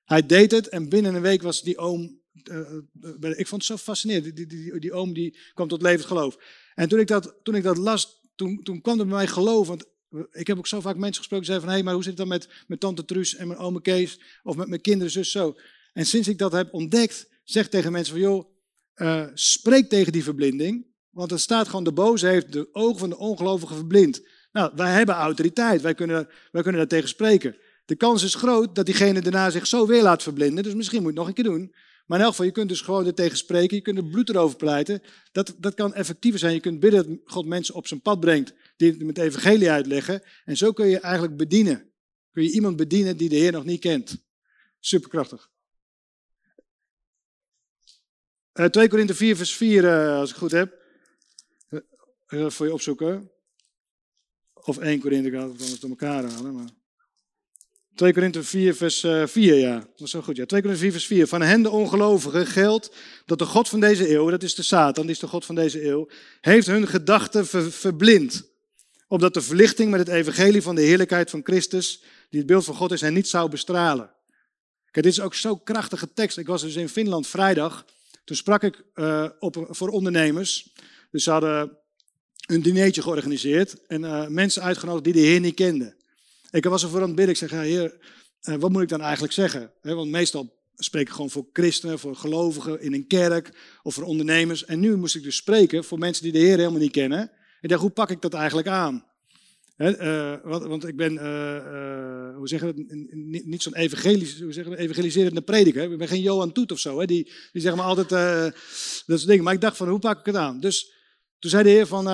Hij 0.05 0.26
deed 0.26 0.51
het 0.51 0.70
en 0.70 0.89
binnen 0.89 1.16
een 1.16 1.22
week 1.22 1.41
was 1.41 1.62
die 1.62 1.78
oom 1.78 2.20
ik 3.36 3.47
vond 3.47 3.61
het 3.61 3.63
zo 3.63 3.77
fascinerend. 3.77 4.23
Die, 4.23 4.34
die, 4.34 4.47
die, 4.47 4.79
die, 4.79 4.93
oom 4.93 5.13
die 5.13 5.38
kwam 5.53 5.67
tot 5.67 5.82
levend 5.82 6.05
geloof. 6.05 6.38
En 6.75 6.89
toen 6.89 6.99
ik 6.99 7.07
dat, 7.07 7.36
toen 7.43 7.55
ik 7.55 7.63
dat 7.63 7.77
las, 7.77 8.21
toen, 8.36 8.63
toen 8.63 8.82
kwam 8.82 8.99
er 8.99 9.05
bij 9.05 9.15
mij 9.15 9.27
geloof. 9.27 9.67
Want 9.67 9.86
ik 10.32 10.47
heb 10.47 10.57
ook 10.57 10.67
zo 10.67 10.82
vaak 10.82 10.97
mensen 10.97 11.17
gesproken 11.17 11.45
die 11.45 11.55
zeiden 11.55 11.69
van... 11.69 11.69
hé, 11.69 11.75
hey, 11.75 11.84
maar 11.84 11.93
hoe 11.93 12.03
zit 12.03 12.17
het 12.17 12.21
dan 12.21 12.27
met, 12.27 12.63
met 12.67 12.79
tante 12.79 13.05
Truus 13.05 13.36
en 13.36 13.47
mijn 13.47 13.59
oom 13.59 13.82
Kees... 13.82 14.21
of 14.43 14.55
met 14.55 14.67
mijn 14.67 14.82
kinderen, 14.82 15.11
zus, 15.11 15.32
zo. 15.32 15.55
En 15.93 16.05
sinds 16.05 16.27
ik 16.27 16.38
dat 16.38 16.51
heb 16.51 16.73
ontdekt, 16.73 17.29
zeg 17.43 17.69
tegen 17.69 17.91
mensen 17.91 18.13
van... 18.13 18.21
joh, 18.21 18.45
spreek 19.34 19.89
tegen 19.89 20.11
die 20.11 20.23
verblinding. 20.23 20.89
Want 21.09 21.32
er 21.32 21.39
staat 21.39 21.67
gewoon, 21.67 21.84
de 21.84 21.91
boze 21.91 22.27
heeft 22.27 22.53
de 22.53 22.69
ogen 22.71 22.99
van 22.99 23.09
de 23.09 23.17
ongelovigen 23.17 23.75
verblind. 23.75 24.21
Nou, 24.51 24.71
wij 24.75 24.91
hebben 24.91 25.15
autoriteit. 25.15 25.82
Wij 25.82 25.93
kunnen, 25.93 26.27
wij 26.51 26.61
kunnen 26.61 26.79
daar 26.82 26.89
tegen 26.89 27.09
spreken. 27.09 27.55
De 27.86 27.95
kans 27.95 28.23
is 28.23 28.36
groot 28.36 28.75
dat 28.75 28.86
diegene 28.86 29.21
daarna 29.21 29.49
zich 29.49 29.67
zo 29.67 29.88
weer 29.88 30.01
laat 30.01 30.23
verblinden. 30.23 30.63
Dus 30.63 30.73
misschien 30.73 31.01
moet 31.01 31.13
je 31.13 31.19
het 31.19 31.27
nog 31.27 31.38
een 31.38 31.43
keer 31.43 31.53
doen. 31.53 31.73
Maar 32.12 32.20
in 32.20 32.26
elk 32.26 32.36
geval, 32.36 32.49
je 32.49 32.57
kunt 32.57 32.70
dus 32.70 32.82
gewoon 32.82 33.05
er 33.05 33.14
tegen 33.14 33.38
spreken. 33.38 33.76
Je 33.76 33.82
kunt 33.82 33.97
er 33.97 34.05
bloed 34.05 34.30
erover 34.30 34.57
pleiten. 34.57 35.01
Dat, 35.32 35.55
dat 35.57 35.74
kan 35.74 35.93
effectiever 35.93 36.39
zijn. 36.39 36.53
Je 36.53 36.59
kunt 36.59 36.80
bidden 36.80 37.07
dat 37.07 37.20
God 37.26 37.45
mensen 37.45 37.76
op 37.76 37.88
zijn 37.88 38.01
pad 38.01 38.20
brengt. 38.20 38.53
Die 38.78 38.91
het 38.91 39.03
met 39.03 39.18
evangelie 39.18 39.70
uitleggen. 39.70 40.24
En 40.45 40.57
zo 40.57 40.72
kun 40.72 40.88
je 40.88 40.99
eigenlijk 40.99 41.38
bedienen. 41.38 41.91
Kun 42.32 42.43
je 42.43 42.51
iemand 42.51 42.76
bedienen 42.76 43.18
die 43.18 43.30
de 43.30 43.36
Heer 43.36 43.51
nog 43.51 43.66
niet 43.66 43.80
kent. 43.80 44.18
Superkrachtig. 44.80 45.49
Uh, 48.53 48.66
2 48.66 48.88
Korinthe 48.88 49.16
4 49.16 49.36
vers 49.36 49.55
4, 49.55 49.84
uh, 49.84 50.16
als 50.16 50.30
ik 50.30 50.36
goed 50.36 50.51
heb. 50.51 50.80
Uh, 52.28 52.49
voor 52.49 52.66
je 52.66 52.74
opzoeken. 52.74 53.32
Of 54.53 54.78
1 54.78 54.99
Korinthe, 54.99 55.28
ik 55.28 55.34
ga 55.34 55.49
het 55.49 55.82
door 55.82 55.89
elkaar 55.89 56.24
halen. 56.24 56.55
Maar... 56.55 56.70
2 58.02 58.14
Korinthe 58.14 58.43
4, 58.43 58.76
vers 58.76 58.99
4, 58.99 59.54
eh, 59.54 59.60
ja. 59.60 59.76
Dat 59.76 60.02
is 60.02 60.12
zo 60.12 60.22
goed, 60.22 60.36
ja. 60.36 60.45
2 60.45 60.62
Korinthe 60.62 60.84
4, 60.84 60.91
vers 60.91 61.06
4. 61.06 61.28
Van 61.28 61.41
hen 61.41 61.62
de 61.62 61.70
ongelovigen 61.70 62.47
geldt 62.47 62.95
dat 63.26 63.39
de 63.39 63.45
God 63.45 63.70
van 63.70 63.80
deze 63.80 64.14
eeuw, 64.14 64.30
dat 64.30 64.43
is 64.43 64.56
de 64.56 64.64
Satan, 64.64 65.04
die 65.04 65.12
is 65.12 65.20
de 65.20 65.28
God 65.28 65.45
van 65.45 65.56
deze 65.56 65.86
eeuw, 65.86 66.10
heeft 66.41 66.68
hun 66.68 66.88
gedachten 66.88 67.47
ver, 67.47 67.72
verblind. 67.72 68.49
Opdat 69.08 69.34
de 69.34 69.41
verlichting 69.41 69.91
met 69.91 69.99
het 69.99 70.10
evangelie 70.10 70.62
van 70.62 70.76
de 70.76 70.82
heerlijkheid 70.82 71.30
van 71.30 71.41
Christus, 71.43 72.04
die 72.30 72.39
het 72.39 72.47
beeld 72.47 72.64
van 72.64 72.76
God 72.76 72.91
is, 72.91 73.02
hen 73.02 73.14
niet 73.14 73.28
zou 73.28 73.49
bestralen. 73.49 74.10
Kijk, 74.91 75.06
dit 75.06 75.14
is 75.14 75.22
ook 75.22 75.36
zo'n 75.36 75.64
krachtige 75.64 76.14
tekst. 76.14 76.38
Ik 76.38 76.47
was 76.47 76.62
dus 76.62 76.76
in 76.76 76.89
Finland 76.89 77.28
vrijdag. 77.28 77.86
Toen 78.24 78.36
sprak 78.36 78.64
ik 78.64 78.84
uh, 78.95 79.30
op, 79.39 79.68
voor 79.70 79.89
ondernemers. 79.89 80.74
Dus 81.12 81.24
ze 81.24 81.32
hadden 81.32 81.78
een 82.45 82.62
dinertje 82.62 83.02
georganiseerd 83.02 83.86
en 83.88 84.02
uh, 84.02 84.28
mensen 84.28 84.62
uitgenodigd 84.62 85.04
die 85.04 85.14
de 85.14 85.20
Heer 85.20 85.39
niet 85.39 85.56
kenden. 85.56 85.99
Ik 86.52 86.64
was 86.64 86.84
ervoor 86.84 87.02
aan 87.02 87.08
het 87.08 87.16
bidden. 87.16 87.34
Ik 87.34 87.39
zeg, 87.39 87.52
ja, 87.52 87.62
heer, 87.62 87.97
eh, 88.41 88.56
wat 88.56 88.72
moet 88.72 88.82
ik 88.82 88.89
dan 88.89 89.02
eigenlijk 89.02 89.34
zeggen? 89.34 89.72
Want 89.82 90.12
meestal 90.12 90.60
spreek 90.76 91.08
ik 91.08 91.14
gewoon 91.14 91.30
voor 91.30 91.49
christenen, 91.54 91.99
voor 91.99 92.16
gelovigen 92.16 92.82
in 92.82 92.93
een 92.93 93.08
kerk 93.08 93.78
of 93.84 93.93
voor 93.93 94.04
ondernemers. 94.04 94.66
En 94.66 94.80
nu 94.80 94.95
moest 94.97 95.16
ik 95.16 95.24
dus 95.24 95.36
spreken 95.36 95.84
voor 95.84 95.97
mensen 95.97 96.24
die 96.24 96.32
de 96.32 96.38
Heer 96.38 96.58
helemaal 96.58 96.80
niet 96.80 96.91
kennen. 96.91 97.32
Ik 97.62 97.70
dacht, 97.70 97.82
hoe 97.82 97.91
pak 97.91 98.10
ik 98.10 98.22
dat 98.22 98.34
eigenlijk 98.34 98.68
aan? 98.68 99.10
uh, 99.78 100.36
want, 100.43 100.64
want, 100.64 100.88
ik 100.88 100.95
ben, 100.95 101.14
uh, 101.14 102.36
hoe 102.36 102.47
zeggen 102.47 102.76
we 102.76 103.08
niet, 103.12 103.45
niet 103.45 103.62
zo'n 103.62 103.76
evangelisch, 103.76 104.41
hoe 104.41 104.54
zeggen 104.54 104.74
we, 104.74 104.80
evangeliserende 104.80 105.41
prediker. 105.41 105.91
Ik 105.91 105.97
ben 105.97 106.08
geen 106.08 106.22
Johan 106.22 106.52
Toet 106.52 106.72
of 106.72 106.80
zo, 106.80 107.06
die, 107.06 107.32
die 107.52 107.62
zeg 107.62 107.76
maar 107.76 107.86
altijd 107.86 108.10
dat 108.10 109.20
soort 109.20 109.28
dingen. 109.28 109.43
Maar 109.43 109.54
ik 109.54 109.62
dacht 109.62 109.78
van, 109.78 109.89
hoe 109.89 109.99
pak 109.99 110.20
ik 110.20 110.26
het 110.26 110.36
aan? 110.36 110.60
Dus 110.60 110.93
Toen 111.39 111.49
zei 111.49 111.64
de 111.64 111.70
Heer 111.70 111.88
van, 111.88 112.06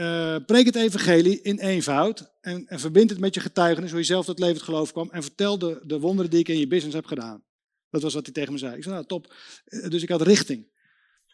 eh, 0.00 0.36
preek 0.46 0.66
het 0.66 0.76
evangelie 0.76 1.40
in 1.42 1.58
eenvoud 1.58 2.32
en, 2.40 2.66
en 2.66 2.80
verbind 2.80 3.10
het 3.10 3.18
met 3.18 3.34
je 3.34 3.40
getuigenis, 3.40 3.90
hoe 3.90 3.98
je 3.98 4.04
zelf 4.04 4.24
tot 4.24 4.38
levend 4.38 4.62
geloof 4.62 4.92
kwam 4.92 5.10
en 5.10 5.22
vertel 5.22 5.58
de, 5.58 5.80
de 5.82 5.98
wonderen 6.00 6.30
die 6.30 6.40
ik 6.40 6.48
in 6.48 6.58
je 6.58 6.66
business 6.66 6.94
heb 6.94 7.04
gedaan. 7.06 7.44
Dat 7.90 8.02
was 8.02 8.14
wat 8.14 8.24
hij 8.24 8.34
tegen 8.34 8.52
me 8.52 8.58
zei. 8.58 8.76
Ik 8.76 8.82
zei, 8.82 8.94
nou 8.94 9.06
top. 9.06 9.34
Eh, 9.64 9.88
Dus 9.88 10.02
ik 10.02 10.08
had 10.08 10.22
richting. 10.22 10.68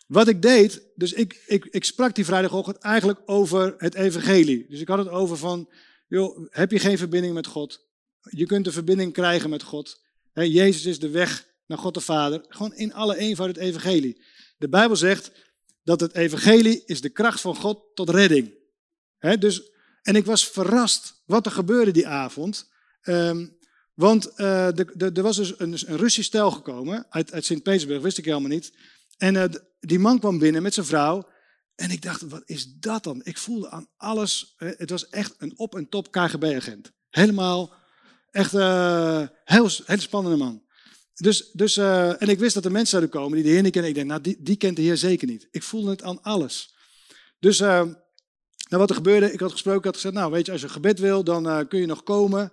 Wat 0.06 0.28
ik 0.28 0.42
deed, 0.42 0.82
dus 0.94 1.12
ik, 1.12 1.42
ik, 1.46 1.64
ik 1.64 1.84
sprak 1.84 2.14
die 2.14 2.24
vrijdagochtend 2.24 2.78
eigenlijk 2.78 3.20
over 3.24 3.74
het 3.78 3.94
evangelie. 3.94 4.66
Dus 4.68 4.80
ik 4.80 4.88
had 4.88 4.98
het 4.98 5.08
over 5.08 5.36
van, 5.36 5.68
joh, 6.08 6.46
heb 6.50 6.70
je 6.70 6.78
geen 6.78 6.98
verbinding 6.98 7.34
met 7.34 7.46
God? 7.46 7.86
Je 8.20 8.46
kunt 8.46 8.66
een 8.66 8.72
verbinding 8.72 9.12
krijgen 9.12 9.50
met 9.50 9.62
God. 9.62 10.02
Jezus 10.32 10.84
is 10.84 10.98
de 10.98 11.10
weg 11.10 11.46
naar 11.66 11.78
God 11.78 11.94
de 11.94 12.00
Vader. 12.00 12.44
Gewoon 12.48 12.74
in 12.74 12.94
alle 12.94 13.16
eenvoud 13.16 13.48
het 13.48 13.56
evangelie. 13.56 14.22
De 14.58 14.68
Bijbel 14.68 14.96
zegt 14.96 15.32
dat 15.82 16.00
het 16.00 16.14
evangelie 16.14 16.82
is 16.86 17.00
de 17.00 17.08
kracht 17.08 17.40
van 17.40 17.56
God 17.56 17.84
tot 17.94 18.10
redding. 18.10 18.54
Dus, 19.34 19.70
en 20.02 20.16
ik 20.16 20.24
was 20.24 20.48
verrast 20.48 21.22
wat 21.24 21.46
er 21.46 21.52
gebeurde 21.52 21.90
die 21.90 22.06
avond. 22.06 22.70
Ehm, 23.00 23.46
want 23.94 24.34
eh, 24.34 24.78
er 25.16 25.22
was 25.22 25.36
dus 25.36 25.58
een, 25.58 25.72
een 25.86 25.96
Russisch 25.96 26.28
stel 26.28 26.50
gekomen 26.50 27.06
uit, 27.10 27.32
uit 27.32 27.44
Sint-Petersburg, 27.44 28.02
wist 28.02 28.18
ik 28.18 28.24
helemaal 28.24 28.48
niet. 28.48 28.72
En 29.16 29.36
eh, 29.36 29.44
die 29.80 29.98
man 29.98 30.18
kwam 30.18 30.38
binnen 30.38 30.62
met 30.62 30.74
zijn 30.74 30.86
vrouw. 30.86 31.28
En 31.74 31.90
ik 31.90 32.02
dacht, 32.02 32.20
wat 32.20 32.42
is 32.44 32.72
dat 32.74 33.04
dan? 33.04 33.20
Ik 33.24 33.38
voelde 33.38 33.70
aan 33.70 33.88
alles. 33.96 34.54
het 34.56 34.90
was 34.90 35.08
echt 35.08 35.34
een 35.38 35.58
op- 35.58 35.74
en 35.74 35.88
top 35.88 36.10
KGB-agent. 36.10 36.92
Helemaal, 37.10 37.74
echt 38.30 38.54
eh 38.54 39.22
heel, 39.44 39.70
heel 39.84 39.98
spannende 39.98 40.36
man. 40.36 40.64
Dus, 41.14 41.50
dus, 41.52 41.76
en 41.76 42.28
ik 42.28 42.38
wist 42.38 42.54
dat 42.54 42.64
er 42.64 42.70
mensen 42.70 42.90
zouden 42.90 43.10
komen 43.10 43.34
die 43.34 43.44
de 43.44 43.50
Heer 43.50 43.62
niet 43.62 43.72
kennen. 43.72 43.90
Ik 43.90 43.96
denk, 43.96 44.08
nou, 44.08 44.20
die, 44.20 44.36
die 44.40 44.56
kent 44.56 44.76
de 44.76 44.82
Heer 44.82 44.96
zeker 44.96 45.28
niet. 45.28 45.48
Ik 45.50 45.62
voelde 45.62 45.90
het 45.90 46.02
aan 46.02 46.22
alles. 46.22 46.74
Dus 47.38 47.62
nou, 48.68 48.80
wat 48.80 48.90
er 48.90 48.96
gebeurde, 48.96 49.32
ik 49.32 49.40
had 49.40 49.52
gesproken, 49.52 49.78
ik 49.78 49.84
had 49.84 49.94
gezegd, 49.94 50.14
nou 50.14 50.32
weet 50.32 50.46
je, 50.46 50.52
als 50.52 50.60
je 50.60 50.68
gebed 50.68 50.98
wil, 50.98 51.24
dan 51.24 51.48
eh, 51.48 51.60
kun 51.68 51.80
je 51.80 51.86
nog 51.86 52.02
komen. 52.02 52.52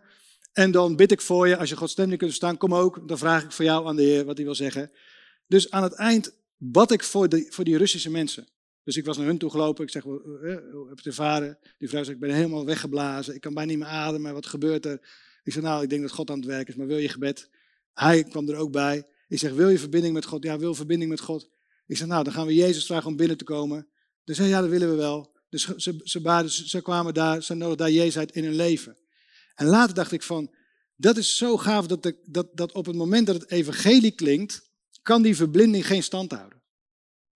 En 0.54 0.72
dan 0.72 0.96
bid 0.96 1.12
ik 1.12 1.22
voor 1.22 1.48
je, 1.48 1.58
als 1.58 1.70
je 1.70 1.78
Gods 1.78 1.92
stem 1.92 2.10
niet 2.10 2.18
kunt 2.18 2.30
verstaan, 2.30 2.58
kom 2.58 2.76
ook. 2.76 3.08
Dan 3.08 3.18
vraag 3.18 3.44
ik 3.44 3.52
voor 3.52 3.66
jou 3.66 3.88
aan 3.88 3.96
de 3.96 4.02
Heer 4.02 4.26
wat 4.26 4.36
hij 4.36 4.46
wil 4.46 4.56
zeggen. 4.56 4.92
Dus 5.48 5.72
aan 5.72 5.84
het 5.84 5.94
eind 5.94 6.34
bad 6.58 6.92
ik 6.92 7.04
voor, 7.04 7.30
de, 7.30 7.46
voor 7.50 7.64
die 7.64 7.78
Russische 7.78 8.10
mensen. 8.10 8.48
Dus 8.84 8.98
ik 8.98 9.06
was 9.06 9.18
naar 9.18 9.26
hun 9.26 9.38
toe 9.38 9.50
gelopen. 9.50 9.84
Ik 9.84 9.92
zeg, 9.92 10.04
"Wel, 10.04 10.22
eh, 10.22 10.50
heb 10.50 10.62
je 10.72 10.94
het 10.96 11.06
ervaren? 11.06 11.58
Die 11.78 11.90
vrouw 11.90 12.04
zegt, 12.04 12.16
ik 12.16 12.22
ben 12.22 12.36
helemaal 12.36 12.66
weggeblazen. 12.66 13.36
Ik 13.36 13.42
kan 13.42 13.54
bijna 13.54 13.70
niet 13.70 13.80
meer 13.80 13.88
ademen. 13.88 14.34
Wat 14.34 14.46
gebeurt 14.46 14.86
er? 14.86 15.00
Ik 15.44 15.54
zeg, 15.54 15.64
nou, 15.64 15.84
ik 15.84 15.90
denk 15.90 16.02
dat 16.02 16.12
God 16.12 16.30
aan 16.30 16.38
het 16.38 16.46
werk 16.46 16.68
is, 16.68 16.76
maar 16.76 16.88
wil 16.88 16.98
je 16.98 17.10
gebed? 17.10 17.50
Hij 17.94 18.24
kwam 18.24 18.50
er 18.50 18.56
ook 18.56 18.72
bij. 18.72 19.08
Ik 19.28 19.40
zeg, 19.40 19.54
wil 19.54 19.70
je 19.70 19.80
verbinding 19.80 20.14
met 20.14 20.26
God? 20.26 20.44
Ja, 20.44 20.58
wil 20.58 20.76
verbinding 20.76 21.10
met 21.10 21.20
God. 21.20 21.50
Ik 21.86 21.98
zeg, 21.98 22.08
nou, 22.08 22.24
dan 22.24 22.34
gaan 22.34 22.46
we 22.46 22.54
Jezus 22.54 22.86
vragen 22.86 23.08
om 23.08 23.16
binnen 23.16 23.38
te 23.38 23.44
komen. 23.44 23.88
Dus 24.24 24.38
zei, 24.38 24.50
ja, 24.50 24.62
dat 24.62 24.70
willen 24.70 24.90
we 24.90 24.96
wel. 24.96 25.33
Dus 25.54 25.70
ze, 25.78 26.02
ze, 26.04 26.68
ze, 26.68 26.82
kwamen 26.82 27.14
daar, 27.14 27.44
ze 27.44 27.54
nodigden 27.54 27.86
daar 27.86 27.96
Jezus 27.96 28.18
uit 28.18 28.32
in 28.32 28.44
hun 28.44 28.56
leven. 28.56 28.98
En 29.56 29.66
later 29.66 29.96
dacht 29.96 30.12
ik 30.12 30.24
van, 30.24 30.54
dat 30.96 31.18
is 31.18 31.38
zo 31.38 31.58
gaaf 31.58 31.88
dat, 31.88 32.14
dat, 32.26 32.48
dat 32.54 32.72
op 32.72 32.86
het 32.86 32.96
moment 32.96 33.28
dat 33.28 33.36
het 33.36 33.52
evangelie 33.52 34.12
klinkt, 34.12 34.70
kan 35.02 35.22
die 35.22 35.36
verblinding 35.36 35.88
geen 35.88 36.04
stand 36.04 36.32
houden. 36.32 36.62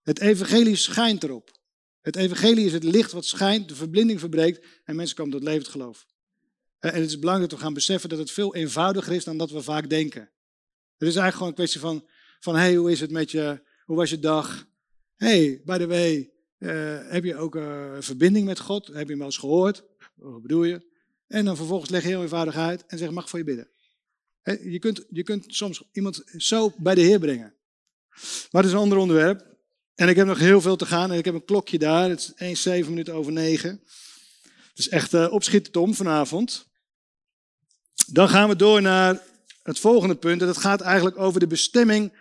Het 0.04 0.20
evangelie 0.20 0.76
schijnt 0.76 1.24
erop. 1.24 1.60
Het 2.02 2.16
evangelie 2.16 2.66
is 2.66 2.74
het 2.74 2.84
licht 2.84 3.12
wat 3.12 3.26
schijnt, 3.26 3.70
de 3.70 3.76
verblinding 3.76 4.20
verbreekt 4.20 4.66
en 4.84 4.96
mensen 4.96 5.16
komen 5.16 5.32
tot 5.32 5.44
levend 5.44 5.68
geloof. 5.68 6.06
Eh, 6.80 6.94
En 6.94 7.02
het 7.02 7.10
is 7.10 7.20
belangrijk 7.20 7.50
dat 7.50 7.60
we 7.60 7.66
gaan 7.66 7.74
beseffen 7.74 8.10
dat 8.10 8.20
het 8.20 8.32
veel 8.32 8.56
eenvoudiger 8.56 9.14
is 9.14 9.24
dan 9.24 9.38
dat 9.38 9.52
we 9.52 9.62
vaak 9.62 9.90
denken. 9.90 10.22
Het 10.98 11.08
is 11.08 11.16
eigenlijk 11.16 11.34
gewoon 11.34 11.50
een 11.50 11.56
kwestie 11.56 11.80
van, 11.80 12.08
van 12.40 12.56
hey, 12.56 12.76
hoe 12.76 12.92
is 12.92 13.00
het 13.00 13.12
met 13.12 13.32
je? 13.32 13.62
Hoe 13.86 13.96
was 13.96 14.10
je 14.10 14.20
dag? 14.20 14.68
hey, 15.16 15.62
by 15.66 15.78
the 15.78 15.88
way, 15.88 16.32
eh, 16.58 16.98
heb 17.12 17.24
je 17.24 17.36
ook 17.36 17.56
eh, 17.56 17.96
verbinding 18.00 18.46
met 18.46 18.60
God? 18.60 18.88
Heb 18.88 19.04
je 19.04 19.10
hem 19.10 19.18
wel 19.18 19.26
eens 19.26 19.38
gehoord? 19.38 19.84
Wat 20.16 20.42
bedoel 20.42 20.64
je? 20.64 20.82
En 21.28 21.46
dan 21.46 21.56
vervolgens 21.56 21.90
leg 21.90 22.02
je 22.02 22.08
heel 22.08 22.22
eenvoudig 22.22 22.56
uit 22.56 22.86
en 22.86 22.98
zeg, 22.98 23.10
mag 23.10 23.30
voor 23.30 23.40
je 23.40 23.46
bidden? 23.46 23.68
Je, 24.44 24.80
kunt, 24.80 25.06
je 25.10 25.24
kunt 25.24 25.46
soms 25.48 25.84
iemand 25.92 26.24
zo 26.38 26.74
bij 26.78 26.96
de 26.96 27.02
Heer 27.02 27.20
brengen. 27.20 27.54
Maar 28.52 28.62
het 28.62 28.66
is 28.66 28.72
een 28.72 28.84
ander 28.84 28.98
onderwerp. 28.98 29.56
En 29.96 30.10
ik 30.10 30.16
heb 30.16 30.28
nog 30.28 30.38
heel 30.38 30.62
veel 30.62 30.76
te 30.76 30.86
gaan. 30.86 31.12
En 31.12 31.18
ik 31.18 31.26
heb 31.26 31.34
een 31.34 31.46
klokje 31.46 31.78
daar. 31.78 32.10
Het 32.10 32.20
is 32.20 32.34
1, 32.36 32.58
7 32.58 32.90
minuten 32.90 33.14
over 33.14 33.32
9. 33.32 33.82
Het 34.70 34.86
is 34.86 34.90
echt 34.90 35.14
uh, 35.14 35.32
opschieten 35.32 35.72
Tom 35.72 35.94
vanavond. 35.94 36.68
Dan 38.08 38.30
gaan 38.30 38.50
we 38.50 38.56
door 38.56 38.82
naar 38.82 39.22
het 39.64 39.80
volgende 39.80 40.16
punt. 40.16 40.42
En 40.42 40.48
dat 40.48 40.58
gaat 40.58 40.82
eigenlijk 40.82 41.18
over 41.18 41.40
de 41.40 41.48
bestemming 41.48 42.14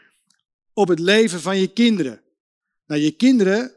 op 0.73 0.89
het 0.89 0.99
leven 0.99 1.41
van 1.41 1.59
je 1.59 1.67
kinderen. 1.67 2.21
Nou, 2.87 3.01
je 3.01 3.11
kinderen, 3.11 3.73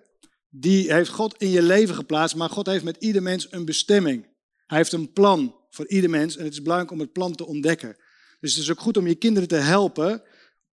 die 0.49 0.93
heeft 0.93 1.09
God 1.09 1.35
in 1.37 1.49
je 1.49 1.61
leven 1.61 1.95
geplaatst. 1.95 2.35
Maar 2.35 2.49
God 2.49 2.65
heeft 2.65 2.83
met 2.83 2.97
ieder 2.99 3.23
mens 3.23 3.47
een 3.51 3.65
bestemming. 3.65 4.27
Hij 4.65 4.77
heeft 4.77 4.91
een 4.91 5.11
plan 5.11 5.55
voor 5.69 5.87
ieder 5.87 6.09
mens. 6.09 6.37
En 6.37 6.43
het 6.43 6.53
is 6.53 6.61
belangrijk 6.61 6.91
om 6.91 6.99
het 6.99 7.11
plan 7.11 7.35
te 7.35 7.45
ontdekken. 7.45 7.97
Dus 8.39 8.53
het 8.53 8.63
is 8.63 8.71
ook 8.71 8.79
goed 8.79 8.97
om 8.97 9.07
je 9.07 9.15
kinderen 9.15 9.47
te 9.47 9.55
helpen 9.55 10.23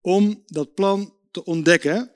om 0.00 0.42
dat 0.46 0.74
plan 0.74 1.14
te 1.30 1.44
ontdekken. 1.44 2.12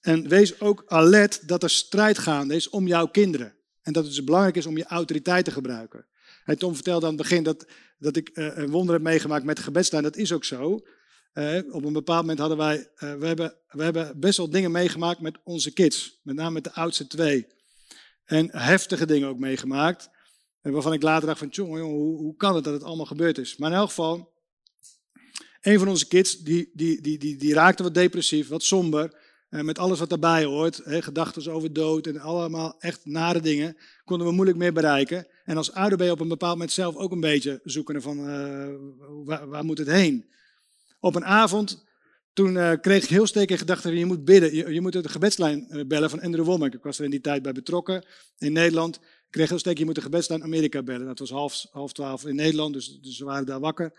En 0.00 0.28
wees 0.28 0.60
ook 0.60 0.82
alert 0.86 1.48
dat 1.48 1.62
er 1.62 1.70
strijd 1.70 2.18
gaande 2.18 2.54
is 2.54 2.68
om 2.68 2.86
jouw 2.86 3.06
kinderen. 3.06 3.54
En 3.82 3.92
dat 3.92 4.04
het 4.04 4.14
dus 4.14 4.24
belangrijk 4.24 4.56
is 4.56 4.66
om 4.66 4.76
je 4.76 4.84
autoriteit 4.84 5.44
te 5.44 5.50
gebruiken. 5.50 6.06
En 6.44 6.58
Tom 6.58 6.74
vertelde 6.74 7.06
aan 7.06 7.12
het 7.12 7.22
begin 7.22 7.42
dat, 7.42 7.66
dat 7.98 8.16
ik 8.16 8.30
uh, 8.34 8.56
een 8.56 8.70
wonder 8.70 8.94
heb 8.94 9.02
meegemaakt 9.02 9.44
met 9.44 9.58
de. 9.58 10.02
Dat 10.02 10.16
is 10.16 10.32
ook 10.32 10.44
zo. 10.44 10.80
Uh, 11.34 11.74
op 11.74 11.84
een 11.84 11.92
bepaald 11.92 12.20
moment 12.20 12.38
hadden 12.38 12.58
wij, 12.58 12.76
uh, 12.78 13.14
we, 13.14 13.26
hebben, 13.26 13.54
we 13.68 13.82
hebben 13.82 14.20
best 14.20 14.36
wel 14.36 14.50
dingen 14.50 14.70
meegemaakt 14.70 15.20
met 15.20 15.38
onze 15.44 15.72
kids. 15.72 16.20
Met 16.22 16.36
name 16.36 16.50
met 16.50 16.64
de 16.64 16.72
oudste 16.72 17.06
twee. 17.06 17.46
En 18.24 18.48
heftige 18.56 19.06
dingen 19.06 19.28
ook 19.28 19.38
meegemaakt. 19.38 20.10
En 20.60 20.72
waarvan 20.72 20.92
ik 20.92 21.02
later 21.02 21.26
dacht 21.26 21.38
van, 21.38 21.48
jongen, 21.48 21.82
hoe, 21.82 22.16
hoe 22.16 22.36
kan 22.36 22.54
het 22.54 22.64
dat 22.64 22.72
het 22.72 22.82
allemaal 22.82 23.06
gebeurd 23.06 23.38
is? 23.38 23.56
Maar 23.56 23.70
in 23.70 23.76
elk 23.76 23.88
geval, 23.88 24.32
een 25.60 25.78
van 25.78 25.88
onze 25.88 26.06
kids, 26.06 26.38
die, 26.38 26.70
die, 26.72 27.00
die, 27.00 27.18
die, 27.18 27.36
die 27.36 27.54
raakte 27.54 27.82
wat 27.82 27.94
depressief, 27.94 28.48
wat 28.48 28.62
somber. 28.62 29.28
Met 29.48 29.78
alles 29.78 29.98
wat 29.98 30.08
daarbij 30.08 30.44
hoort, 30.44 30.80
gedachten 30.84 31.52
over 31.52 31.72
dood 31.72 32.06
en 32.06 32.20
allemaal 32.20 32.74
echt 32.78 33.00
nare 33.04 33.40
dingen, 33.40 33.76
konden 34.04 34.26
we 34.26 34.32
moeilijk 34.32 34.58
meer 34.58 34.72
bereiken. 34.72 35.26
En 35.44 35.56
als 35.56 35.72
ouder 35.72 35.98
ben 35.98 36.06
je 36.06 36.12
op 36.12 36.20
een 36.20 36.28
bepaald 36.28 36.52
moment 36.52 36.72
zelf 36.72 36.96
ook 36.96 37.12
een 37.12 37.20
beetje 37.20 37.60
zoekende 37.64 38.00
van, 38.00 38.24
waar, 39.24 39.48
waar, 39.48 39.64
moet 39.64 39.78
het 39.78 39.88
heen? 39.88 40.30
Op 41.00 41.14
een 41.14 41.24
avond, 41.24 41.84
toen 42.32 42.54
uh, 42.54 42.72
kreeg 42.80 43.02
ik 43.02 43.08
heel 43.08 43.26
sterk 43.26 43.50
in 43.50 43.58
gedachten, 43.58 43.96
je 43.96 44.04
moet 44.04 44.24
bidden, 44.24 44.54
je, 44.54 44.72
je 44.72 44.80
moet 44.80 44.92
de 44.92 45.08
gebedslijn 45.08 45.66
uh, 45.70 45.86
bellen 45.86 46.10
van 46.10 46.20
Andrew 46.20 46.44
Womack. 46.44 46.74
Ik 46.74 46.82
was 46.82 46.98
er 46.98 47.04
in 47.04 47.10
die 47.10 47.20
tijd 47.20 47.42
bij 47.42 47.52
betrokken 47.52 48.04
in 48.38 48.52
Nederland. 48.52 48.96
Ik 48.96 49.30
kreeg 49.30 49.48
heel 49.48 49.58
sterk, 49.58 49.78
je 49.78 49.84
moet 49.84 49.94
de 49.94 50.00
gebedslijn 50.00 50.42
Amerika 50.42 50.82
bellen. 50.82 51.06
Dat 51.06 51.18
was 51.18 51.30
half, 51.30 51.66
half 51.70 51.92
twaalf 51.92 52.26
in 52.26 52.34
Nederland, 52.34 52.74
dus, 52.74 52.98
dus 53.00 53.18
we 53.18 53.24
waren 53.24 53.46
daar 53.46 53.60
wakker. 53.60 53.92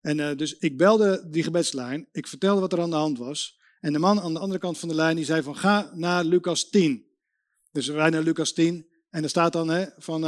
En 0.00 0.18
uh, 0.18 0.36
dus 0.36 0.58
ik 0.58 0.76
belde 0.76 1.26
die 1.30 1.42
gebedslijn, 1.42 2.08
ik 2.12 2.26
vertelde 2.26 2.60
wat 2.60 2.72
er 2.72 2.80
aan 2.80 2.90
de 2.90 2.96
hand 2.96 3.18
was. 3.18 3.60
En 3.80 3.92
de 3.92 3.98
man 3.98 4.20
aan 4.20 4.32
de 4.32 4.38
andere 4.38 4.60
kant 4.60 4.78
van 4.78 4.88
de 4.88 4.94
lijn 4.94 5.16
die 5.16 5.24
zei 5.24 5.42
van 5.42 5.56
ga 5.56 5.90
naar 5.94 6.24
Lucas 6.24 6.68
10. 6.68 7.06
Dus 7.72 7.86
wij 7.86 8.10
naar 8.10 8.22
Lucas 8.22 8.52
10 8.52 8.86
en 9.10 9.22
er 9.22 9.28
staat 9.28 9.52
dan 9.52 9.68
hè, 9.68 9.86
van 9.98 10.20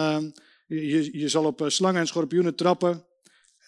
je, 0.66 1.18
je 1.18 1.28
zal 1.28 1.44
op 1.44 1.64
slangen 1.66 2.00
en 2.00 2.06
schorpioenen 2.06 2.54
trappen. 2.54 3.04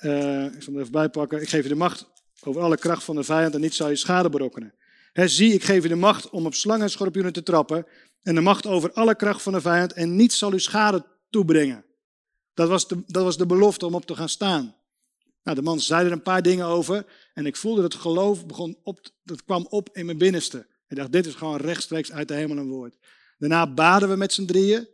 Ik 0.01 0.63
zal 0.63 0.73
hem 0.73 0.79
even 0.79 0.93
bijpakken. 0.93 1.41
Ik 1.41 1.49
geef 1.49 1.63
je 1.63 1.69
de 1.69 1.75
macht 1.75 2.07
over 2.45 2.63
alle 2.63 2.77
kracht 2.77 3.05
van 3.05 3.17
de 3.17 3.25
vijand 3.25 3.55
en 3.55 3.61
niet 3.61 3.75
zal 3.75 3.89
je 3.89 3.97
schade 3.97 4.29
berokkenen. 4.29 4.75
Hè, 5.13 5.29
zie, 5.29 5.53
ik 5.53 5.65
geef 5.65 5.83
je 5.83 5.89
de 5.89 5.95
macht 5.95 6.31
om 6.31 6.47
op 6.47 6.55
slangen 6.55 6.83
en 6.83 6.91
schorpioenen 6.91 7.33
te 7.33 7.43
trappen 7.43 7.87
en 8.23 8.35
de 8.35 8.41
macht 8.41 8.67
over 8.67 8.93
alle 8.93 9.15
kracht 9.15 9.43
van 9.43 9.53
de 9.53 9.61
vijand 9.61 9.93
en 9.93 10.17
niets 10.17 10.39
zal 10.39 10.53
u 10.53 10.61
schade 10.61 11.07
toebrengen. 11.31 11.85
Dat 12.55 12.69
was, 12.69 12.89
de, 12.89 13.03
dat 13.07 13.25
was 13.25 13.37
de 13.37 13.47
belofte 13.47 13.87
om 13.87 13.95
op 13.95 14.07
te 14.07 14.15
gaan 14.15 14.29
staan. 14.29 14.75
Nou, 15.43 15.57
de 15.57 15.63
man 15.63 15.81
zei 15.81 16.07
er 16.07 16.13
een 16.13 16.23
paar 16.23 16.43
dingen 16.43 16.67
over 16.67 17.07
en 17.35 17.47
ik 17.47 17.57
voelde 17.57 17.83
dat 17.83 17.95
geloof 17.95 18.47
begon 18.47 18.79
op, 18.83 19.01
dat 19.23 19.45
kwam 19.45 19.67
op 19.69 19.89
in 19.93 20.07
mijn 20.07 20.19
binnenste. 20.19 20.67
Ik 20.89 20.97
dacht, 20.97 21.13
dit 21.13 21.27
is 21.27 21.35
gewoon 21.35 21.57
rechtstreeks 21.57 22.13
uit 22.13 22.29
de 22.29 22.35
hemel 22.35 22.57
een 22.57 22.69
woord. 22.69 22.97
Daarna 23.39 23.73
baden 23.73 24.09
we 24.09 24.17
met 24.17 24.33
z'n 24.33 24.45
drieën. 24.45 24.89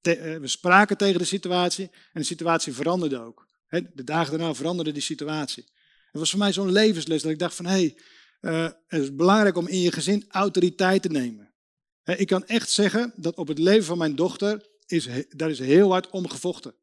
Te, 0.00 0.38
we 0.40 0.48
spraken 0.48 0.96
tegen 0.96 1.18
de 1.18 1.24
situatie 1.24 1.90
en 2.12 2.20
de 2.20 2.26
situatie 2.26 2.72
veranderde 2.72 3.18
ook. 3.18 3.46
De 3.68 4.04
dagen 4.04 4.38
daarna 4.38 4.54
veranderde 4.54 4.92
die 4.92 5.02
situatie. 5.02 5.64
Het 6.16 6.24
was 6.24 6.34
voor 6.34 6.44
mij 6.44 6.52
zo'n 6.52 6.72
levensles 6.72 7.22
dat 7.22 7.30
ik 7.30 7.38
dacht 7.38 7.54
van, 7.54 7.66
hé, 7.66 7.72
hey, 7.72 7.96
uh, 8.40 8.70
het 8.86 9.02
is 9.02 9.14
belangrijk 9.14 9.56
om 9.56 9.68
in 9.68 9.80
je 9.80 9.92
gezin 9.92 10.24
autoriteit 10.28 11.02
te 11.02 11.08
nemen. 11.08 11.54
Ik 12.04 12.26
kan 12.26 12.46
echt 12.46 12.70
zeggen 12.70 13.12
dat 13.16 13.36
op 13.36 13.48
het 13.48 13.58
leven 13.58 13.84
van 13.84 13.98
mijn 13.98 14.16
dochter, 14.16 14.66
is, 14.86 15.08
daar 15.28 15.50
is 15.50 15.58
heel 15.58 15.90
hard 15.90 16.10
om 16.10 16.28
gevochten. 16.28 16.74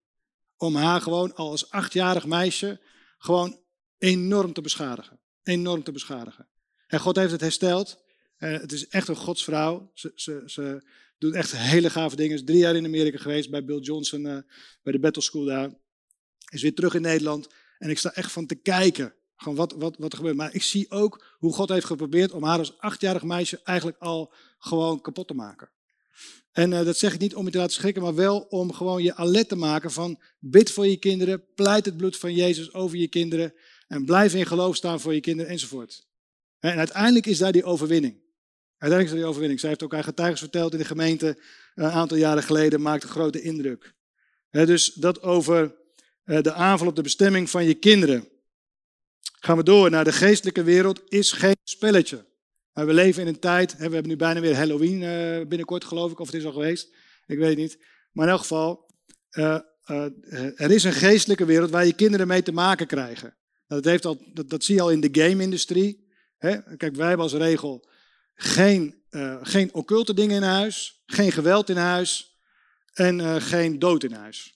Om 0.58 0.76
haar 0.76 1.02
gewoon 1.02 1.36
al 1.36 1.50
als 1.50 1.70
achtjarig 1.70 2.26
meisje 2.26 2.82
gewoon 3.18 3.60
enorm 3.98 4.54
te 4.54 4.62
beschadigen. 4.62 5.20
Enorm 5.44 5.84
te 5.84 5.92
beschadigen. 5.92 6.48
En 6.88 7.00
God 7.00 7.16
heeft 7.16 7.32
het 7.32 7.42
hersteld. 7.42 8.04
Uh, 8.40 8.60
het 8.60 8.72
is 8.72 8.88
echt 8.88 9.08
een 9.08 9.16
godsvrouw. 9.16 9.92
Ze, 9.94 10.12
ze, 10.16 10.44
ze 10.46 10.88
doet 11.18 11.34
echt 11.34 11.58
hele 11.58 11.90
gave 11.90 12.16
dingen. 12.16 12.36
Is 12.36 12.44
drie 12.44 12.58
jaar 12.58 12.76
in 12.76 12.86
Amerika 12.86 13.18
geweest 13.18 13.50
bij 13.50 13.66
Bill 13.66 13.80
Johnson, 13.80 14.26
uh, 14.26 14.38
bij 14.84 14.94
de 14.94 15.00
Battle 15.00 15.22
School 15.22 15.46
daar. 15.46 15.74
Is 16.50 16.62
weer 16.62 16.76
terug 16.76 16.94
in 16.94 17.02
Nederland. 17.02 17.48
En 17.78 17.90
ik 17.90 17.98
sta 17.98 18.14
echt 18.14 18.32
van 18.32 18.46
te 18.46 18.56
kijken. 18.56 19.14
Gewoon 19.44 19.58
wat, 19.58 19.74
wat, 19.78 19.96
wat 19.98 20.12
er 20.12 20.18
gebeurt. 20.18 20.36
Maar 20.36 20.54
ik 20.54 20.64
zie 20.64 20.92
ook 20.92 21.26
hoe 21.38 21.54
God 21.54 21.70
heeft 21.70 21.86
geprobeerd 21.86 22.32
om 22.32 22.44
haar 22.44 22.60
als 22.60 22.78
achtjarig 22.78 23.24
meisje 23.24 23.60
eigenlijk 23.64 23.98
al 23.98 24.34
gewoon 24.58 25.02
kapot 25.02 25.28
te 25.28 25.34
maken. 25.34 25.70
En 26.52 26.74
eh, 26.74 26.86
dat 26.86 26.98
zeg 26.98 27.14
ik 27.14 27.20
niet 27.20 27.36
om 27.36 27.46
je 27.46 27.52
te 27.52 27.58
laten 27.58 27.74
schrikken, 27.74 28.02
maar 28.02 28.16
wel 28.16 28.40
om 28.40 28.74
gewoon 28.74 29.04
je 29.04 29.16
alert 29.16 29.50
te 29.50 29.56
maken 29.56 29.92
van 29.92 30.20
bid 30.40 30.72
voor 30.72 30.88
je 30.88 30.98
kinderen, 30.98 31.44
pleit 31.56 31.86
het 31.86 31.98
bloed 31.98 32.18
van 32.18 32.34
Jezus 32.34 32.74
over 32.74 32.98
je 32.98 33.08
kinderen 33.08 33.54
en 33.88 34.06
blijf 34.06 34.34
in 34.34 34.46
geloof 34.46 34.76
staan 34.76 35.00
voor 35.00 35.14
je 35.14 35.20
kinderen 35.20 35.52
enzovoort. 35.52 36.08
En 36.60 36.78
uiteindelijk 36.78 37.26
is 37.26 37.38
daar 37.38 37.52
die 37.52 37.64
overwinning. 37.64 38.14
Uiteindelijk 38.78 39.04
is 39.04 39.10
daar 39.10 39.20
die 39.20 39.26
overwinning. 39.26 39.60
Zij 39.60 39.70
heeft 39.70 39.84
ook 39.84 39.92
haar 39.92 40.04
getuigens 40.04 40.42
verteld 40.42 40.72
in 40.72 40.78
de 40.78 40.86
gemeente 40.86 41.28
eh, 41.28 41.36
een 41.74 41.92
aantal 41.92 42.18
jaren 42.18 42.44
geleden, 42.44 42.82
maakt 42.82 43.04
een 43.04 43.10
grote 43.10 43.42
indruk. 43.42 43.94
Dus 44.50 44.94
dat 44.94 45.22
over 45.22 45.76
eh, 46.24 46.42
de 46.42 46.54
aanval 46.54 46.88
op 46.88 46.96
de 46.96 47.02
bestemming 47.02 47.50
van 47.50 47.66
je 47.66 47.74
kinderen. 47.74 48.28
Gaan 49.40 49.58
we 49.58 49.64
door 49.64 49.90
naar 49.90 50.04
de 50.04 50.12
geestelijke 50.12 50.64
wereld, 50.64 51.02
is 51.08 51.32
geen 51.32 51.56
spelletje. 51.64 52.26
We 52.74 52.94
leven 52.94 53.22
in 53.22 53.28
een 53.28 53.40
tijd, 53.40 53.76
we 53.76 53.82
hebben 53.82 54.08
nu 54.08 54.16
bijna 54.16 54.40
weer 54.40 54.56
Halloween 54.56 55.04
eh, 55.04 55.48
binnenkort 55.48 55.84
geloof 55.84 56.12
ik, 56.12 56.20
of 56.20 56.26
het 56.26 56.36
is 56.36 56.46
al 56.46 56.52
geweest. 56.52 56.96
Ik 57.26 57.38
weet 57.38 57.58
niet. 57.58 57.78
Maar 58.12 58.26
in 58.26 58.32
elk 58.32 58.42
geval, 58.42 58.90
uh, 59.32 59.60
uh, 59.86 60.06
er 60.62 60.72
is 60.72 60.84
een 60.84 60.94
geestelijke 60.94 61.46
wereld 61.46 61.70
waar 61.70 61.86
je 61.86 61.94
kinderen 61.94 62.28
mee 62.28 62.44
te 62.44 62.52
maken 62.52 62.88
krijgen. 62.88 63.38
Dat, 63.68 63.86
heeft 63.86 64.06
al, 64.06 64.22
dat, 64.34 64.50
dat 64.50 64.64
zie 64.64 64.76
je 64.76 64.82
al 64.82 64.92
in 64.92 65.02
de 65.02 65.22
game-industrie. 65.22 66.12
Kijk, 66.78 66.96
wij 66.96 67.08
hebben 67.08 67.26
als 67.26 67.34
regel 67.34 67.90
geen, 68.36 69.04
geen 69.42 69.74
occulte 69.74 70.14
dingen 70.14 70.36
in 70.36 70.42
huis, 70.42 71.04
geen 71.06 71.32
geweld 71.32 71.70
in 71.70 71.78
huis 71.78 72.38
en 72.94 73.42
geen 73.42 73.80
dood 73.80 74.04
in 74.04 74.12
huis. 74.12 74.53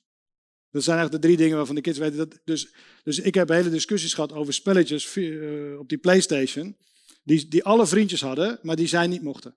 Dat 0.78 0.86
zijn 0.86 0.98
eigenlijk 0.98 1.12
de 1.12 1.28
drie 1.28 1.46
dingen 1.46 1.58
waarvan 1.58 1.76
de 1.76 1.82
kids 1.82 1.98
weten. 1.98 2.18
Dat, 2.18 2.40
dus, 2.44 2.68
dus 3.04 3.20
ik 3.20 3.34
heb 3.34 3.50
hele 3.50 3.70
discussies 3.70 4.14
gehad 4.14 4.34
over 4.34 4.54
spelletjes 4.54 5.18
op 5.80 5.90
die 5.90 5.98
PlayStation. 5.98 6.78
Die, 7.24 7.48
die 7.48 7.64
alle 7.64 7.88
vriendjes 7.88 8.22
hadden, 8.22 8.60
maar 8.62 8.76
die 8.76 8.88
zij 8.88 9.08
niet 9.08 9.22
mochten. 9.22 9.56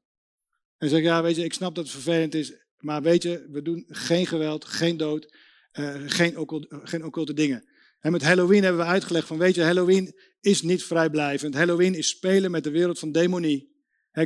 En 0.79 0.89
zeg 0.89 1.03
ja, 1.03 1.23
weet 1.23 1.37
je, 1.37 1.45
ik 1.45 1.53
snap 1.53 1.75
dat 1.75 1.85
het 1.85 1.93
vervelend 1.93 2.35
is, 2.35 2.53
maar 2.79 3.03
weet 3.03 3.23
je, 3.23 3.47
we 3.51 3.62
doen 3.62 3.85
geen 3.89 4.27
geweld, 4.27 4.64
geen 4.64 4.97
dood, 4.97 5.35
uh, 5.73 5.95
geen, 6.07 6.39
occulte, 6.39 6.81
geen 6.85 7.05
occulte 7.05 7.35
dingen. 7.35 7.64
En 8.01 8.12
met 8.12 8.23
Halloween 8.23 8.62
hebben 8.62 8.81
we 8.81 8.91
uitgelegd 8.91 9.27
van, 9.27 9.39
weet 9.39 9.55
je, 9.55 9.62
Halloween 9.62 10.14
is 10.41 10.62
niet 10.62 10.85
vrijblijvend. 10.85 11.55
Halloween 11.55 11.95
is 11.95 12.09
spelen 12.09 12.51
met 12.51 12.64
de 12.64 12.71
wereld 12.71 12.99
van 12.99 13.12
demonie. 13.12 13.73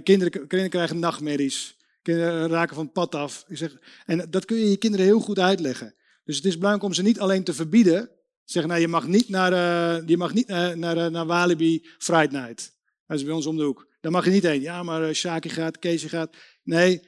kinderen, 0.02 0.32
kinderen 0.32 0.70
krijgen 0.70 0.98
nachtmerries. 0.98 1.76
Kinderen 2.02 2.48
raken 2.48 2.74
van 2.74 2.92
pad 2.92 3.14
af. 3.14 3.44
Ik 3.48 3.56
zeg, 3.56 3.78
en 4.06 4.30
dat 4.30 4.44
kun 4.44 4.56
je 4.56 4.70
je 4.70 4.76
kinderen 4.76 5.06
heel 5.06 5.20
goed 5.20 5.38
uitleggen. 5.38 5.94
Dus 6.24 6.36
het 6.36 6.44
is 6.44 6.54
belangrijk 6.54 6.86
om 6.86 6.94
ze 6.94 7.02
niet 7.02 7.20
alleen 7.20 7.44
te 7.44 7.54
verbieden. 7.54 8.10
Zeg, 8.44 8.66
nou, 8.66 8.80
je 8.80 8.88
mag 8.88 9.06
niet 9.06 9.28
naar, 9.28 9.52
uh, 9.52 10.08
je 10.08 10.16
mag 10.16 10.34
niet, 10.34 10.48
uh, 10.48 10.70
naar, 10.70 10.96
uh, 10.96 11.06
naar 11.06 11.26
Walibi 11.26 11.86
Friday 11.98 12.40
Night. 12.40 12.72
Dat 13.06 13.18
is 13.18 13.24
bij 13.24 13.34
ons 13.34 13.46
om 13.46 13.56
de 13.56 13.62
hoek. 13.62 13.88
Daar 14.00 14.12
mag 14.12 14.24
je 14.24 14.30
niet 14.30 14.42
heen. 14.42 14.60
Ja, 14.60 14.82
maar 14.82 15.14
Shaki 15.14 15.48
gaat, 15.48 15.78
Keesje 15.78 16.08
gaat. 16.08 16.36
Nee, 16.62 17.02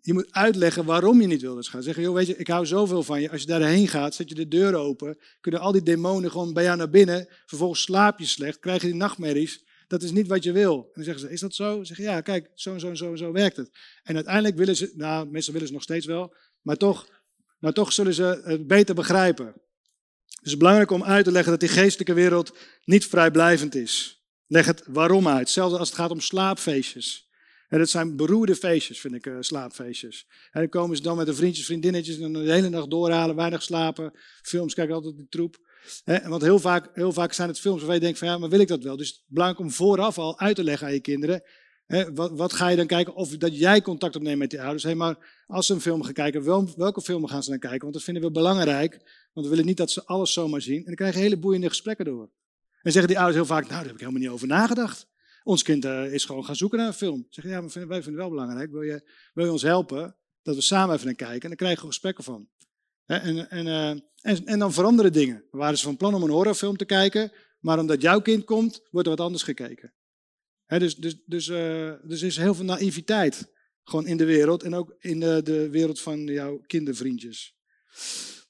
je 0.00 0.12
moet 0.12 0.32
uitleggen 0.32 0.84
waarom 0.84 1.20
je 1.20 1.26
niet 1.26 1.40
wil 1.40 1.62
gaan. 1.62 1.82
Zeggen, 1.82 2.02
joh, 2.02 2.14
weet 2.14 2.26
je, 2.26 2.36
ik 2.36 2.46
hou 2.46 2.66
zoveel 2.66 3.02
van 3.02 3.20
je. 3.20 3.30
Als 3.30 3.40
je 3.40 3.46
daarheen 3.46 3.88
gaat, 3.88 4.14
zet 4.14 4.28
je 4.28 4.34
de 4.34 4.48
deur 4.48 4.74
open. 4.74 5.18
Kunnen 5.40 5.60
al 5.60 5.72
die 5.72 5.82
demonen 5.82 6.30
gewoon 6.30 6.52
bij 6.52 6.64
jou 6.64 6.76
naar 6.76 6.90
binnen. 6.90 7.28
Vervolgens 7.46 7.82
slaap 7.82 8.18
je 8.18 8.26
slecht, 8.26 8.58
krijg 8.58 8.80
je 8.80 8.86
die 8.86 8.96
nachtmerries. 8.96 9.64
Dat 9.86 10.02
is 10.02 10.10
niet 10.10 10.26
wat 10.26 10.44
je 10.44 10.52
wil. 10.52 10.76
En 10.76 10.90
dan 10.92 11.04
zeggen 11.04 11.22
ze, 11.22 11.32
is 11.32 11.40
dat 11.40 11.54
zo? 11.54 11.78
Ze 11.78 11.84
zeggen, 11.84 12.04
ja, 12.04 12.20
kijk, 12.20 12.50
zo 12.54 12.72
en 12.72 12.80
zo 12.80 12.88
en 12.88 12.96
zo 12.96 13.10
en 13.10 13.18
zo 13.18 13.32
werkt 13.32 13.56
het. 13.56 13.70
En 14.02 14.14
uiteindelijk 14.14 14.56
willen 14.56 14.76
ze, 14.76 14.92
nou, 14.96 15.30
meestal 15.30 15.52
willen 15.52 15.68
ze 15.68 15.74
nog 15.74 15.82
steeds 15.82 16.06
wel. 16.06 16.34
Maar 16.62 16.76
toch, 16.76 17.08
maar 17.64 17.72
toch 17.72 17.92
zullen 17.92 18.14
ze 18.14 18.40
het 18.44 18.66
beter 18.66 18.94
begrijpen. 18.94 19.46
Het 20.26 20.46
is 20.46 20.56
belangrijk 20.56 20.90
om 20.90 21.04
uit 21.04 21.24
te 21.24 21.32
leggen 21.32 21.50
dat 21.50 21.60
die 21.60 21.68
geestelijke 21.68 22.14
wereld 22.14 22.56
niet 22.84 23.06
vrijblijvend 23.06 23.74
is. 23.74 24.22
Leg 24.46 24.66
het 24.66 24.82
waarom 24.86 25.28
uit. 25.28 25.50
Zelfs 25.50 25.74
als 25.74 25.88
het 25.88 25.98
gaat 25.98 26.10
om 26.10 26.20
slaapfeestjes. 26.20 27.28
En 27.68 27.78
dat 27.78 27.88
zijn 27.88 28.16
beroerde 28.16 28.56
feestjes, 28.56 29.00
vind 29.00 29.14
ik, 29.14 29.26
uh, 29.26 29.36
slaapfeestjes. 29.40 30.26
En 30.50 30.60
dan 30.60 30.68
komen 30.68 30.96
ze 30.96 31.02
dan 31.02 31.16
met 31.16 31.26
de 31.26 31.34
vriendjes, 31.34 31.66
vriendinnetjes 31.66 32.18
en 32.18 32.32
de 32.32 32.52
hele 32.52 32.68
nacht 32.68 32.90
doorhalen, 32.90 33.36
weinig 33.36 33.62
slapen. 33.62 34.12
Films 34.42 34.74
kijken 34.74 34.94
altijd 34.94 35.16
die 35.16 35.28
troep. 35.28 35.56
Want 36.04 36.42
heel 36.42 36.58
vaak, 36.58 36.90
heel 36.94 37.12
vaak 37.12 37.32
zijn 37.32 37.48
het 37.48 37.60
films 37.60 37.82
waar 37.82 37.94
je 37.94 38.00
denkt 38.00 38.18
van 38.18 38.28
ja, 38.28 38.38
maar 38.38 38.48
wil 38.48 38.60
ik 38.60 38.68
dat 38.68 38.82
wel? 38.82 38.96
Dus 38.96 39.08
het 39.08 39.16
is 39.16 39.24
belangrijk 39.26 39.64
om 39.66 39.70
vooraf 39.70 40.18
al 40.18 40.38
uit 40.38 40.56
te 40.56 40.64
leggen 40.64 40.86
aan 40.86 40.92
je 40.92 41.00
kinderen. 41.00 41.42
Wat, 41.86 42.30
wat, 42.30 42.52
ga 42.52 42.68
je 42.68 42.76
dan 42.76 42.86
kijken? 42.86 43.14
Of 43.14 43.28
dat 43.28 43.58
jij 43.58 43.82
contact 43.82 44.16
opneemt 44.16 44.38
met 44.38 44.50
die 44.50 44.60
ouders. 44.60 44.82
Hey, 44.82 44.94
maar 44.94 45.42
als 45.46 45.66
ze 45.66 45.74
een 45.74 45.80
film 45.80 46.02
gaan 46.02 46.12
kijken, 46.12 46.44
wel, 46.44 46.68
welke 46.76 47.00
filmen 47.00 47.28
gaan 47.28 47.42
ze 47.42 47.50
dan 47.50 47.58
kijken? 47.58 47.80
Want 47.80 47.92
dat 47.92 48.02
vinden 48.02 48.22
we 48.22 48.30
belangrijk. 48.30 48.92
Want 49.32 49.46
we 49.46 49.48
willen 49.48 49.66
niet 49.66 49.76
dat 49.76 49.90
ze 49.90 50.04
alles 50.04 50.32
zomaar 50.32 50.60
zien. 50.60 50.78
En 50.78 50.84
dan 50.84 50.94
krijg 50.94 51.14
je 51.14 51.20
hele 51.20 51.38
boeiende 51.38 51.68
gesprekken 51.68 52.04
door. 52.04 52.30
En 52.82 52.92
zeggen 52.92 53.08
die 53.08 53.18
ouders 53.18 53.36
heel 53.36 53.54
vaak, 53.54 53.62
nou 53.62 53.74
daar 53.74 53.84
heb 53.84 53.94
ik 53.94 54.00
helemaal 54.00 54.20
niet 54.20 54.30
over 54.30 54.46
nagedacht. 54.46 55.06
Ons 55.42 55.62
kind 55.62 55.84
uh, 55.84 56.12
is 56.12 56.24
gewoon 56.24 56.44
gaan 56.44 56.56
zoeken 56.56 56.78
naar 56.78 56.86
een 56.86 56.92
film. 56.92 57.26
Zeggen, 57.30 57.52
ja, 57.52 57.60
maar 57.60 57.70
wij 57.72 58.02
vinden 58.02 58.04
het 58.04 58.14
wel 58.14 58.30
belangrijk. 58.30 58.70
Wil 58.70 58.82
je, 58.82 59.10
wil 59.34 59.44
je 59.44 59.52
ons 59.52 59.62
helpen 59.62 60.16
dat 60.42 60.54
we 60.54 60.60
samen 60.60 60.94
even 60.94 61.06
naar 61.06 61.14
kijken? 61.14 61.40
En 61.40 61.48
dan 61.48 61.56
krijgen 61.56 61.80
we 61.80 61.86
gesprekken 61.86 62.24
van. 62.24 62.48
En, 63.06 63.50
en, 63.50 63.66
uh, 63.66 63.88
en, 64.20 64.46
en, 64.46 64.58
dan 64.58 64.72
veranderen 64.72 65.12
dingen. 65.12 65.44
We 65.50 65.58
waren 65.58 65.78
ze 65.78 65.84
van 65.84 65.96
plan 65.96 66.14
om 66.14 66.22
een 66.22 66.30
horrorfilm 66.30 66.76
te 66.76 66.84
kijken, 66.84 67.32
maar 67.60 67.78
omdat 67.78 68.02
jouw 68.02 68.20
kind 68.20 68.44
komt, 68.44 68.80
wordt 68.90 69.08
er 69.08 69.16
wat 69.16 69.26
anders 69.26 69.42
gekeken. 69.42 69.92
Dus, 70.66 70.96
dus, 70.96 71.16
dus, 71.26 71.46
uh, 71.48 71.92
dus 72.02 72.20
er 72.20 72.26
is 72.26 72.36
heel 72.36 72.54
veel 72.54 72.64
naïviteit 72.64 73.52
gewoon 73.84 74.06
in 74.06 74.16
de 74.16 74.24
wereld 74.24 74.62
en 74.62 74.74
ook 74.74 74.96
in 74.98 75.20
de, 75.20 75.40
de 75.42 75.70
wereld 75.70 76.00
van 76.00 76.24
jouw 76.24 76.62
kindervriendjes. 76.66 77.56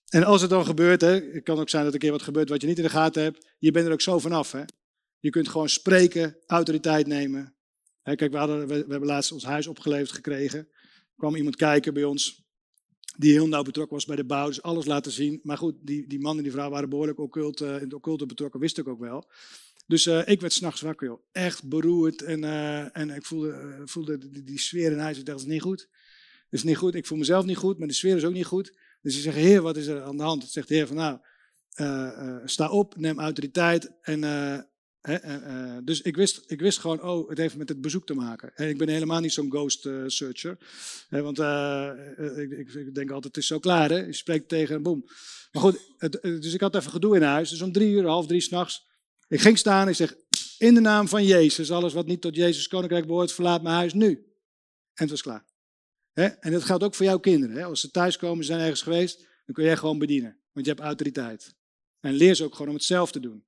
En 0.08 0.24
als 0.24 0.40
het 0.40 0.50
dan 0.50 0.66
gebeurt, 0.66 1.00
hè, 1.00 1.20
het 1.32 1.42
kan 1.42 1.58
ook 1.58 1.68
zijn 1.68 1.84
dat 1.84 1.94
er 1.94 1.98
een 1.98 2.04
keer 2.04 2.16
wat 2.16 2.22
gebeurt 2.22 2.48
wat 2.48 2.60
je 2.60 2.66
niet 2.66 2.76
in 2.76 2.82
de 2.82 2.90
gaten 2.90 3.22
hebt, 3.22 3.46
je 3.58 3.70
bent 3.70 3.86
er 3.86 3.92
ook 3.92 4.00
zo 4.00 4.18
vanaf. 4.18 4.52
Hè. 4.52 4.62
Je 5.18 5.30
kunt 5.30 5.48
gewoon 5.48 5.68
spreken, 5.68 6.36
autoriteit 6.46 7.06
nemen. 7.06 7.54
Kijk, 8.02 8.30
we, 8.30 8.36
hadden, 8.36 8.66
we, 8.66 8.74
hebben 8.74 9.04
laatst 9.04 9.32
ons 9.32 9.44
huis 9.44 9.66
opgeleverd 9.66 10.12
gekregen. 10.12 10.58
Er 10.58 11.16
kwam 11.16 11.36
iemand 11.36 11.56
kijken 11.56 11.94
bij 11.94 12.04
ons, 12.04 12.44
die 13.16 13.32
heel 13.32 13.48
nauw 13.48 13.62
betrokken 13.62 13.94
was 13.94 14.04
bij 14.04 14.16
de 14.16 14.24
bouw, 14.24 14.46
dus 14.46 14.62
alles 14.62 14.84
laten 14.84 15.12
zien. 15.12 15.40
Maar 15.42 15.58
goed, 15.58 15.74
die, 15.80 16.06
die 16.06 16.20
man 16.20 16.36
en 16.36 16.42
die 16.42 16.52
vrouw 16.52 16.70
waren 16.70 16.88
behoorlijk 16.88 17.18
occult, 17.18 17.60
uh, 17.60 17.68
in 17.68 17.82
het 17.82 17.94
occulte 17.94 18.26
betrokken, 18.26 18.60
wist 18.60 18.78
ik 18.78 18.88
ook 18.88 19.00
wel. 19.00 19.30
Dus 19.86 20.06
uh, 20.06 20.28
ik 20.28 20.40
werd 20.40 20.52
s'nachts 20.52 20.80
wakker, 20.80 21.18
echt 21.32 21.68
beroerd. 21.68 22.22
En, 22.22 22.42
uh, 22.42 22.96
en 22.96 23.10
ik 23.10 23.24
voelde, 23.24 23.82
voelde 23.84 24.42
die, 24.44 24.58
sfeer 24.58 24.92
in 24.92 24.98
huis. 24.98 25.18
Ik 25.18 25.26
dacht, 25.26 25.38
dat 25.38 25.46
is 25.46 25.52
niet 25.52 25.62
goed. 25.62 25.88
Dat 26.50 26.60
is 26.60 26.62
niet 26.62 26.76
goed. 26.76 26.94
Ik 26.94 27.06
voel 27.06 27.18
mezelf 27.18 27.44
niet 27.44 27.56
goed, 27.56 27.78
maar 27.78 27.88
de 27.88 27.94
sfeer 27.94 28.16
is 28.16 28.24
ook 28.24 28.32
niet 28.32 28.46
goed. 28.46 28.78
Dus 29.02 29.14
ze 29.14 29.20
zeggen, 29.20 29.42
heer, 29.42 29.62
wat 29.62 29.76
is 29.76 29.86
er 29.86 30.02
aan 30.02 30.16
de 30.16 30.22
hand? 30.22 30.42
Het 30.42 30.52
zegt 30.52 30.68
de 30.68 30.74
heer 30.74 30.86
van, 30.86 30.96
nou, 30.96 31.18
sta 32.44 32.70
op, 32.70 32.96
neem 32.96 33.18
autoriteit. 33.18 33.92
En, 34.00 34.22
uh, 34.22 35.76
dus 35.84 36.00
ik 36.00 36.16
wist, 36.16 36.42
ik 36.46 36.60
wist 36.60 36.78
gewoon, 36.78 37.02
oh, 37.02 37.28
het 37.28 37.38
heeft 37.38 37.56
met 37.56 37.68
het 37.68 37.80
bezoek 37.80 38.06
te 38.06 38.14
maken. 38.14 38.50
En 38.54 38.68
ik 38.68 38.78
ben 38.78 38.88
helemaal 38.88 39.20
niet 39.20 39.32
zo'n 39.32 39.50
ghost 39.50 39.88
searcher. 40.06 40.58
want 41.08 41.38
ik, 41.38 42.50
ik, 42.50 42.74
ik, 42.74 42.94
denk 42.94 43.10
altijd, 43.10 43.34
het 43.34 43.42
is 43.42 43.46
zo 43.46 43.58
klaar, 43.58 43.90
hè? 43.90 43.98
Je 43.98 44.12
spreekt 44.12 44.48
tegen, 44.48 44.82
boem. 44.82 45.04
Maar 45.52 45.62
goed, 45.62 45.78
dus 46.22 46.54
ik 46.54 46.60
had 46.60 46.74
even 46.74 46.90
gedoe 46.90 47.16
in 47.16 47.22
huis. 47.22 47.50
Dus 47.50 47.62
om 47.62 47.72
drie 47.72 47.90
uur, 47.90 48.06
half 48.06 48.26
drie 48.26 48.40
s'nachts. 48.40 48.92
Ik 49.28 49.40
ging 49.40 49.58
staan, 49.58 49.88
ik 49.88 49.94
zeg, 49.94 50.14
in 50.58 50.74
de 50.74 50.80
naam 50.80 51.08
van 51.08 51.24
Jezus, 51.24 51.70
alles 51.70 51.92
wat 51.92 52.06
niet 52.06 52.20
tot 52.20 52.36
Jezus 52.36 52.68
koninkrijk 52.68 53.06
behoort, 53.06 53.32
verlaat 53.32 53.62
mijn 53.62 53.74
huis 53.74 53.92
nu. 53.92 54.08
En 54.94 55.02
het 55.02 55.10
was 55.10 55.22
klaar. 55.22 55.44
En 56.14 56.52
dat 56.52 56.64
geldt 56.64 56.84
ook 56.84 56.94
voor 56.94 57.06
jouw 57.06 57.18
kinderen. 57.18 57.64
Als 57.64 57.80
ze 57.80 57.90
thuiskomen, 57.90 58.44
zijn 58.44 58.60
ergens 58.60 58.82
geweest, 58.82 59.18
dan 59.18 59.54
kun 59.54 59.64
jij 59.64 59.76
gewoon 59.76 59.98
bedienen. 59.98 60.38
Want 60.52 60.66
je 60.66 60.72
hebt 60.72 60.84
autoriteit. 60.84 61.54
En 62.00 62.12
leer 62.12 62.34
ze 62.34 62.44
ook 62.44 62.52
gewoon 62.52 62.68
om 62.68 62.74
het 62.74 62.84
zelf 62.84 63.12
te 63.12 63.20
doen. 63.20 63.44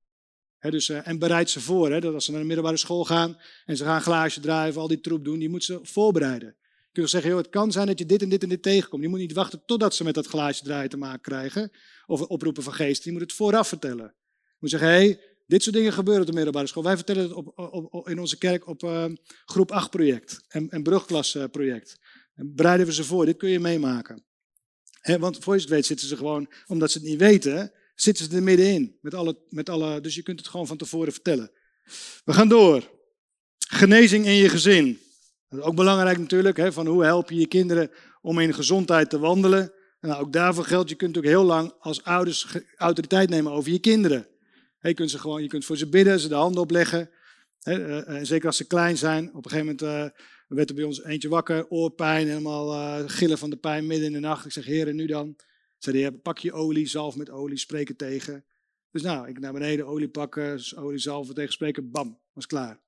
dus, 0.60 0.88
uh, 0.88 1.09
en 1.09 1.18
bereid 1.18 1.50
ze 1.50 1.60
voor. 1.60 2.00
dat 2.00 2.14
als 2.14 2.24
ze 2.24 2.30
naar 2.30 2.40
de 2.40 2.46
middelbare 2.46 2.76
school 2.76 3.05
gaan 3.05 3.38
en 3.64 3.76
ze 3.76 3.84
gaan 3.84 4.00
glaasje 4.00 4.40
draaien 4.40 4.70
of 4.70 4.76
al 4.76 4.88
die 4.88 5.00
troep 5.00 5.24
doen, 5.24 5.38
die 5.38 5.48
moeten 5.48 5.74
ze 5.74 5.92
voorbereiden. 5.92 6.56
Je 6.59 7.02
kunt 7.02 7.10
zeggen, 7.10 7.30
joh, 7.30 7.38
het 7.38 7.48
kan 7.48 7.72
zijn 7.72 7.86
dat 7.86 7.98
je 7.98 8.06
dit 8.06 8.22
en 8.22 8.28
dit 8.28 8.42
en 8.42 8.48
dit 8.48 8.62
tegenkomt. 8.62 9.02
Je 9.02 9.09
moet 9.09 9.18
niet 9.18 9.32
wachten 9.32 9.62
totdat 9.66 9.94
ze 9.94 10.05
met 10.05 10.14
dat 10.14 10.26
glaasje 10.26 10.64
draaien 10.64 10.90
te 10.90 10.96
maken 10.96 11.20
krijgen. 11.20 11.70
Of 12.06 12.20
oproepen 12.20 12.62
van 12.62 12.72
geest. 12.72 13.05
Je 13.05 13.12
moet 13.12 13.20
het 13.20 13.32
vooraf 13.32 13.68
vertellen. 13.68 14.14
Je 14.34 14.56
moet 14.59 14.70
zeggen, 14.70 14.88
hé, 14.88 15.16
dit 15.47 15.62
soort 15.62 15.74
dingen 15.74 15.93
gebeuren 15.93 16.23
op 16.23 16.28
de 16.28 16.35
middelbare 16.35 16.66
school. 16.66 16.82
Wij 16.82 16.97
vertellen 16.97 17.23
het 17.23 17.32
op, 17.32 17.59
op, 17.90 18.09
in 18.09 18.18
onze 18.18 18.39
kerk 18.39 18.66
op 18.66 18.82
uh, 18.82 19.05
groep 19.44 19.73
8 19.73 19.90
project 19.90 20.44
en, 20.48 20.70
en 20.70 20.82
brugklas 20.82 21.39
project. 21.51 21.98
En 22.35 22.55
bereiden 22.55 22.86
we 22.86 22.93
ze 22.93 23.05
voor, 23.05 23.27
dit 23.27 23.36
kun 23.36 23.51
je 23.51 23.60
meemaken. 23.60 24.24
want 25.18 25.39
voor 25.39 25.55
je 25.55 25.60
het 25.60 25.70
weet 25.70 25.86
zitten 25.86 26.09
ze 26.09 26.16
gewoon, 26.16 26.48
omdat 26.66 26.90
ze 26.90 26.98
het 26.98 27.06
niet 27.06 27.18
weten, 27.18 27.73
zitten 27.94 28.24
ze 28.24 28.36
er 28.36 28.43
middenin. 28.43 28.98
Met 29.01 29.14
alle, 29.14 29.39
met 29.48 29.68
alle, 29.68 30.01
dus 30.01 30.14
je 30.14 30.23
kunt 30.23 30.39
het 30.39 30.48
gewoon 30.48 30.66
van 30.66 30.77
tevoren 30.77 31.12
vertellen. 31.12 31.51
We 32.24 32.32
gaan 32.32 32.48
door. 32.48 32.94
Genezing 33.59 34.27
in 34.27 34.35
je 34.35 34.48
gezin. 34.48 34.98
Ook 35.48 35.77
belangrijk 35.77 36.18
natuurlijk, 36.18 36.73
van 36.73 36.86
hoe 36.86 37.05
help 37.05 37.31
je 37.31 37.39
je 37.39 37.47
kinderen 37.47 37.90
om 38.20 38.39
in 38.39 38.55
gezondheid 38.55 39.10
te 39.10 39.18
wandelen. 39.18 39.73
En 40.01 40.09
nou, 40.09 40.20
ook 40.20 40.32
daarvoor 40.32 40.64
geldt, 40.64 40.89
je 40.89 40.94
kunt 40.94 41.16
ook 41.16 41.24
heel 41.24 41.44
lang 41.44 41.74
als 41.78 42.02
ouders 42.02 42.47
autoriteit 42.77 43.28
nemen 43.28 43.52
over 43.52 43.73
je 43.73 43.78
kinderen. 43.78 44.27
Je, 44.88 44.94
kunt 44.94 45.10
ze 45.10 45.18
gewoon, 45.18 45.42
je 45.42 45.48
kunt 45.48 45.64
voor 45.64 45.76
ze 45.76 45.88
bidden, 45.88 46.20
ze 46.20 46.28
de 46.28 46.34
handen 46.34 46.60
opleggen. 46.60 47.10
Hè, 47.60 48.06
uh, 48.08 48.18
zeker 48.22 48.46
als 48.46 48.56
ze 48.56 48.66
klein 48.66 48.96
zijn. 48.96 49.28
Op 49.34 49.44
een 49.44 49.50
gegeven 49.50 49.76
moment 49.78 49.80
er 50.48 50.56
werd 50.56 50.68
er 50.68 50.74
bij 50.74 50.84
ons 50.84 51.04
eentje 51.04 51.28
wakker, 51.28 51.68
oorpijn, 51.68 52.26
helemaal 52.26 53.08
gillen 53.08 53.38
van 53.38 53.50
de 53.50 53.56
pijn 53.56 53.86
midden 53.86 54.06
in 54.06 54.12
de 54.12 54.18
nacht. 54.18 54.44
Ik 54.44 54.52
zeg, 54.52 54.64
heren, 54.64 54.96
nu 54.96 55.06
dan? 55.06 55.36
Zei 55.78 56.00
hij, 56.00 56.12
pak 56.12 56.38
je 56.38 56.52
olie, 56.52 56.86
zalf 56.86 57.16
met 57.16 57.30
olie, 57.30 57.58
spreek 57.58 57.88
het 57.88 57.98
tegen. 57.98 58.44
Dus 58.90 59.02
nou, 59.02 59.28
ik 59.28 59.38
naar 59.38 59.52
beneden, 59.52 59.86
olie 59.86 60.08
pakken, 60.08 60.60
olie 60.76 60.98
zalven 60.98 61.34
tegen 61.34 61.52
spreken, 61.52 61.90
bam, 61.90 62.18
was 62.32 62.46
klaar. 62.46 62.80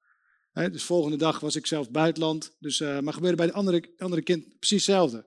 Dus 0.52 0.82
volgende 0.82 1.16
dag 1.16 1.40
was 1.40 1.56
ik 1.56 1.66
zelf 1.66 1.90
buitenland. 1.90 2.56
Dus, 2.58 2.80
maar 2.80 3.12
gebeurde 3.12 3.36
bij 3.36 3.46
de 3.46 3.52
andere, 3.52 3.90
andere 3.98 4.22
kind 4.22 4.58
precies 4.58 4.86
hetzelfde. 4.86 5.26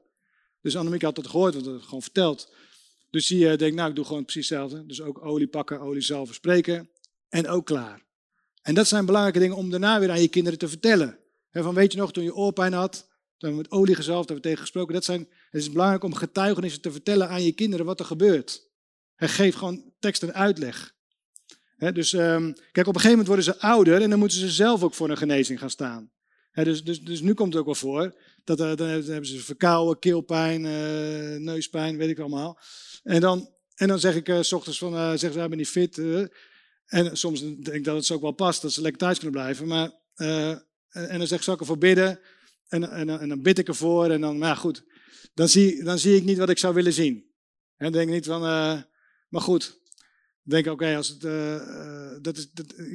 Dus 0.61 0.77
Annemiek 0.77 1.01
had 1.01 1.17
het 1.17 1.27
gehoord, 1.27 1.53
want 1.53 1.65
het 1.65 1.81
gewoon 1.81 2.01
verteld. 2.01 2.53
Dus 3.11 3.31
uh, 3.31 3.57
denkt, 3.57 3.75
nou, 3.75 3.89
ik 3.89 3.95
doe 3.95 4.05
gewoon 4.05 4.23
precies 4.23 4.49
hetzelfde. 4.49 4.85
Dus 4.85 5.01
ook 5.01 5.25
olie 5.25 5.47
pakken, 5.47 5.79
olie 5.79 6.01
zelf 6.01 6.25
verspreken 6.27 6.89
en 7.29 7.47
ook 7.47 7.65
klaar. 7.65 8.05
En 8.61 8.73
dat 8.73 8.87
zijn 8.87 9.05
belangrijke 9.05 9.39
dingen 9.39 9.55
om 9.55 9.69
daarna 9.69 9.99
weer 9.99 10.09
aan 10.09 10.21
je 10.21 10.27
kinderen 10.27 10.59
te 10.59 10.67
vertellen. 10.67 11.19
He, 11.49 11.63
van 11.63 11.75
weet 11.75 11.91
je 11.91 11.97
nog, 11.97 12.13
toen 12.13 12.23
je 12.23 12.35
oorpijn 12.35 12.73
had, 12.73 12.93
toen 12.93 13.49
hebben 13.49 13.57
we 13.57 13.69
met 13.69 13.71
olie 13.71 13.95
gezalfd, 13.95 14.29
hebben 14.29 14.43
we 14.43 14.49
tegen 14.49 14.61
gesproken. 14.61 14.93
Dat 14.93 15.03
zijn, 15.03 15.27
het 15.49 15.61
is 15.61 15.71
belangrijk 15.71 16.03
om 16.03 16.13
getuigenissen 16.13 16.81
te 16.81 16.91
vertellen 16.91 17.29
aan 17.29 17.43
je 17.43 17.51
kinderen 17.51 17.85
wat 17.85 17.99
er 17.99 18.05
gebeurt. 18.05 18.69
Hij 19.15 19.27
geeft 19.27 19.57
gewoon 19.57 19.93
tekst 19.99 20.23
en 20.23 20.33
uitleg. 20.33 20.95
dus 21.77 22.13
um, 22.13 22.53
kijk, 22.71 22.87
op 22.87 22.95
een 22.95 23.01
gegeven 23.01 23.09
moment 23.09 23.27
worden 23.27 23.45
ze 23.45 23.59
ouder 23.59 24.01
en 24.01 24.09
dan 24.09 24.19
moeten 24.19 24.37
ze 24.37 24.49
zelf 24.49 24.83
ook 24.83 24.93
voor 24.93 25.09
een 25.09 25.17
genezing 25.17 25.59
gaan 25.59 25.69
staan. 25.69 26.11
dus, 26.51 26.83
dus, 26.83 27.01
dus 27.01 27.21
nu 27.21 27.33
komt 27.33 27.49
het 27.53 27.59
ook 27.59 27.65
wel 27.65 27.75
voor 27.75 28.15
dat 28.43 28.59
uh, 28.59 28.75
dan 28.75 28.87
hebben 28.87 29.25
ze 29.25 29.39
verkouden, 29.39 29.99
keelpijn, 29.99 30.63
uh, 30.63 31.39
neuspijn, 31.39 31.97
weet 31.97 32.09
ik 32.09 32.19
allemaal. 32.19 32.59
En 33.03 33.21
dan, 33.21 33.49
en 33.75 33.87
dan 33.87 33.99
zeg 33.99 34.15
ik 34.15 34.29
uh, 34.29 34.41
s 34.41 34.53
ochtends 34.53 34.77
van, 34.77 34.93
zeggen 34.93 35.33
ze, 35.33 35.41
ik 35.41 35.49
ben 35.49 35.57
niet 35.57 35.67
fit. 35.67 36.01
en 36.85 37.17
soms 37.17 37.39
denk 37.41 37.67
ik 37.67 37.83
dat 37.83 37.95
het 37.95 38.05
ze 38.05 38.13
ook 38.13 38.21
wel 38.21 38.31
past, 38.31 38.61
dat 38.61 38.71
ze 38.71 38.81
lekker 38.81 38.99
thuis 38.99 39.19
kunnen 39.19 39.41
blijven. 39.41 39.67
Maar, 39.67 39.91
en, 40.15 40.63
en, 40.89 41.17
dan 41.17 41.27
zeg 41.27 41.37
ik, 41.37 41.43
zal 41.43 41.53
ik 41.53 41.59
ervoor 41.59 41.77
bidden? 41.77 42.19
En, 42.67 42.91
en, 42.91 43.19
en, 43.19 43.29
dan 43.29 43.41
bid 43.41 43.59
ik 43.59 43.67
ervoor 43.67 44.09
en 44.09 44.21
dan, 44.21 44.37
ja, 44.37 44.55
goed. 44.55 44.83
Dan 45.33 45.49
zie, 45.49 45.83
dan 45.83 45.99
zie 45.99 46.15
ik 46.15 46.23
niet 46.23 46.37
wat 46.37 46.49
ik 46.49 46.57
zou 46.57 46.73
willen 46.73 46.93
zien. 46.93 47.25
En 47.77 47.91
denk 47.91 48.09
niet 48.09 48.25
van, 48.25 48.41
maar 49.29 49.41
goed. 49.41 49.79
denk 50.43 50.67
oké, 50.67 50.95
als 50.95 51.07
het, 51.07 51.21
dat 52.23 52.37
is, 52.37 52.51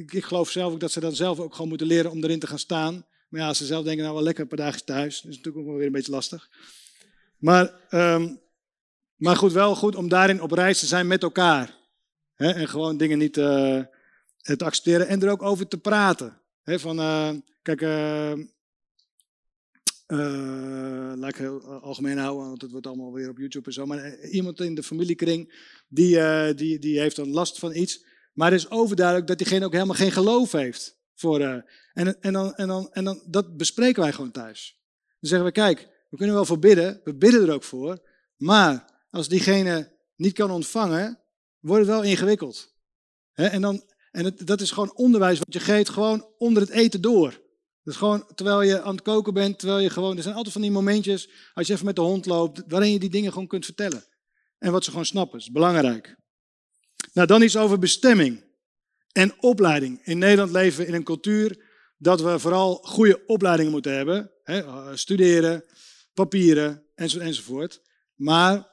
ik 0.07 0.25
geloof 0.25 0.49
zelf 0.49 0.73
ook 0.73 0.79
dat 0.79 0.91
ze 0.91 0.99
dan 0.99 1.15
zelf 1.15 1.39
ook 1.39 1.53
gewoon 1.53 1.69
moeten 1.69 1.87
leren 1.87 2.11
om 2.11 2.23
erin 2.23 2.39
te 2.39 2.47
gaan 2.47 2.59
staan. 2.59 3.05
Maar 3.27 3.41
ja, 3.41 3.47
als 3.47 3.57
ze 3.57 3.65
zelf 3.65 3.83
denken, 3.83 4.03
nou 4.03 4.15
wel 4.15 4.23
lekker 4.23 4.43
een 4.43 4.49
paar 4.49 4.65
dagen 4.65 4.85
thuis. 4.85 5.21
Dat 5.21 5.31
is 5.31 5.37
natuurlijk 5.37 5.57
ook 5.57 5.69
wel 5.69 5.75
weer 5.77 5.85
een 5.85 5.91
beetje 5.91 6.11
lastig. 6.11 6.49
Maar, 7.37 7.73
um, 7.89 8.39
maar 9.15 9.35
goed, 9.35 9.51
wel 9.51 9.75
goed 9.75 9.95
om 9.95 10.09
daarin 10.09 10.41
op 10.41 10.51
reis 10.51 10.79
te 10.79 10.85
zijn 10.85 11.07
met 11.07 11.23
elkaar. 11.23 11.75
En 12.35 12.67
gewoon 12.67 12.97
dingen 12.97 13.17
niet 13.17 13.37
uh, 13.37 13.81
te 14.41 14.65
accepteren 14.65 15.07
en 15.07 15.21
er 15.21 15.29
ook 15.29 15.41
over 15.41 15.67
te 15.67 15.77
praten. 15.77 16.41
Van, 16.63 16.99
uh, 16.99 17.29
kijk, 17.61 17.81
uh, 17.81 18.33
laat 21.15 21.29
ik 21.29 21.35
heel 21.35 21.61
algemeen 21.63 22.17
houden, 22.17 22.47
want 22.47 22.61
het 22.61 22.71
wordt 22.71 22.87
allemaal 22.87 23.13
weer 23.13 23.29
op 23.29 23.37
YouTube 23.37 23.65
en 23.65 23.73
zo. 23.73 23.85
Maar 23.85 24.19
iemand 24.19 24.59
in 24.59 24.75
de 24.75 24.83
familiekring, 24.83 25.53
die, 25.87 26.19
die, 26.53 26.79
die 26.79 26.99
heeft 26.99 27.15
dan 27.15 27.29
last 27.29 27.59
van 27.59 27.75
iets. 27.75 28.05
Maar 28.33 28.51
het 28.51 28.59
is 28.59 28.69
overduidelijk 28.69 29.27
dat 29.27 29.37
diegene 29.37 29.65
ook 29.65 29.73
helemaal 29.73 29.95
geen 29.95 30.11
geloof 30.11 30.51
heeft. 30.51 30.96
Voor, 31.17 31.41
uh, 31.41 31.57
en, 31.93 32.21
en, 32.21 32.33
dan, 32.33 32.55
en, 32.55 32.67
dan, 32.67 32.89
en 32.91 33.03
dan, 33.03 33.21
dat 33.25 33.57
bespreken 33.57 34.01
wij 34.01 34.11
gewoon 34.11 34.31
thuis. 34.31 34.79
Dan 35.19 35.29
zeggen 35.29 35.47
we, 35.47 35.53
kijk, 35.53 35.87
we 36.09 36.17
kunnen 36.17 36.35
wel 36.35 36.45
voor 36.45 36.59
bidden, 36.59 37.01
we 37.03 37.15
bidden 37.15 37.47
er 37.47 37.53
ook 37.53 37.63
voor. 37.63 37.99
Maar 38.35 38.85
als 39.09 39.27
diegene 39.27 39.91
niet 40.15 40.33
kan 40.33 40.51
ontvangen, 40.51 41.19
wordt 41.59 41.85
het 41.85 41.95
wel 41.95 42.03
ingewikkeld. 42.03 42.75
en 43.33 43.61
dan, 43.61 43.83
en 44.11 44.35
dat 44.37 44.61
is 44.61 44.71
gewoon 44.71 44.95
onderwijs 44.95 45.39
wat 45.39 45.53
je 45.53 45.59
geeft, 45.59 45.89
gewoon 45.89 46.27
onder 46.37 46.61
het 46.61 46.71
eten 46.71 47.01
door. 47.01 47.41
Dus 47.83 47.95
gewoon 47.95 48.25
terwijl 48.35 48.61
je 48.61 48.81
aan 48.81 48.95
het 48.95 49.01
koken 49.03 49.33
bent, 49.33 49.59
terwijl 49.59 49.79
je 49.79 49.89
gewoon. 49.89 50.17
Er 50.17 50.23
zijn 50.23 50.35
altijd 50.35 50.53
van 50.53 50.61
die 50.61 50.71
momentjes, 50.71 51.29
als 51.53 51.67
je 51.67 51.73
even 51.73 51.85
met 51.85 51.95
de 51.95 52.01
hond 52.01 52.25
loopt, 52.25 52.63
waarin 52.67 52.91
je 52.91 52.99
die 52.99 53.09
dingen 53.09 53.31
gewoon 53.31 53.47
kunt 53.47 53.65
vertellen. 53.65 54.03
En 54.57 54.71
wat 54.71 54.83
ze 54.83 54.89
gewoon 54.89 55.05
snappen, 55.05 55.39
is 55.39 55.51
belangrijk. 55.51 56.15
Nou, 57.13 57.27
dan 57.27 57.41
iets 57.41 57.57
over 57.57 57.79
bestemming 57.79 58.46
en 59.17 59.33
opleiding. 59.39 60.01
In 60.03 60.17
Nederland 60.17 60.51
leven 60.51 60.79
we 60.79 60.87
in 60.87 60.93
een 60.93 61.03
cultuur 61.03 61.65
dat 61.97 62.21
we 62.21 62.39
vooral 62.39 62.75
goede 62.75 63.25
opleidingen 63.25 63.71
moeten 63.71 63.95
hebben. 63.95 64.31
Hè, 64.43 64.59
eh, 64.59 64.89
studeren, 64.93 65.63
papieren 66.13 66.83
enzovoort. 66.95 67.81
Maar 68.15 68.67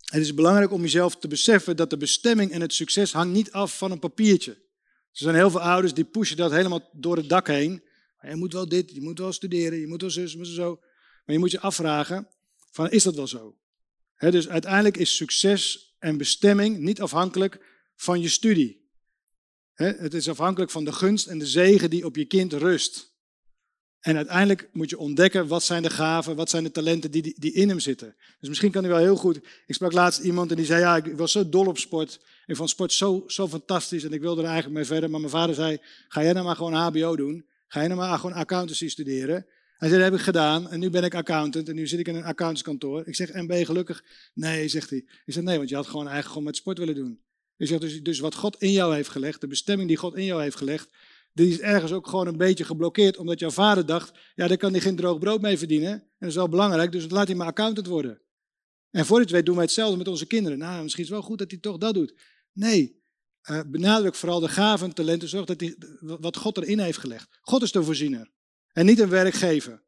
het 0.00 0.20
is 0.20 0.34
belangrijk 0.34 0.72
om 0.72 0.80
jezelf 0.80 1.16
te 1.16 1.28
beseffen 1.28 1.76
dat 1.76 1.90
de 1.90 1.96
bestemming 1.96 2.50
en 2.50 2.60
het 2.60 2.72
succes 2.72 3.12
hangt 3.12 3.32
niet 3.32 3.52
af 3.52 3.78
van 3.78 3.90
een 3.90 3.98
papiertje. 3.98 4.50
Er 4.50 5.24
zijn 5.24 5.34
heel 5.34 5.50
veel 5.50 5.60
ouders 5.60 5.94
die 5.94 6.04
pushen 6.04 6.36
dat 6.36 6.50
helemaal 6.50 6.90
door 6.92 7.16
het 7.16 7.28
dak 7.28 7.46
heen. 7.46 7.82
Je 8.20 8.36
moet 8.36 8.52
wel 8.52 8.68
dit, 8.68 8.90
je 8.90 9.02
moet 9.02 9.18
wel 9.18 9.32
studeren, 9.32 9.78
je 9.78 9.86
moet 9.86 10.00
wel 10.00 10.10
zus, 10.10 10.36
moet 10.36 10.46
zo. 10.46 10.76
Maar 11.24 11.34
je 11.34 11.38
moet 11.38 11.50
je 11.50 11.60
afvragen, 11.60 12.28
van, 12.70 12.90
is 12.90 13.02
dat 13.02 13.14
wel 13.14 13.26
zo? 13.26 13.56
dus 14.18 14.48
uiteindelijk 14.48 14.96
is 14.96 15.16
succes 15.16 15.94
en 15.98 16.16
bestemming 16.16 16.78
niet 16.78 17.00
afhankelijk 17.00 17.66
van 17.96 18.20
je 18.20 18.28
studie. 18.28 18.77
Het 19.86 20.14
is 20.14 20.28
afhankelijk 20.28 20.70
van 20.70 20.84
de 20.84 20.92
gunst 20.92 21.26
en 21.26 21.38
de 21.38 21.46
zegen 21.46 21.90
die 21.90 22.04
op 22.04 22.16
je 22.16 22.24
kind 22.24 22.52
rust. 22.52 23.16
En 24.00 24.16
uiteindelijk 24.16 24.68
moet 24.72 24.90
je 24.90 24.98
ontdekken 24.98 25.46
wat 25.46 25.62
zijn 25.62 25.82
de 25.82 25.90
gaven, 25.90 26.36
wat 26.36 26.50
zijn 26.50 26.64
de 26.64 26.70
talenten 26.70 27.10
die, 27.10 27.34
die 27.38 27.52
in 27.52 27.68
hem 27.68 27.80
zitten. 27.80 28.16
Dus 28.40 28.48
misschien 28.48 28.70
kan 28.70 28.82
hij 28.82 28.92
wel 28.92 29.00
heel 29.00 29.16
goed. 29.16 29.40
Ik 29.66 29.74
sprak 29.74 29.92
laatst 29.92 30.20
iemand 30.20 30.50
en 30.50 30.56
die 30.56 30.66
zei: 30.66 30.80
Ja, 30.80 30.96
ik 30.96 31.16
was 31.16 31.32
zo 31.32 31.48
dol 31.48 31.66
op 31.66 31.78
sport. 31.78 32.20
Ik 32.46 32.56
vond 32.56 32.70
sport 32.70 32.92
zo, 32.92 33.24
zo 33.26 33.48
fantastisch 33.48 34.04
en 34.04 34.12
ik 34.12 34.20
wilde 34.20 34.40
er 34.40 34.46
eigenlijk 34.46 34.76
mee 34.76 34.84
verder. 34.84 35.10
Maar 35.10 35.20
mijn 35.20 35.32
vader 35.32 35.54
zei: 35.54 35.78
Ga 36.08 36.22
jij 36.22 36.32
nou 36.32 36.44
maar 36.44 36.56
gewoon 36.56 36.72
HBO 36.72 37.16
doen? 37.16 37.46
Ga 37.66 37.78
jij 37.78 37.88
nou 37.88 38.00
maar 38.00 38.18
gewoon 38.18 38.36
accountancy 38.36 38.88
studeren? 38.88 39.46
Hij 39.76 39.88
zei: 39.88 40.00
Dat 40.00 40.10
heb 40.10 40.18
ik 40.18 40.24
gedaan 40.24 40.68
en 40.70 40.80
nu 40.80 40.90
ben 40.90 41.04
ik 41.04 41.14
accountant 41.14 41.68
en 41.68 41.74
nu 41.74 41.86
zit 41.86 41.98
ik 41.98 42.08
in 42.08 42.14
een 42.14 42.24
accountantskantoor. 42.24 43.06
Ik 43.06 43.14
zeg: 43.14 43.30
En 43.30 43.46
ben 43.46 43.58
je 43.58 43.64
gelukkig? 43.64 44.04
Nee, 44.34 44.68
zegt 44.68 44.90
hij. 44.90 44.98
Ik 44.98 45.32
zeg: 45.32 45.42
Nee, 45.42 45.56
want 45.56 45.68
je 45.68 45.74
had 45.74 45.86
gewoon 45.86 46.08
eigenlijk 46.08 46.28
gewoon 46.28 46.46
met 46.46 46.56
sport 46.56 46.78
willen 46.78 46.94
doen. 46.94 47.20
Dus, 47.58 48.02
dus 48.02 48.18
wat 48.18 48.34
God 48.34 48.56
in 48.62 48.72
jou 48.72 48.94
heeft 48.94 49.08
gelegd, 49.08 49.40
de 49.40 49.46
bestemming 49.46 49.88
die 49.88 49.96
God 49.96 50.16
in 50.16 50.24
jou 50.24 50.42
heeft 50.42 50.56
gelegd, 50.56 50.88
die 51.32 51.48
is 51.48 51.60
ergens 51.60 51.92
ook 51.92 52.06
gewoon 52.08 52.26
een 52.26 52.36
beetje 52.36 52.64
geblokkeerd, 52.64 53.16
omdat 53.16 53.38
jouw 53.38 53.50
vader 53.50 53.86
dacht, 53.86 54.12
ja, 54.34 54.48
daar 54.48 54.56
kan 54.56 54.72
hij 54.72 54.80
geen 54.80 54.96
droog 54.96 55.18
brood 55.18 55.40
mee 55.40 55.58
verdienen. 55.58 55.92
En 55.92 56.02
dat 56.18 56.28
is 56.28 56.34
wel 56.34 56.48
belangrijk, 56.48 56.92
dus 56.92 57.10
laat 57.10 57.26
hij 57.26 57.36
maar 57.36 57.46
accountant 57.46 57.86
worden. 57.86 58.20
En 58.90 59.06
voor 59.06 59.18
dit 59.18 59.30
weet 59.30 59.46
doen 59.46 59.54
wij 59.54 59.64
hetzelfde 59.64 59.96
met 59.96 60.08
onze 60.08 60.26
kinderen. 60.26 60.58
Nou, 60.58 60.82
misschien 60.82 61.04
is 61.04 61.10
het 61.10 61.18
wel 61.18 61.28
goed 61.28 61.38
dat 61.38 61.50
hij 61.50 61.60
toch 61.60 61.78
dat 61.78 61.94
doet. 61.94 62.14
Nee, 62.52 63.02
uh, 63.50 63.60
benadruk 63.66 64.14
vooral 64.14 64.40
de 64.40 64.48
gaven, 64.48 64.94
talenten, 64.94 65.28
zorg 65.28 65.44
dat 65.44 65.60
hij, 65.60 65.76
wat 66.00 66.36
God 66.36 66.56
erin 66.56 66.78
heeft 66.78 66.98
gelegd. 66.98 67.38
God 67.40 67.62
is 67.62 67.72
de 67.72 67.82
voorziener 67.82 68.30
en 68.72 68.86
niet 68.86 68.98
een 68.98 69.08
werkgever. 69.08 69.82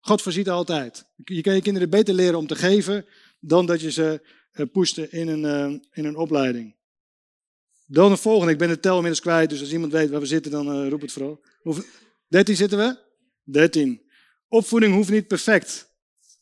God 0.00 0.22
voorziet 0.22 0.50
altijd. 0.50 1.04
Je 1.24 1.40
kan 1.40 1.54
je 1.54 1.62
kinderen 1.62 1.90
beter 1.90 2.14
leren 2.14 2.38
om 2.38 2.46
te 2.46 2.54
geven 2.54 3.06
dan 3.40 3.66
dat 3.66 3.80
je 3.80 3.90
ze 3.90 4.26
uh, 4.52 4.66
pushte 4.72 5.08
in 5.10 5.28
een, 5.28 5.72
uh, 5.72 5.78
in 5.92 6.04
een 6.04 6.16
opleiding. 6.16 6.76
Dan 7.92 8.10
de 8.10 8.16
volgende. 8.16 8.52
Ik 8.52 8.58
ben 8.58 8.68
de 8.68 8.80
tel 8.80 9.02
kwijt, 9.20 9.50
dus 9.50 9.60
als 9.60 9.72
iemand 9.72 9.92
weet 9.92 10.10
waar 10.10 10.20
we 10.20 10.26
zitten, 10.26 10.50
dan 10.50 10.82
uh, 10.82 10.88
roep 10.88 11.00
het 11.00 11.12
vooral. 11.12 11.40
Hoeveel? 11.60 11.84
13 12.28 12.56
zitten 12.56 12.78
we? 12.78 12.98
13. 13.44 14.02
Opvoeding 14.48 14.94
hoeft 14.94 15.10
niet 15.10 15.26
perfect. 15.26 15.88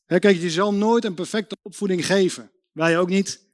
kijk, 0.07 0.37
je 0.37 0.51
zal 0.51 0.75
nooit 0.75 1.05
een 1.05 1.15
perfecte 1.15 1.57
opvoeding 1.63 2.07
geven. 2.07 2.51
Wij 2.73 2.99
ook 2.99 3.09
niet. 3.09 3.49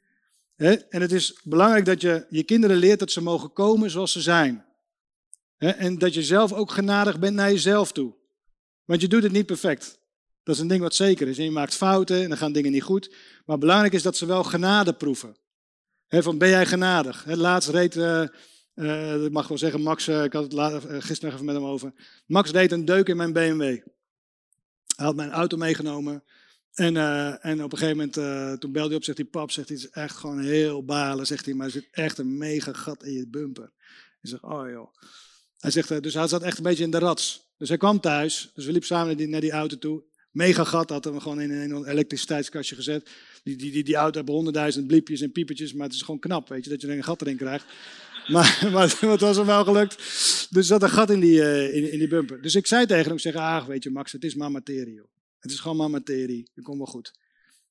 en 0.56 0.86
het 0.88 1.12
is 1.12 1.40
belangrijk 1.44 1.84
dat 1.84 2.00
je 2.00 2.26
je 2.30 2.42
kinderen 2.42 2.76
leert 2.76 2.98
dat 2.98 3.10
ze 3.10 3.22
mogen 3.22 3.52
komen 3.52 3.90
zoals 3.90 4.12
ze 4.12 4.20
zijn. 4.20 4.64
en 5.56 5.98
dat 5.98 6.14
je 6.14 6.22
zelf 6.22 6.52
ook 6.52 6.70
genadig 6.70 7.18
bent 7.18 7.34
naar 7.34 7.50
jezelf 7.50 7.92
toe. 7.92 8.14
Want 8.84 9.00
je 9.00 9.08
doet 9.08 9.22
het 9.22 9.32
niet 9.32 9.46
perfect. 9.46 9.98
Dat 10.42 10.54
is 10.54 10.60
een 10.60 10.68
ding 10.68 10.80
wat 10.80 10.94
zeker 10.94 11.28
is. 11.28 11.38
En 11.38 11.44
je 11.44 11.50
maakt 11.50 11.74
fouten 11.74 12.22
en 12.22 12.28
dan 12.28 12.38
gaan 12.38 12.52
dingen 12.52 12.72
niet 12.72 12.82
goed. 12.82 13.14
Maar 13.46 13.58
belangrijk 13.58 13.92
is 13.92 14.02
dat 14.02 14.16
ze 14.16 14.26
wel 14.26 14.44
genade 14.44 14.92
proeven 14.92 15.36
van 16.08 16.38
ben 16.38 16.48
jij 16.48 16.66
genadig? 16.66 17.24
He, 17.24 17.36
laatst 17.36 17.68
reed, 17.68 17.96
uh, 17.96 19.24
ik 19.24 19.32
mag 19.32 19.48
wel 19.48 19.58
zeggen, 19.58 19.82
Max, 19.82 20.08
uh, 20.08 20.24
ik 20.24 20.32
had 20.32 20.52
het 20.52 20.82
gisteren 21.04 21.34
even 21.34 21.44
met 21.44 21.54
hem 21.54 21.64
over. 21.64 21.92
Max 22.26 22.52
deed 22.52 22.72
een 22.72 22.84
deuk 22.84 23.08
in 23.08 23.16
mijn 23.16 23.32
BMW. 23.32 23.60
Hij 24.96 25.06
had 25.06 25.16
mijn 25.16 25.30
auto 25.30 25.56
meegenomen. 25.56 26.24
En, 26.72 26.96
en 27.42 27.62
op 27.62 27.72
een 27.72 27.78
gegeven 27.78 27.96
moment, 27.96 28.60
toen 28.60 28.72
belde 28.72 28.88
hij 28.88 28.96
op, 28.96 29.04
zegt 29.04 29.18
hij, 29.18 29.26
pap, 29.26 29.50
zegt 29.50 29.68
hij, 29.68 29.76
het 29.76 29.86
is 29.86 29.92
echt 29.92 30.16
gewoon 30.16 30.40
heel 30.40 30.84
balen, 30.84 31.26
zegt 31.26 31.44
hij, 31.44 31.54
maar 31.54 31.66
er 31.66 31.72
zit 31.72 31.88
echt 31.90 32.18
een 32.18 32.38
mega 32.38 32.72
gat 32.72 33.04
in 33.04 33.12
je 33.12 33.28
bumper. 33.28 33.72
Ik 34.22 34.28
zeg, 34.28 34.44
oh 34.44 34.70
joh. 34.70 34.94
Hij 35.58 35.70
zegt, 35.70 36.02
dus 36.02 36.14
hij 36.14 36.28
zat 36.28 36.42
echt 36.42 36.56
een 36.56 36.62
beetje 36.62 36.84
in 36.84 36.90
de 36.90 36.98
rats. 36.98 37.46
Dus 37.58 37.68
hij 37.68 37.78
kwam 37.78 38.00
thuis, 38.00 38.50
dus 38.54 38.64
we 38.64 38.70
liepen 38.70 38.88
samen 38.88 39.06
naar 39.06 39.16
die, 39.16 39.28
naar 39.28 39.40
die 39.40 39.50
auto 39.50 39.78
toe. 39.78 40.04
Mega 40.30 40.64
gat 40.64 40.90
had 40.90 41.04
hem 41.04 41.20
gewoon 41.20 41.40
in 41.40 41.50
een 41.50 41.88
elektriciteitskastje 41.88 42.74
gezet. 42.74 43.10
Die, 43.46 43.56
die, 43.56 43.70
die, 43.70 43.84
die 43.84 43.94
auto 43.94 44.16
hebben 44.16 44.34
honderdduizend 44.34 44.86
bliepjes 44.86 45.20
en 45.20 45.32
piepetjes, 45.32 45.72
maar 45.72 45.86
het 45.86 45.94
is 45.94 46.02
gewoon 46.02 46.20
knap, 46.20 46.48
weet 46.48 46.64
je, 46.64 46.70
dat 46.70 46.80
je 46.80 46.86
er 46.86 46.96
een 46.96 47.04
gat 47.04 47.20
erin 47.20 47.36
krijgt. 47.36 47.64
Maar, 48.26 48.68
maar 48.72 48.82
het 49.00 49.20
was 49.20 49.36
hem 49.36 49.46
wel 49.46 49.64
gelukt. 49.64 49.96
Dus 49.96 50.56
er 50.56 50.64
zat 50.64 50.82
een 50.82 50.90
gat 50.90 51.10
in 51.10 51.20
die, 51.20 51.38
uh, 51.38 51.74
in, 51.74 51.92
in, 51.92 51.98
die 51.98 52.08
bumper. 52.08 52.42
Dus 52.42 52.54
ik 52.54 52.66
zei 52.66 52.86
tegen 52.86 53.04
hem, 53.04 53.12
ik 53.12 53.20
zeg, 53.20 53.34
ah, 53.34 53.66
weet 53.66 53.82
je 53.82 53.90
Max, 53.90 54.12
het 54.12 54.24
is 54.24 54.34
maar 54.34 54.50
materie. 54.50 54.94
Joh. 54.94 55.06
Het 55.38 55.50
is 55.50 55.60
gewoon 55.60 55.76
maar 55.76 55.90
materie, 55.90 56.50
dat 56.54 56.64
komt 56.64 56.76
wel 56.76 56.86
goed. 56.86 57.12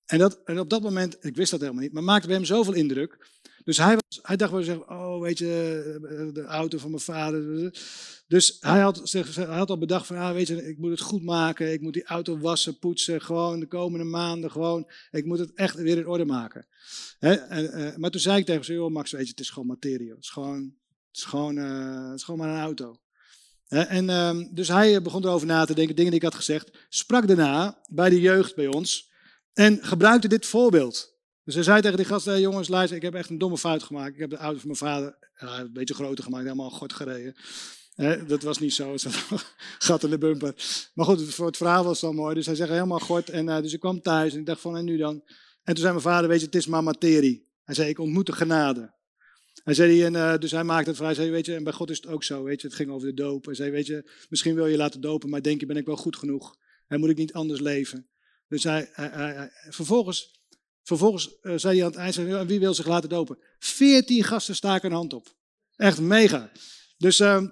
En, 0.06 0.18
dat, 0.18 0.40
en 0.46 0.60
op 0.60 0.70
dat 0.70 0.82
moment, 0.82 1.18
ik 1.22 1.36
wist 1.36 1.52
dat 1.52 1.60
helemaal 1.60 1.82
niet, 1.82 1.94
maar 1.94 2.04
maakte 2.04 2.28
bij 2.28 2.36
hem 2.36 2.46
zoveel 2.46 2.74
indruk. 2.74 3.18
Dus 3.66 3.78
hij, 3.78 3.96
was, 3.96 4.20
hij 4.22 4.36
dacht 4.36 4.52
wel, 4.52 4.64
zeggen, 4.64 4.90
oh 4.90 5.22
weet 5.22 5.38
je, 5.38 6.30
de 6.34 6.44
auto 6.44 6.78
van 6.78 6.90
mijn 6.90 7.02
vader. 7.02 7.72
Dus 8.28 8.58
hij 8.60 8.80
had, 8.80 9.12
hij 9.12 9.46
had 9.46 9.70
al 9.70 9.78
bedacht 9.78 10.08
van, 10.08 10.18
ah, 10.18 10.34
weet 10.34 10.48
je, 10.48 10.68
ik 10.68 10.78
moet 10.78 10.90
het 10.90 11.00
goed 11.00 11.24
maken. 11.24 11.72
Ik 11.72 11.82
moet 11.82 11.94
die 11.94 12.06
auto 12.06 12.38
wassen, 12.38 12.80
poetsen, 12.80 13.22
gewoon 13.22 13.60
de 13.60 13.68
komende 13.68 14.06
maanden 14.06 14.52
gewoon. 14.52 14.92
Ik 15.12 15.26
moet 15.26 15.40
het 15.40 15.54
echt 15.54 15.76
weer 15.76 15.98
in 15.98 16.08
orde 16.08 16.26
maken. 16.26 16.68
en, 17.20 17.80
uh, 17.80 17.96
maar 17.96 18.12
toen 18.12 18.22
zei 18.22 18.38
ik 18.38 18.46
tegen 18.46 18.66
hem, 18.66 18.76
joh 18.76 18.92
Max, 18.92 19.12
weet 19.12 19.24
je, 19.24 19.30
het 19.30 19.40
is 19.40 19.50
gewoon 19.50 19.68
materie. 19.68 20.10
Het 20.10 20.24
is 20.24 20.30
gewoon, 20.30 20.62
het 21.08 21.18
is 21.18 21.24
gewoon, 21.24 21.56
gewoon 22.20 22.40
maar 22.40 22.50
een 22.50 22.62
auto. 22.62 23.00
En 23.68 24.10
ehm, 24.10 24.48
dus 24.52 24.68
hij 24.68 25.02
begon 25.02 25.24
erover 25.24 25.48
na 25.48 25.66
te 25.66 25.74
denken, 25.74 25.96
dingen 25.96 26.12
die 26.12 26.20
ik 26.20 26.26
had 26.26 26.36
gezegd. 26.36 26.72
Sprak 26.90 27.28
daarna 27.28 27.82
bij 27.90 28.10
de 28.10 28.20
jeugd 28.20 28.56
bij 28.56 28.68
ons. 28.68 29.12
En 29.54 29.80
gebruikte 29.82 30.28
dit 30.28 30.46
voorbeeld. 30.46 31.15
Dus 31.46 31.54
hij 31.54 31.64
zei 31.64 31.82
tegen 31.82 31.98
die 31.98 32.06
gasten, 32.06 32.42
jongens, 32.42 32.68
luister, 32.68 32.98
ik 32.98 33.04
heb 33.04 33.14
echt 33.14 33.30
een 33.30 33.38
domme 33.38 33.58
fout 33.58 33.84
gemaakt. 33.84 34.14
Ik 34.14 34.20
heb 34.20 34.30
de 34.30 34.38
auto 34.38 34.60
van 34.60 34.68
mijn 34.68 34.78
vader 34.78 35.18
een 35.36 35.74
beetje 35.74 35.94
groter 35.94 36.24
gemaakt, 36.24 36.44
helemaal 36.44 36.70
god 36.70 36.94
gereden. 36.94 37.36
Dat 38.28 38.42
was 38.44 38.60
niet 38.60 38.74
zo, 38.74 38.92
er 38.94 39.00
zat 39.00 39.56
gat 39.78 40.04
in 40.04 40.10
de 40.10 40.18
bumper. 40.18 40.56
Maar 40.94 41.06
goed, 41.06 41.34
voor 41.34 41.46
het 41.46 41.58
verhaal 41.58 41.84
was 41.84 42.02
wel 42.02 42.14
mooi. 42.14 42.36
Dus 42.36 42.46
hij 42.46 42.56
zegt 42.56 42.70
helemaal 42.70 43.00
god. 43.00 43.30
En 43.30 43.48
uh, 43.48 43.62
dus 43.62 43.74
ik 43.74 43.80
kwam 43.80 44.02
thuis 44.02 44.34
en 44.34 44.40
ik 44.40 44.46
dacht 44.46 44.62
van, 44.62 44.78
en 44.78 44.86
nu 44.86 44.98
dan? 44.98 45.24
En 45.64 45.74
toen 45.74 45.84
zei 45.84 45.90
mijn 45.90 46.02
vader, 46.02 46.30
weet 46.30 46.40
je, 46.40 46.46
het 46.46 46.56
is 46.56 46.68
maar 46.68 46.84
materie. 46.84 47.48
Hij 47.64 47.76
zei, 47.76 47.90
ik 47.90 48.00
ontmoet 48.00 48.26
de 48.26 48.32
genade. 48.32 48.94
Hij 49.64 49.74
zei, 49.74 50.04
en, 50.04 50.14
uh, 50.14 50.38
dus 50.38 50.52
hij 50.52 50.64
maakte 50.64 50.90
het 50.90 50.98
vrij. 50.98 51.10
Hij 51.10 51.18
zei, 51.18 51.32
weet 51.32 51.46
je, 51.46 51.56
en 51.56 51.64
bij 51.64 51.74
God 51.74 51.90
is 51.90 51.98
het 51.98 52.08
ook 52.08 52.24
zo, 52.24 52.44
weet 52.44 52.62
je. 52.62 52.68
Het 52.68 52.76
ging 52.76 52.90
over 52.90 53.08
de 53.08 53.14
doop. 53.14 53.46
Hij 53.46 53.56
zei, 53.56 53.72
weet 53.72 53.88
je, 53.88 54.12
misschien 54.30 54.56
wil 54.56 54.66
je 54.66 54.78
laten 54.78 55.02
dopen, 55.02 55.30
maar 55.30 55.42
denk 55.42 55.60
je, 55.60 55.66
ben 55.66 55.78
ik 55.78 55.86
wel 55.86 55.98
goed 55.98 56.16
genoeg? 56.16 56.56
En 56.88 57.00
moet 57.00 57.10
ik 57.10 57.18
niet 57.18 57.34
anders 57.34 57.60
leven? 57.60 58.10
Dus 58.48 58.64
hij, 58.64 58.90
hij 58.92 59.52
vervolgens, 59.70 60.35
vervolgens 60.86 61.30
uh, 61.42 61.54
zei 61.56 61.76
hij 61.76 61.86
aan 61.86 61.92
het 61.92 62.00
eind, 62.00 62.14
zei, 62.14 62.46
wie 62.46 62.60
wil 62.60 62.74
zich 62.74 62.88
laten 62.88 63.10
dopen? 63.10 63.38
Veertien 63.60 64.24
gasten 64.24 64.56
staken 64.56 64.90
een 64.90 64.96
hand 64.96 65.14
op. 65.14 65.36
Echt 65.76 66.00
mega. 66.00 66.52
Dus, 66.98 67.20
uh, 67.20 67.44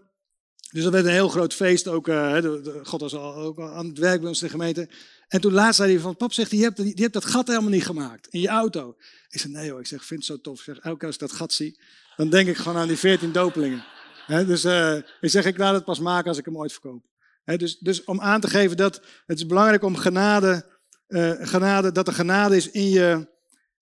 dus 0.72 0.84
dat 0.84 0.92
werd 0.92 1.06
een 1.06 1.12
heel 1.12 1.30
groot 1.30 1.54
feest. 1.54 1.88
Ook, 1.88 2.06
de, 2.06 2.80
God 2.84 3.02
was 3.02 3.16
al, 3.16 3.36
ook 3.36 3.60
aan 3.60 3.88
het 3.88 3.98
werk 3.98 4.20
bij 4.20 4.30
ons 4.30 4.42
in 4.42 4.48
de 4.48 4.54
gemeente. 4.54 4.90
En 5.28 5.42
toen 5.42 5.54
laatst 5.54 5.76
zei 5.76 5.92
hij 5.92 6.02
van, 6.02 6.16
pap 6.16 6.34
zegt, 6.34 6.52
je 6.52 6.58
hebt, 6.58 6.78
hebt 7.00 7.14
dat 7.14 7.26
gat 7.26 7.48
helemaal 7.48 7.70
niet 7.70 7.86
gemaakt 7.86 8.28
in 8.28 8.42
je 8.42 8.48
auto. 8.48 8.96
Ik 9.30 9.40
zeg, 9.40 9.52
nee 9.52 9.72
hoor, 9.72 9.80
ik 9.80 9.88
zeg, 9.88 10.06
vind 10.06 10.20
het 10.20 10.30
zo 10.30 10.42
tof. 10.42 10.62
Zeg, 10.62 10.78
elke 10.78 10.98
keer 10.98 11.08
als 11.08 11.16
ik 11.16 11.22
dat 11.22 11.32
gat 11.32 11.54
zie, 11.54 11.80
dan 12.16 12.30
denk 12.30 12.48
ik 12.48 12.58
gewoon 12.58 12.78
aan 12.78 12.88
die 12.88 12.98
veertien 12.98 13.32
dopelingen. 13.32 13.86
Dus 14.28 14.66
uh, 14.66 14.96
ik 14.96 15.30
zeg, 15.30 15.46
ik 15.46 15.58
laat 15.58 15.74
het 15.74 15.86
pas 15.86 16.00
maken 16.00 16.28
als 16.28 16.38
ik 16.38 16.46
hem 16.46 16.58
ooit 16.58 16.72
verkoop. 16.72 17.06
Dus, 17.46 17.78
dus 17.78 18.04
om 18.04 18.22
aan 18.22 18.42
te 18.42 18.48
geven 18.48 18.78
dat 18.78 19.02
het 19.26 19.38
is 19.38 19.46
belangrijk 19.46 19.84
om 19.84 19.96
genade, 19.96 20.66
uh, 21.08 21.32
genade 21.40 21.92
dat 21.92 22.08
er 22.08 22.14
genade 22.14 22.56
is 22.56 22.72
in 22.72 22.90
je, 22.90 23.28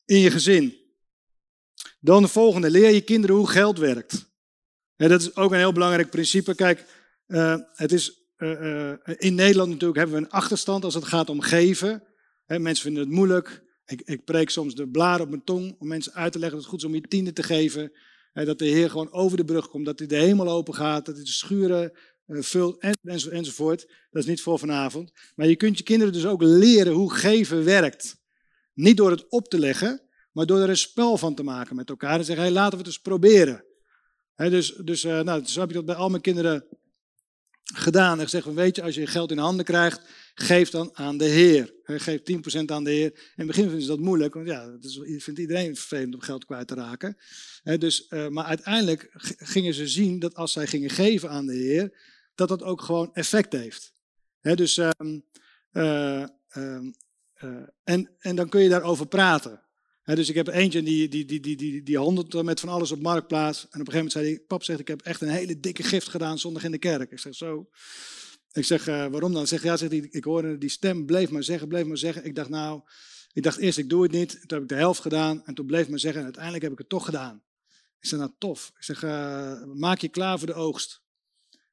in 0.06 0.18
je 0.18 0.32
gezin. 0.32 0.80
Dan 2.00 2.22
de 2.22 2.28
volgende, 2.28 2.70
leer 2.70 2.90
je 2.90 3.02
kinderen 3.02 3.36
hoe 3.36 3.50
geld 3.50 3.78
werkt. 3.78 4.30
Dat 4.96 5.22
is 5.22 5.36
ook 5.36 5.52
een 5.52 5.58
heel 5.58 5.74
belangrijk 5.74 6.10
principe. 6.10 6.56
Kijk, 6.56 6.86
uh, 7.28 7.58
het 7.74 7.92
is 7.92 8.22
uh, 8.38 8.94
in 9.18 9.36
Nederland 9.36 9.70
natuurlijk 9.70 10.00
hebben 10.00 10.16
we 10.16 10.26
een 10.26 10.32
achterstand 10.32 10.84
als 10.84 10.94
het 10.94 11.06
gaat 11.06 11.30
om 11.30 11.42
geven. 11.42 12.04
He, 12.46 12.60
mensen 12.60 12.84
vinden 12.84 13.04
het 13.04 13.12
moeilijk. 13.12 13.64
Ik, 13.86 14.02
ik 14.06 14.26
preek 14.26 14.50
soms 14.50 14.76
de 14.76 14.90
blaar 14.90 15.22
op 15.22 15.30
mijn 15.30 15.44
tong 15.44 15.76
om 15.80 15.88
mensen 15.88 16.14
uit 16.14 16.32
te 16.32 16.40
leggen 16.40 16.58
dat 16.58 16.68
het 16.68 16.74
goed 16.74 16.84
is 16.84 16.96
om 16.96 17.02
je 17.02 17.08
tiende 17.08 17.34
te 17.34 17.44
geven. 17.44 17.92
Dat 18.34 18.60
de 18.60 18.66
Heer 18.66 18.90
gewoon 18.90 19.12
over 19.12 19.38
de 19.38 19.46
brug 19.46 19.70
komt, 19.70 19.86
dat 19.86 20.00
hij 20.00 20.08
de 20.08 20.16
hemel 20.16 20.50
open 20.50 20.76
gaat, 20.76 21.06
dat 21.06 21.16
hij 21.16 21.24
de 21.24 21.32
schuren 21.32 21.92
en, 22.32 22.98
en, 23.02 23.32
enzovoort. 23.32 23.88
Dat 24.10 24.22
is 24.24 24.30
niet 24.30 24.42
voor 24.42 24.60
vanavond. 24.60 25.12
Maar 25.36 25.48
je 25.48 25.56
kunt 25.56 25.78
je 25.78 25.84
kinderen 25.84 26.14
dus 26.14 26.26
ook 26.26 26.42
leren 26.42 26.94
hoe 26.94 27.14
geven 27.14 27.64
werkt. 27.64 28.20
Niet 28.74 28.98
door 28.98 29.12
het 29.12 29.30
op 29.30 29.48
te 29.48 29.60
leggen, 29.60 30.02
maar 30.32 30.46
door 30.46 30.60
er 30.60 30.70
een 30.70 30.78
spel 30.78 31.18
van 31.18 31.36
te 31.36 31.44
maken 31.44 31.76
met 31.76 31.90
elkaar. 31.90 32.20
En 32.20 32.26
zeggen, 32.26 32.44
hey, 32.44 32.54
laten 32.54 32.72
we 32.72 32.78
het 32.78 32.86
eens 32.86 33.00
proberen. 33.00 33.66
He, 34.36 34.50
dus 34.50 34.74
dus 34.84 35.04
uh, 35.04 35.22
nou, 35.22 35.46
zo 35.46 35.60
heb 35.60 35.70
ik 35.70 35.76
dat 35.76 35.86
bij 35.86 35.96
al 35.96 36.10
mijn 36.10 36.22
kinderen 36.22 36.66
gedaan. 37.64 38.20
En 38.20 38.30
van, 38.30 38.54
weet 38.54 38.76
je, 38.76 38.82
als 38.82 38.96
je 38.96 39.08
geld 39.08 39.32
in 39.32 39.38
handen 39.38 39.66
krijgt, 39.66 40.02
geef 40.34 40.70
dan 40.70 40.90
aan 40.94 41.18
de 41.18 41.26
Heer. 41.26 41.74
Geef 41.84 42.20
10% 42.20 42.66
aan 42.66 42.84
de 42.84 42.92
Heer. 42.92 43.12
In 43.14 43.32
het 43.36 43.48
begin 43.48 43.64
vinden 43.64 43.82
ze 43.82 43.88
dat 43.88 44.00
moeilijk, 44.00 44.34
want 44.34 44.48
ja, 44.48 44.70
dat 44.70 44.84
is, 44.84 45.24
vindt 45.24 45.40
iedereen 45.40 45.76
vervelend 45.76 46.14
om 46.14 46.22
geld 46.22 46.46
kwijt 46.46 46.68
te 46.68 46.76
raken. 46.76 47.18
dus, 47.64 48.06
uh, 48.10 48.28
maar 48.28 48.46
uiteindelijk 48.46 49.10
gingen 49.38 49.74
ze 49.74 49.88
zien 49.88 50.20
dat 50.20 50.36
als 50.36 50.52
zij 50.52 50.68
gingen 50.68 50.90
geven 50.90 51.30
aan 51.30 51.46
de 51.46 51.56
Heer, 51.56 51.98
dat 52.36 52.48
dat 52.48 52.64
ook 52.64 52.82
gewoon 52.82 53.14
effect 53.14 53.54
heeft. 53.54 53.94
dus, 54.42 54.78
um, 54.78 55.26
uh, 55.72 56.26
um, 56.56 56.94
uh, 57.44 57.68
en, 57.84 58.10
en 58.20 58.36
dan 58.36 58.50
kun 58.50 58.62
je 58.62 58.70
daarover 58.70 59.08
praten. 59.08 59.62
He, 60.02 60.16
dus 60.16 60.30
ik 60.30 60.36
heb 60.36 60.48
eentje 60.48 60.84
die, 60.84 61.08
die, 61.08 61.26
die, 61.26 61.40
die, 61.40 61.56
die, 61.56 61.84
die 61.84 61.98
handelt 61.98 62.44
met 62.44 62.60
van 62.60 62.70
alles 62.70 62.92
op 62.92 63.02
marktplaats. 63.02 63.60
En 63.60 63.66
op 63.66 63.88
een 63.88 63.94
gegeven 63.94 63.96
moment 63.96 64.12
zei 64.12 64.26
hij, 64.26 64.40
pap 64.40 64.64
zegt, 64.64 64.80
ik 64.80 64.88
heb 64.88 65.02
echt 65.02 65.22
een 65.22 65.30
hele 65.30 65.60
dikke 65.60 65.84
gift 65.84 66.10
gedaan 66.10 66.40
zondag 66.40 66.64
in 66.64 66.72
de 66.72 66.78
kerk. 66.78 67.12
Ik 67.12 67.20
zeg, 67.20 67.36
zo. 67.36 67.70
Ik 68.52 68.66
zeg, 68.66 68.88
uh, 68.88 69.06
waarom 69.08 69.34
dan? 69.34 69.48
Zeg, 69.48 69.64
ja, 69.64 69.78
zegt 69.78 69.92
hij, 69.92 70.08
ik 70.10 70.24
hoorde 70.24 70.58
die 70.58 70.70
stem, 70.70 71.06
bleef 71.06 71.30
maar 71.30 71.44
zeggen, 71.44 71.68
bleef 71.68 71.86
maar 71.86 71.98
zeggen. 71.98 72.26
Ik 72.26 72.36
dacht, 72.36 72.50
nou, 72.50 72.82
ik 73.34 73.44
dacht 73.44 73.58
eerst, 73.58 73.78
ik 73.78 73.90
doe 73.90 74.04
het 74.04 74.12
niet. 74.12 74.32
Toen 74.32 74.42
heb 74.48 74.62
ik 74.62 74.68
de 74.68 74.76
helft 74.76 75.02
gedaan 75.02 75.46
en 75.46 75.54
toen 75.54 75.66
bleef 75.66 75.90
maar 75.90 76.00
zeggen. 76.00 76.20
En 76.20 76.26
uiteindelijk 76.26 76.64
heb 76.64 76.72
ik 76.72 76.80
het 76.80 76.90
toch 76.90 77.06
gedaan. 77.06 77.44
Ik 78.00 78.08
zeg, 78.08 78.20
nou 78.20 78.32
tof. 78.38 78.72
Ik 78.78 78.84
zeg, 78.84 79.02
maak 79.74 80.00
je 80.00 80.10
klaar 80.10 80.38
voor 80.38 80.48
de 80.48 80.54
oogst. 80.54 81.01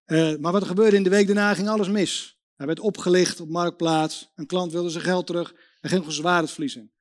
Uh, 0.09 0.36
maar 0.36 0.52
wat 0.52 0.60
er 0.60 0.68
gebeurde 0.68 0.97
in 0.97 1.02
de 1.02 1.10
week 1.10 1.26
daarna, 1.26 1.55
ging 1.55 1.68
alles 1.68 1.89
mis. 1.89 2.39
Hij 2.56 2.66
werd 2.66 2.80
opgelicht 2.80 3.40
op 3.40 3.48
marktplaats. 3.48 4.32
Een 4.35 4.47
klant 4.47 4.72
wilde 4.72 4.90
zijn 4.90 5.05
geld 5.05 5.26
terug. 5.26 5.55
Hij 5.80 5.90
ging 5.90 6.14
gewoon 6.14 6.48
in. 6.56 6.93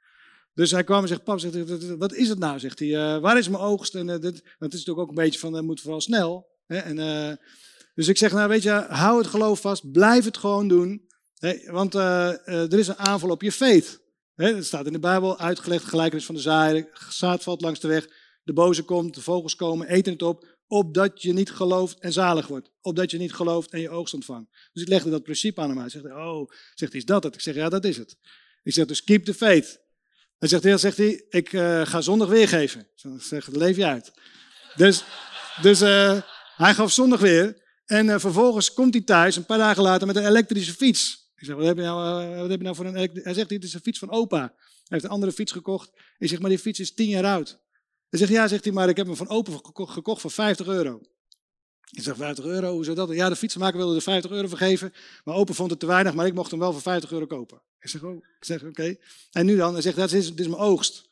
Dus 0.53 0.71
hij 0.71 0.83
kwam 0.83 1.01
en 1.01 1.07
zegt, 1.07 1.23
pap, 1.23 1.39
zegt, 1.39 1.97
wat 1.97 2.13
is 2.13 2.29
het 2.29 2.39
nou? 2.39 2.59
Zegt 2.59 2.79
hij, 2.79 2.87
uh, 2.87 3.17
waar 3.17 3.37
is 3.37 3.49
mijn 3.49 3.63
oogst? 3.63 3.95
En 3.95 4.05
want 4.05 4.23
het 4.23 4.33
is 4.33 4.41
natuurlijk 4.59 4.99
ook 4.99 5.09
een 5.09 5.23
beetje 5.23 5.39
van, 5.39 5.51
dat 5.51 5.63
moet 5.63 5.81
vooral 5.81 6.01
snel. 6.01 6.47
Hè? 6.65 6.77
En, 6.77 7.39
dus 7.95 8.07
ik 8.07 8.17
zeg, 8.17 8.31
nou 8.31 8.49
weet 8.49 8.63
je, 8.63 8.71
hou 8.71 9.17
het 9.17 9.27
geloof 9.27 9.61
vast, 9.61 9.91
blijf 9.91 10.25
het 10.25 10.37
gewoon 10.37 10.67
doen. 10.67 11.07
Want 11.65 11.93
er 11.93 12.79
is 12.79 12.87
een 12.87 12.97
aanval 12.97 13.29
op 13.29 13.41
je 13.41 13.51
faith. 13.51 14.01
Hè? 14.35 14.55
Het 14.55 14.65
staat 14.65 14.85
in 14.85 14.93
de 14.93 14.99
Bijbel, 14.99 15.39
uitgelegd, 15.39 15.83
gelijkenis 15.83 16.25
van 16.25 16.35
de 16.35 16.41
zaaier. 16.41 16.89
Zaad 17.09 17.43
valt 17.43 17.61
langs 17.61 17.79
de 17.79 17.87
weg, 17.87 18.07
de 18.43 18.53
boze 18.53 18.83
komt, 18.83 19.15
de 19.15 19.21
vogels 19.21 19.55
komen, 19.55 19.87
eten 19.87 20.13
het 20.13 20.21
op. 20.21 20.56
Opdat 20.67 21.21
je 21.21 21.33
niet 21.33 21.51
gelooft 21.51 21.99
en 21.99 22.13
zalig 22.13 22.47
wordt. 22.47 22.71
Opdat 22.81 23.11
je 23.11 23.17
niet 23.17 23.33
gelooft 23.33 23.71
en 23.71 23.79
je 23.79 23.89
oogst 23.89 24.13
ontvangt. 24.13 24.49
Dus 24.73 24.81
ik 24.81 24.87
legde 24.87 25.09
dat 25.09 25.23
principe 25.23 25.61
aan 25.61 25.69
hem 25.69 25.79
uit. 25.79 25.93
Hij 25.93 26.01
zegt, 26.01 26.15
oh, 26.15 26.51
zegt 26.73 26.91
hij, 26.91 27.01
is 27.01 27.05
dat 27.05 27.23
het? 27.23 27.33
Ik 27.33 27.41
zeg, 27.41 27.55
ja, 27.55 27.69
dat 27.69 27.85
is 27.85 27.97
het. 27.97 28.17
Ik 28.63 28.73
zeg, 28.73 28.85
dus 28.85 29.03
keep 29.03 29.25
the 29.25 29.33
faith. 29.33 29.79
Hij 30.37 30.49
zegt, 30.49 30.63
ja, 30.63 30.77
zegt 30.77 30.97
hij, 30.97 31.25
ik 31.29 31.51
uh, 31.51 31.85
ga 31.85 32.01
zondag 32.01 32.27
weergeven. 32.27 32.87
Ik 32.95 33.21
zeg, 33.21 33.47
leef 33.47 33.75
je 33.75 33.85
uit. 33.85 34.11
Dus, 34.75 35.03
dus 35.61 35.81
uh, 35.81 36.21
hij 36.55 36.73
gaf 36.73 36.91
zondag 36.91 37.19
weer. 37.19 37.65
En 37.85 38.05
uh, 38.05 38.19
vervolgens 38.19 38.73
komt 38.73 38.93
hij 38.93 39.03
thuis, 39.03 39.35
een 39.35 39.45
paar 39.45 39.57
dagen 39.57 39.83
later, 39.83 40.07
met 40.07 40.15
een 40.15 40.27
elektrische 40.27 40.73
fiets. 40.73 41.31
Ik 41.35 41.45
zeg, 41.45 41.55
wat 41.55 41.65
heb 41.65 41.77
je 41.77 41.83
nou, 41.83 42.35
wat 42.35 42.49
heb 42.49 42.57
je 42.57 42.63
nou 42.63 42.75
voor 42.75 42.85
een. 42.85 43.21
Hij 43.23 43.33
zegt, 43.33 43.49
dit 43.49 43.63
is 43.63 43.73
een 43.73 43.81
fiets 43.81 43.99
van 43.99 44.11
opa. 44.11 44.39
Hij 44.39 44.85
heeft 44.87 45.03
een 45.03 45.09
andere 45.09 45.31
fiets 45.31 45.51
gekocht. 45.51 45.91
Ik 46.17 46.29
zeg, 46.29 46.39
maar 46.39 46.49
die 46.49 46.59
fiets 46.59 46.79
is 46.79 46.93
tien 46.93 47.09
jaar 47.09 47.25
oud. 47.25 47.59
Hij 48.09 48.19
zegt, 48.19 48.31
ja, 48.31 48.47
zegt 48.47 48.63
hij, 48.63 48.73
maar 48.73 48.89
ik 48.89 48.97
heb 48.97 49.05
hem 49.05 49.15
van 49.15 49.29
opa 49.29 49.51
gekocht 49.73 50.21
voor 50.21 50.31
50 50.31 50.67
euro. 50.67 51.01
Ik 51.91 52.03
zeg, 52.03 52.15
50 52.15 52.45
euro, 52.45 52.71
hoe 52.71 52.83
zou 52.83 52.95
dat? 52.95 53.09
Ja, 53.09 53.29
de 53.29 53.35
fietsenmaker 53.35 53.77
wilde 53.77 53.95
er 53.95 54.01
50 54.01 54.31
euro 54.31 54.47
voor 54.47 54.57
geven. 54.57 54.93
Maar 55.23 55.35
opa 55.35 55.53
vond 55.53 55.69
het 55.69 55.79
te 55.79 55.85
weinig, 55.85 56.13
maar 56.13 56.25
ik 56.25 56.33
mocht 56.33 56.51
hem 56.51 56.59
wel 56.59 56.71
voor 56.71 56.81
50 56.81 57.11
euro 57.11 57.25
kopen. 57.25 57.61
Ik 57.79 57.89
zeg, 57.89 58.03
oh, 58.03 58.15
ik 58.15 58.45
zeg, 58.45 58.63
oké. 58.63 58.95
En 59.31 59.45
nu 59.45 59.55
dan? 59.55 59.73
Hij 59.73 59.81
zegt, 59.81 59.95
dat 59.95 60.11
is, 60.11 60.29
dit 60.29 60.39
is 60.39 60.47
mijn 60.47 60.61
oogst. 60.61 61.09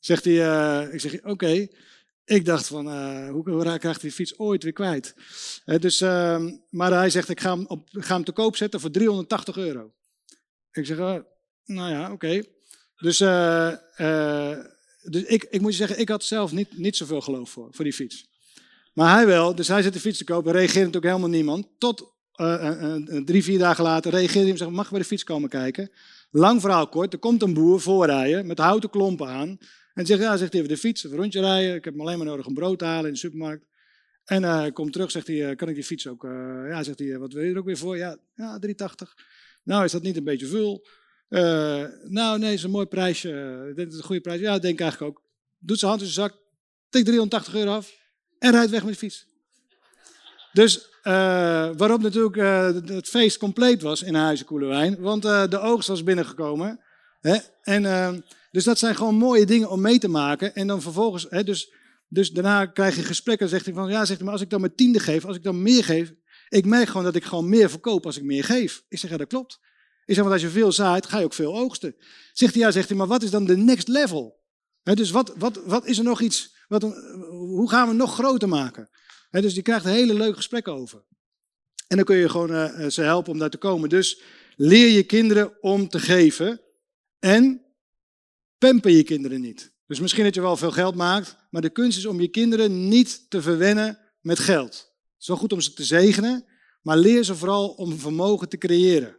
Zegt 0.00 0.24
hij, 0.24 0.34
uh, 0.34 0.94
ik 0.94 1.00
zeg, 1.00 1.24
oké. 1.24 1.68
Ik 2.24 2.44
dacht 2.44 2.66
van, 2.66 2.86
uh, 2.86 3.30
hoe, 3.30 3.50
hoe 3.50 3.78
krijg 3.78 3.96
ik 3.96 4.00
die 4.00 4.12
fiets 4.12 4.38
ooit 4.38 4.62
weer 4.62 4.72
kwijt? 4.72 5.14
Uh, 5.66 5.78
dus, 5.78 6.00
uh, 6.00 6.50
maar 6.70 6.92
hij 6.92 7.10
zegt, 7.10 7.28
ik 7.28 7.40
ga 7.40 7.54
hem, 7.56 7.66
op, 7.66 7.88
ga 7.90 8.14
hem 8.14 8.24
te 8.24 8.32
koop 8.32 8.56
zetten 8.56 8.80
voor 8.80 8.90
380 8.90 9.56
euro. 9.56 9.92
Ik 10.72 10.86
zeg, 10.86 10.96
nou 11.64 11.90
ja, 11.90 12.12
oké. 12.12 12.12
Okay. 12.12 12.48
Dus, 12.96 13.18
dus 15.02 15.22
ik, 15.22 15.46
ik 15.50 15.60
moet 15.60 15.70
je 15.70 15.76
zeggen, 15.76 15.98
ik 15.98 16.08
had 16.08 16.24
zelf 16.24 16.52
niet, 16.52 16.78
niet 16.78 16.96
zoveel 16.96 17.20
geloof 17.20 17.50
voor, 17.50 17.68
voor 17.70 17.84
die 17.84 17.92
fiets. 17.92 18.28
Maar 18.94 19.14
hij 19.14 19.26
wel, 19.26 19.54
dus 19.54 19.68
hij 19.68 19.82
zet 19.82 19.92
de 19.92 20.00
fiets 20.00 20.18
te 20.18 20.24
kopen, 20.24 20.52
reageert 20.52 20.74
natuurlijk 20.74 21.04
helemaal 21.04 21.28
niemand. 21.28 21.68
Tot 21.78 22.14
uh, 22.36 22.96
uh, 23.06 23.24
drie, 23.24 23.42
vier 23.42 23.58
dagen 23.58 23.84
later 23.84 24.10
reageert 24.10 24.42
hij 24.42 24.50
en 24.50 24.56
zegt, 24.56 24.70
mag 24.70 24.84
ik 24.84 24.90
bij 24.90 25.00
de 25.00 25.06
fiets 25.06 25.24
komen 25.24 25.48
kijken? 25.48 25.90
Lang 26.30 26.60
verhaal 26.60 26.88
kort, 26.88 27.12
er 27.12 27.18
komt 27.18 27.42
een 27.42 27.54
boer 27.54 27.80
voorrijden 27.80 28.46
met 28.46 28.58
houten 28.58 28.90
klompen 28.90 29.26
aan. 29.28 29.58
En 29.94 30.06
zegt, 30.06 30.20
ja, 30.20 30.36
zegt 30.36 30.52
hij, 30.52 30.62
even 30.62 30.74
de 30.74 30.80
fiets, 30.80 31.04
een 31.04 31.16
rondje 31.16 31.40
rijden. 31.40 31.74
Ik 31.74 31.84
heb 31.84 32.00
alleen 32.00 32.18
maar 32.18 32.26
nodig 32.26 32.46
een 32.46 32.54
brood 32.54 32.78
te 32.78 32.84
halen 32.84 33.06
in 33.06 33.12
de 33.12 33.18
supermarkt. 33.18 33.64
En 34.24 34.42
uh, 34.42 34.66
komt 34.72 34.92
terug, 34.92 35.10
zegt 35.10 35.26
hij, 35.26 35.54
kan 35.54 35.68
ik 35.68 35.74
die 35.74 35.84
fiets 35.84 36.06
ook, 36.06 36.22
ja, 36.68 36.82
zegt 36.82 36.98
hij, 36.98 37.18
wat 37.18 37.32
wil 37.32 37.42
je 37.42 37.52
er 37.52 37.58
ook 37.58 37.64
weer 37.64 37.78
voor? 37.78 37.96
Ja, 37.96 38.16
ja 38.34 38.58
380. 38.58 39.16
Nou, 39.62 39.84
is 39.84 39.92
dat 39.92 40.02
niet 40.02 40.16
een 40.16 40.24
beetje 40.24 40.46
veel? 40.46 40.86
Nou, 42.08 42.38
nee, 42.38 42.52
is 42.52 42.62
een 42.62 42.70
mooi 42.70 42.86
prijsje. 42.86 43.72
Dit 43.76 43.92
is 43.92 43.98
een 43.98 44.04
goede 44.04 44.20
prijs. 44.20 44.40
Ja, 44.40 44.58
denk 44.58 44.74
ik 44.74 44.80
eigenlijk 44.80 45.12
ook. 45.12 45.22
Doet 45.58 45.78
zijn 45.78 45.90
hand 45.90 46.02
in 46.02 46.08
zijn 46.08 46.28
zak, 46.28 46.38
tikt 46.88 47.06
380 47.06 47.54
euro 47.54 47.70
af 47.70 47.92
en 48.38 48.50
rijdt 48.50 48.70
weg 48.70 48.82
met 48.82 48.92
de 48.92 48.98
fiets. 48.98 49.26
Dus 50.52 50.88
uh, 51.02 51.12
waarop 51.76 52.02
natuurlijk 52.02 52.36
uh, 52.36 52.64
het 52.96 53.08
feest 53.08 53.38
compleet 53.38 53.82
was 53.82 54.02
in 54.02 54.14
Huizen 54.14 54.46
Koelewijn, 54.46 55.00
want 55.00 55.22
de 55.22 55.58
oogst 55.58 55.88
was 55.88 56.02
binnengekomen. 56.02 56.80
Hè? 57.20 57.36
En, 57.62 58.24
dus 58.50 58.64
dat 58.64 58.78
zijn 58.78 58.96
gewoon 58.96 59.14
mooie 59.14 59.46
dingen 59.46 59.70
om 59.70 59.80
mee 59.80 59.98
te 59.98 60.08
maken. 60.08 60.54
En 60.54 60.66
dan 60.66 60.82
vervolgens, 60.82 61.26
hè, 61.28 61.44
dus, 61.44 61.72
dus 62.08 62.30
daarna 62.30 62.66
krijg 62.66 62.96
je 62.96 63.02
gesprekken 63.02 63.46
en 63.46 63.52
zegt 63.52 63.64
hij 63.64 63.74
van, 63.74 63.90
ja, 63.90 64.04
zegt 64.04 64.18
hij, 64.18 64.24
maar 64.24 64.32
als 64.32 64.42
ik 64.42 64.50
dan 64.50 64.60
mijn 64.60 64.74
tiende 64.74 64.98
geef, 64.98 65.24
als 65.24 65.36
ik 65.36 65.42
dan 65.42 65.62
meer 65.62 65.84
geef, 65.84 66.12
ik 66.48 66.64
merk 66.64 66.88
gewoon 66.88 67.04
dat 67.04 67.14
ik 67.14 67.24
gewoon 67.24 67.48
meer 67.48 67.70
verkoop 67.70 68.06
als 68.06 68.16
ik 68.16 68.22
meer 68.22 68.44
geef. 68.44 68.84
Ik 68.88 68.98
zeg, 68.98 69.10
ja, 69.10 69.16
dat 69.16 69.28
klopt. 69.28 69.60
Ik 70.10 70.16
zeg, 70.16 70.24
want 70.24 70.40
als 70.40 70.42
je 70.42 70.58
veel 70.58 70.72
zaait, 70.72 71.06
ga 71.06 71.18
je 71.18 71.24
ook 71.24 71.32
veel 71.32 71.56
oogsten. 71.56 71.96
Zegt 72.32 72.54
hij, 72.54 72.62
ja, 72.62 72.70
zegt 72.70 72.88
hij, 72.88 72.96
maar 72.96 73.06
wat 73.06 73.22
is 73.22 73.30
dan 73.30 73.44
de 73.44 73.56
next 73.56 73.88
level? 73.88 74.40
Dus 74.82 75.10
wat, 75.10 75.34
wat, 75.36 75.60
wat 75.64 75.86
is 75.86 75.98
er 75.98 76.04
nog 76.04 76.20
iets, 76.20 76.56
wat, 76.68 76.82
hoe 77.28 77.70
gaan 77.70 77.88
we 77.88 77.94
nog 77.94 78.14
groter 78.14 78.48
maken? 78.48 78.90
Dus 79.30 79.54
je 79.54 79.62
krijgt 79.62 79.84
een 79.84 79.92
hele 79.92 80.14
leuk 80.14 80.36
gesprek 80.36 80.68
over. 80.68 81.04
En 81.86 81.96
dan 81.96 82.04
kun 82.04 82.16
je 82.16 82.28
gewoon 82.28 82.50
uh, 82.50 82.86
ze 82.86 83.02
helpen 83.02 83.32
om 83.32 83.38
daar 83.38 83.50
te 83.50 83.58
komen. 83.58 83.88
Dus 83.88 84.20
leer 84.56 84.88
je 84.88 85.02
kinderen 85.02 85.62
om 85.62 85.88
te 85.88 85.98
geven. 85.98 86.60
En 87.18 87.64
pamper 88.58 88.90
je 88.90 89.02
kinderen 89.02 89.40
niet. 89.40 89.72
Dus 89.86 90.00
misschien 90.00 90.24
dat 90.24 90.34
je 90.34 90.40
wel 90.40 90.56
veel 90.56 90.72
geld 90.72 90.94
maakt, 90.94 91.36
maar 91.50 91.62
de 91.62 91.70
kunst 91.70 91.98
is 91.98 92.06
om 92.06 92.20
je 92.20 92.28
kinderen 92.28 92.88
niet 92.88 93.30
te 93.30 93.42
verwennen 93.42 93.98
met 94.20 94.38
geld. 94.38 94.72
Het 94.72 95.20
is 95.20 95.26
wel 95.26 95.36
goed 95.36 95.52
om 95.52 95.60
ze 95.60 95.72
te 95.72 95.84
zegenen, 95.84 96.44
maar 96.82 96.96
leer 96.96 97.24
ze 97.24 97.34
vooral 97.34 97.68
om 97.68 97.98
vermogen 97.98 98.48
te 98.48 98.58
creëren. 98.58 99.18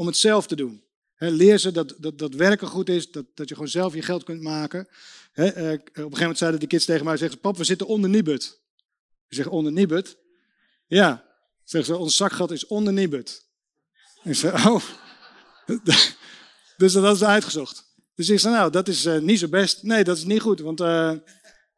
Om 0.00 0.06
het 0.06 0.16
zelf 0.16 0.46
te 0.46 0.56
doen. 0.56 0.84
leer 1.16 1.58
ze 1.58 1.72
dat, 1.72 1.94
dat, 1.98 2.18
dat 2.18 2.34
werken 2.34 2.68
goed 2.68 2.88
is, 2.88 3.10
dat, 3.10 3.24
dat 3.34 3.48
je 3.48 3.54
gewoon 3.54 3.70
zelf 3.70 3.94
je 3.94 4.02
geld 4.02 4.24
kunt 4.24 4.42
maken. 4.42 4.88
He, 5.32 5.44
uh, 5.44 5.72
op 5.72 5.86
een 5.86 5.92
gegeven 5.92 6.18
moment 6.18 6.38
zeiden 6.38 6.60
de 6.60 6.66
kids 6.66 6.84
tegen 6.84 7.04
mij, 7.04 7.16
zeggen 7.16 7.40
pap, 7.40 7.56
we 7.56 7.64
zitten 7.64 7.86
onder 7.86 8.10
Nibud. 8.10 8.60
Ik 9.28 9.36
zeg, 9.36 9.46
onder 9.46 9.72
Nibud? 9.72 10.16
Ja. 10.86 11.24
Zeggen 11.64 11.94
ze, 11.94 12.00
ons 12.00 12.16
zakgeld 12.16 12.50
is 12.50 12.66
onder 12.66 12.92
Nibud. 12.92 13.46
Ik 14.22 14.34
zeg, 14.34 14.66
oh. 14.66 14.84
dus 16.76 16.92
dat 16.92 17.16
is 17.16 17.24
uitgezocht. 17.24 17.94
Dus 18.14 18.28
ik 18.28 18.38
zei, 18.38 18.54
nou, 18.54 18.70
dat 18.70 18.88
is 18.88 19.06
uh, 19.06 19.18
niet 19.18 19.38
zo 19.38 19.48
best. 19.48 19.82
Nee, 19.82 20.04
dat 20.04 20.16
is 20.16 20.24
niet 20.24 20.40
goed, 20.40 20.60
want 20.60 20.80
uh, 20.80 21.12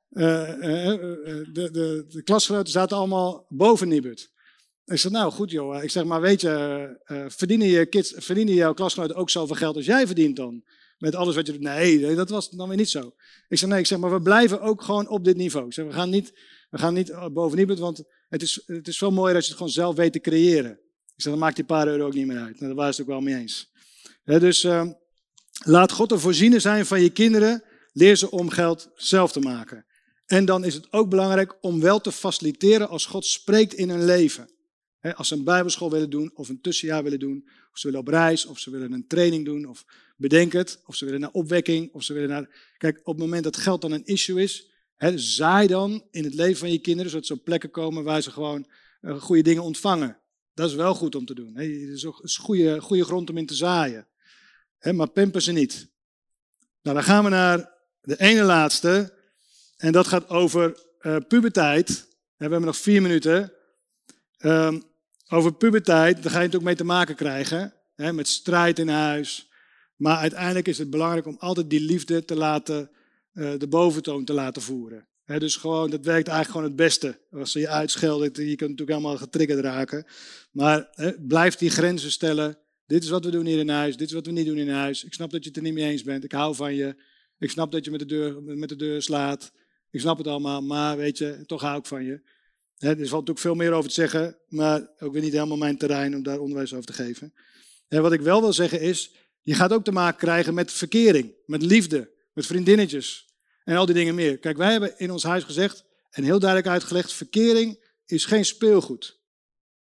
de, 0.09 1.49
de, 1.53 2.05
de 2.09 2.23
klasgenoten 2.24 2.73
zaten 2.73 2.97
allemaal 2.97 3.47
boven 3.49 3.89
Nibud. 3.89 4.32
Ik 4.85 4.99
zei, 4.99 5.13
nou 5.13 5.33
goed 5.33 5.51
joh. 5.51 5.83
Ik 5.83 5.91
zeg, 5.91 6.05
maar 6.05 6.21
weet 6.21 6.41
je, 6.41 7.27
verdienen, 7.29 7.67
je 7.67 7.87
kids, 7.87 8.13
verdienen 8.17 8.55
jouw 8.55 8.75
klasgenoten 8.75 9.17
ook 9.17 9.31
zoveel 9.31 9.57
geld 9.57 9.77
als 9.77 9.85
jij 9.85 10.07
verdient 10.07 10.37
dan? 10.37 10.65
Met 10.99 11.15
alles 11.15 11.35
wat 11.35 11.47
je. 11.47 11.59
Nee, 11.59 12.15
dat 12.15 12.31
was 12.31 12.51
dan 12.51 12.69
weer 12.69 12.77
niet 12.77 12.91
zo. 12.91 13.13
Ik 13.49 13.59
zeg, 13.59 13.69
nee, 13.69 13.79
ik 13.79 13.87
zeg, 13.87 13.99
maar 13.99 14.13
we 14.13 14.23
blijven 14.23 14.61
ook 14.61 14.83
gewoon 14.83 15.09
op 15.09 15.25
dit 15.25 15.37
niveau. 15.37 15.73
Zeg, 15.73 15.87
we 15.87 15.93
gaan 15.93 16.11
niet, 16.11 16.33
we 16.71 16.79
gaan 16.79 16.95
niet 16.95 17.13
boven 17.33 17.59
Nibud, 17.59 17.79
want 17.79 18.05
het 18.29 18.43
is, 18.43 18.63
het 18.67 18.89
is 18.89 18.99
veel 18.99 19.11
mooier 19.11 19.35
als 19.35 19.45
je 19.45 19.51
het 19.51 19.59
gewoon 19.59 19.73
zelf 19.73 19.97
weet 19.97 20.13
te 20.13 20.21
creëren. 20.21 20.71
Ik 21.17 21.23
zeg, 21.23 21.33
dan 21.33 21.39
maakt 21.39 21.57
die 21.57 21.65
paar 21.65 21.89
euro 21.89 22.07
ook 22.07 22.15
niet 22.15 22.27
meer 22.27 22.39
uit. 22.39 22.55
Nou, 22.55 22.67
daar 22.67 22.75
waren 22.75 22.95
ze 22.95 23.01
het 23.01 23.11
ook 23.11 23.17
wel 23.17 23.25
mee 23.25 23.41
eens. 23.41 23.73
dus 24.25 24.65
uh, 24.65 24.87
laat 25.65 25.93
God 25.93 26.09
de 26.09 26.19
voorziener 26.19 26.61
zijn 26.61 26.87
van 26.87 27.03
je 27.03 27.11
kinderen. 27.11 27.65
Leer 27.93 28.17
ze 28.17 28.31
om 28.31 28.51
geld 28.51 28.91
zelf 28.95 29.33
te 29.33 29.41
maken. 29.41 29.87
En 30.27 30.45
dan 30.45 30.65
is 30.65 30.75
het 30.75 30.93
ook 30.93 31.09
belangrijk 31.09 31.57
om 31.61 31.81
wel 31.81 32.01
te 32.01 32.13
faciliteren 32.13 32.89
als 32.89 33.07
God 33.07 33.27
spreekt 33.27 33.75
in 33.75 33.91
hun 33.91 34.05
leven. 34.05 34.51
Als 35.03 35.29
ze 35.29 35.35
een 35.35 35.45
bijbelschool 35.45 35.91
willen 35.91 36.11
doen, 36.11 36.31
of 36.35 36.49
een 36.49 36.61
tussenjaar 36.61 37.03
willen 37.03 37.19
doen, 37.19 37.49
of 37.73 37.79
ze 37.79 37.87
willen 37.87 38.01
op 38.01 38.09
reis, 38.09 38.47
of 38.47 38.59
ze 38.59 38.70
willen 38.70 38.93
een 38.93 39.07
training 39.07 39.45
doen, 39.45 39.69
of 39.69 39.85
bedenk 40.16 40.53
het, 40.53 40.81
of 40.87 40.95
ze 40.95 41.05
willen 41.05 41.20
naar 41.20 41.31
opwekking, 41.31 41.93
of 41.93 42.03
ze 42.03 42.12
willen 42.12 42.29
naar... 42.29 42.73
Kijk, 42.79 42.99
op 42.99 43.15
het 43.15 43.24
moment 43.24 43.45
dat 43.45 43.57
geld 43.57 43.81
dan 43.81 43.93
een 43.93 44.05
issue 44.05 44.43
is, 44.43 44.70
zaai 45.15 45.66
dan 45.66 46.05
in 46.11 46.24
het 46.24 46.35
leven 46.35 46.57
van 46.57 46.73
je 46.73 46.79
kinderen, 46.79 47.11
zodat 47.11 47.27
ze 47.27 47.33
op 47.33 47.45
plekken 47.45 47.70
komen 47.70 48.05
waar 48.05 48.23
ze 48.23 48.31
gewoon 48.31 48.66
uh, 49.01 49.20
goede 49.20 49.43
dingen 49.43 49.62
ontvangen. 49.62 50.19
Dat 50.55 50.69
is 50.69 50.74
wel 50.74 50.95
goed 50.95 51.15
om 51.15 51.24
te 51.24 51.35
doen. 51.35 51.57
Het 51.57 51.69
is 51.69 52.07
ook 52.07 52.23
is 52.23 52.37
goede, 52.37 52.81
goede 52.81 53.05
grond 53.05 53.31
om 53.31 53.37
in 53.37 53.47
te 53.47 53.55
zaaien. 53.55 54.09
maar 54.93 55.11
pimpen 55.11 55.43
ze 55.43 55.53
niet. 55.53 55.91
Nou, 56.83 56.97
dan 56.97 57.05
gaan 57.05 57.24
we 57.24 57.31
naar 57.31 57.73
de 58.01 58.20
ene 58.20 58.43
laatste. 58.43 59.15
En 59.77 59.93
dat 59.93 60.07
gaat 60.07 60.29
over 60.29 60.87
uh, 61.01 61.16
puberteit. 61.29 62.07
we 62.37 62.49
hebben 62.49 62.61
nog 62.61 62.77
vier 62.77 63.03
minuten. 63.03 63.53
Um, 64.39 64.83
over 65.33 65.55
puberteit, 65.55 66.23
daar 66.23 66.33
ga 66.33 66.39
je 66.39 66.47
het 66.47 66.57
ook 66.57 66.63
mee 66.63 66.75
te 66.75 66.85
maken 66.85 67.15
krijgen. 67.15 67.75
met 67.97 68.29
strijd 68.29 68.79
in 68.79 68.89
huis. 68.89 69.51
Maar 69.97 70.17
uiteindelijk 70.17 70.69
is 70.69 70.79
het 70.79 70.91
belangrijk 70.91 71.27
om 71.27 71.37
altijd 71.39 71.71
die 71.71 71.81
liefde 71.81 72.25
te 72.25 72.37
laten, 72.37 72.91
uh, 73.33 73.53
de 73.59 73.69
boventoon 73.69 74.25
te 74.25 74.33
laten 74.33 74.63
voeren 74.63 75.07
dus 75.39 75.57
gewoon, 75.57 75.91
dat 75.91 76.05
werkt 76.05 76.29
eigenlijk 76.29 76.51
gewoon 76.51 76.67
het 76.67 76.77
beste. 76.77 77.21
Als 77.31 77.53
ze 77.53 77.59
je 77.59 77.69
uitschelden, 77.69 78.27
je 78.27 78.57
kunt 78.57 78.71
natuurlijk 78.71 78.99
helemaal 78.99 79.17
getriggerd 79.17 79.61
raken. 79.61 80.07
Maar 80.51 80.91
blijf 81.27 81.57
die 81.57 81.71
grenzen 81.71 82.11
stellen. 82.11 82.59
Dit 82.87 83.03
is 83.03 83.09
wat 83.09 83.25
we 83.25 83.31
doen 83.31 83.47
hier 83.47 83.59
in 83.59 83.69
huis, 83.69 83.97
dit 83.97 84.09
is 84.09 84.15
wat 84.15 84.27
we 84.27 84.33
niet 84.33 84.47
doen 84.47 84.57
in 84.57 84.71
huis. 84.71 85.05
Ik 85.05 85.13
snap 85.13 85.31
dat 85.31 85.43
je 85.43 85.49
het 85.49 85.57
er 85.57 85.63
niet 85.63 85.75
mee 85.75 85.91
eens 85.91 86.03
bent, 86.03 86.25
ik 86.25 86.33
hou 86.33 86.55
van 86.55 86.75
je. 86.75 86.95
Ik 87.39 87.51
snap 87.51 87.73
dat 87.73 87.85
je 87.85 87.91
met 87.91 88.01
de 88.01 88.07
deur, 88.07 88.43
met 88.43 88.69
de 88.69 88.77
deur 88.77 89.03
slaat. 89.03 89.53
Ik 89.91 90.01
snap 90.01 90.19
het 90.19 90.27
allemaal, 90.27 90.63
maar 90.63 90.97
weet 90.97 91.19
je, 91.19 91.43
toch 91.47 91.61
hou 91.61 91.79
ik 91.79 91.87
van 91.87 92.05
je. 92.05 92.21
Er 92.89 92.97
valt 92.97 93.11
natuurlijk 93.11 93.39
veel 93.39 93.55
meer 93.55 93.73
over 93.73 93.89
te 93.89 93.95
zeggen, 93.95 94.39
maar 94.49 94.89
ook 94.99 95.13
weer 95.13 95.23
niet 95.23 95.33
helemaal 95.33 95.57
mijn 95.57 95.79
terrein 95.79 96.15
om 96.15 96.23
daar 96.23 96.39
onderwijs 96.39 96.75
over 96.75 96.87
te 96.87 96.93
geven. 96.93 97.35
wat 97.89 98.13
ik 98.13 98.21
wel 98.21 98.41
wil 98.41 98.53
zeggen 98.53 98.81
is, 98.81 99.15
je 99.43 99.55
gaat 99.55 99.73
ook 99.73 99.85
te 99.85 99.93
maken 99.93 100.19
krijgen 100.19 100.55
met 100.55 100.73
verkering, 100.73 101.33
met 101.47 101.63
liefde, 101.63 102.11
met 102.33 102.47
vriendinnetjes, 102.47 103.33
en 103.65 103.77
al 103.77 103.87
die 103.87 103.95
dingen 103.95 104.15
meer. 104.15 104.39
Kijk, 104.39 104.57
wij 104.57 104.71
hebben 104.71 104.99
in 104.99 105.11
ons 105.11 105.23
huis 105.23 105.45
gezegd 105.45 105.85
en 106.11 106.25
heel 106.25 106.39
duidelijk 106.39 106.71
uitgelegd: 106.71 107.13
verkering 107.13 107.79
is 108.07 108.25
geen 108.25 108.45
speelgoed. 108.45 109.21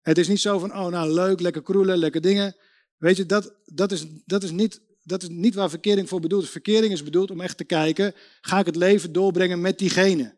Het 0.02 0.18
is 0.18 0.28
niet 0.28 0.40
zo 0.40 0.60
van, 0.60 0.72
oh 0.72 0.88
nou 0.88 1.12
leuk, 1.12 1.40
lekker 1.40 1.62
kroelen, 1.62 1.98
lekker 1.98 2.22
dingen. 2.22 2.56
Weet 2.98 3.18
je, 3.18 3.26
dat, 3.26 3.56
dat, 3.66 3.92
is, 3.92 4.06
dat, 4.26 4.44
is 4.44 4.52
niet, 4.52 4.82
dat 5.04 5.22
is 5.22 5.30
niet 5.30 5.56
waar 5.56 5.70
verkering 5.70 6.10
voor 6.10 6.20
bedoeld 6.20 6.44
is. 6.44 6.50
Verkering 6.50 6.94
is 6.94 7.04
bedoeld 7.04 7.32
om 7.32 7.42
echt 7.42 7.58
te 7.58 7.64
kijken, 7.64 8.14
ga 8.42 8.60
ik 8.60 8.66
het 8.66 8.76
leven 8.76 9.12
doorbrengen 9.12 9.62
met 9.62 9.78
diegene? 9.78 10.38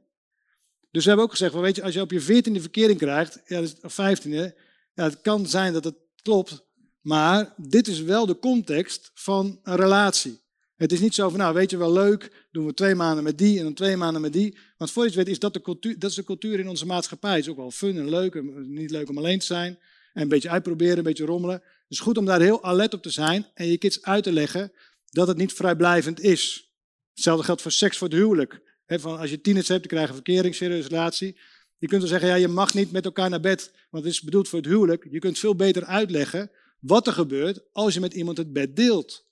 Dus 0.92 1.04
we 1.04 1.08
hebben 1.08 1.26
ook 1.26 1.32
gezegd, 1.32 1.54
weet 1.54 1.76
je, 1.76 1.84
als 1.84 1.94
je 1.94 2.02
op 2.02 2.12
je 2.12 2.20
veertiende 2.20 2.62
verkering 2.62 2.98
krijgt, 2.98 3.42
ja, 3.46 3.64
of 3.82 3.94
vijftiende, 3.94 4.56
ja, 4.94 5.04
het 5.04 5.22
kan 5.22 5.48
zijn 5.48 5.74
dat 5.74 5.84
het 5.84 5.96
klopt, 6.22 6.64
maar 7.02 7.54
dit 7.58 7.88
is 7.88 8.02
wel 8.02 8.26
de 8.26 8.40
context 8.40 9.12
van 9.14 9.60
een 9.64 9.76
relatie. 9.76 10.40
Het 10.76 10.92
is 10.92 11.00
niet 11.00 11.16
zo 11.16 11.30
van, 11.30 11.40
nou 11.40 11.54
weet 11.54 11.72
je 11.72 11.78
wel 11.78 11.92
leuk, 11.92 12.48
doen 12.52 12.66
we 12.66 12.74
twee 12.74 12.96
maanden 12.96 13.24
met 13.24 13.38
die 13.38 13.58
en 13.58 13.64
dan 13.64 13.74
twee 13.74 13.98
maanden 13.98 14.22
met 14.22 14.34
die. 14.34 14.58
Want 14.78 14.92
voor 14.92 15.04
je 15.04 15.10
het 15.10 15.18
weet 15.18 15.28
is 15.28 15.40
dat 15.40 15.54
de 15.54 15.62
cultuur, 15.62 16.00
dat 16.00 16.10
is 16.10 16.16
de 16.16 16.24
cultuur 16.24 16.60
in 16.60 16.70
onze 16.70 16.86
maatschappij. 16.86 17.36
Het 17.36 17.40
is 17.40 17.50
ook 17.50 17.58
wel 17.58 17.72
fun 17.72 17.98
en 17.98 18.10
leuk, 18.10 18.44
niet 18.68 18.92
leuk 18.92 19.10
om 19.10 19.18
alleen 19.18 19.40
te 19.40 19.46
zijn. 19.46 19.80
En 20.14 20.22
een 20.22 20.28
beetje 20.28 20.50
uitproberen, 20.50 20.98
een 20.98 21.04
beetje 21.04 21.26
rommelen. 21.26 21.56
Het 21.56 21.86
is 21.88 22.00
goed 22.00 22.18
om 22.18 22.26
daar 22.26 22.42
heel 22.42 22.64
alert 22.64 22.94
op 22.94 23.02
te 23.02 23.10
zijn 23.10 23.48
en 23.54 23.68
je 23.68 23.78
kids 23.78 24.02
uit 24.02 24.24
te 24.24 24.32
leggen 24.32 24.72
dat 25.10 25.28
het 25.28 25.38
niet 25.38 25.54
vrijblijvend 25.54 26.20
is. 26.20 26.72
Hetzelfde 27.14 27.44
geldt 27.46 27.62
voor 27.62 27.72
seks 27.72 27.98
voor 27.98 28.08
het 28.08 28.18
huwelijk. 28.18 28.62
Van 29.00 29.18
als 29.18 29.30
je 29.30 29.42
tieners 29.42 29.68
hebt, 29.68 29.80
dan 29.80 29.90
krijg 29.90 30.04
je 30.04 30.10
een 30.10 30.24
verkering, 30.24 30.56
serieuze 30.56 30.88
relatie. 30.88 31.38
Je 31.78 31.88
kunt 31.88 32.02
wel 32.02 32.10
zeggen, 32.10 32.30
ja, 32.30 32.36
je 32.36 32.48
mag 32.48 32.74
niet 32.74 32.92
met 32.92 33.06
elkaar 33.06 33.30
naar 33.30 33.40
bed, 33.40 33.72
want 33.90 34.04
het 34.04 34.14
is 34.14 34.22
bedoeld 34.22 34.48
voor 34.48 34.60
het 34.60 34.68
huwelijk. 34.68 35.08
Je 35.12 35.20
kunt 35.20 35.40
veel 35.40 35.56
beter 35.56 35.86
uitleggen 35.86 36.52
wat 36.80 37.08
er 37.08 37.14
gebeurt 37.14 37.62
als 37.72 37.94
je 37.94 38.00
met 38.00 38.14
iemand 38.14 38.38
het 38.38 38.54
bed 38.54 38.76
deelt. 38.76 39.26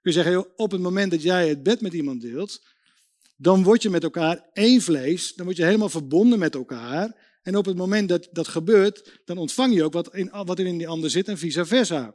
Kun 0.00 0.12
je 0.12 0.22
zeggen, 0.22 0.58
op 0.58 0.70
het 0.70 0.80
moment 0.80 1.10
dat 1.10 1.22
jij 1.22 1.48
het 1.48 1.62
bed 1.62 1.80
met 1.80 1.92
iemand 1.92 2.20
deelt, 2.20 2.62
dan 3.36 3.62
word 3.62 3.82
je 3.82 3.90
met 3.90 4.02
elkaar 4.02 4.48
één 4.52 4.80
vlees, 4.80 5.34
dan 5.34 5.44
word 5.44 5.56
je 5.56 5.64
helemaal 5.64 5.88
verbonden 5.88 6.38
met 6.38 6.54
elkaar. 6.54 7.30
En 7.42 7.56
op 7.56 7.64
het 7.64 7.76
moment 7.76 8.08
dat 8.08 8.28
dat 8.32 8.48
gebeurt, 8.48 9.20
dan 9.24 9.38
ontvang 9.38 9.74
je 9.74 9.84
ook 9.84 9.92
wat 9.92 10.14
in, 10.14 10.30
wat 10.44 10.58
in 10.58 10.78
die 10.78 10.88
ander 10.88 11.10
zit 11.10 11.28
en 11.28 11.38
vice 11.38 11.64
versa. 11.64 12.14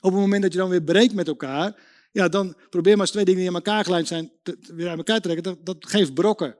Op 0.00 0.10
het 0.12 0.20
moment 0.20 0.42
dat 0.42 0.52
je 0.52 0.58
dan 0.58 0.68
weer 0.68 0.82
breekt 0.82 1.14
met 1.14 1.28
elkaar, 1.28 1.80
ja, 2.14 2.28
dan 2.28 2.56
probeer 2.70 2.92
maar 2.92 3.00
eens 3.00 3.10
twee 3.10 3.24
dingen 3.24 3.40
die 3.40 3.48
aan 3.48 3.54
elkaar 3.54 3.84
gelijnd 3.84 4.08
zijn, 4.08 4.32
weer 4.74 4.88
uit 4.88 4.96
elkaar 4.96 5.20
te 5.20 5.28
trekken. 5.28 5.42
Dat, 5.42 5.66
dat 5.66 5.90
geeft 5.90 6.14
brokken. 6.14 6.48
Dat 6.48 6.58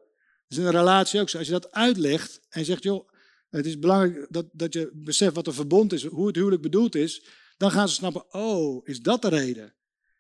is 0.49 0.57
in 0.57 0.65
een 0.65 0.71
relatie 0.71 1.21
ook 1.21 1.29
zo. 1.29 1.39
Als 1.39 1.47
je 1.47 1.53
dat 1.53 1.73
uitlegt 1.73 2.41
en 2.49 2.65
zegt, 2.65 2.83
joh, 2.83 3.09
het 3.51 3.67
is 3.67 3.79
belangrijk 3.79 4.27
dat, 4.31 4.47
dat 4.53 4.73
je 4.73 4.91
beseft 4.93 5.35
wat 5.35 5.47
een 5.47 5.53
verbond 5.53 5.93
is, 5.93 6.05
hoe 6.05 6.27
het 6.27 6.37
huwelijk 6.37 6.63
bedoeld 6.63 6.95
is, 6.95 7.25
dan 7.57 7.71
gaan 7.71 7.89
ze 7.89 7.95
snappen, 7.95 8.35
oh, 8.35 8.89
is 8.89 9.01
dat 9.01 9.23
de 9.23 9.29
reden? 9.29 9.75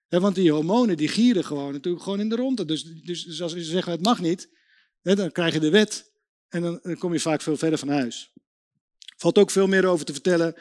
want 0.08 0.34
die 0.34 0.52
hormonen 0.52 0.96
die 0.96 1.08
gieren 1.08 1.44
gewoon 1.44 1.72
natuurlijk 1.72 2.04
gewoon 2.04 2.20
in 2.20 2.28
de 2.28 2.36
ronde. 2.36 2.64
Dus, 2.64 2.82
dus, 2.82 3.24
dus 3.24 3.42
als 3.42 3.52
ze 3.52 3.62
zeggen 3.62 3.92
het 3.92 4.02
mag 4.02 4.20
niet, 4.20 4.48
dan 5.02 5.32
krijg 5.32 5.54
je 5.54 5.60
de 5.60 5.70
wet 5.70 6.12
en 6.48 6.62
dan, 6.62 6.96
kom 6.98 7.12
je 7.12 7.20
vaak 7.20 7.42
veel 7.42 7.56
verder 7.56 7.78
van 7.78 7.88
huis. 7.88 8.32
Valt 9.16 9.38
ook 9.38 9.50
veel 9.50 9.66
meer 9.66 9.86
over 9.86 10.04
te 10.04 10.12
vertellen, 10.12 10.54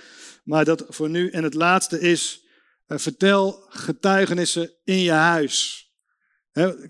maar 0.43 0.65
dat 0.65 0.85
voor 0.87 1.09
nu. 1.09 1.29
En 1.29 1.43
het 1.43 1.53
laatste 1.53 1.99
is, 1.99 2.42
vertel 2.87 3.65
getuigenissen 3.69 4.73
in 4.83 4.99
je 4.99 5.11
huis. 5.11 5.87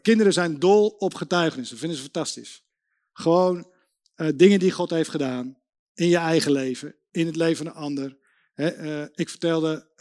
kinderen 0.01 0.33
zijn 0.33 0.59
dol 0.59 0.87
op 0.87 1.13
getuigenissen, 1.13 1.77
vinden 1.77 1.97
ze 1.97 2.03
fantastisch. 2.03 2.65
Gewoon 3.11 3.71
uh, 4.15 4.27
dingen 4.35 4.59
die 4.59 4.71
God 4.71 4.89
heeft 4.89 5.09
gedaan 5.09 5.57
in 5.93 6.07
je 6.07 6.17
eigen 6.17 6.51
leven, 6.51 6.95
in 7.11 7.25
het 7.25 7.35
leven 7.35 7.57
van 7.57 7.67
een 7.67 7.81
ander. 7.81 8.17
uh, 8.55 9.01
ik 9.13 9.29
vertelde 9.29 9.91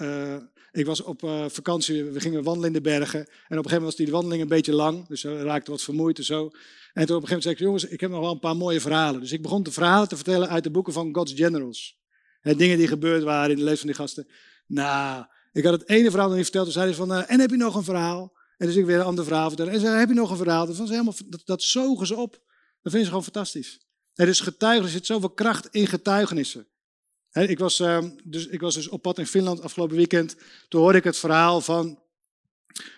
ik 0.72 0.86
was 0.86 1.02
op 1.02 1.20
vakantie, 1.46 2.04
we 2.04 2.20
gingen 2.20 2.42
wandelen 2.42 2.68
in 2.68 2.74
de 2.74 2.80
bergen. 2.80 3.18
En 3.18 3.24
op 3.24 3.34
een 3.36 3.48
gegeven 3.48 3.68
moment 3.68 3.82
was 3.82 3.96
die 3.96 4.10
wandeling 4.10 4.42
een 4.42 4.48
beetje 4.48 4.72
lang. 4.72 5.06
Dus 5.08 5.22
we 5.22 5.42
raakten 5.42 5.72
wat 5.72 5.82
vermoeid 5.82 6.18
en 6.18 6.24
zo. 6.24 6.50
En 6.92 7.06
toen 7.06 7.16
op 7.16 7.22
een 7.22 7.28
gegeven 7.28 7.28
moment 7.28 7.42
zei 7.42 7.54
ik, 7.54 7.60
jongens, 7.60 7.84
ik 7.84 8.00
heb 8.00 8.10
nog 8.10 8.20
wel 8.20 8.32
een 8.32 8.38
paar 8.38 8.56
mooie 8.56 8.80
verhalen. 8.80 9.20
Dus 9.20 9.32
ik 9.32 9.42
begon 9.42 9.62
de 9.62 9.72
verhalen 9.72 10.08
te 10.08 10.16
vertellen 10.16 10.48
uit 10.48 10.64
de 10.64 10.70
boeken 10.70 10.92
van 10.92 11.14
God's 11.14 11.32
Generals. 11.32 12.00
En 12.40 12.56
dingen 12.56 12.78
die 12.78 12.88
gebeurd 12.88 13.22
waren 13.22 13.50
in 13.50 13.56
de 13.56 13.62
leven 13.62 13.78
van 13.78 13.86
die 13.86 13.96
gasten. 13.96 14.28
Nou, 14.66 15.24
ik 15.52 15.64
had 15.64 15.72
het 15.72 15.88
ene 15.88 16.10
verhaal 16.10 16.26
nog 16.26 16.36
niet 16.36 16.44
verteld. 16.44 16.64
Toen 16.64 16.74
zeiden 16.74 16.94
ze 16.94 17.00
van, 17.06 17.12
uh, 17.12 17.30
en 17.30 17.40
heb 17.40 17.50
je 17.50 17.56
nog 17.56 17.74
een 17.74 17.84
verhaal? 17.84 18.32
En 18.56 18.66
dus 18.66 18.76
ik 18.76 18.84
weer 18.84 18.98
een 18.98 19.04
ander 19.04 19.24
verhaal 19.24 19.48
vertellen. 19.48 19.72
En 19.72 19.80
ze 19.80 19.86
heb 19.86 20.08
je 20.08 20.14
nog 20.14 20.30
een 20.30 20.36
verhaal? 20.36 20.66
Dat, 20.66 20.76
was 20.76 20.90
helemaal, 20.90 21.14
dat, 21.26 21.42
dat 21.44 21.62
zogen 21.62 22.06
ze 22.06 22.16
op. 22.16 22.32
Dat 22.32 22.92
vinden 22.92 23.00
ze 23.02 23.08
gewoon 23.08 23.22
fantastisch. 23.22 23.86
Er 24.14 24.28
is 24.28 24.40
getuigen, 24.40 24.84
er 24.84 24.90
zit 24.90 25.06
zoveel 25.06 25.30
kracht 25.30 25.68
in 25.70 25.86
getuigenissen 25.86 26.66
ik, 27.32 27.58
was, 27.58 27.80
ehm, 27.80 28.10
dus, 28.24 28.46
ik 28.46 28.60
was 28.60 28.74
dus 28.74 28.88
op 28.88 29.02
pad 29.02 29.18
in 29.18 29.26
Finland 29.26 29.62
afgelopen 29.62 29.96
weekend. 29.96 30.36
Toen 30.68 30.80
hoorde 30.80 30.98
ik 30.98 31.04
het 31.04 31.18
verhaal 31.18 31.60
van, 31.60 31.98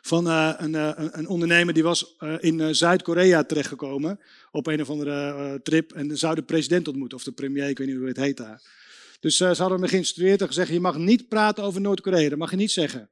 van 0.03 0.27
uh, 0.27 0.55
een, 0.57 0.73
uh, 0.73 0.91
een, 0.95 1.29
ondernemer 1.29 1.75
die 1.75 1.83
was 1.83 2.17
in 2.41 2.75
Zuid-Korea 2.75 3.45
terechtgekomen. 3.45 4.21
Op 4.51 4.67
een 4.67 4.81
of 4.81 4.91
andere 4.91 5.61
trip. 5.63 5.93
En 5.93 6.19
zou 6.19 6.35
de 6.35 6.43
president 6.43 6.89
ontmoeten, 6.89 7.19
of 7.19 7.25
de 7.25 7.33
premier, 7.33 7.69
ik 7.69 7.79
weet 7.79 7.87
niet 7.87 7.97
hoe 7.97 8.07
het 8.07 8.17
heet 8.17 8.37
daar. 8.37 8.63
Dus 9.25 9.41
uh, 9.41 9.55
ze 9.55 9.61
hadden 9.61 9.81
me 9.81 9.89
geïnstrueerd 9.89 10.41
en 10.41 10.47
gezegd, 10.47 10.71
je 10.71 10.81
mag 10.81 10.97
niet 10.97 11.29
praten 11.29 11.65
over 11.65 11.81
Noord-Korea. 11.81 12.29
Dat 12.29 12.39
mag 12.39 12.51
je 12.51 12.57
niet 12.57 12.71
zeggen. 12.71 13.11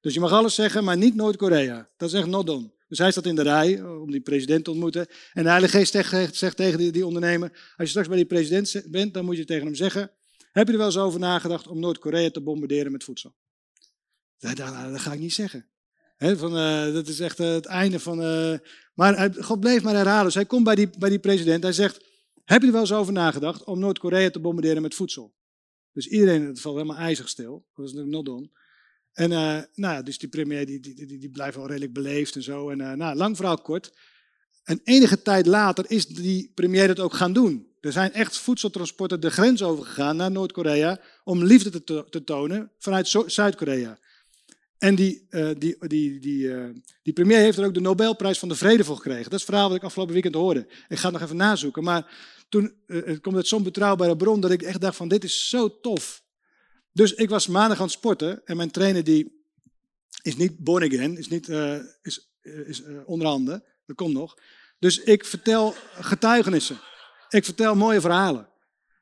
Dus 0.00 0.14
je 0.14 0.20
mag 0.20 0.32
alles 0.32 0.54
zeggen, 0.54 0.84
maar 0.84 0.96
niet 0.96 1.14
Noord-Korea. 1.14 1.88
Dat 1.96 2.08
is 2.08 2.14
echt. 2.14 2.30
Dus 2.88 2.98
hij 2.98 3.10
staat 3.10 3.26
in 3.26 3.34
de 3.34 3.42
rij 3.42 3.82
om 3.82 4.10
die 4.10 4.20
president 4.20 4.64
te 4.64 4.70
ontmoeten. 4.70 5.06
En 5.32 5.42
de 5.42 5.48
Heilige 5.48 5.76
Geest 5.76 6.36
zegt, 6.36 6.56
tegen 6.56 6.78
die, 6.78 6.92
die 6.92 7.06
ondernemer, 7.06 7.48
als 7.50 7.74
je 7.76 7.86
straks 7.86 8.08
bij 8.08 8.16
die 8.16 8.26
president 8.26 8.82
bent, 8.90 9.14
dan 9.14 9.24
moet 9.24 9.36
je 9.36 9.44
tegen 9.44 9.64
hem 9.64 9.74
zeggen, 9.74 10.10
heb 10.52 10.66
je 10.66 10.72
er 10.72 10.78
wel 10.78 10.86
eens 10.86 10.98
over 10.98 11.20
nagedacht 11.20 11.66
om 11.66 11.80
Noord-Korea 11.80 12.30
te 12.30 12.40
bombarderen 12.40 12.92
met 12.92 13.04
voedsel? 13.04 13.34
Dat, 14.38 14.60
ga 15.00 15.12
ik 15.12 15.20
niet 15.20 15.32
zeggen. 15.32 15.68
van, 16.18 16.56
uh, 16.56 16.92
dat 16.92 17.08
is 17.08 17.20
echt 17.20 17.38
het 17.38 17.66
einde 17.66 18.00
van. 18.00 18.18
Maar 18.94 19.34
God 19.34 19.60
bleef 19.60 19.82
maar 19.82 19.94
herhalen. 19.94 20.24
Dus 20.24 20.34
hij 20.34 20.46
komt 20.46 20.64
bij 20.64 20.74
die, 20.74 20.90
bij 20.98 21.10
die 21.10 21.18
president. 21.18 21.62
Hij 21.62 21.72
zegt: 21.72 22.04
Heb 22.44 22.60
je 22.60 22.66
er 22.66 22.72
wel 22.72 22.80
eens 22.80 22.92
over 22.92 23.12
nagedacht 23.12 23.64
om 23.64 23.78
Noord-Korea 23.78 24.30
te 24.30 24.40
bombarderen 24.40 24.82
met 24.82 24.94
voedsel? 24.94 25.36
Dus 25.98 26.06
iedereen, 26.06 26.46
het 26.46 26.60
valt 26.60 26.76
helemaal 26.76 26.96
ijzig 26.96 27.28
stil. 27.28 27.66
Dat 27.74 27.86
is 27.86 27.92
natuurlijk 27.92 28.16
not 28.16 28.26
done. 28.26 28.50
En 29.12 29.28
nou 29.74 29.94
ja, 29.94 30.02
dus 30.02 30.18
die 30.18 30.28
premier 30.28 30.66
die, 30.66 30.80
die, 30.80 31.06
die, 31.06 31.18
die 31.18 31.30
blijft 31.30 31.56
wel 31.56 31.66
redelijk 31.66 31.92
beleefd 31.92 32.34
en 32.34 32.42
zo. 32.42 32.70
En 32.70 32.98
nou, 32.98 33.16
lang 33.16 33.36
verhaal 33.36 33.58
kort. 33.58 33.92
En 34.64 34.80
enige 34.84 35.22
tijd 35.22 35.46
later 35.46 35.84
is 35.90 36.06
die 36.06 36.52
premier 36.54 36.86
dat 36.86 37.00
ook 37.00 37.14
gaan 37.14 37.32
doen. 37.32 37.66
Er 37.80 37.92
zijn 37.92 38.12
echt 38.12 38.38
voedseltransporten 38.38 39.20
de 39.20 39.30
grens 39.30 39.62
overgegaan 39.62 40.16
naar 40.16 40.30
Noord-Korea 40.30 41.00
om 41.24 41.44
liefde 41.44 41.84
te, 41.84 42.24
tonen 42.24 42.72
vanuit 42.78 43.08
Zuid-Korea. 43.26 43.98
En 44.78 44.94
die, 44.94 45.26
uh, 45.30 45.50
die, 45.58 45.76
die, 45.86 46.18
die, 46.18 46.52
die 47.02 47.12
premier 47.12 47.38
heeft 47.38 47.58
er 47.58 47.64
ook 47.64 47.74
de 47.74 47.80
Nobelprijs 47.80 48.38
van 48.38 48.48
de 48.48 48.54
Vrede 48.54 48.84
voor 48.84 48.96
gekregen. 48.96 49.24
Dat 49.24 49.32
is 49.32 49.40
het 49.40 49.50
verhaal 49.50 49.68
wat 49.68 49.76
ik 49.76 49.84
afgelopen 49.84 50.12
weekend 50.12 50.34
hoorde. 50.34 50.66
Ik 50.88 50.98
ga 50.98 51.02
het 51.02 51.12
nog 51.12 51.22
even 51.22 51.36
nazoeken. 51.36 51.82
Maar 51.82 52.36
toen 52.48 52.74
uh, 52.86 53.06
het 53.06 53.20
komt 53.20 53.36
uit 53.36 53.46
zo'n 53.46 53.62
betrouwbare 53.62 54.16
bron 54.16 54.40
dat 54.40 54.50
ik 54.50 54.62
echt 54.62 54.80
dacht 54.80 54.96
van 54.96 55.08
dit 55.08 55.24
is 55.24 55.48
zo 55.48 55.80
tof. 55.80 56.22
Dus 56.92 57.14
ik 57.14 57.28
was 57.28 57.46
maandag 57.46 57.78
aan 57.78 57.84
het 57.84 57.92
sporten 57.92 58.40
en 58.44 58.56
mijn 58.56 58.70
trainer 58.70 59.04
die 59.04 59.46
is 60.22 60.36
niet 60.36 60.58
born 60.58 60.84
again, 60.84 61.16
is, 61.16 61.28
niet, 61.28 61.48
is, 62.02 62.30
is 62.42 62.82
onderhanden. 63.04 63.64
Dat 63.86 63.96
komt 63.96 64.12
nog. 64.12 64.36
Dus 64.78 64.98
ik 64.98 65.24
vertel 65.24 65.74
getuigenissen. 65.94 66.80
Ik 67.28 67.44
vertel 67.44 67.74
mooie 67.74 68.00
verhalen. 68.00 68.48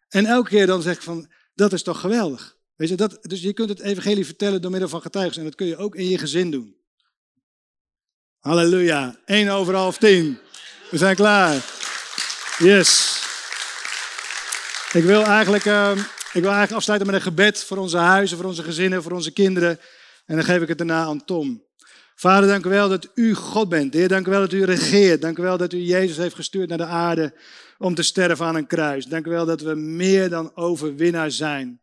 En 0.09 0.27
elke 0.27 0.49
keer 0.49 0.67
dan 0.67 0.83
zeg 0.83 0.95
ik 0.95 1.03
van, 1.03 1.31
dat 1.55 1.73
is 1.73 1.83
toch 1.83 2.01
geweldig. 2.01 2.57
Weet 2.77 2.89
je, 2.89 2.95
dat, 2.95 3.19
dus 3.21 3.41
je 3.41 3.53
kunt 3.53 3.69
het 3.69 3.81
evangelie 3.81 4.25
vertellen 4.25 4.63
door 4.63 4.71
middel 4.71 4.89
van 4.89 5.03
getuigen. 5.03 5.39
En 5.39 5.45
dat 5.45 5.55
kun 5.55 5.67
je 5.67 5.77
ook 5.77 5.97
in 5.97 6.09
je 6.09 6.19
gezin 6.19 6.51
doen. 6.51 6.77
Halleluja. 8.39 9.21
1 9.25 9.49
over 9.49 9.75
half 9.75 9.99
10. 9.99 10.39
We 10.91 10.99
zijn 10.99 11.17
klaar. 11.17 11.65
Yes. 12.59 13.26
Ik 14.97 15.05
wil 15.05 15.25
eigenlijk, 15.25 15.65
uh, 15.65 15.91
ik 16.33 16.43
wil 16.43 16.51
eigenlijk 16.51 16.73
afsluiten 16.73 17.07
met 17.11 17.17
een 17.17 17.27
gebed 17.27 17.65
voor 17.65 17.77
onze 17.77 17.97
huizen, 17.97 18.37
voor 18.37 18.47
onze 18.47 18.63
gezinnen, 18.63 19.03
voor 19.03 19.13
onze 19.13 19.31
kinderen. 19.31 19.79
En 20.27 20.37
dan 20.37 20.45
geef 20.45 20.63
ik 20.63 20.69
het 20.69 20.79
daarna 20.79 21.05
aan 21.05 21.25
Tom. 21.25 21.65
Vader, 22.15 22.49
dank 22.49 22.67
u 22.67 22.69
wel 22.69 22.89
dat 22.89 23.09
u 23.15 23.35
God 23.35 23.69
bent. 23.69 23.95
Heer, 23.95 24.09
dank 24.09 24.27
u 24.27 24.31
wel 24.31 24.41
dat 24.41 24.53
u 24.53 24.65
regeert. 24.65 25.21
Dank 25.21 25.39
u 25.39 25.43
wel 25.43 25.57
dat 25.57 25.73
u 25.73 25.79
Jezus 25.79 26.17
heeft 26.17 26.35
gestuurd 26.35 26.69
naar 26.69 26.79
de 26.79 26.85
aarde 26.85 27.35
om 27.79 27.95
te 27.95 28.03
sterven 28.03 28.47
aan 28.47 28.55
een 28.55 28.67
kruis. 28.67 29.05
Dank 29.05 29.27
u 29.27 29.31
wel 29.31 29.47
dat 29.47 29.61
we 29.61 29.75
meer 29.75 30.29
dan 30.29 30.57
overwinnaar 30.57 31.31
zijn. 31.31 31.81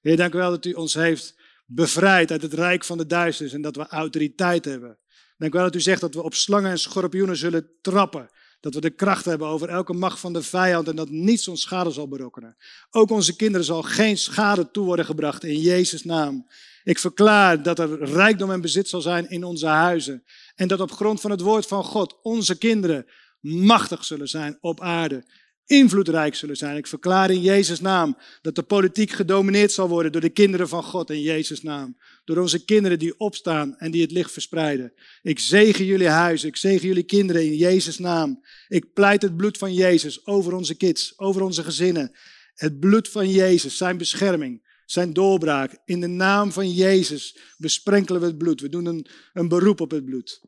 Heer, 0.00 0.16
dank 0.16 0.34
u 0.34 0.38
wel 0.38 0.50
dat 0.50 0.64
u 0.64 0.72
ons 0.72 0.94
heeft 0.94 1.34
bevrijd 1.66 2.30
uit 2.30 2.42
het 2.42 2.54
rijk 2.54 2.84
van 2.84 2.98
de 2.98 3.06
duisternis 3.06 3.54
en 3.54 3.62
dat 3.62 3.76
we 3.76 3.86
autoriteit 3.86 4.64
hebben. 4.64 4.98
Dank 5.36 5.54
u 5.54 5.56
wel 5.56 5.66
dat 5.66 5.76
u 5.76 5.80
zegt 5.80 6.00
dat 6.00 6.14
we 6.14 6.22
op 6.22 6.34
slangen 6.34 6.70
en 6.70 6.78
schorpioenen 6.78 7.36
zullen 7.36 7.70
trappen. 7.80 8.30
Dat 8.66 8.74
we 8.74 8.80
de 8.80 8.90
kracht 8.90 9.24
hebben 9.24 9.48
over 9.48 9.68
elke 9.68 9.92
macht 9.92 10.20
van 10.20 10.32
de 10.32 10.42
vijand 10.42 10.88
en 10.88 10.96
dat 10.96 11.10
niets 11.10 11.48
ons 11.48 11.60
schade 11.60 11.90
zal 11.90 12.08
berokkenen. 12.08 12.56
Ook 12.90 13.10
onze 13.10 13.36
kinderen 13.36 13.66
zal 13.66 13.82
geen 13.82 14.18
schade 14.18 14.70
toe 14.70 14.84
worden 14.84 15.04
gebracht 15.04 15.44
in 15.44 15.60
Jezus' 15.60 16.04
naam. 16.04 16.46
Ik 16.84 16.98
verklaar 16.98 17.62
dat 17.62 17.78
er 17.78 18.04
rijkdom 18.04 18.50
en 18.50 18.60
bezit 18.60 18.88
zal 18.88 19.00
zijn 19.00 19.30
in 19.30 19.44
onze 19.44 19.66
huizen. 19.66 20.24
En 20.54 20.68
dat 20.68 20.80
op 20.80 20.92
grond 20.92 21.20
van 21.20 21.30
het 21.30 21.40
woord 21.40 21.66
van 21.66 21.84
God 21.84 22.18
onze 22.22 22.58
kinderen 22.58 23.06
machtig 23.40 24.04
zullen 24.04 24.28
zijn 24.28 24.58
op 24.60 24.80
aarde. 24.80 25.24
Invloedrijk 25.66 26.34
zullen 26.34 26.56
zijn. 26.56 26.76
Ik 26.76 26.86
verklaar 26.86 27.30
in 27.30 27.40
Jezus' 27.40 27.80
naam 27.80 28.16
dat 28.42 28.54
de 28.54 28.62
politiek 28.62 29.10
gedomineerd 29.10 29.72
zal 29.72 29.88
worden 29.88 30.12
door 30.12 30.20
de 30.20 30.28
kinderen 30.28 30.68
van 30.68 30.82
God 30.82 31.10
in 31.10 31.20
Jezus' 31.20 31.62
naam. 31.62 31.96
Door 32.24 32.36
onze 32.36 32.64
kinderen 32.64 32.98
die 32.98 33.18
opstaan 33.18 33.76
en 33.78 33.90
die 33.90 34.02
het 34.02 34.10
licht 34.10 34.32
verspreiden. 34.32 34.92
Ik 35.22 35.38
zegen 35.38 35.84
jullie 35.84 36.08
huizen, 36.08 36.48
ik 36.48 36.56
zegen 36.56 36.88
jullie 36.88 37.02
kinderen 37.02 37.44
in 37.44 37.56
Jezus' 37.56 37.98
naam. 37.98 38.44
Ik 38.68 38.92
pleit 38.92 39.22
het 39.22 39.36
bloed 39.36 39.58
van 39.58 39.74
Jezus 39.74 40.26
over 40.26 40.54
onze 40.54 40.74
kids, 40.74 41.18
over 41.18 41.42
onze 41.42 41.64
gezinnen. 41.64 42.12
Het 42.54 42.80
bloed 42.80 43.08
van 43.08 43.30
Jezus, 43.30 43.76
zijn 43.76 43.96
bescherming, 43.96 44.62
zijn 44.84 45.12
doorbraak. 45.12 45.78
In 45.84 46.00
de 46.00 46.06
naam 46.06 46.52
van 46.52 46.70
Jezus 46.70 47.36
besprenkelen 47.58 48.20
we 48.20 48.26
het 48.26 48.38
bloed. 48.38 48.60
We 48.60 48.68
doen 48.68 48.86
een, 48.86 49.06
een 49.32 49.48
beroep 49.48 49.80
op 49.80 49.90
het 49.90 50.04
bloed. 50.04 50.40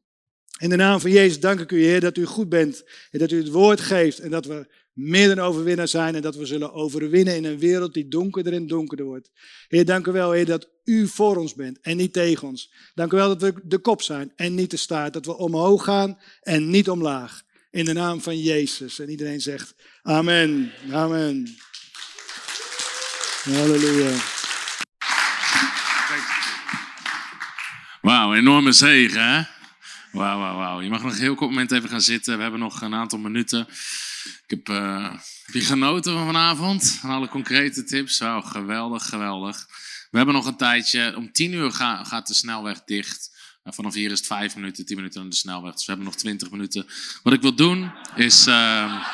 In 0.59 0.69
de 0.69 0.77
naam 0.77 1.01
van 1.01 1.11
Jezus 1.11 1.41
dank 1.41 1.61
ik 1.61 1.73
u, 1.73 1.85
Heer, 1.85 2.01
dat 2.01 2.17
u 2.17 2.25
goed 2.25 2.49
bent. 2.49 2.85
En 3.11 3.19
dat 3.19 3.31
u 3.31 3.37
het 3.37 3.49
woord 3.49 3.81
geeft 3.81 4.19
en 4.19 4.31
dat 4.31 4.47
we 4.47 4.67
meer 4.99 5.35
dan 5.35 5.45
overwinnaar 5.45 5.89
zijn. 5.89 6.15
En 6.15 6.23
dat 6.23 6.37
we 6.37 6.47
zullen 6.47 6.73
overwinnen 6.73 7.37
in 7.37 7.45
een 7.45 7.59
wereld 7.59 7.95
die 7.95 8.09
donkerder 8.09 8.53
en 8.53 8.67
donkerder 8.67 9.07
wordt. 9.07 9.31
Heer, 9.69 9.85
dank 9.85 10.07
u 10.07 10.13
wel, 10.13 10.33
Heer, 10.33 10.47
dat 10.47 10.69
u 10.85 11.09
voor 11.09 11.37
ons 11.37 11.55
bent 11.55 11.81
en 11.81 11.97
niet 11.97 12.13
tegen 12.13 12.49
ons. 12.49 12.73
Dank 12.95 13.13
u 13.13 13.17
wel 13.17 13.29
dat 13.29 13.43
we 13.43 13.61
de 13.65 13.79
kop 13.79 14.03
zijn 14.03 14.33
en 14.37 14.55
niet 14.55 14.71
de 14.71 14.77
staart. 14.77 15.13
Dat 15.13 15.27
we 15.27 15.37
omhoog 15.37 15.85
gaan 15.85 16.19
en 16.41 16.71
niet 16.71 16.91
omlaag. 16.91 17.43
In 17.71 17.85
de 17.85 17.93
naam 17.93 18.21
van 18.21 18.39
Jezus. 18.39 18.99
En 18.99 19.11
iedereen 19.11 19.41
zegt 19.41 19.75
Amen. 20.03 20.73
Amen. 20.93 21.57
Halleluja. 23.45 24.17
Wauw, 28.01 28.35
enorme 28.35 28.73
zegen 28.73 29.23
hè? 29.23 29.43
Wauw, 30.13 30.39
wauw, 30.39 30.57
wauw. 30.57 30.81
Je 30.81 30.89
mag 30.89 31.03
nog 31.03 31.13
een 31.13 31.19
heel 31.19 31.35
kort 31.35 31.51
moment 31.51 31.73
even 31.73 31.89
gaan 31.89 32.01
zitten. 32.01 32.37
We 32.37 32.43
hebben 32.43 32.61
nog 32.61 32.81
een 32.81 32.95
aantal 32.95 33.19
minuten. 33.19 33.67
Ik 34.47 34.51
heb, 34.51 34.67
je 35.53 35.61
genoten 35.61 36.13
van 36.13 36.27
vanavond? 36.27 36.99
Van 37.01 37.11
alle 37.11 37.29
concrete 37.29 37.85
tips? 37.85 38.19
Geweldig, 38.41 39.09
geweldig. 39.09 39.67
We 40.11 40.17
hebben 40.17 40.35
nog 40.35 40.47
een 40.47 40.57
tijdje. 40.57 41.17
Om 41.17 41.33
tien 41.33 41.53
uur 41.53 41.73
gaat 41.73 42.27
de 42.27 42.35
snelweg 42.35 42.85
dicht. 42.85 43.37
Vanaf 43.65 43.95
hier 43.95 44.11
is 44.11 44.19
het 44.19 44.27
vijf 44.27 44.55
minuten, 44.57 44.87
tien 44.87 44.97
minuten 44.97 45.21
aan 45.21 45.29
de 45.29 45.37
snelweg. 45.37 45.73
Dus 45.73 45.87
we 45.87 45.93
hebben 45.93 46.11
nog 46.11 46.17
twintig 46.17 46.51
minuten. 46.51 46.87
Wat 47.23 47.33
ik 47.33 47.41
wil 47.41 47.55
doen 47.55 47.93
is... 48.17 48.47
Uh, 48.47 49.09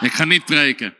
ik 0.00 0.12
ga 0.12 0.24
niet 0.24 0.44
preken. 0.44 0.94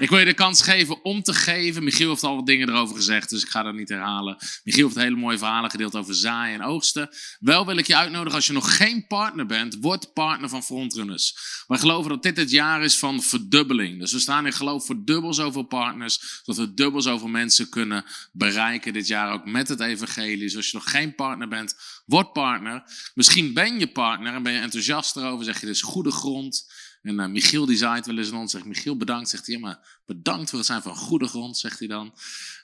Ik 0.00 0.08
wil 0.08 0.18
je 0.18 0.24
de 0.24 0.34
kans 0.34 0.62
geven 0.62 1.04
om 1.04 1.22
te 1.22 1.34
geven. 1.34 1.84
Michiel 1.84 2.08
heeft 2.08 2.22
al 2.22 2.36
wat 2.36 2.46
dingen 2.46 2.68
erover 2.68 2.96
gezegd, 2.96 3.30
dus 3.30 3.42
ik 3.42 3.48
ga 3.48 3.62
dat 3.62 3.74
niet 3.74 3.88
herhalen. 3.88 4.36
Michiel 4.64 4.86
heeft 4.86 4.98
hele 4.98 5.16
mooie 5.16 5.38
verhalen 5.38 5.70
gedeeld 5.70 5.96
over 5.96 6.14
zaaien 6.14 6.60
en 6.60 6.66
oogsten. 6.66 7.08
Wel 7.40 7.66
wil 7.66 7.76
ik 7.76 7.86
je 7.86 7.96
uitnodigen, 7.96 8.34
als 8.34 8.46
je 8.46 8.52
nog 8.52 8.76
geen 8.76 9.06
partner 9.06 9.46
bent, 9.46 9.76
word 9.80 10.12
partner 10.12 10.48
van 10.48 10.62
Frontrunners. 10.62 11.36
Wij 11.66 11.78
geloven 11.78 12.10
dat 12.10 12.22
dit 12.22 12.36
het 12.36 12.50
jaar 12.50 12.82
is 12.82 12.98
van 12.98 13.22
verdubbeling. 13.22 13.98
Dus 13.98 14.12
we 14.12 14.18
staan 14.18 14.46
in 14.46 14.52
geloof 14.52 14.86
voor 14.86 15.04
dubbel 15.04 15.34
zoveel 15.34 15.62
partners, 15.62 16.40
zodat 16.42 16.66
we 16.66 16.74
dubbel 16.74 17.02
zoveel 17.02 17.28
mensen 17.28 17.68
kunnen 17.68 18.04
bereiken 18.32 18.92
dit 18.92 19.06
jaar 19.06 19.32
ook 19.32 19.44
met 19.44 19.68
het 19.68 19.80
evangelie. 19.80 20.38
Dus 20.38 20.56
als 20.56 20.70
je 20.70 20.76
nog 20.76 20.90
geen 20.90 21.14
partner 21.14 21.48
bent, 21.48 21.76
word 22.06 22.32
partner. 22.32 22.82
Misschien 23.14 23.52
ben 23.52 23.78
je 23.78 23.86
partner 23.86 24.34
en 24.34 24.42
ben 24.42 24.52
je 24.52 24.60
enthousiast 24.60 25.16
erover, 25.16 25.44
zeg 25.44 25.60
je 25.60 25.66
dit 25.66 25.74
is 25.74 25.82
goede 25.82 26.10
grond. 26.10 26.66
En 27.02 27.20
uh, 27.20 27.26
Michiel 27.26 27.66
die 27.66 27.76
zaait 27.76 28.06
wel 28.06 28.18
eens 28.18 28.28
in 28.28 28.34
ons, 28.34 28.52
zegt 28.52 28.64
Michiel 28.64 28.96
bedankt, 28.96 29.28
zegt 29.28 29.46
hij, 29.46 29.54
ja 29.54 29.60
maar 29.60 30.02
bedankt 30.06 30.48
voor 30.50 30.58
het 30.58 30.68
zijn 30.68 30.82
van 30.82 30.96
goede 30.96 31.28
grond, 31.28 31.58
zegt 31.58 31.78
hij 31.78 31.88
dan. 31.88 32.14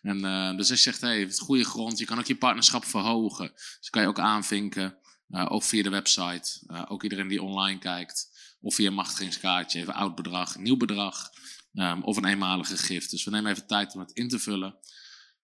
En 0.02 0.24
uh, 0.24 0.56
dus 0.56 0.68
hij 0.68 0.76
zegt, 0.76 1.00
hey, 1.00 1.20
het 1.20 1.38
goede 1.38 1.64
grond, 1.64 1.98
je 1.98 2.04
kan 2.04 2.18
ook 2.18 2.26
je 2.26 2.36
partnerschap 2.36 2.84
verhogen. 2.84 3.52
Dus 3.78 3.90
kan 3.90 4.02
je 4.02 4.08
ook 4.08 4.18
aanvinken, 4.18 4.96
uh, 5.28 5.46
ook 5.48 5.62
via 5.62 5.82
de 5.82 5.88
website, 5.88 6.60
ook 6.88 7.02
iedereen 7.02 7.28
die 7.28 7.42
online 7.42 7.78
kijkt. 7.78 8.34
Of 8.60 8.74
via 8.74 8.86
een 8.86 8.94
machtigingskaartje, 8.94 9.80
even 9.80 9.94
oud 9.94 10.14
bedrag, 10.14 10.56
nieuw 10.56 10.76
bedrag, 10.76 11.30
um, 11.74 12.02
of 12.02 12.16
een 12.16 12.24
eenmalige 12.24 12.76
gift. 12.76 13.10
Dus 13.10 13.24
we 13.24 13.30
nemen 13.30 13.50
even 13.50 13.66
tijd 13.66 13.94
om 13.94 14.00
het 14.00 14.10
in 14.12 14.28
te 14.28 14.38
vullen. 14.38 14.76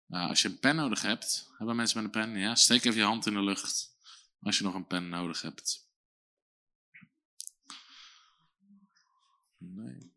als 0.08 0.42
je 0.42 0.48
een 0.48 0.58
pen 0.58 0.76
nodig 0.76 1.02
hebt, 1.02 1.50
hebben 1.58 1.76
mensen 1.76 2.02
met 2.02 2.14
een 2.14 2.22
pen? 2.22 2.38
Ja, 2.38 2.54
steek 2.54 2.84
even 2.84 3.00
je 3.00 3.06
hand 3.06 3.26
in 3.26 3.34
de 3.34 3.42
lucht 3.42 3.92
als 4.42 4.58
je 4.58 4.64
nog 4.64 4.74
een 4.74 4.86
pen 4.86 5.08
nodig 5.08 5.42
hebt. 5.42 5.91
Nee. 9.62 10.10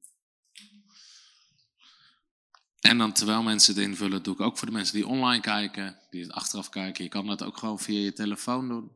En 2.79 2.97
dan 2.97 3.13
terwijl 3.13 3.43
mensen 3.43 3.75
het 3.75 3.83
invullen, 3.83 4.23
doe 4.23 4.33
ik 4.33 4.39
ook 4.39 4.57
voor 4.57 4.67
de 4.67 4.73
mensen 4.73 4.95
die 4.95 5.07
online 5.07 5.41
kijken, 5.41 5.99
die 6.09 6.21
het 6.21 6.31
achteraf 6.31 6.69
kijken. 6.69 7.03
Je 7.03 7.09
kan 7.09 7.27
dat 7.27 7.43
ook 7.43 7.57
gewoon 7.57 7.79
via 7.79 7.99
je 7.99 8.13
telefoon 8.13 8.67
doen. 8.67 8.91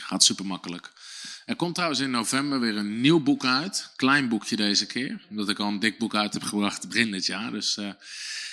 Gaat 0.00 0.24
super 0.24 0.46
makkelijk. 0.46 0.92
Er 1.44 1.56
komt 1.56 1.74
trouwens 1.74 2.00
in 2.00 2.10
november 2.10 2.60
weer 2.60 2.76
een 2.76 3.00
nieuw 3.00 3.22
boek 3.22 3.44
uit. 3.44 3.92
Klein 3.96 4.28
boekje 4.28 4.56
deze 4.56 4.86
keer. 4.86 5.26
Omdat 5.30 5.48
ik 5.48 5.58
al 5.58 5.68
een 5.68 5.78
dik 5.78 5.98
boek 5.98 6.14
uit 6.14 6.32
heb 6.32 6.42
gebracht 6.42 6.88
begin 6.88 7.10
dit 7.10 7.26
jaar. 7.26 7.50
Dus 7.50 7.76
uh, 7.76 7.92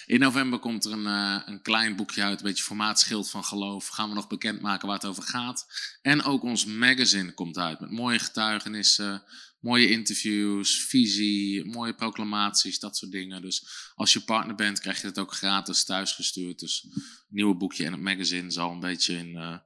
in 0.05 0.19
november 0.19 0.59
komt 0.59 0.85
er 0.85 0.91
een, 0.91 1.05
uh, 1.05 1.41
een 1.45 1.61
klein 1.61 1.95
boekje 1.95 2.23
uit. 2.23 2.39
Een 2.39 2.45
beetje 2.45 2.63
formaatschild 2.63 3.29
van 3.29 3.43
geloof. 3.43 3.87
Gaan 3.87 4.09
we 4.09 4.15
nog 4.15 4.27
bekendmaken 4.27 4.87
waar 4.87 4.97
het 4.97 5.05
over 5.05 5.23
gaat. 5.23 5.67
En 6.01 6.23
ook 6.23 6.43
ons 6.43 6.65
magazine 6.65 7.33
komt 7.33 7.57
uit. 7.57 7.79
Met 7.79 7.91
mooie 7.91 8.19
getuigenissen. 8.19 9.23
Mooie 9.65 9.89
interviews, 9.89 10.83
visie, 10.83 11.65
mooie 11.65 11.95
proclamaties, 11.95 12.79
dat 12.79 12.97
soort 12.97 13.11
dingen. 13.11 13.41
Dus 13.41 13.67
als 13.95 14.13
je 14.13 14.19
partner 14.19 14.55
bent, 14.55 14.79
krijg 14.79 15.01
je 15.01 15.07
het 15.07 15.19
ook 15.19 15.33
gratis 15.33 15.83
thuisgestuurd. 15.83 16.59
Dus 16.59 16.81
het 16.91 17.03
nieuwe 17.29 17.55
boekje 17.55 17.85
en 17.85 17.91
het 17.91 18.01
magazine 18.01 18.51
zal 18.51 18.71
een 18.71 18.79
beetje 18.79 19.17
in 19.17 19.27
uh, 19.27 19.57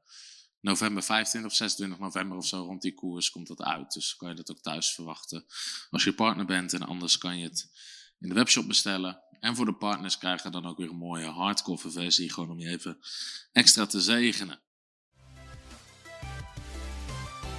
november 0.59 1.03
25 1.03 1.51
of 1.51 1.57
26 1.57 1.99
november 1.99 2.37
of 2.37 2.47
zo 2.47 2.63
rond 2.63 2.81
die 2.81 2.93
koers 2.93 3.29
komt 3.29 3.47
dat 3.47 3.61
uit. 3.61 3.93
Dus 3.93 4.15
kan 4.15 4.29
je 4.29 4.35
dat 4.35 4.51
ook 4.51 4.61
thuis 4.61 4.91
verwachten 4.91 5.45
als 5.89 6.03
je 6.03 6.13
partner 6.13 6.45
bent. 6.45 6.73
En 6.73 6.81
anders 6.81 7.17
kan 7.17 7.37
je 7.37 7.43
het 7.43 7.69
in 8.19 8.29
de 8.29 8.35
webshop 8.35 8.67
bestellen. 8.67 9.21
En 9.39 9.55
voor 9.55 9.65
de 9.65 9.75
partners 9.75 10.17
krijgen 10.17 10.51
dan 10.51 10.65
ook 10.65 10.77
weer 10.77 10.89
een 10.89 10.95
mooie 10.95 11.27
hardcover 11.27 11.91
versie, 11.91 12.31
gewoon 12.31 12.49
om 12.49 12.59
je 12.59 12.69
even 12.69 12.99
extra 13.51 13.85
te 13.85 14.01
zegenen. 14.01 14.59